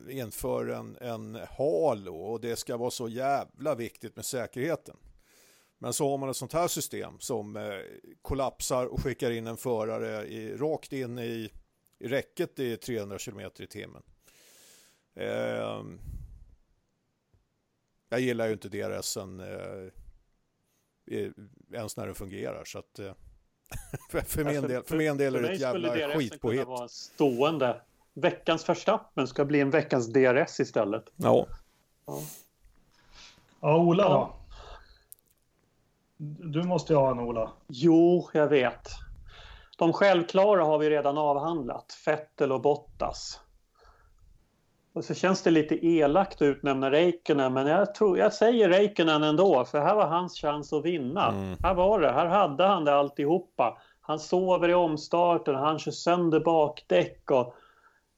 inför 0.09 0.67
en, 0.67 0.97
en 1.01 1.39
hal 1.57 2.07
och 2.09 2.41
det 2.41 2.55
ska 2.55 2.77
vara 2.77 2.91
så 2.91 3.07
jävla 3.07 3.75
viktigt 3.75 4.15
med 4.15 4.25
säkerheten. 4.25 4.95
Men 5.81 5.93
så 5.93 6.09
har 6.09 6.17
man 6.17 6.29
ett 6.29 6.37
sånt 6.37 6.53
här 6.53 6.67
system 6.67 7.19
som 7.19 7.55
eh, 7.55 7.79
kollapsar 8.21 8.85
och 8.85 9.03
skickar 9.03 9.31
in 9.31 9.47
en 9.47 9.57
förare 9.57 10.27
i, 10.27 10.57
rakt 10.57 10.93
in 10.93 11.19
i, 11.19 11.51
i 11.99 12.07
räcket 12.07 12.59
i 12.59 12.77
300 12.77 13.17
km 13.17 13.51
i 13.59 13.67
timmen. 13.67 14.03
Eh, 15.15 15.83
jag 18.09 18.19
gillar 18.19 18.47
ju 18.47 18.53
inte 18.53 18.69
DRSen 18.69 19.39
eh, 19.39 19.87
ens 21.73 21.97
när 21.97 22.05
den 22.05 22.15
fungerar. 22.15 22.65
Så 22.65 22.79
att, 22.79 22.99
eh, 22.99 23.13
för, 24.25 24.43
min 24.43 24.61
del, 24.61 24.83
för 24.83 24.97
min 24.97 25.17
del 25.17 25.35
är 25.35 25.41
det 25.41 25.51
ett 25.51 25.59
jävla 25.59 26.17
skitpåhitt. 26.17 26.67
vara 26.67 26.87
stående. 26.87 27.81
Veckans 28.13 28.63
förstappen 28.63 29.27
ska 29.27 29.45
bli 29.45 29.59
en 29.59 29.69
veckans 29.69 30.07
DRS 30.07 30.59
istället. 30.59 31.05
Ja. 31.15 31.47
Ja, 32.05 32.21
ja 33.61 33.77
Ola 33.77 34.09
då? 34.09 34.40
Du 36.23 36.63
måste 36.63 36.93
ju 36.93 36.99
ha 36.99 37.11
en 37.11 37.19
Ola. 37.19 37.51
Jo, 37.67 38.29
jag 38.33 38.47
vet. 38.47 38.89
De 39.77 39.93
självklara 39.93 40.63
har 40.63 40.77
vi 40.77 40.89
redan 40.89 41.17
avhandlat. 41.17 41.93
Fettel 42.05 42.51
och 42.51 42.61
Bottas. 42.61 43.39
Och 44.93 45.03
så 45.03 45.13
känns 45.13 45.41
det 45.41 45.51
lite 45.51 45.85
elakt 45.85 46.35
att 46.35 46.41
utnämna 46.41 46.91
Räikkönen, 46.91 47.53
men 47.53 47.67
jag, 47.67 47.95
tror, 47.95 48.17
jag 48.17 48.33
säger 48.33 48.69
Räikkönen 48.69 49.23
ändå, 49.23 49.65
för 49.65 49.79
här 49.79 49.95
var 49.95 50.07
hans 50.07 50.41
chans 50.41 50.73
att 50.73 50.85
vinna. 50.85 51.27
Mm. 51.27 51.57
Här 51.63 51.73
var 51.73 51.99
det, 51.99 52.11
här 52.11 52.25
hade 52.25 52.63
han 52.63 52.85
det 52.85 52.95
alltihopa. 52.95 53.77
Han 54.01 54.19
sover 54.19 54.69
i 54.69 54.73
omstarten, 54.73 55.55
han 55.55 55.79
kör 55.79 55.91
sönder 55.91 56.39
bakdäck 56.39 57.31
och 57.31 57.55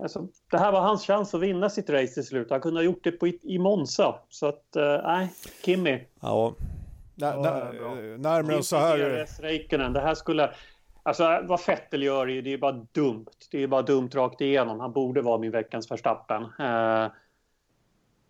alltså, 0.03 0.27
det 0.51 0.57
här 0.57 0.71
var 0.71 0.81
hans 0.81 1.05
chans 1.05 1.33
att 1.33 1.41
vinna 1.41 1.69
sitt 1.69 1.89
race 1.89 2.13
till 2.13 2.25
slut. 2.25 2.51
Han 2.51 2.61
kunde 2.61 2.79
ha 2.79 2.85
gjort 2.85 3.03
det 3.03 3.11
på, 3.11 3.27
i 3.27 3.59
Monza. 3.59 4.15
Så 4.29 4.47
att, 4.47 4.75
eh, 4.75 5.01
nej, 5.03 5.23
äh, 5.23 5.51
Kimmy. 5.65 5.99
Ja, 6.19 6.53
När, 7.15 7.37
när, 7.37 8.17
närmare 8.17 8.63
så 8.63 8.77
här... 8.77 9.41
Räikkönen, 9.41 9.93
det 9.93 10.01
här 10.01 10.15
skulle... 10.15 10.51
Alltså 11.03 11.41
vad 11.43 11.61
Fettel 11.61 12.03
gör 12.03 12.29
är, 12.29 12.41
det 12.41 12.53
är 12.53 12.57
bara 12.57 12.85
dumt. 12.91 13.25
Det 13.51 13.63
är 13.63 13.67
bara 13.67 13.81
dumt 13.81 14.09
rakt 14.13 14.41
igenom. 14.41 14.79
Han 14.79 14.93
borde 14.93 15.21
vara 15.21 15.37
min 15.37 15.51
veckans 15.51 15.87
förstappen. 15.87 16.43
Uh, 16.43 16.49
ja, 16.59 17.11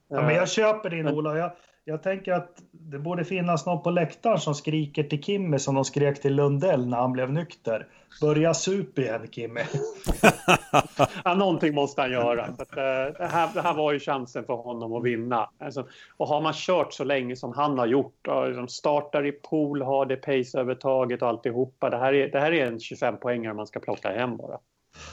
men 0.07 0.35
jag 0.35 0.49
köper 0.49 0.89
din 0.89 1.07
Ola. 1.07 1.37
Jag, 1.37 1.51
jag 1.85 2.03
tänker 2.03 2.33
att 2.33 2.63
det 2.71 2.99
borde 2.99 3.25
finnas 3.25 3.65
någon 3.65 3.83
på 3.83 3.91
läktaren 3.91 4.39
som 4.39 4.55
skriker 4.55 5.03
till 5.03 5.23
Kimmy 5.23 5.59
som 5.59 5.75
de 5.75 5.85
skrek 5.85 6.21
till 6.21 6.35
Lundell 6.35 6.87
när 6.87 6.97
han 6.97 7.11
blev 7.11 7.31
nykter. 7.31 7.87
Börja 8.21 8.53
sup 8.53 8.99
igen 8.99 9.27
Kimmy. 9.31 9.61
ja, 11.23 11.33
någonting 11.33 11.75
måste 11.75 12.01
han 12.01 12.11
göra. 12.11 12.43
Att, 12.43 12.59
uh, 12.59 13.17
det, 13.17 13.27
här, 13.31 13.49
det 13.53 13.61
här 13.61 13.73
var 13.73 13.93
ju 13.93 13.99
chansen 13.99 14.43
för 14.45 14.53
honom 14.53 14.93
att 14.93 15.03
vinna. 15.03 15.49
Alltså, 15.57 15.87
och 16.17 16.27
har 16.27 16.41
man 16.41 16.53
kört 16.55 16.93
så 16.93 17.03
länge 17.03 17.35
som 17.35 17.53
han 17.53 17.77
har 17.77 17.87
gjort, 17.87 18.27
och 18.27 18.47
liksom 18.47 18.67
startar 18.67 19.25
i 19.25 19.31
pool, 19.31 19.81
har 19.81 20.05
det 20.05 20.15
paceövertaget 20.15 21.21
och 21.21 21.27
alltihopa. 21.27 21.89
Det 21.89 21.97
här 21.97 22.13
är, 22.13 22.27
det 22.27 22.39
här 22.39 22.51
är 22.51 22.65
en 22.65 22.79
25 22.79 23.17
poängare 23.17 23.53
man 23.53 23.67
ska 23.67 23.79
plocka 23.79 24.09
hem 24.09 24.37
bara. 24.37 24.59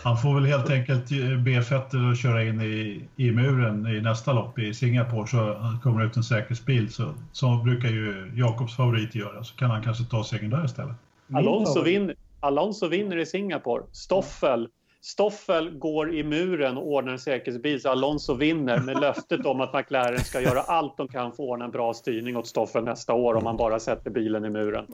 Han 0.03 0.19
får 0.19 0.35
väl 0.35 0.45
helt 0.45 0.71
enkelt 0.71 1.11
be 1.45 1.63
Fetter 1.63 2.11
att 2.11 2.19
köra 2.19 2.45
in 2.45 2.61
i, 2.61 3.05
i 3.17 3.31
muren 3.31 3.87
i 3.87 4.01
nästa 4.01 4.33
lopp 4.33 4.59
i 4.59 4.75
Singapore 4.75 5.27
så 5.27 5.71
kommer 5.83 6.01
det 6.01 6.07
ut 6.07 6.17
en 6.17 6.23
säkerhetsbil. 6.23 6.93
Så, 6.93 7.15
så 7.33 7.57
brukar 7.57 7.89
ju 7.89 8.33
Jakobs 8.35 8.77
favorit 8.77 9.15
göra, 9.15 9.45
så 9.45 9.57
kan 9.57 9.71
han 9.71 9.83
kanske 9.83 10.05
ta 10.05 10.25
segern 10.25 10.51
där 10.51 10.65
istället. 10.65 10.97
Alonso, 11.33 11.83
vin, 11.83 12.13
Alonso 12.41 12.89
vinner 12.89 13.17
i 13.17 13.27
Singapore. 13.27 13.83
Stoffel 13.93 14.69
Stoffel 15.03 15.79
går 15.79 16.15
i 16.15 16.25
muren 16.25 16.77
och 16.77 16.87
ordnar 16.87 17.13
en 17.13 17.19
säkerhetsbil 17.19 17.83
så 17.83 17.91
Alonso 17.91 18.35
vinner 18.35 18.79
med 18.79 19.01
löftet 19.01 19.47
om 19.47 19.61
att 19.61 19.75
McLaren 19.75 20.19
ska 20.19 20.41
göra 20.41 20.61
allt 20.61 20.97
de 20.97 21.09
kan 21.09 21.33
för 21.33 21.43
att 21.43 21.49
ordna 21.49 21.65
en 21.65 21.71
bra 21.71 21.95
styrning 21.95 22.37
åt 22.37 22.47
Stoffel 22.47 22.85
nästa 22.85 23.15
år 23.15 23.35
om 23.35 23.45
man 23.45 23.57
bara 23.57 23.81
sätter 23.81 24.11
bilen 24.11 24.45
i 24.45 24.51
muren. 24.51 24.87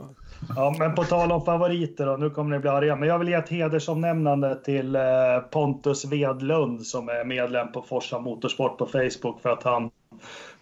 Ja, 0.56 0.74
men 0.78 0.94
på 0.94 1.04
tal 1.04 1.32
om 1.32 1.44
favoriter 1.44 2.06
då, 2.06 2.16
nu 2.16 2.30
kommer 2.30 2.50
ni 2.50 2.58
bli 2.58 2.70
arga, 2.70 2.96
men 2.96 3.08
jag 3.08 3.18
vill 3.18 3.28
ge 3.28 3.34
ett 3.34 3.48
hedersomnämnande 3.48 4.54
till 4.64 4.96
eh, 4.96 5.02
Pontus 5.50 6.04
Vedlund 6.04 6.86
som 6.86 7.08
är 7.08 7.24
medlem 7.24 7.72
på 7.72 7.82
Forsa 7.82 8.18
Motorsport 8.18 8.78
på 8.78 8.86
Facebook 8.86 9.40
för 9.40 9.50
att 9.50 9.62
han 9.62 9.90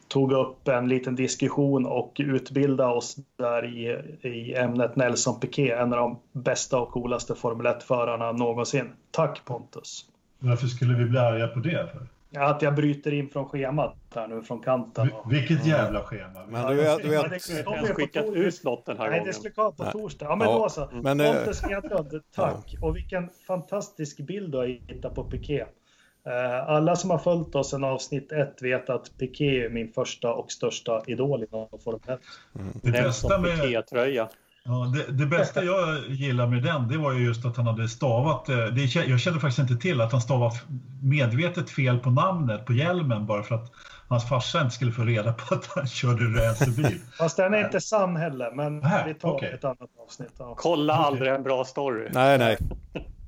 tog 0.08 0.32
upp 0.32 0.68
en 0.68 0.88
liten 0.88 1.14
diskussion 1.14 1.86
och 1.86 2.16
utbildade 2.18 2.94
oss 2.94 3.16
där 3.38 3.64
i, 3.64 3.86
i 4.28 4.54
ämnet 4.54 4.96
Nelson 4.96 5.40
Piquet, 5.40 5.78
en 5.78 5.92
av 5.92 5.98
de 5.98 6.20
bästa 6.32 6.80
och 6.80 6.90
coolaste 6.90 7.34
Formel 7.34 7.66
1-förarna 7.66 8.32
någonsin. 8.32 8.92
Tack 9.10 9.44
Pontus! 9.44 10.04
Varför 10.38 10.66
skulle 10.66 10.94
vi 10.94 11.04
bli 11.04 11.18
arga 11.18 11.48
på 11.48 11.58
det? 11.58 11.88
För? 11.92 12.06
Att 12.36 12.62
jag 12.62 12.74
bryter 12.74 13.14
in 13.14 13.28
från 13.28 13.48
schemat 13.48 13.96
här 14.14 14.28
nu, 14.28 14.42
från 14.42 14.60
kanten. 14.60 15.10
Vilket 15.30 15.66
jävla 15.66 16.00
schema! 16.00 16.46
Men 16.48 16.70
du 16.70 16.74
vet... 16.74 17.02
Du 17.02 17.08
vet... 17.08 17.48
Jag 17.64 17.70
har 17.70 17.86
skickat 17.86 18.26
ut 18.26 18.64
något 18.64 18.86
den 18.86 18.98
här 18.98 19.04
Nej, 19.04 19.18
gången. 19.18 19.26
det 19.26 19.32
skulle 19.32 19.54
komma 19.54 19.70
på 19.70 19.84
torsdag. 19.84 20.26
Ja, 20.26 20.36
men 20.36 20.48
ja, 20.48 20.58
då 20.58 20.68
så. 20.68 20.88
Men, 20.92 21.18
Pontus 21.18 21.64
Edlund, 21.64 22.22
tack! 22.34 22.64
Ja. 22.66 22.86
Och 22.86 22.96
vilken 22.96 23.28
fantastisk 23.46 24.16
bild 24.16 24.52
du 24.52 24.58
har 24.58 24.66
hittat 24.66 25.14
på 25.14 25.24
Piquet. 25.24 25.68
Eh, 26.26 26.68
alla 26.68 26.96
som 26.96 27.10
har 27.10 27.18
följt 27.18 27.54
oss 27.54 27.70
sedan 27.70 27.84
avsnitt 27.84 28.32
ett 28.32 28.62
vet 28.62 28.90
att 28.90 29.18
Piqué 29.18 29.64
är 29.64 29.68
min 29.68 29.92
första 29.92 30.32
och 30.32 30.52
största 30.52 31.02
idol 31.06 31.44
inom 31.50 31.68
Formel 31.84 32.00
1. 32.06 32.20
Mm. 32.54 32.72
Det, 32.82 32.90
bästa 32.90 33.38
med. 33.38 33.84
Ja, 34.66 34.92
det, 34.94 35.12
det, 35.12 35.26
bästa 35.26 35.64
jag 35.64 36.04
gillar 36.08 36.46
med 36.46 36.62
den, 36.62 36.88
det 36.88 36.98
var 36.98 37.12
ju 37.12 37.24
just 37.24 37.44
att 37.44 37.56
han 37.56 37.66
hade 37.66 37.88
stavat, 37.88 38.48
eh, 38.48 38.56
det, 38.56 38.94
jag 38.94 39.20
kände 39.20 39.40
faktiskt 39.40 39.58
inte 39.58 39.82
till 39.82 40.00
att 40.00 40.12
han 40.12 40.20
stavat 40.20 40.54
medvetet 41.02 41.70
fel 41.70 41.98
på 41.98 42.10
namnet 42.10 42.64
på 42.64 42.72
hjälmen 42.72 43.26
bara 43.26 43.42
för 43.42 43.54
att 43.54 43.72
hans 44.08 44.28
farsa 44.28 44.60
inte 44.60 44.74
skulle 44.74 44.92
få 44.92 45.02
reda 45.02 45.32
på 45.32 45.54
att 45.54 45.66
han 45.66 45.86
körde 45.86 46.24
racerbil. 46.24 47.00
Fast 47.18 47.36
den 47.36 47.54
är 47.54 47.64
inte 47.64 47.80
sann 47.80 48.16
heller, 48.16 48.50
men 48.50 48.82
Här, 48.82 49.06
vi 49.06 49.14
tar 49.14 49.34
okay. 49.34 49.50
ett 49.50 49.64
annat 49.64 49.90
avsnitt. 50.06 50.32
Ja. 50.38 50.54
Kolla 50.58 50.94
aldrig 50.94 51.32
en 51.32 51.42
bra 51.42 51.64
story. 51.64 52.08
Nej, 52.12 52.38
nej. 52.38 52.58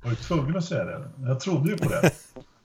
Var 0.03 0.09
du 0.09 0.15
tvungen 0.15 0.57
att 0.57 0.65
säga 0.65 0.83
det? 0.83 1.09
Jag 1.17 1.39
trodde 1.39 1.69
ju 1.69 1.77
på 1.77 1.89
det. 1.89 2.11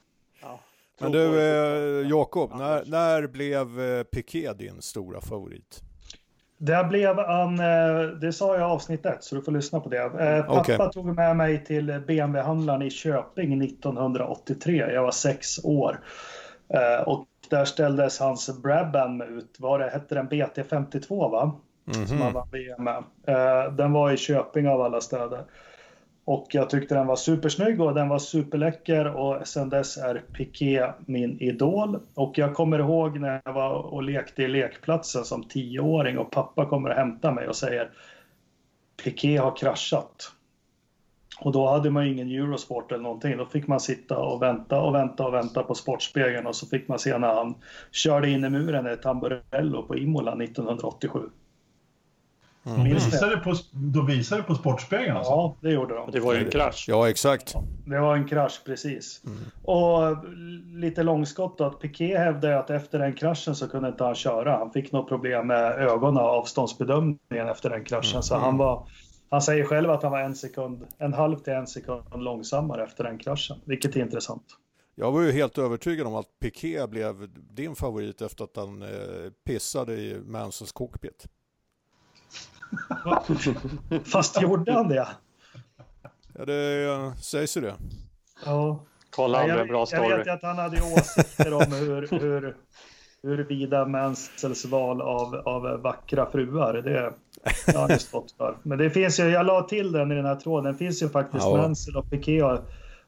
Men 1.01 1.13
du, 1.13 1.41
eh, 1.41 2.09
Jakob, 2.09 2.51
när, 2.59 2.85
när 2.85 3.27
blev 3.27 3.81
eh, 3.81 4.03
Piqué 4.03 4.53
din 4.53 4.83
stora 4.83 5.21
favorit? 5.21 5.83
Det 6.65 6.85
blev 6.85 7.19
han, 7.19 7.59
eh, 7.61 8.07
det 8.21 8.33
sa 8.33 8.53
jag 8.53 8.61
i 8.61 8.63
avsnitt 8.63 9.07
ett, 9.07 9.25
så 9.25 9.35
du 9.35 9.43
får 9.43 9.53
lyssna 9.53 9.81
på 9.81 9.89
det. 9.89 10.03
Eh, 10.03 10.45
pappa 10.45 10.61
okay. 10.61 10.91
tog 10.93 11.07
med 11.07 11.37
mig 11.37 11.65
till 11.65 12.03
BMW-handlaren 12.07 12.83
i 12.83 12.91
Köping 12.91 13.63
1983. 13.63 14.93
Jag 14.93 15.03
var 15.03 15.11
sex 15.11 15.65
år. 15.65 16.01
Eh, 16.69 17.09
och 17.09 17.27
där 17.51 17.65
ställdes 17.65 18.21
hans 18.21 18.63
Brabham 18.63 19.21
ut. 19.23 19.57
Var 19.59 19.79
det, 19.79 19.91
hette 19.91 20.15
den 20.15 20.29
BT52 20.29 21.31
va? 21.31 21.43
Mm 21.43 21.57
-hmm. 21.87 22.07
Som 22.07 22.21
han 22.21 22.33
vann 22.33 22.49
VM 22.53 22.85
med. 22.85 23.05
Den 23.77 23.93
var 23.93 24.13
i 24.13 24.17
Köping 24.17 24.69
av 24.69 24.81
alla 24.81 25.01
städer. 25.01 25.45
Och 26.25 26.47
jag 26.51 26.71
tyckte 26.71 26.95
den 26.95 27.07
var 27.07 27.17
supersnygg 27.17 27.81
och 27.81 27.95
den 27.95 28.09
var 28.09 28.19
superläcker 28.19 29.07
och 29.17 29.47
sen 29.47 29.69
dess 29.69 29.97
är 29.97 30.15
Piqué 30.19 30.93
min 31.07 31.39
idol. 31.41 32.01
Och 32.15 32.39
jag 32.39 32.55
kommer 32.55 32.79
ihåg 32.79 33.21
när 33.21 33.41
jag 33.45 33.53
var 33.53 33.73
och 33.73 34.03
lekte 34.03 34.43
i 34.43 34.49
lekplatsen 34.49 35.25
som 35.25 35.45
tioåring 35.45 36.19
och 36.19 36.31
pappa 36.31 36.67
kommer 36.67 36.89
och 36.89 36.97
hämtar 36.97 37.33
mig 37.33 37.49
och 37.49 37.57
säger 37.57 37.91
Piqué 39.05 39.37
har 39.37 39.57
kraschat. 39.57 40.33
Och 41.41 41.53
då 41.53 41.67
hade 41.67 41.91
man 41.91 42.07
ingen 42.07 42.31
Eurosport 42.31 42.93
eller 42.93 43.03
någonting. 43.03 43.37
Då 43.37 43.47
fick 43.47 43.67
man 43.67 43.81
sitta 43.81 44.19
och 44.19 44.43
vänta 44.43 44.81
och 44.81 44.95
vänta 44.95 45.27
och 45.27 45.35
vänta 45.35 45.63
på 45.63 45.75
Sportspegeln 45.75 46.47
och 46.47 46.57
så 46.57 46.67
fick 46.67 46.89
man 46.89 46.99
se 46.99 47.19
när 47.19 47.35
han 47.35 47.55
körde 47.91 48.31
in 48.31 48.45
i 48.45 48.51
muren 48.51 48.87
i 48.87 48.97
Tamburello 48.97 49.83
på 49.83 49.97
Imola 49.97 50.33
1987. 50.33 51.19
Mm. 52.67 52.85
De, 52.85 52.91
visade 52.95 53.37
på, 53.37 53.55
de 53.73 54.07
visade 54.07 54.43
på 54.43 54.55
Sportspegeln 54.55 55.17
alltså? 55.17 55.33
Ja, 55.33 55.57
det 55.61 55.71
gjorde 55.71 55.95
de. 55.95 56.11
Det 56.11 56.21
var 56.21 56.35
ju 56.35 56.45
en 56.45 56.51
krasch. 56.51 56.85
Ja, 56.89 57.11
exakt. 57.11 57.55
det 57.87 58.01
var 58.01 58.17
en 58.17 58.29
krasch, 58.29 58.63
precis. 58.65 59.21
Mm. 59.27 59.39
Och 59.63 60.17
lite 60.81 61.03
långskott 61.03 61.59
då, 61.59 61.65
att 61.65 61.81
Piqué 61.81 62.19
hävdade 62.19 62.59
att 62.59 62.71
efter 62.71 62.99
den 62.99 63.13
kraschen 63.13 63.55
så 63.55 63.69
kunde 63.69 63.89
inte 63.89 64.05
han 64.05 64.15
köra. 64.15 64.59
Han 64.59 64.71
fick 64.71 64.93
något 64.93 65.09
problem 65.09 65.47
med 65.47 65.73
ögonen 65.73 66.17
och 66.17 66.31
avståndsbedömningen 66.31 67.49
efter 67.51 67.71
den 67.71 67.85
kraschen. 67.85 68.13
Mm. 68.13 68.23
Så 68.23 68.37
han 68.37 68.57
var... 68.57 68.89
Han 69.31 69.43
säger 69.43 69.65
själv 69.65 69.91
att 69.91 70.03
han 70.03 70.13
var 70.13 70.21
en 70.21 70.35
sekund, 70.35 70.87
en 70.99 71.13
halv 71.13 71.39
till 71.39 71.53
en 71.53 71.67
sekund 71.67 72.05
långsammare 72.15 72.85
efter 72.85 73.05
den 73.05 73.19
kraschen, 73.19 73.57
vilket 73.65 73.97
är 73.97 74.01
intressant. 74.01 74.45
Jag 74.95 75.13
var 75.13 75.23
ju 75.23 75.33
helt 75.33 75.59
övertygad 75.59 76.07
om 76.07 76.15
att 76.15 76.27
Piqué 76.41 76.87
blev 76.87 77.29
din 77.35 77.75
favorit 77.75 78.23
efter 78.23 78.45
att 78.45 78.57
han 78.57 78.83
eh, 78.83 78.89
pissade 79.45 79.95
i 79.95 80.21
Mansons 80.27 80.73
cockpit. 80.73 81.27
Fast 84.05 84.43
gjorde 84.43 84.73
han 84.73 84.89
det? 84.89 85.09
Ja, 86.35 86.45
det 86.45 87.13
sägs 87.23 87.57
ju 87.57 87.61
det. 87.61 87.75
Ja. 88.45 88.85
Kolla 89.11 89.47
ja, 89.49 89.59
jag, 89.59 89.69
bra 89.69 89.87
story. 89.87 90.09
Jag 90.11 90.19
vet 90.19 90.29
att 90.29 90.43
han 90.43 90.59
hade 90.59 90.83
åsikter 90.83 91.55
om 91.55 91.73
hur, 91.73 92.21
hur, 92.21 92.57
huruvida 93.23 93.87
Mansells 93.87 94.65
val 94.65 95.01
av, 95.01 95.35
av 95.35 95.81
vackra 95.83 96.31
fruar, 96.31 96.75
det 96.75 97.13
har 97.75 97.81
han 97.81 97.91
ju 97.91 97.99
stått 97.99 98.33
för. 98.33 98.57
Men 98.63 98.79
det 98.79 98.91
finns 98.91 99.21
ju, 99.21 99.23
jag 99.23 99.47
la 99.47 99.63
till 99.63 99.93
den 99.93 100.13
i 100.13 100.15
den 100.15 100.25
här 100.25 100.37
tråden, 100.37 100.73
det 100.73 100.79
finns 100.79 101.03
ju 101.03 101.09
faktiskt 101.09 101.45
ja. 101.45 101.57
Mansell 101.57 101.97
och 101.97 102.11
Piqué. 102.11 102.43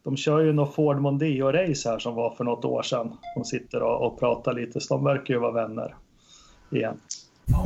De 0.03 0.17
kör 0.17 0.41
ju 0.41 0.53
något 0.53 0.75
Ford 0.75 0.97
Mondeo-race 0.97 1.91
här 1.91 1.99
som 1.99 2.15
var 2.15 2.35
för 2.35 2.45
något 2.45 2.65
år 2.65 2.83
sedan. 2.83 3.17
De 3.37 3.45
sitter 3.45 3.83
och, 3.83 4.07
och 4.07 4.19
pratar 4.21 4.53
lite, 4.53 4.81
så 4.81 4.95
de 4.95 5.05
verkar 5.05 5.35
ju 5.35 5.41
vara 5.41 5.53
vänner 5.53 5.95
igen. 6.71 6.97
Ja. 7.45 7.65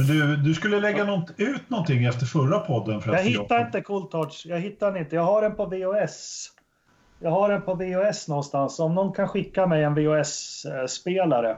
Men 0.00 0.16
du, 0.16 0.36
du 0.36 0.54
skulle 0.54 0.80
lägga 0.80 1.04
något, 1.04 1.30
ut 1.36 1.70
någonting 1.70 2.04
efter 2.04 2.26
förra 2.26 2.58
podden? 2.58 3.00
För 3.00 3.12
jag 3.12 3.22
hittar 3.22 3.66
inte 3.66 3.80
Cooltouch. 3.80 4.42
Jag 4.46 4.58
hittar 4.58 4.92
den 4.92 5.02
inte. 5.02 5.16
Jag 5.16 5.22
har 5.22 5.42
den 5.42 5.56
på 5.56 5.66
VHS. 5.66 6.48
Jag 7.18 7.30
har 7.30 7.48
den 7.48 7.62
på 7.62 7.74
VHS 7.74 8.28
någonstans. 8.28 8.80
Om 8.80 8.94
någon 8.94 9.12
kan 9.12 9.28
skicka 9.28 9.66
mig 9.66 9.84
en 9.84 9.94
VHS-spelare 9.94 11.56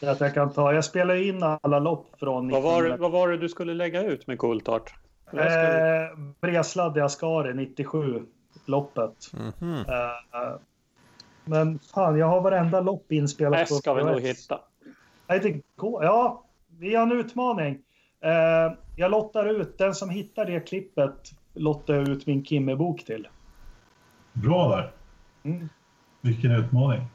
Så 0.00 0.10
att 0.10 0.20
jag 0.20 0.34
kan 0.34 0.52
ta, 0.52 0.72
jag 0.72 0.84
spelar 0.84 1.14
in 1.14 1.42
alla 1.42 1.78
lopp 1.78 2.06
från... 2.18 2.48
Vad 2.48 2.62
var, 2.62 2.96
vad 2.98 3.10
var 3.12 3.28
det 3.28 3.36
du 3.36 3.48
skulle 3.48 3.74
lägga 3.74 4.02
ut 4.02 4.26
med 4.26 4.38
Coulthart? 4.38 4.94
Eh, 5.32 6.18
Bresladd 6.40 6.98
i 6.98 7.00
Ascari 7.00 7.54
97, 7.54 8.22
loppet. 8.66 9.30
Mm 9.32 9.52
-hmm. 9.58 9.90
eh, 9.90 10.58
men 11.44 11.78
fan, 11.78 12.18
jag 12.18 12.26
har 12.26 12.40
varenda 12.40 12.80
lopp 12.80 13.12
inspelat. 13.12 13.68
Det 13.68 13.74
ska 13.74 13.94
vi 13.94 14.04
nog 14.04 14.20
hitta. 14.20 14.60
Nej, 15.26 15.40
det 15.40 15.60
går. 15.76 16.04
Ja, 16.04 16.44
vi 16.82 16.94
har 16.94 17.02
en 17.02 17.12
utmaning. 17.12 17.78
Eh, 18.20 18.72
jag 18.96 19.10
lottar 19.10 19.46
ut, 19.46 19.78
den 19.78 19.94
som 19.94 20.10
hittar 20.10 20.46
det 20.46 20.60
klippet 20.60 21.30
lottar 21.54 21.94
jag 21.94 22.08
ut 22.08 22.26
min 22.26 22.44
Kimme-bok 22.44 23.04
till. 23.04 23.28
Bra 24.32 24.68
där. 24.68 24.92
Mm. 25.42 25.68
Vilken 26.20 26.52
utmaning. 26.52 27.06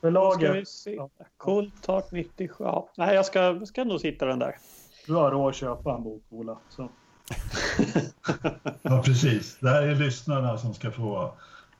Förlaget. 0.00 0.68
Coulthart 1.38 2.12
97. 2.12 2.64
Ja. 2.64 2.88
Nej, 2.96 3.14
jag 3.14 3.26
ska, 3.26 3.66
ska 3.66 3.84
nog 3.84 4.02
hitta 4.02 4.26
den 4.26 4.38
där. 4.38 4.54
Du 5.06 5.14
har 5.14 5.30
råd 5.30 5.48
att 5.48 5.56
köpa 5.56 5.94
en 5.94 6.02
bok, 6.02 6.22
Ola. 6.28 6.58
Så. 6.68 6.88
ja, 8.82 9.02
precis. 9.04 9.58
Det 9.60 9.68
här 9.68 9.82
är 9.82 9.94
lyssnarna 9.94 10.58
som 10.58 10.74
ska 10.74 10.90
få, 10.90 11.32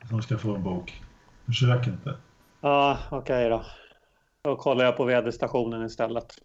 som 0.08 0.22
ska 0.22 0.38
få 0.38 0.54
en 0.54 0.62
bok. 0.62 1.02
Försök 1.46 1.86
inte. 1.86 2.16
Ja, 2.60 2.98
okej 3.10 3.18
okay 3.18 3.48
då. 3.48 3.64
Då 4.42 4.56
kollar 4.56 4.84
jag 4.84 4.96
på 4.96 5.04
väderstationen 5.04 5.86
istället. 5.86 6.38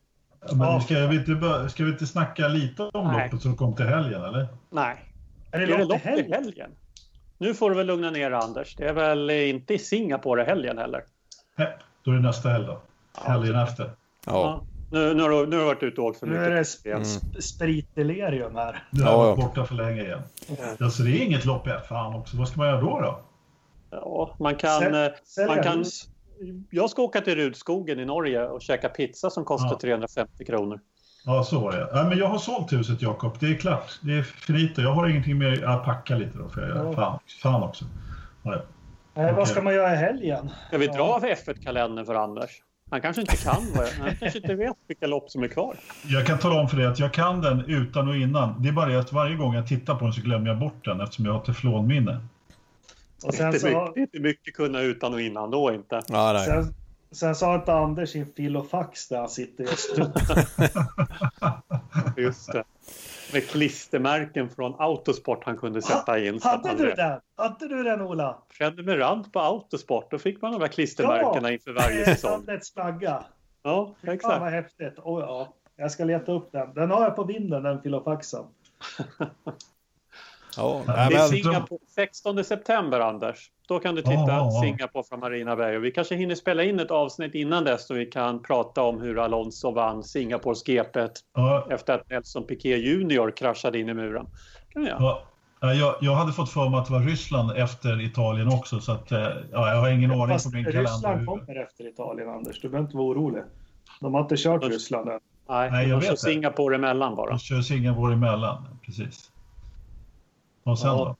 Ja, 0.47 0.55
men 0.55 0.81
ska, 0.81 1.07
vi 1.07 1.15
inte, 1.15 1.69
ska 1.69 1.83
vi 1.83 1.91
inte 1.91 2.07
snacka 2.07 2.47
lite 2.47 2.83
om 2.83 3.07
Nej. 3.07 3.23
loppet 3.23 3.41
som 3.41 3.57
kom 3.57 3.75
till 3.75 3.85
helgen, 3.85 4.23
eller? 4.23 4.47
Nej. 4.69 5.05
Är 5.51 5.59
det, 5.59 5.73
är 5.73 5.77
det 5.77 5.85
lopp 5.85 6.05
i 6.05 6.29
helgen? 6.29 6.71
Nu 7.37 7.53
får 7.53 7.69
du 7.69 7.75
väl 7.75 7.87
lugna 7.87 8.11
ner 8.11 8.31
Anders. 8.31 8.75
Det 8.75 8.85
är 8.85 8.93
väl 8.93 9.29
inte 9.29 9.73
i 9.73 9.79
Singapore 9.79 10.43
helgen 10.43 10.77
heller? 10.77 11.03
Nej, 11.55 11.77
då 12.03 12.11
är 12.11 12.15
det 12.15 12.21
nästa 12.21 12.49
helg 12.49 12.65
då. 12.65 12.81
Helgen 13.13 13.55
ja. 13.55 13.63
efter. 13.63 13.91
Ja. 14.25 14.63
Nu, 14.91 15.13
nu, 15.13 15.23
har 15.23 15.29
du, 15.29 15.35
nu 15.35 15.55
har 15.55 15.63
du 15.63 15.65
varit 15.65 15.83
ute 15.83 16.01
och 16.01 16.07
åkt 16.07 16.19
för 16.19 16.27
mycket. 16.27 16.41
Nu 16.41 16.45
är 16.47 16.55
det 16.55 16.65
sp 16.73 16.85
mm. 16.85 17.05
spritdelirium 17.39 18.55
här. 18.55 18.83
Nu 18.89 19.03
har 19.03 19.11
jag 19.11 19.17
varit 19.17 19.39
borta 19.39 19.65
för 19.65 19.75
länge 19.75 20.01
igen. 20.01 20.21
Mm. 20.47 20.77
Alltså 20.79 21.03
det 21.03 21.11
är 21.11 21.25
inget 21.25 21.45
lopp 21.45 21.67
i 21.67 21.71
fan 21.89 22.15
också. 22.15 22.37
Vad 22.37 22.47
ska 22.47 22.57
man 22.57 22.67
göra 22.67 22.81
då? 22.81 22.99
då? 22.99 23.19
Ja, 23.89 24.35
man 24.39 24.55
kan... 24.55 24.81
Säl, 25.23 25.47
man 25.47 25.63
kan 25.63 25.85
jag 26.69 26.89
ska 26.89 27.01
åka 27.01 27.21
till 27.21 27.35
Rudskogen 27.35 27.99
i 27.99 28.05
Norge 28.05 28.47
och 28.47 28.61
käka 28.61 28.89
pizza 28.89 29.29
som 29.29 29.45
kostar 29.45 29.69
ja. 29.71 29.79
350 29.79 30.45
kronor. 30.45 30.79
Ja, 31.25 31.43
så 31.43 31.59
var 31.59 31.71
det. 31.71 31.89
Ja, 31.93 32.03
men 32.03 32.17
jag 32.17 32.27
har 32.27 32.37
sålt 32.37 32.73
huset, 32.73 33.01
Jakob. 33.01 33.37
Det 33.39 33.45
är 33.45 33.55
klart. 33.55 33.99
Det 34.01 34.17
är 34.17 34.23
finito. 34.23 34.81
Jag 34.81 34.93
har 34.93 35.07
ingenting 35.07 35.37
mer 35.37 35.65
att 35.65 35.85
packa 35.85 36.15
lite 36.15 36.37
då. 36.37 36.49
För 36.49 36.61
jag, 36.61 36.85
ja. 36.85 36.93
fan, 36.93 37.19
fan 37.41 37.63
också. 37.63 37.85
Ja. 38.43 38.63
Nej, 39.13 39.33
vad 39.33 39.47
ska 39.47 39.61
man 39.61 39.73
göra 39.73 39.93
i 39.93 39.97
helgen? 39.97 40.49
Ska 40.67 40.77
vi 40.77 40.87
dra 40.87 41.03
av 41.03 41.23
F1-kalendern 41.23 42.05
för 42.05 42.15
Anders? 42.15 42.61
Han 42.89 43.01
kanske 43.01 43.21
inte 43.21 43.35
kan 43.35 43.63
Han 43.99 44.15
kanske 44.19 44.39
inte 44.39 44.55
vet 44.55 44.77
vilka 44.87 45.07
lopp 45.07 45.29
som 45.29 45.43
är 45.43 45.47
kvar. 45.47 45.75
Jag 46.07 46.25
kan 46.25 46.39
tala 46.39 46.61
om 46.61 46.69
för 46.69 46.77
dig 46.77 46.85
att 46.85 46.99
jag 46.99 47.13
kan 47.13 47.41
den 47.41 47.65
utan 47.67 48.07
och 48.07 48.15
innan. 48.15 48.61
Det 48.61 48.69
är 48.69 48.73
bara 48.73 48.85
det 48.85 48.99
att 48.99 49.13
varje 49.13 49.35
gång 49.35 49.55
jag 49.55 49.67
tittar 49.67 49.95
på 49.95 50.05
den 50.05 50.13
så 50.13 50.21
glömmer 50.21 50.47
jag 50.47 50.59
bort 50.59 50.85
den 50.85 51.01
eftersom 51.01 51.25
jag 51.25 51.33
har 51.33 51.39
teflonminne. 51.39 52.19
Och 53.23 53.33
sen 53.33 53.47
inte, 53.47 53.59
så, 53.59 53.67
mycket, 53.67 53.97
inte 53.97 54.19
mycket 54.19 54.53
kunna 54.53 54.81
utan 54.81 55.13
och 55.13 55.21
innan 55.21 55.51
då 55.51 55.73
inte. 55.73 56.01
Ja, 56.07 56.33
nej. 56.33 56.45
Sen, 56.45 56.73
sen 57.11 57.35
så 57.35 57.45
har 57.45 57.55
inte 57.55 57.73
Anders 57.73 58.09
sin 58.09 58.25
filofax 58.35 59.07
där 59.07 59.17
han 59.17 59.29
sitter 59.29 59.63
just 59.63 59.97
nu. 59.97 60.11
just 62.23 62.51
det. 62.51 62.63
Med 63.33 63.47
klistermärken 63.47 64.49
från 64.49 64.75
Autosport 64.79 65.43
han 65.45 65.57
kunde 65.57 65.81
sätta 65.81 66.19
in. 66.19 66.39
hade 66.43 66.75
du 66.77 66.93
den? 66.93 67.19
Hade 67.35 67.67
du 67.67 67.83
den 67.83 68.01
Ola? 68.01 68.37
Prenumerant 68.57 69.33
på 69.33 69.39
Autosport. 69.39 70.11
Då 70.11 70.17
fick 70.17 70.41
man 70.41 70.51
de 70.51 70.61
här 70.61 70.67
klistermärkena 70.67 71.49
ja, 71.49 71.53
inför 71.53 71.71
varje 71.71 72.05
säsong. 72.05 72.31
Landets 72.45 72.73
flagga. 72.73 73.23
Ja, 73.63 73.95
exakt. 74.01 74.23
Fan 74.23 74.41
vad 74.41 74.51
häftigt. 74.51 74.93
Oh, 74.97 75.21
ja. 75.21 75.53
Jag 75.75 75.91
ska 75.91 76.03
leta 76.03 76.31
upp 76.31 76.51
den. 76.51 76.73
Den 76.73 76.91
har 76.91 77.01
jag 77.01 77.15
på 77.15 77.23
vinden, 77.23 77.63
den 77.63 77.81
filofaxen. 77.81 78.45
Ja, 80.57 80.81
det 80.87 81.15
är 81.15 81.27
Singapore, 81.27 81.79
16 81.95 82.43
september, 82.43 82.99
Anders. 82.99 83.51
Då 83.67 83.79
kan 83.79 83.95
du 83.95 84.01
titta 84.01 84.13
oh, 84.13 84.47
oh, 84.47 84.47
oh. 84.47 84.61
Singapore 84.61 85.03
från 85.03 85.19
Marina 85.19 85.55
Bay. 85.55 85.77
Och 85.77 85.83
vi 85.83 85.91
kanske 85.91 86.15
hinner 86.15 86.35
spela 86.35 86.63
in 86.63 86.79
ett 86.79 86.91
avsnitt 86.91 87.35
innan 87.35 87.63
dess 87.63 87.87
så 87.87 87.93
vi 87.93 88.05
kan 88.05 88.43
prata 88.43 88.81
om 88.81 89.01
hur 89.01 89.19
Alonso 89.19 89.71
vann 89.71 90.03
Singapores 90.03 90.63
GP 90.63 90.99
efter 91.69 91.93
att 91.93 92.09
Nelson 92.09 92.43
Piquet 92.43 92.79
Junior 92.79 93.31
kraschade 93.37 93.79
in 93.79 93.89
i 93.89 93.93
muren. 93.93 94.27
Kan 94.69 94.85
ja. 94.85 95.23
Jag, 95.59 95.95
jag, 96.01 96.15
hade 96.15 96.33
fått 96.33 96.49
för 96.49 96.69
mig 96.69 96.79
att 96.79 96.85
det 96.85 96.93
var 96.93 96.99
Ryssland 96.99 97.51
efter 97.51 98.01
Italien 98.01 98.47
också, 98.47 98.79
så 98.79 98.91
att, 98.91 99.11
eh, 99.11 99.19
ja, 99.51 99.73
jag 99.73 99.81
har 99.81 99.89
ingen 99.89 100.11
aning 100.11 100.37
på 100.43 100.49
min 100.53 100.63
kalender. 100.63 100.81
Ryssland 100.81 101.25
kommer 101.25 101.61
efter 101.63 101.87
Italien, 101.87 102.29
Anders. 102.29 102.61
Du 102.61 102.69
behöver 102.69 102.87
inte 102.87 102.97
vara 102.97 103.07
orolig. 103.07 103.43
De 104.01 104.13
har 104.13 104.21
inte 104.21 104.35
kört 104.37 104.63
Ryssland 104.63 105.09
än. 105.09 105.19
Nej, 105.49 105.71
Nej 105.71 105.89
jag 105.89 106.01
de 106.01 106.07
kör 106.07 106.15
Singapore 106.15 106.75
emellan 106.75 107.15
bara. 107.15 107.29
De 107.29 107.39
kör 107.39 107.61
Singapore 107.61 108.13
emellan, 108.13 108.67
precis. 108.85 109.31
Och 110.63 110.79
sen 110.79 110.89
ja. 110.89 110.95
då? 110.95 111.15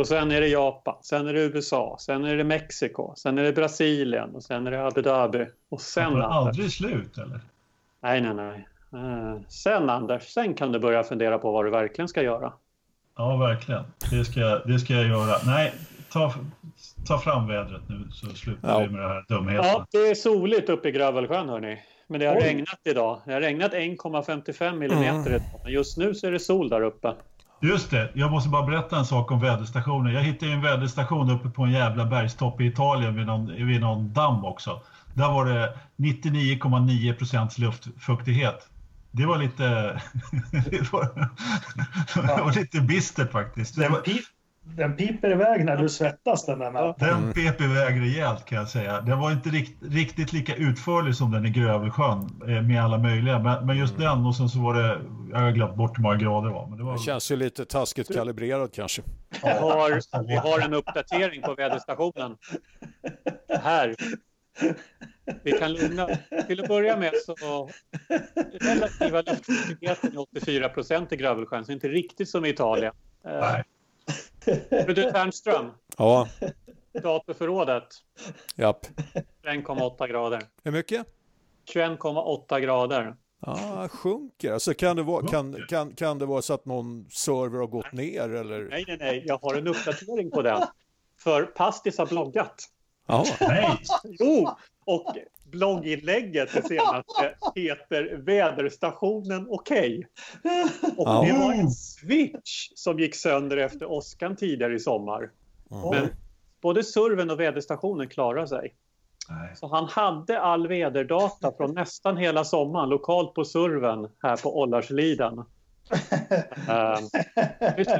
Och 0.00 0.06
sen 0.06 0.30
är 0.30 0.40
det 0.40 0.48
Japan, 0.48 0.96
sen 1.02 1.26
är 1.26 1.32
det 1.32 1.40
USA, 1.40 1.96
sen 2.00 2.24
är 2.24 2.36
det 2.36 2.44
Mexiko, 2.44 3.14
sen 3.16 3.38
är 3.38 3.42
det 3.42 3.52
Brasilien 3.52 4.34
och 4.34 4.42
sen 4.42 4.66
är 4.66 4.70
det 4.70 4.86
Abu 4.86 5.02
Dhabi. 5.02 5.46
Och 5.68 5.80
sen 5.80 6.14
det 6.14 6.26
aldrig 6.26 6.72
slut 6.72 7.18
eller? 7.18 7.40
Nej, 8.00 8.20
nej, 8.20 8.34
nej. 8.34 8.68
Uh, 8.94 9.40
sen 9.48 9.90
Anders, 9.90 10.28
sen 10.28 10.54
kan 10.54 10.72
du 10.72 10.78
börja 10.78 11.02
fundera 11.02 11.38
på 11.38 11.52
vad 11.52 11.64
du 11.64 11.70
verkligen 11.70 12.08
ska 12.08 12.22
göra. 12.22 12.52
Ja, 13.16 13.36
verkligen. 13.36 13.84
Det 14.10 14.24
ska, 14.24 14.40
det 14.40 14.78
ska 14.78 14.94
jag 14.94 15.06
göra. 15.06 15.36
Nej, 15.46 15.72
ta, 16.12 16.34
ta 17.06 17.18
fram 17.18 17.48
vädret 17.48 17.82
nu 17.88 18.08
så 18.12 18.26
slutar 18.26 18.68
ja. 18.68 18.78
vi 18.78 18.88
med 18.88 19.00
det 19.00 19.08
här 19.08 19.24
dumheten. 19.28 19.64
Ja, 19.64 19.86
det 19.90 19.98
är 19.98 20.14
soligt 20.14 20.68
uppe 20.68 20.88
i 20.88 20.92
Grövelsjön 20.92 21.48
hörni. 21.48 21.78
Men 22.06 22.20
det 22.20 22.26
har 22.26 22.36
Oj. 22.36 22.42
regnat 22.42 22.80
idag. 22.84 23.20
Det 23.24 23.32
har 23.32 23.40
regnat 23.40 23.72
1,55 23.72 24.76
millimeter 24.76 25.30
mm. 25.30 25.42
Just 25.66 25.98
nu 25.98 26.14
så 26.14 26.26
är 26.26 26.32
det 26.32 26.38
sol 26.38 26.68
där 26.68 26.82
uppe. 26.82 27.14
Just 27.60 27.90
det, 27.90 28.10
jag 28.14 28.30
måste 28.30 28.48
bara 28.48 28.66
berätta 28.66 28.98
en 28.98 29.04
sak 29.04 29.30
om 29.30 29.40
väderstationen. 29.40 30.14
Jag 30.14 30.22
hittade 30.22 30.52
en 30.52 30.62
väderstation 30.62 31.30
uppe 31.30 31.48
på 31.48 31.62
en 31.62 31.70
jävla 31.70 32.04
bergstopp 32.04 32.60
i 32.60 32.66
Italien 32.66 33.16
vid 33.16 33.26
någon, 33.26 33.66
vid 33.66 33.80
någon 33.80 34.12
damm 34.12 34.44
också. 34.44 34.82
Där 35.14 35.28
var 35.28 35.44
det 35.44 35.78
99,9 35.96 37.12
procents 37.12 37.58
luftfuktighet. 37.58 38.68
Det 39.10 39.26
var 39.26 39.38
lite, 39.38 39.64
det 40.70 40.92
var, 40.92 41.30
det 42.36 42.42
var 42.42 42.60
lite 42.60 42.80
bistert 42.80 43.32
faktiskt. 43.32 43.76
Det 43.76 43.88
var, 43.88 44.02
den 44.76 44.96
piper 44.96 45.30
iväg 45.30 45.64
när 45.64 45.76
du 45.76 45.88
svettas 45.88 46.46
den 46.46 46.58
där 46.58 46.70
med. 46.70 46.94
Den 46.98 47.32
pep 47.32 47.60
iväg 47.60 48.00
rejält 48.00 48.44
kan 48.44 48.58
jag 48.58 48.68
säga. 48.68 49.00
Den 49.00 49.18
var 49.18 49.32
inte 49.32 49.48
rikt, 49.48 49.82
riktigt 49.82 50.32
lika 50.32 50.54
utförlig 50.54 51.14
som 51.14 51.30
den 51.30 51.46
i 51.46 51.50
Grövelsjön 51.50 52.42
eh, 52.48 52.62
med 52.62 52.84
alla 52.84 52.98
möjliga. 52.98 53.38
Men, 53.38 53.66
men 53.66 53.78
just 53.78 53.94
mm. 53.94 54.04
den 54.04 54.26
och 54.26 54.36
sen 54.36 54.48
så 54.48 54.58
var 54.58 54.74
det, 54.74 55.00
jag 55.30 55.38
har 55.38 55.50
glömt 55.50 55.76
bort 55.76 55.98
hur 55.98 56.02
många 56.02 56.16
grader 56.16 56.48
det 56.48 56.54
var. 56.54 56.66
Men 56.66 56.78
det, 56.78 56.84
var... 56.84 56.92
det 56.92 56.98
känns 56.98 57.30
ju 57.30 57.36
lite 57.36 57.64
taskigt 57.64 58.14
kalibrerad 58.14 58.72
kanske. 58.72 59.02
Vi 59.42 59.48
har, 59.48 60.26
vi 60.26 60.36
har 60.36 60.60
en 60.60 60.74
uppdatering 60.74 61.42
på 61.42 61.54
väderstationen. 61.54 62.36
Här. 63.62 63.94
Vi 65.42 65.52
kan 65.52 65.72
lugna. 65.72 66.08
Till 66.46 66.60
att 66.60 66.68
börja 66.68 66.96
med 66.96 67.12
så 67.26 67.68
relativa 68.60 69.20
luftfuktigheten 69.20 70.12
är 70.12 70.18
84 70.18 70.68
procent 70.68 71.12
i 71.12 71.16
Grövelsjön, 71.16 71.64
så 71.64 71.72
inte 71.72 71.88
riktigt 71.88 72.28
som 72.28 72.44
i 72.44 72.48
Italien. 72.48 72.94
Nej. 73.24 73.64
Men 74.70 74.94
du 74.94 75.10
Ternström. 75.10 75.70
Ja. 75.96 76.28
Datorförrådet. 77.02 77.86
Japp. 78.56 78.86
21,8 79.44 80.08
grader. 80.08 80.42
Hur 80.64 80.72
mycket? 80.72 81.06
21,8 81.74 82.60
grader. 82.60 83.16
Ja, 83.40 83.88
sjunker. 83.88 84.52
Alltså 84.52 84.74
kan 84.74 84.96
det, 84.96 85.02
vara, 85.02 85.26
kan, 85.26 85.56
kan, 85.68 85.94
kan 85.94 86.18
det 86.18 86.26
vara 86.26 86.42
så 86.42 86.54
att 86.54 86.64
någon 86.64 87.06
server 87.10 87.58
har 87.58 87.66
gått 87.66 87.92
ner 87.92 88.28
eller? 88.34 88.68
Nej, 88.70 88.84
nej, 88.88 88.96
nej. 89.00 89.22
Jag 89.26 89.38
har 89.38 89.54
en 89.54 89.66
uppdatering 89.66 90.30
på 90.30 90.42
den. 90.42 90.62
För 91.20 91.42
Pastis 91.42 91.98
har 91.98 92.06
bloggat. 92.06 92.64
Ja. 93.06 93.24
Nej. 93.40 93.78
Jo, 94.04 94.50
och 94.86 95.16
blogginlägget 95.50 96.52
det 96.52 96.62
senaste 96.62 97.34
heter 97.54 98.16
Väderstationen 98.16 99.46
okej. 99.50 100.06
Okay. 100.44 100.94
Och 100.96 101.26
det 101.26 101.32
var 101.32 101.52
en 101.52 101.70
switch 101.70 102.68
som 102.74 102.98
gick 102.98 103.14
sönder 103.14 103.56
efter 103.56 103.86
åskan 103.86 104.36
tidigare 104.36 104.74
i 104.74 104.78
sommar. 104.78 105.30
Mm. 105.70 105.90
Men 105.90 106.08
både 106.62 106.84
serven 106.84 107.30
och 107.30 107.40
väderstationen 107.40 108.08
klarar 108.08 108.46
sig. 108.46 108.74
Nej. 109.28 109.56
Så 109.56 109.68
han 109.68 109.84
hade 109.84 110.40
all 110.40 110.68
väderdata 110.68 111.52
från 111.56 111.74
nästan 111.74 112.16
hela 112.16 112.44
sommaren 112.44 112.88
lokalt 112.88 113.34
på 113.34 113.44
serven 113.44 114.08
här 114.22 114.36
på 114.36 114.60
Ollarsliden. 114.60 115.44
Uh, 115.92 116.98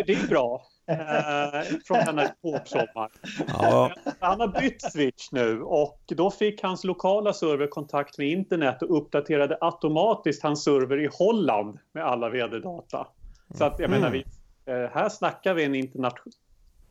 det 0.06 0.12
är 0.12 0.28
bra 0.28 0.62
eh, 0.88 1.78
från 1.86 1.98
denna 1.98 2.28
tågsommar. 2.28 3.10
Ja. 3.48 3.92
Han 4.20 4.40
har 4.40 4.60
bytt 4.60 4.92
switch 4.92 5.32
nu 5.32 5.62
och 5.62 6.00
då 6.06 6.30
fick 6.30 6.62
hans 6.62 6.84
lokala 6.84 7.32
server 7.32 7.66
kontakt 7.66 8.18
med 8.18 8.28
internet 8.28 8.82
och 8.82 8.98
uppdaterade 8.98 9.58
automatiskt 9.60 10.42
hans 10.42 10.64
server 10.64 11.00
i 11.00 11.08
Holland 11.12 11.78
med 11.92 12.04
alla 12.04 12.28
väderdata. 12.28 13.06
Så 13.54 13.64
att 13.64 13.78
jag 13.78 13.88
mm. 13.88 14.00
menar, 14.00 14.12
vi, 14.12 14.24
eh, 14.72 14.90
här 14.90 15.08
snackar 15.08 15.54
vi 15.54 15.64
en 15.64 15.74
internation 15.74 16.32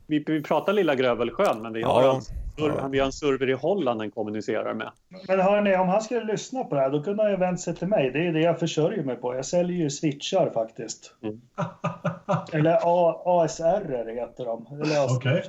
vi, 0.08 0.24
vi 0.26 0.42
pratar 0.42 0.72
Lilla 0.72 0.94
Grövelsjön, 0.94 1.62
men 1.62 1.72
vi 1.72 1.82
har, 1.82 2.02
ja, 2.02 2.20
en, 2.56 2.90
vi 2.90 2.98
har 2.98 3.06
en 3.06 3.12
server 3.12 3.50
i 3.50 3.52
Holland 3.52 4.00
den 4.00 4.10
kommunicerar 4.10 4.74
med. 4.74 4.90
Men 5.28 5.40
hörni, 5.40 5.76
om 5.76 5.88
han 5.88 6.02
skulle 6.02 6.24
lyssna 6.24 6.64
på 6.64 6.74
det 6.74 6.80
här, 6.80 6.90
då 6.90 7.02
kunde 7.02 7.22
han 7.22 7.32
ju 7.32 7.36
vänt 7.36 7.60
sig 7.60 7.76
till 7.76 7.88
mig. 7.88 8.10
Det 8.10 8.26
är 8.26 8.32
det 8.32 8.40
jag 8.40 8.58
försörjer 8.58 9.02
mig 9.02 9.16
på. 9.16 9.34
Jag 9.34 9.46
säljer 9.46 9.76
ju 9.76 9.90
switchar 9.90 10.50
faktiskt. 10.50 11.14
Mm. 11.22 11.40
Eller 12.52 12.78
A 12.82 13.22
ASR 13.24 14.14
heter 14.14 14.44
de. 14.44 14.66
Eller 14.82 15.16
okay. 15.16 15.42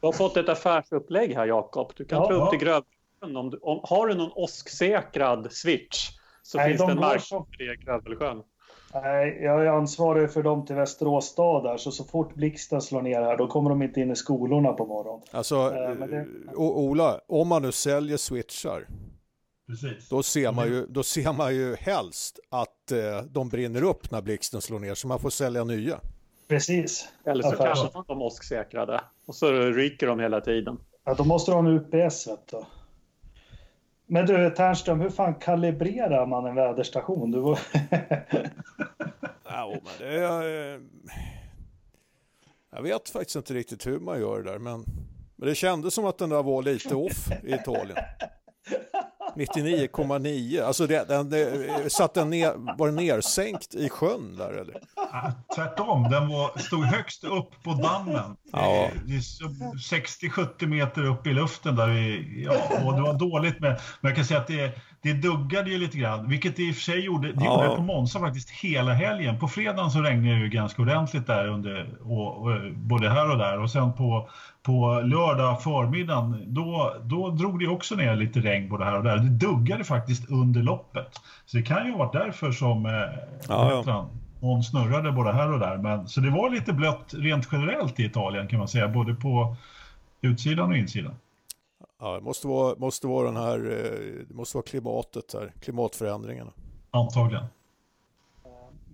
Du 0.00 0.06
har 0.06 0.12
fått 0.12 0.36
ett 0.36 0.48
affärsupplägg 0.48 1.34
här, 1.34 1.46
Jakob. 1.46 1.92
Du 1.96 2.04
kan 2.04 2.18
ja, 2.18 2.28
ta 2.28 2.34
upp 2.34 2.50
till 2.50 2.58
Grövelsjön. 2.58 3.36
Om, 3.36 3.58
om, 3.62 3.80
har 3.82 4.06
du 4.06 4.14
någon 4.14 4.32
åsksäkrad 4.34 5.52
switch 5.52 6.10
så 6.42 6.58
Nej, 6.58 6.68
finns 6.68 6.80
de 6.80 6.86
det 6.86 6.92
en 6.92 7.00
marknad 7.00 7.46
för 7.50 7.58
det 7.58 7.72
i 7.72 7.76
Grövelsjön. 7.76 8.42
Nej, 8.94 9.38
jag 9.42 9.62
är 9.62 9.66
ansvarig 9.66 10.32
för 10.32 10.42
dem 10.42 10.66
till 10.66 10.76
Västerås 10.76 11.26
stad 11.26 11.64
där, 11.64 11.76
så 11.76 11.90
så 11.90 12.04
fort 12.04 12.34
blixten 12.34 12.80
slår 12.80 13.02
ner 13.02 13.20
här, 13.22 13.36
då 13.36 13.46
kommer 13.46 13.70
de 13.70 13.82
inte 13.82 14.00
in 14.00 14.10
i 14.10 14.16
skolorna 14.16 14.72
på 14.72 14.86
morgonen. 14.86 15.26
Alltså, 15.30 15.54
eh, 15.54 16.06
det... 16.06 16.26
Ola, 16.56 17.20
om 17.28 17.48
man 17.48 17.62
nu 17.62 17.72
säljer 17.72 18.16
switchar, 18.16 18.86
Precis. 19.66 20.08
Då, 20.08 20.22
ser 20.22 20.52
man 20.52 20.68
ju, 20.68 20.86
då 20.86 21.02
ser 21.02 21.32
man 21.32 21.54
ju 21.54 21.74
helst 21.74 22.38
att 22.50 22.92
eh, 22.92 23.22
de 23.30 23.48
brinner 23.48 23.82
upp 23.82 24.10
när 24.10 24.22
blixten 24.22 24.60
slår 24.60 24.78
ner, 24.78 24.94
så 24.94 25.08
man 25.08 25.18
får 25.18 25.30
sälja 25.30 25.64
nya. 25.64 26.00
Precis. 26.48 27.08
Eller 27.24 27.42
så 27.42 27.56
kanske 27.56 27.88
de 28.06 28.22
åsksäkrade, 28.22 29.00
och 29.26 29.34
så 29.34 29.52
ryker 29.52 30.06
de 30.06 30.20
hela 30.20 30.40
tiden. 30.40 30.78
Ja, 31.04 31.14
då 31.14 31.24
måste 31.24 31.50
du 31.50 31.54
ha 31.54 31.58
en 31.58 31.66
UPS, 31.66 32.26
vet 32.26 32.48
du. 32.50 32.64
Men 34.06 34.26
du 34.26 34.50
Ternström, 34.50 35.00
hur 35.00 35.10
fan 35.10 35.34
kalibrerar 35.34 36.26
man 36.26 36.46
en 36.46 36.54
väderstation? 36.54 37.30
Du 37.30 37.40
var... 37.40 37.58
ja, 39.44 39.70
men 39.70 39.92
det 39.98 40.14
är, 40.14 40.80
jag 42.70 42.82
vet 42.82 43.08
faktiskt 43.08 43.36
inte 43.36 43.54
riktigt 43.54 43.86
hur 43.86 43.98
man 43.98 44.20
gör 44.20 44.42
det 44.42 44.52
där, 44.52 44.58
men, 44.58 44.84
men 45.36 45.48
det 45.48 45.54
kändes 45.54 45.94
som 45.94 46.04
att 46.04 46.18
den 46.18 46.30
där 46.30 46.42
var 46.42 46.62
lite 46.62 46.94
off 46.94 47.28
i 47.42 47.54
Italien. 47.54 47.98
99,9. 49.34 50.62
Alltså 50.62 50.86
det, 50.86 51.08
den, 51.08 51.30
det, 51.30 51.92
satt 51.92 52.14
den 52.14 52.30
ner, 52.30 52.76
var 52.78 52.86
den 52.86 52.96
nersänkt 52.96 53.74
i 53.74 53.88
sjön 53.88 54.36
där 54.36 54.52
eller? 54.52 54.74
Ja, 54.96 55.32
tvärtom, 55.54 56.02
den 56.10 56.28
var, 56.28 56.58
stod 56.58 56.84
högst 56.84 57.24
upp 57.24 57.62
på 57.62 57.70
dammen. 57.70 58.36
Ja. 58.52 58.90
60-70 59.90 60.66
meter 60.66 61.04
upp 61.04 61.26
i 61.26 61.32
luften 61.32 61.76
där. 61.76 61.88
Vi, 61.88 62.44
ja, 62.44 62.52
och 62.84 62.94
det 62.94 63.02
var 63.02 63.14
dåligt 63.18 63.60
med, 63.60 63.80
men 64.00 64.08
jag 64.08 64.16
kan 64.16 64.24
säga 64.24 64.40
att 64.40 64.46
det, 64.46 64.72
det 65.04 65.12
duggade 65.12 65.70
ju 65.70 65.78
lite 65.78 65.98
grann, 65.98 66.28
vilket 66.28 66.56
det 66.56 66.62
i 66.62 66.70
och 66.70 66.74
för 66.74 66.82
sig 66.82 67.00
gjorde, 67.00 67.32
det 67.32 67.44
ja. 67.44 67.64
gjorde 67.64 67.76
på 67.76 67.82
Monza 67.82 68.20
faktiskt 68.20 68.50
hela 68.50 68.92
helgen. 68.92 69.38
På 69.38 69.48
fredagen 69.48 69.90
så 69.90 70.02
regnade 70.02 70.34
det 70.34 70.40
ju 70.40 70.48
ganska 70.48 70.82
ordentligt 70.82 71.26
där 71.26 71.48
under, 71.48 71.88
och, 72.02 72.42
och, 72.42 72.60
både 72.74 73.10
här 73.10 73.30
och 73.30 73.38
där 73.38 73.58
och 73.58 73.70
sen 73.70 73.92
på, 73.92 74.28
på 74.62 75.00
lördag 75.04 75.62
förmiddagen 75.62 76.44
då, 76.46 76.94
då 77.02 77.30
drog 77.30 77.60
det 77.60 77.68
också 77.68 77.94
ner 77.94 78.16
lite 78.16 78.40
regn 78.40 78.68
både 78.68 78.84
här 78.84 78.98
och 78.98 79.04
där. 79.04 79.16
Det 79.16 79.46
duggade 79.46 79.84
faktiskt 79.84 80.30
under 80.30 80.62
loppet. 80.62 81.20
Så 81.46 81.56
det 81.56 81.62
kan 81.62 81.86
ju 81.86 81.92
ha 81.92 81.98
varit 81.98 82.12
därför 82.12 82.52
som 82.52 82.86
eh, 82.86 82.92
ja, 83.48 83.82
ja. 83.86 84.10
någon 84.40 84.64
snurrade 84.64 85.12
både 85.12 85.32
här 85.32 85.52
och 85.52 85.58
där. 85.58 85.76
Men, 85.76 86.08
så 86.08 86.20
det 86.20 86.30
var 86.30 86.50
lite 86.50 86.72
blött 86.72 87.14
rent 87.18 87.48
generellt 87.52 88.00
i 88.00 88.04
Italien 88.04 88.48
kan 88.48 88.58
man 88.58 88.68
säga, 88.68 88.88
både 88.88 89.14
på 89.14 89.56
utsidan 90.20 90.70
och 90.70 90.76
insidan. 90.76 91.14
Ja, 92.04 92.14
det 92.14 92.20
måste 92.20 92.46
vara, 92.46 92.76
måste 92.78 93.06
vara 93.06 93.26
den 93.26 93.36
här, 93.36 93.58
eh, 93.58 94.26
det 94.28 94.34
måste 94.34 94.56
vara 94.56 94.64
klimatet 94.64 95.34
här, 95.34 95.52
klimatförändringarna. 95.60 96.50
Antagligen. 96.90 97.44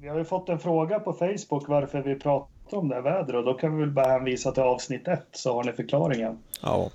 Vi 0.01 0.09
har 0.09 0.19
ju 0.19 0.24
fått 0.24 0.49
en 0.49 0.59
fråga 0.59 1.01
på 1.01 1.12
Facebook 1.12 1.69
varför 1.69 2.03
vi 2.03 2.15
pratar 2.15 2.77
om 2.77 2.89
det 2.89 2.95
här 2.95 3.03
vädret 3.03 3.37
och 3.37 3.45
då 3.45 3.55
kan 3.55 3.77
vi 3.77 3.81
väl 3.81 3.91
bara 3.91 4.07
hänvisa 4.07 4.53
till 4.53 4.62
avsnitt 4.62 5.09
ett 5.09 5.28
så 5.32 5.55
har 5.55 5.65
ni 5.65 5.73
förklaringen. 5.73 6.39
Ja. 6.62 6.91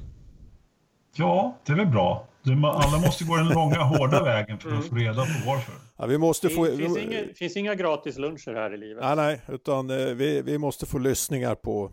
Ja, 1.16 1.56
det 1.66 1.72
är 1.72 1.76
väl 1.78 1.88
bra. 1.88 2.28
Alla 2.64 2.98
måste 3.06 3.24
gå 3.24 3.36
den 3.36 3.48
långa 3.48 3.84
hårda 3.84 4.24
vägen 4.24 4.60
för 4.60 4.78
att 4.78 4.86
få 4.86 4.96
reda 4.96 5.22
på 5.22 5.32
varför. 5.46 5.74
Ja, 5.98 6.06
vi 6.06 6.18
måste 6.18 6.50
få... 6.50 6.66
Det 6.66 6.78
finns, 6.78 6.98
inga, 6.98 7.20
finns 7.36 7.58
inga 7.58 7.76
gratis 7.76 8.18
luncher 8.18 8.54
här 8.54 8.74
i 8.74 8.78
livet. 8.78 9.04
Nej, 9.04 9.16
nej, 9.16 9.42
utan 9.48 9.90
eh, 9.90 9.98
vi, 9.98 10.42
vi 10.42 10.58
måste 10.58 10.86
få 10.86 10.98
lyssningar 10.98 11.56
på 11.56 11.92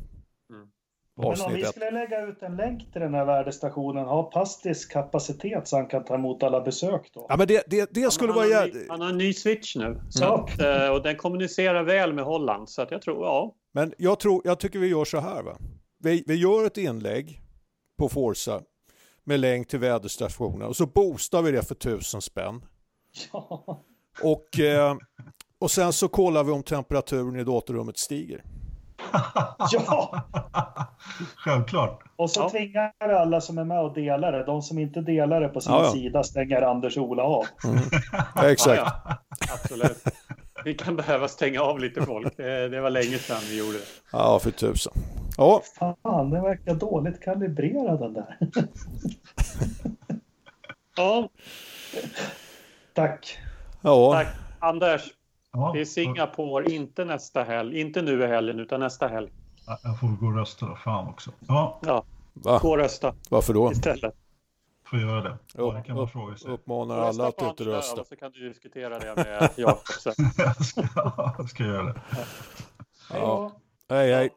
men 1.17 1.27
om 1.27 1.55
vi 1.55 1.65
skulle 1.65 1.91
lägga 1.91 2.27
ut 2.27 2.43
en 2.43 2.57
länk 2.57 2.93
till 2.93 3.01
den 3.01 3.15
här 3.15 3.25
värdestationen, 3.25 4.05
har 4.05 4.23
Pastis 4.23 4.87
kapacitet 4.87 5.69
så 5.69 5.77
han 5.77 5.87
kan 5.87 6.05
ta 6.05 6.15
emot 6.15 6.43
alla 6.43 6.61
besök 6.61 7.11
då? 7.15 7.27
Ja, 7.29 7.37
men 7.37 7.47
det, 7.47 7.65
det, 7.67 7.95
det 7.95 8.11
skulle 8.11 8.33
vara... 8.33 8.55
Han, 8.55 8.71
han 8.89 9.01
har 9.01 9.09
en 9.09 9.19
ny 9.19 9.33
switch 9.33 9.77
nu. 9.77 10.01
Så 10.11 10.25
mm. 10.25 10.35
att, 10.35 10.61
eh, 10.61 10.89
och 10.89 11.03
den 11.03 11.17
kommunicerar 11.17 11.83
väl 11.83 12.13
med 12.13 12.25
Holland, 12.25 12.71
så 12.71 12.83
att 12.83 12.91
jag 12.91 13.03
tror, 13.03 13.25
ja. 13.25 13.55
Men 13.73 13.95
jag, 13.99 14.21
tror, 14.21 14.43
jag 14.45 14.61
tycker 14.61 14.79
vi 14.79 14.87
gör 14.87 15.05
så 15.05 15.21
här, 15.21 15.43
va? 15.43 15.57
Vi, 15.99 16.25
vi 16.27 16.35
gör 16.35 16.67
ett 16.67 16.79
inlägg 16.79 17.41
på 17.99 18.09
Forza 18.09 18.63
med 19.25 19.41
länk 19.41 19.69
till 19.69 19.79
väderstationen 19.79 20.69
och 20.69 20.77
så 20.77 20.87
boostar 20.87 21.43
vi 21.43 21.51
det 21.51 21.63
för 21.63 21.75
tusen 21.75 22.21
spänn. 22.21 22.65
Ja. 23.33 23.85
Och, 24.23 24.61
eh, 24.61 24.97
och 25.59 25.71
sen 25.71 25.93
så 25.93 26.09
kollar 26.09 26.45
vi 26.45 26.53
om 26.53 26.63
temperaturen 26.63 27.37
i 27.37 27.45
datorrummet 27.45 27.99
stiger. 27.99 28.45
Ja! 29.71 30.21
Självklart. 31.37 32.03
Och 32.17 32.31
så 32.31 32.41
ja. 32.41 32.51
tvingar 32.51 32.93
alla 33.01 33.41
som 33.41 33.59
är 33.59 33.65
med 33.65 33.81
och 33.81 33.95
delar 33.95 34.33
det. 34.33 34.45
De 34.45 34.63
som 34.63 34.79
inte 34.79 35.01
delar 35.01 35.41
det 35.41 35.49
på 35.49 35.61
sin 35.61 35.73
ja, 35.73 35.85
ja. 35.85 35.93
sida 35.93 36.23
stänger 36.23 36.63
Anders-Ola 36.63 37.23
av. 37.23 37.45
Mm. 37.65 38.51
exakt. 38.51 38.83
Absolut. 39.53 40.05
Vi 40.65 40.75
kan 40.75 40.97
behöva 40.97 41.29
stänga 41.29 41.61
av 41.61 41.79
lite 41.79 42.03
folk. 42.03 42.37
Det 42.37 42.81
var 42.81 42.91
länge 42.91 43.19
sedan 43.19 43.41
vi 43.51 43.59
gjorde 43.59 43.79
det. 43.79 43.85
Ja, 44.13 44.39
för 44.39 44.51
tusen. 44.51 44.93
Ja. 45.37 45.63
Fan, 45.79 46.31
den 46.31 46.43
verkar 46.43 46.75
dåligt 46.75 47.21
kalibrerad 47.21 48.01
den 48.01 48.13
där. 48.13 48.39
ja. 50.97 51.29
Tack. 52.95 53.39
Ja. 53.81 54.13
Tack. 54.13 54.29
Anders, 54.59 55.03
Ja, 55.53 55.71
det 55.75 55.81
är 55.81 55.85
Singapore, 55.85 56.75
inte 56.75 57.05
nästa 57.05 57.43
helg. 57.43 57.81
Inte 57.81 58.03
nu 58.03 58.25
i 58.25 58.27
helgen, 58.27 58.61
utan 58.61 58.81
nästa 58.81 59.09
helg. 59.09 59.33
Jag 59.83 60.01
får 60.01 60.09
gå 60.09 60.27
och 60.27 60.37
rösta 60.37 60.67
då, 60.67 60.77
fan 60.77 61.09
också. 61.09 61.31
Ja, 61.49 61.81
ja. 61.83 62.05
gå 62.63 62.71
och 62.71 62.77
rösta. 62.77 63.15
Varför 63.31 63.55
då? 63.55 63.73
Istället. 63.73 64.15
Får 64.87 65.01
göra 65.01 65.23
det. 65.23 65.39
Ja, 65.55 65.73
det 65.73 65.83
kan 65.83 65.97
man 65.97 66.09
fråga 66.09 66.37
sig. 66.37 66.51
Uppmanar 66.51 66.99
alla 66.99 67.29
att 67.29 67.43
inte 67.43 67.65
rösta. 67.65 68.05
Så 68.05 68.17
kan 68.17 68.33
du 68.33 68.49
diskutera 68.49 68.99
det 68.99 69.17
med 69.17 69.51
Jakob 69.57 69.87
sen. 69.87 70.15
jag, 70.37 70.65
ska, 70.65 70.83
jag 71.39 71.51
ska 71.51 71.65
göra 71.65 71.83
det. 71.83 72.01
Ja. 73.11 73.53
Hej, 73.89 74.13
hej. 74.15 74.31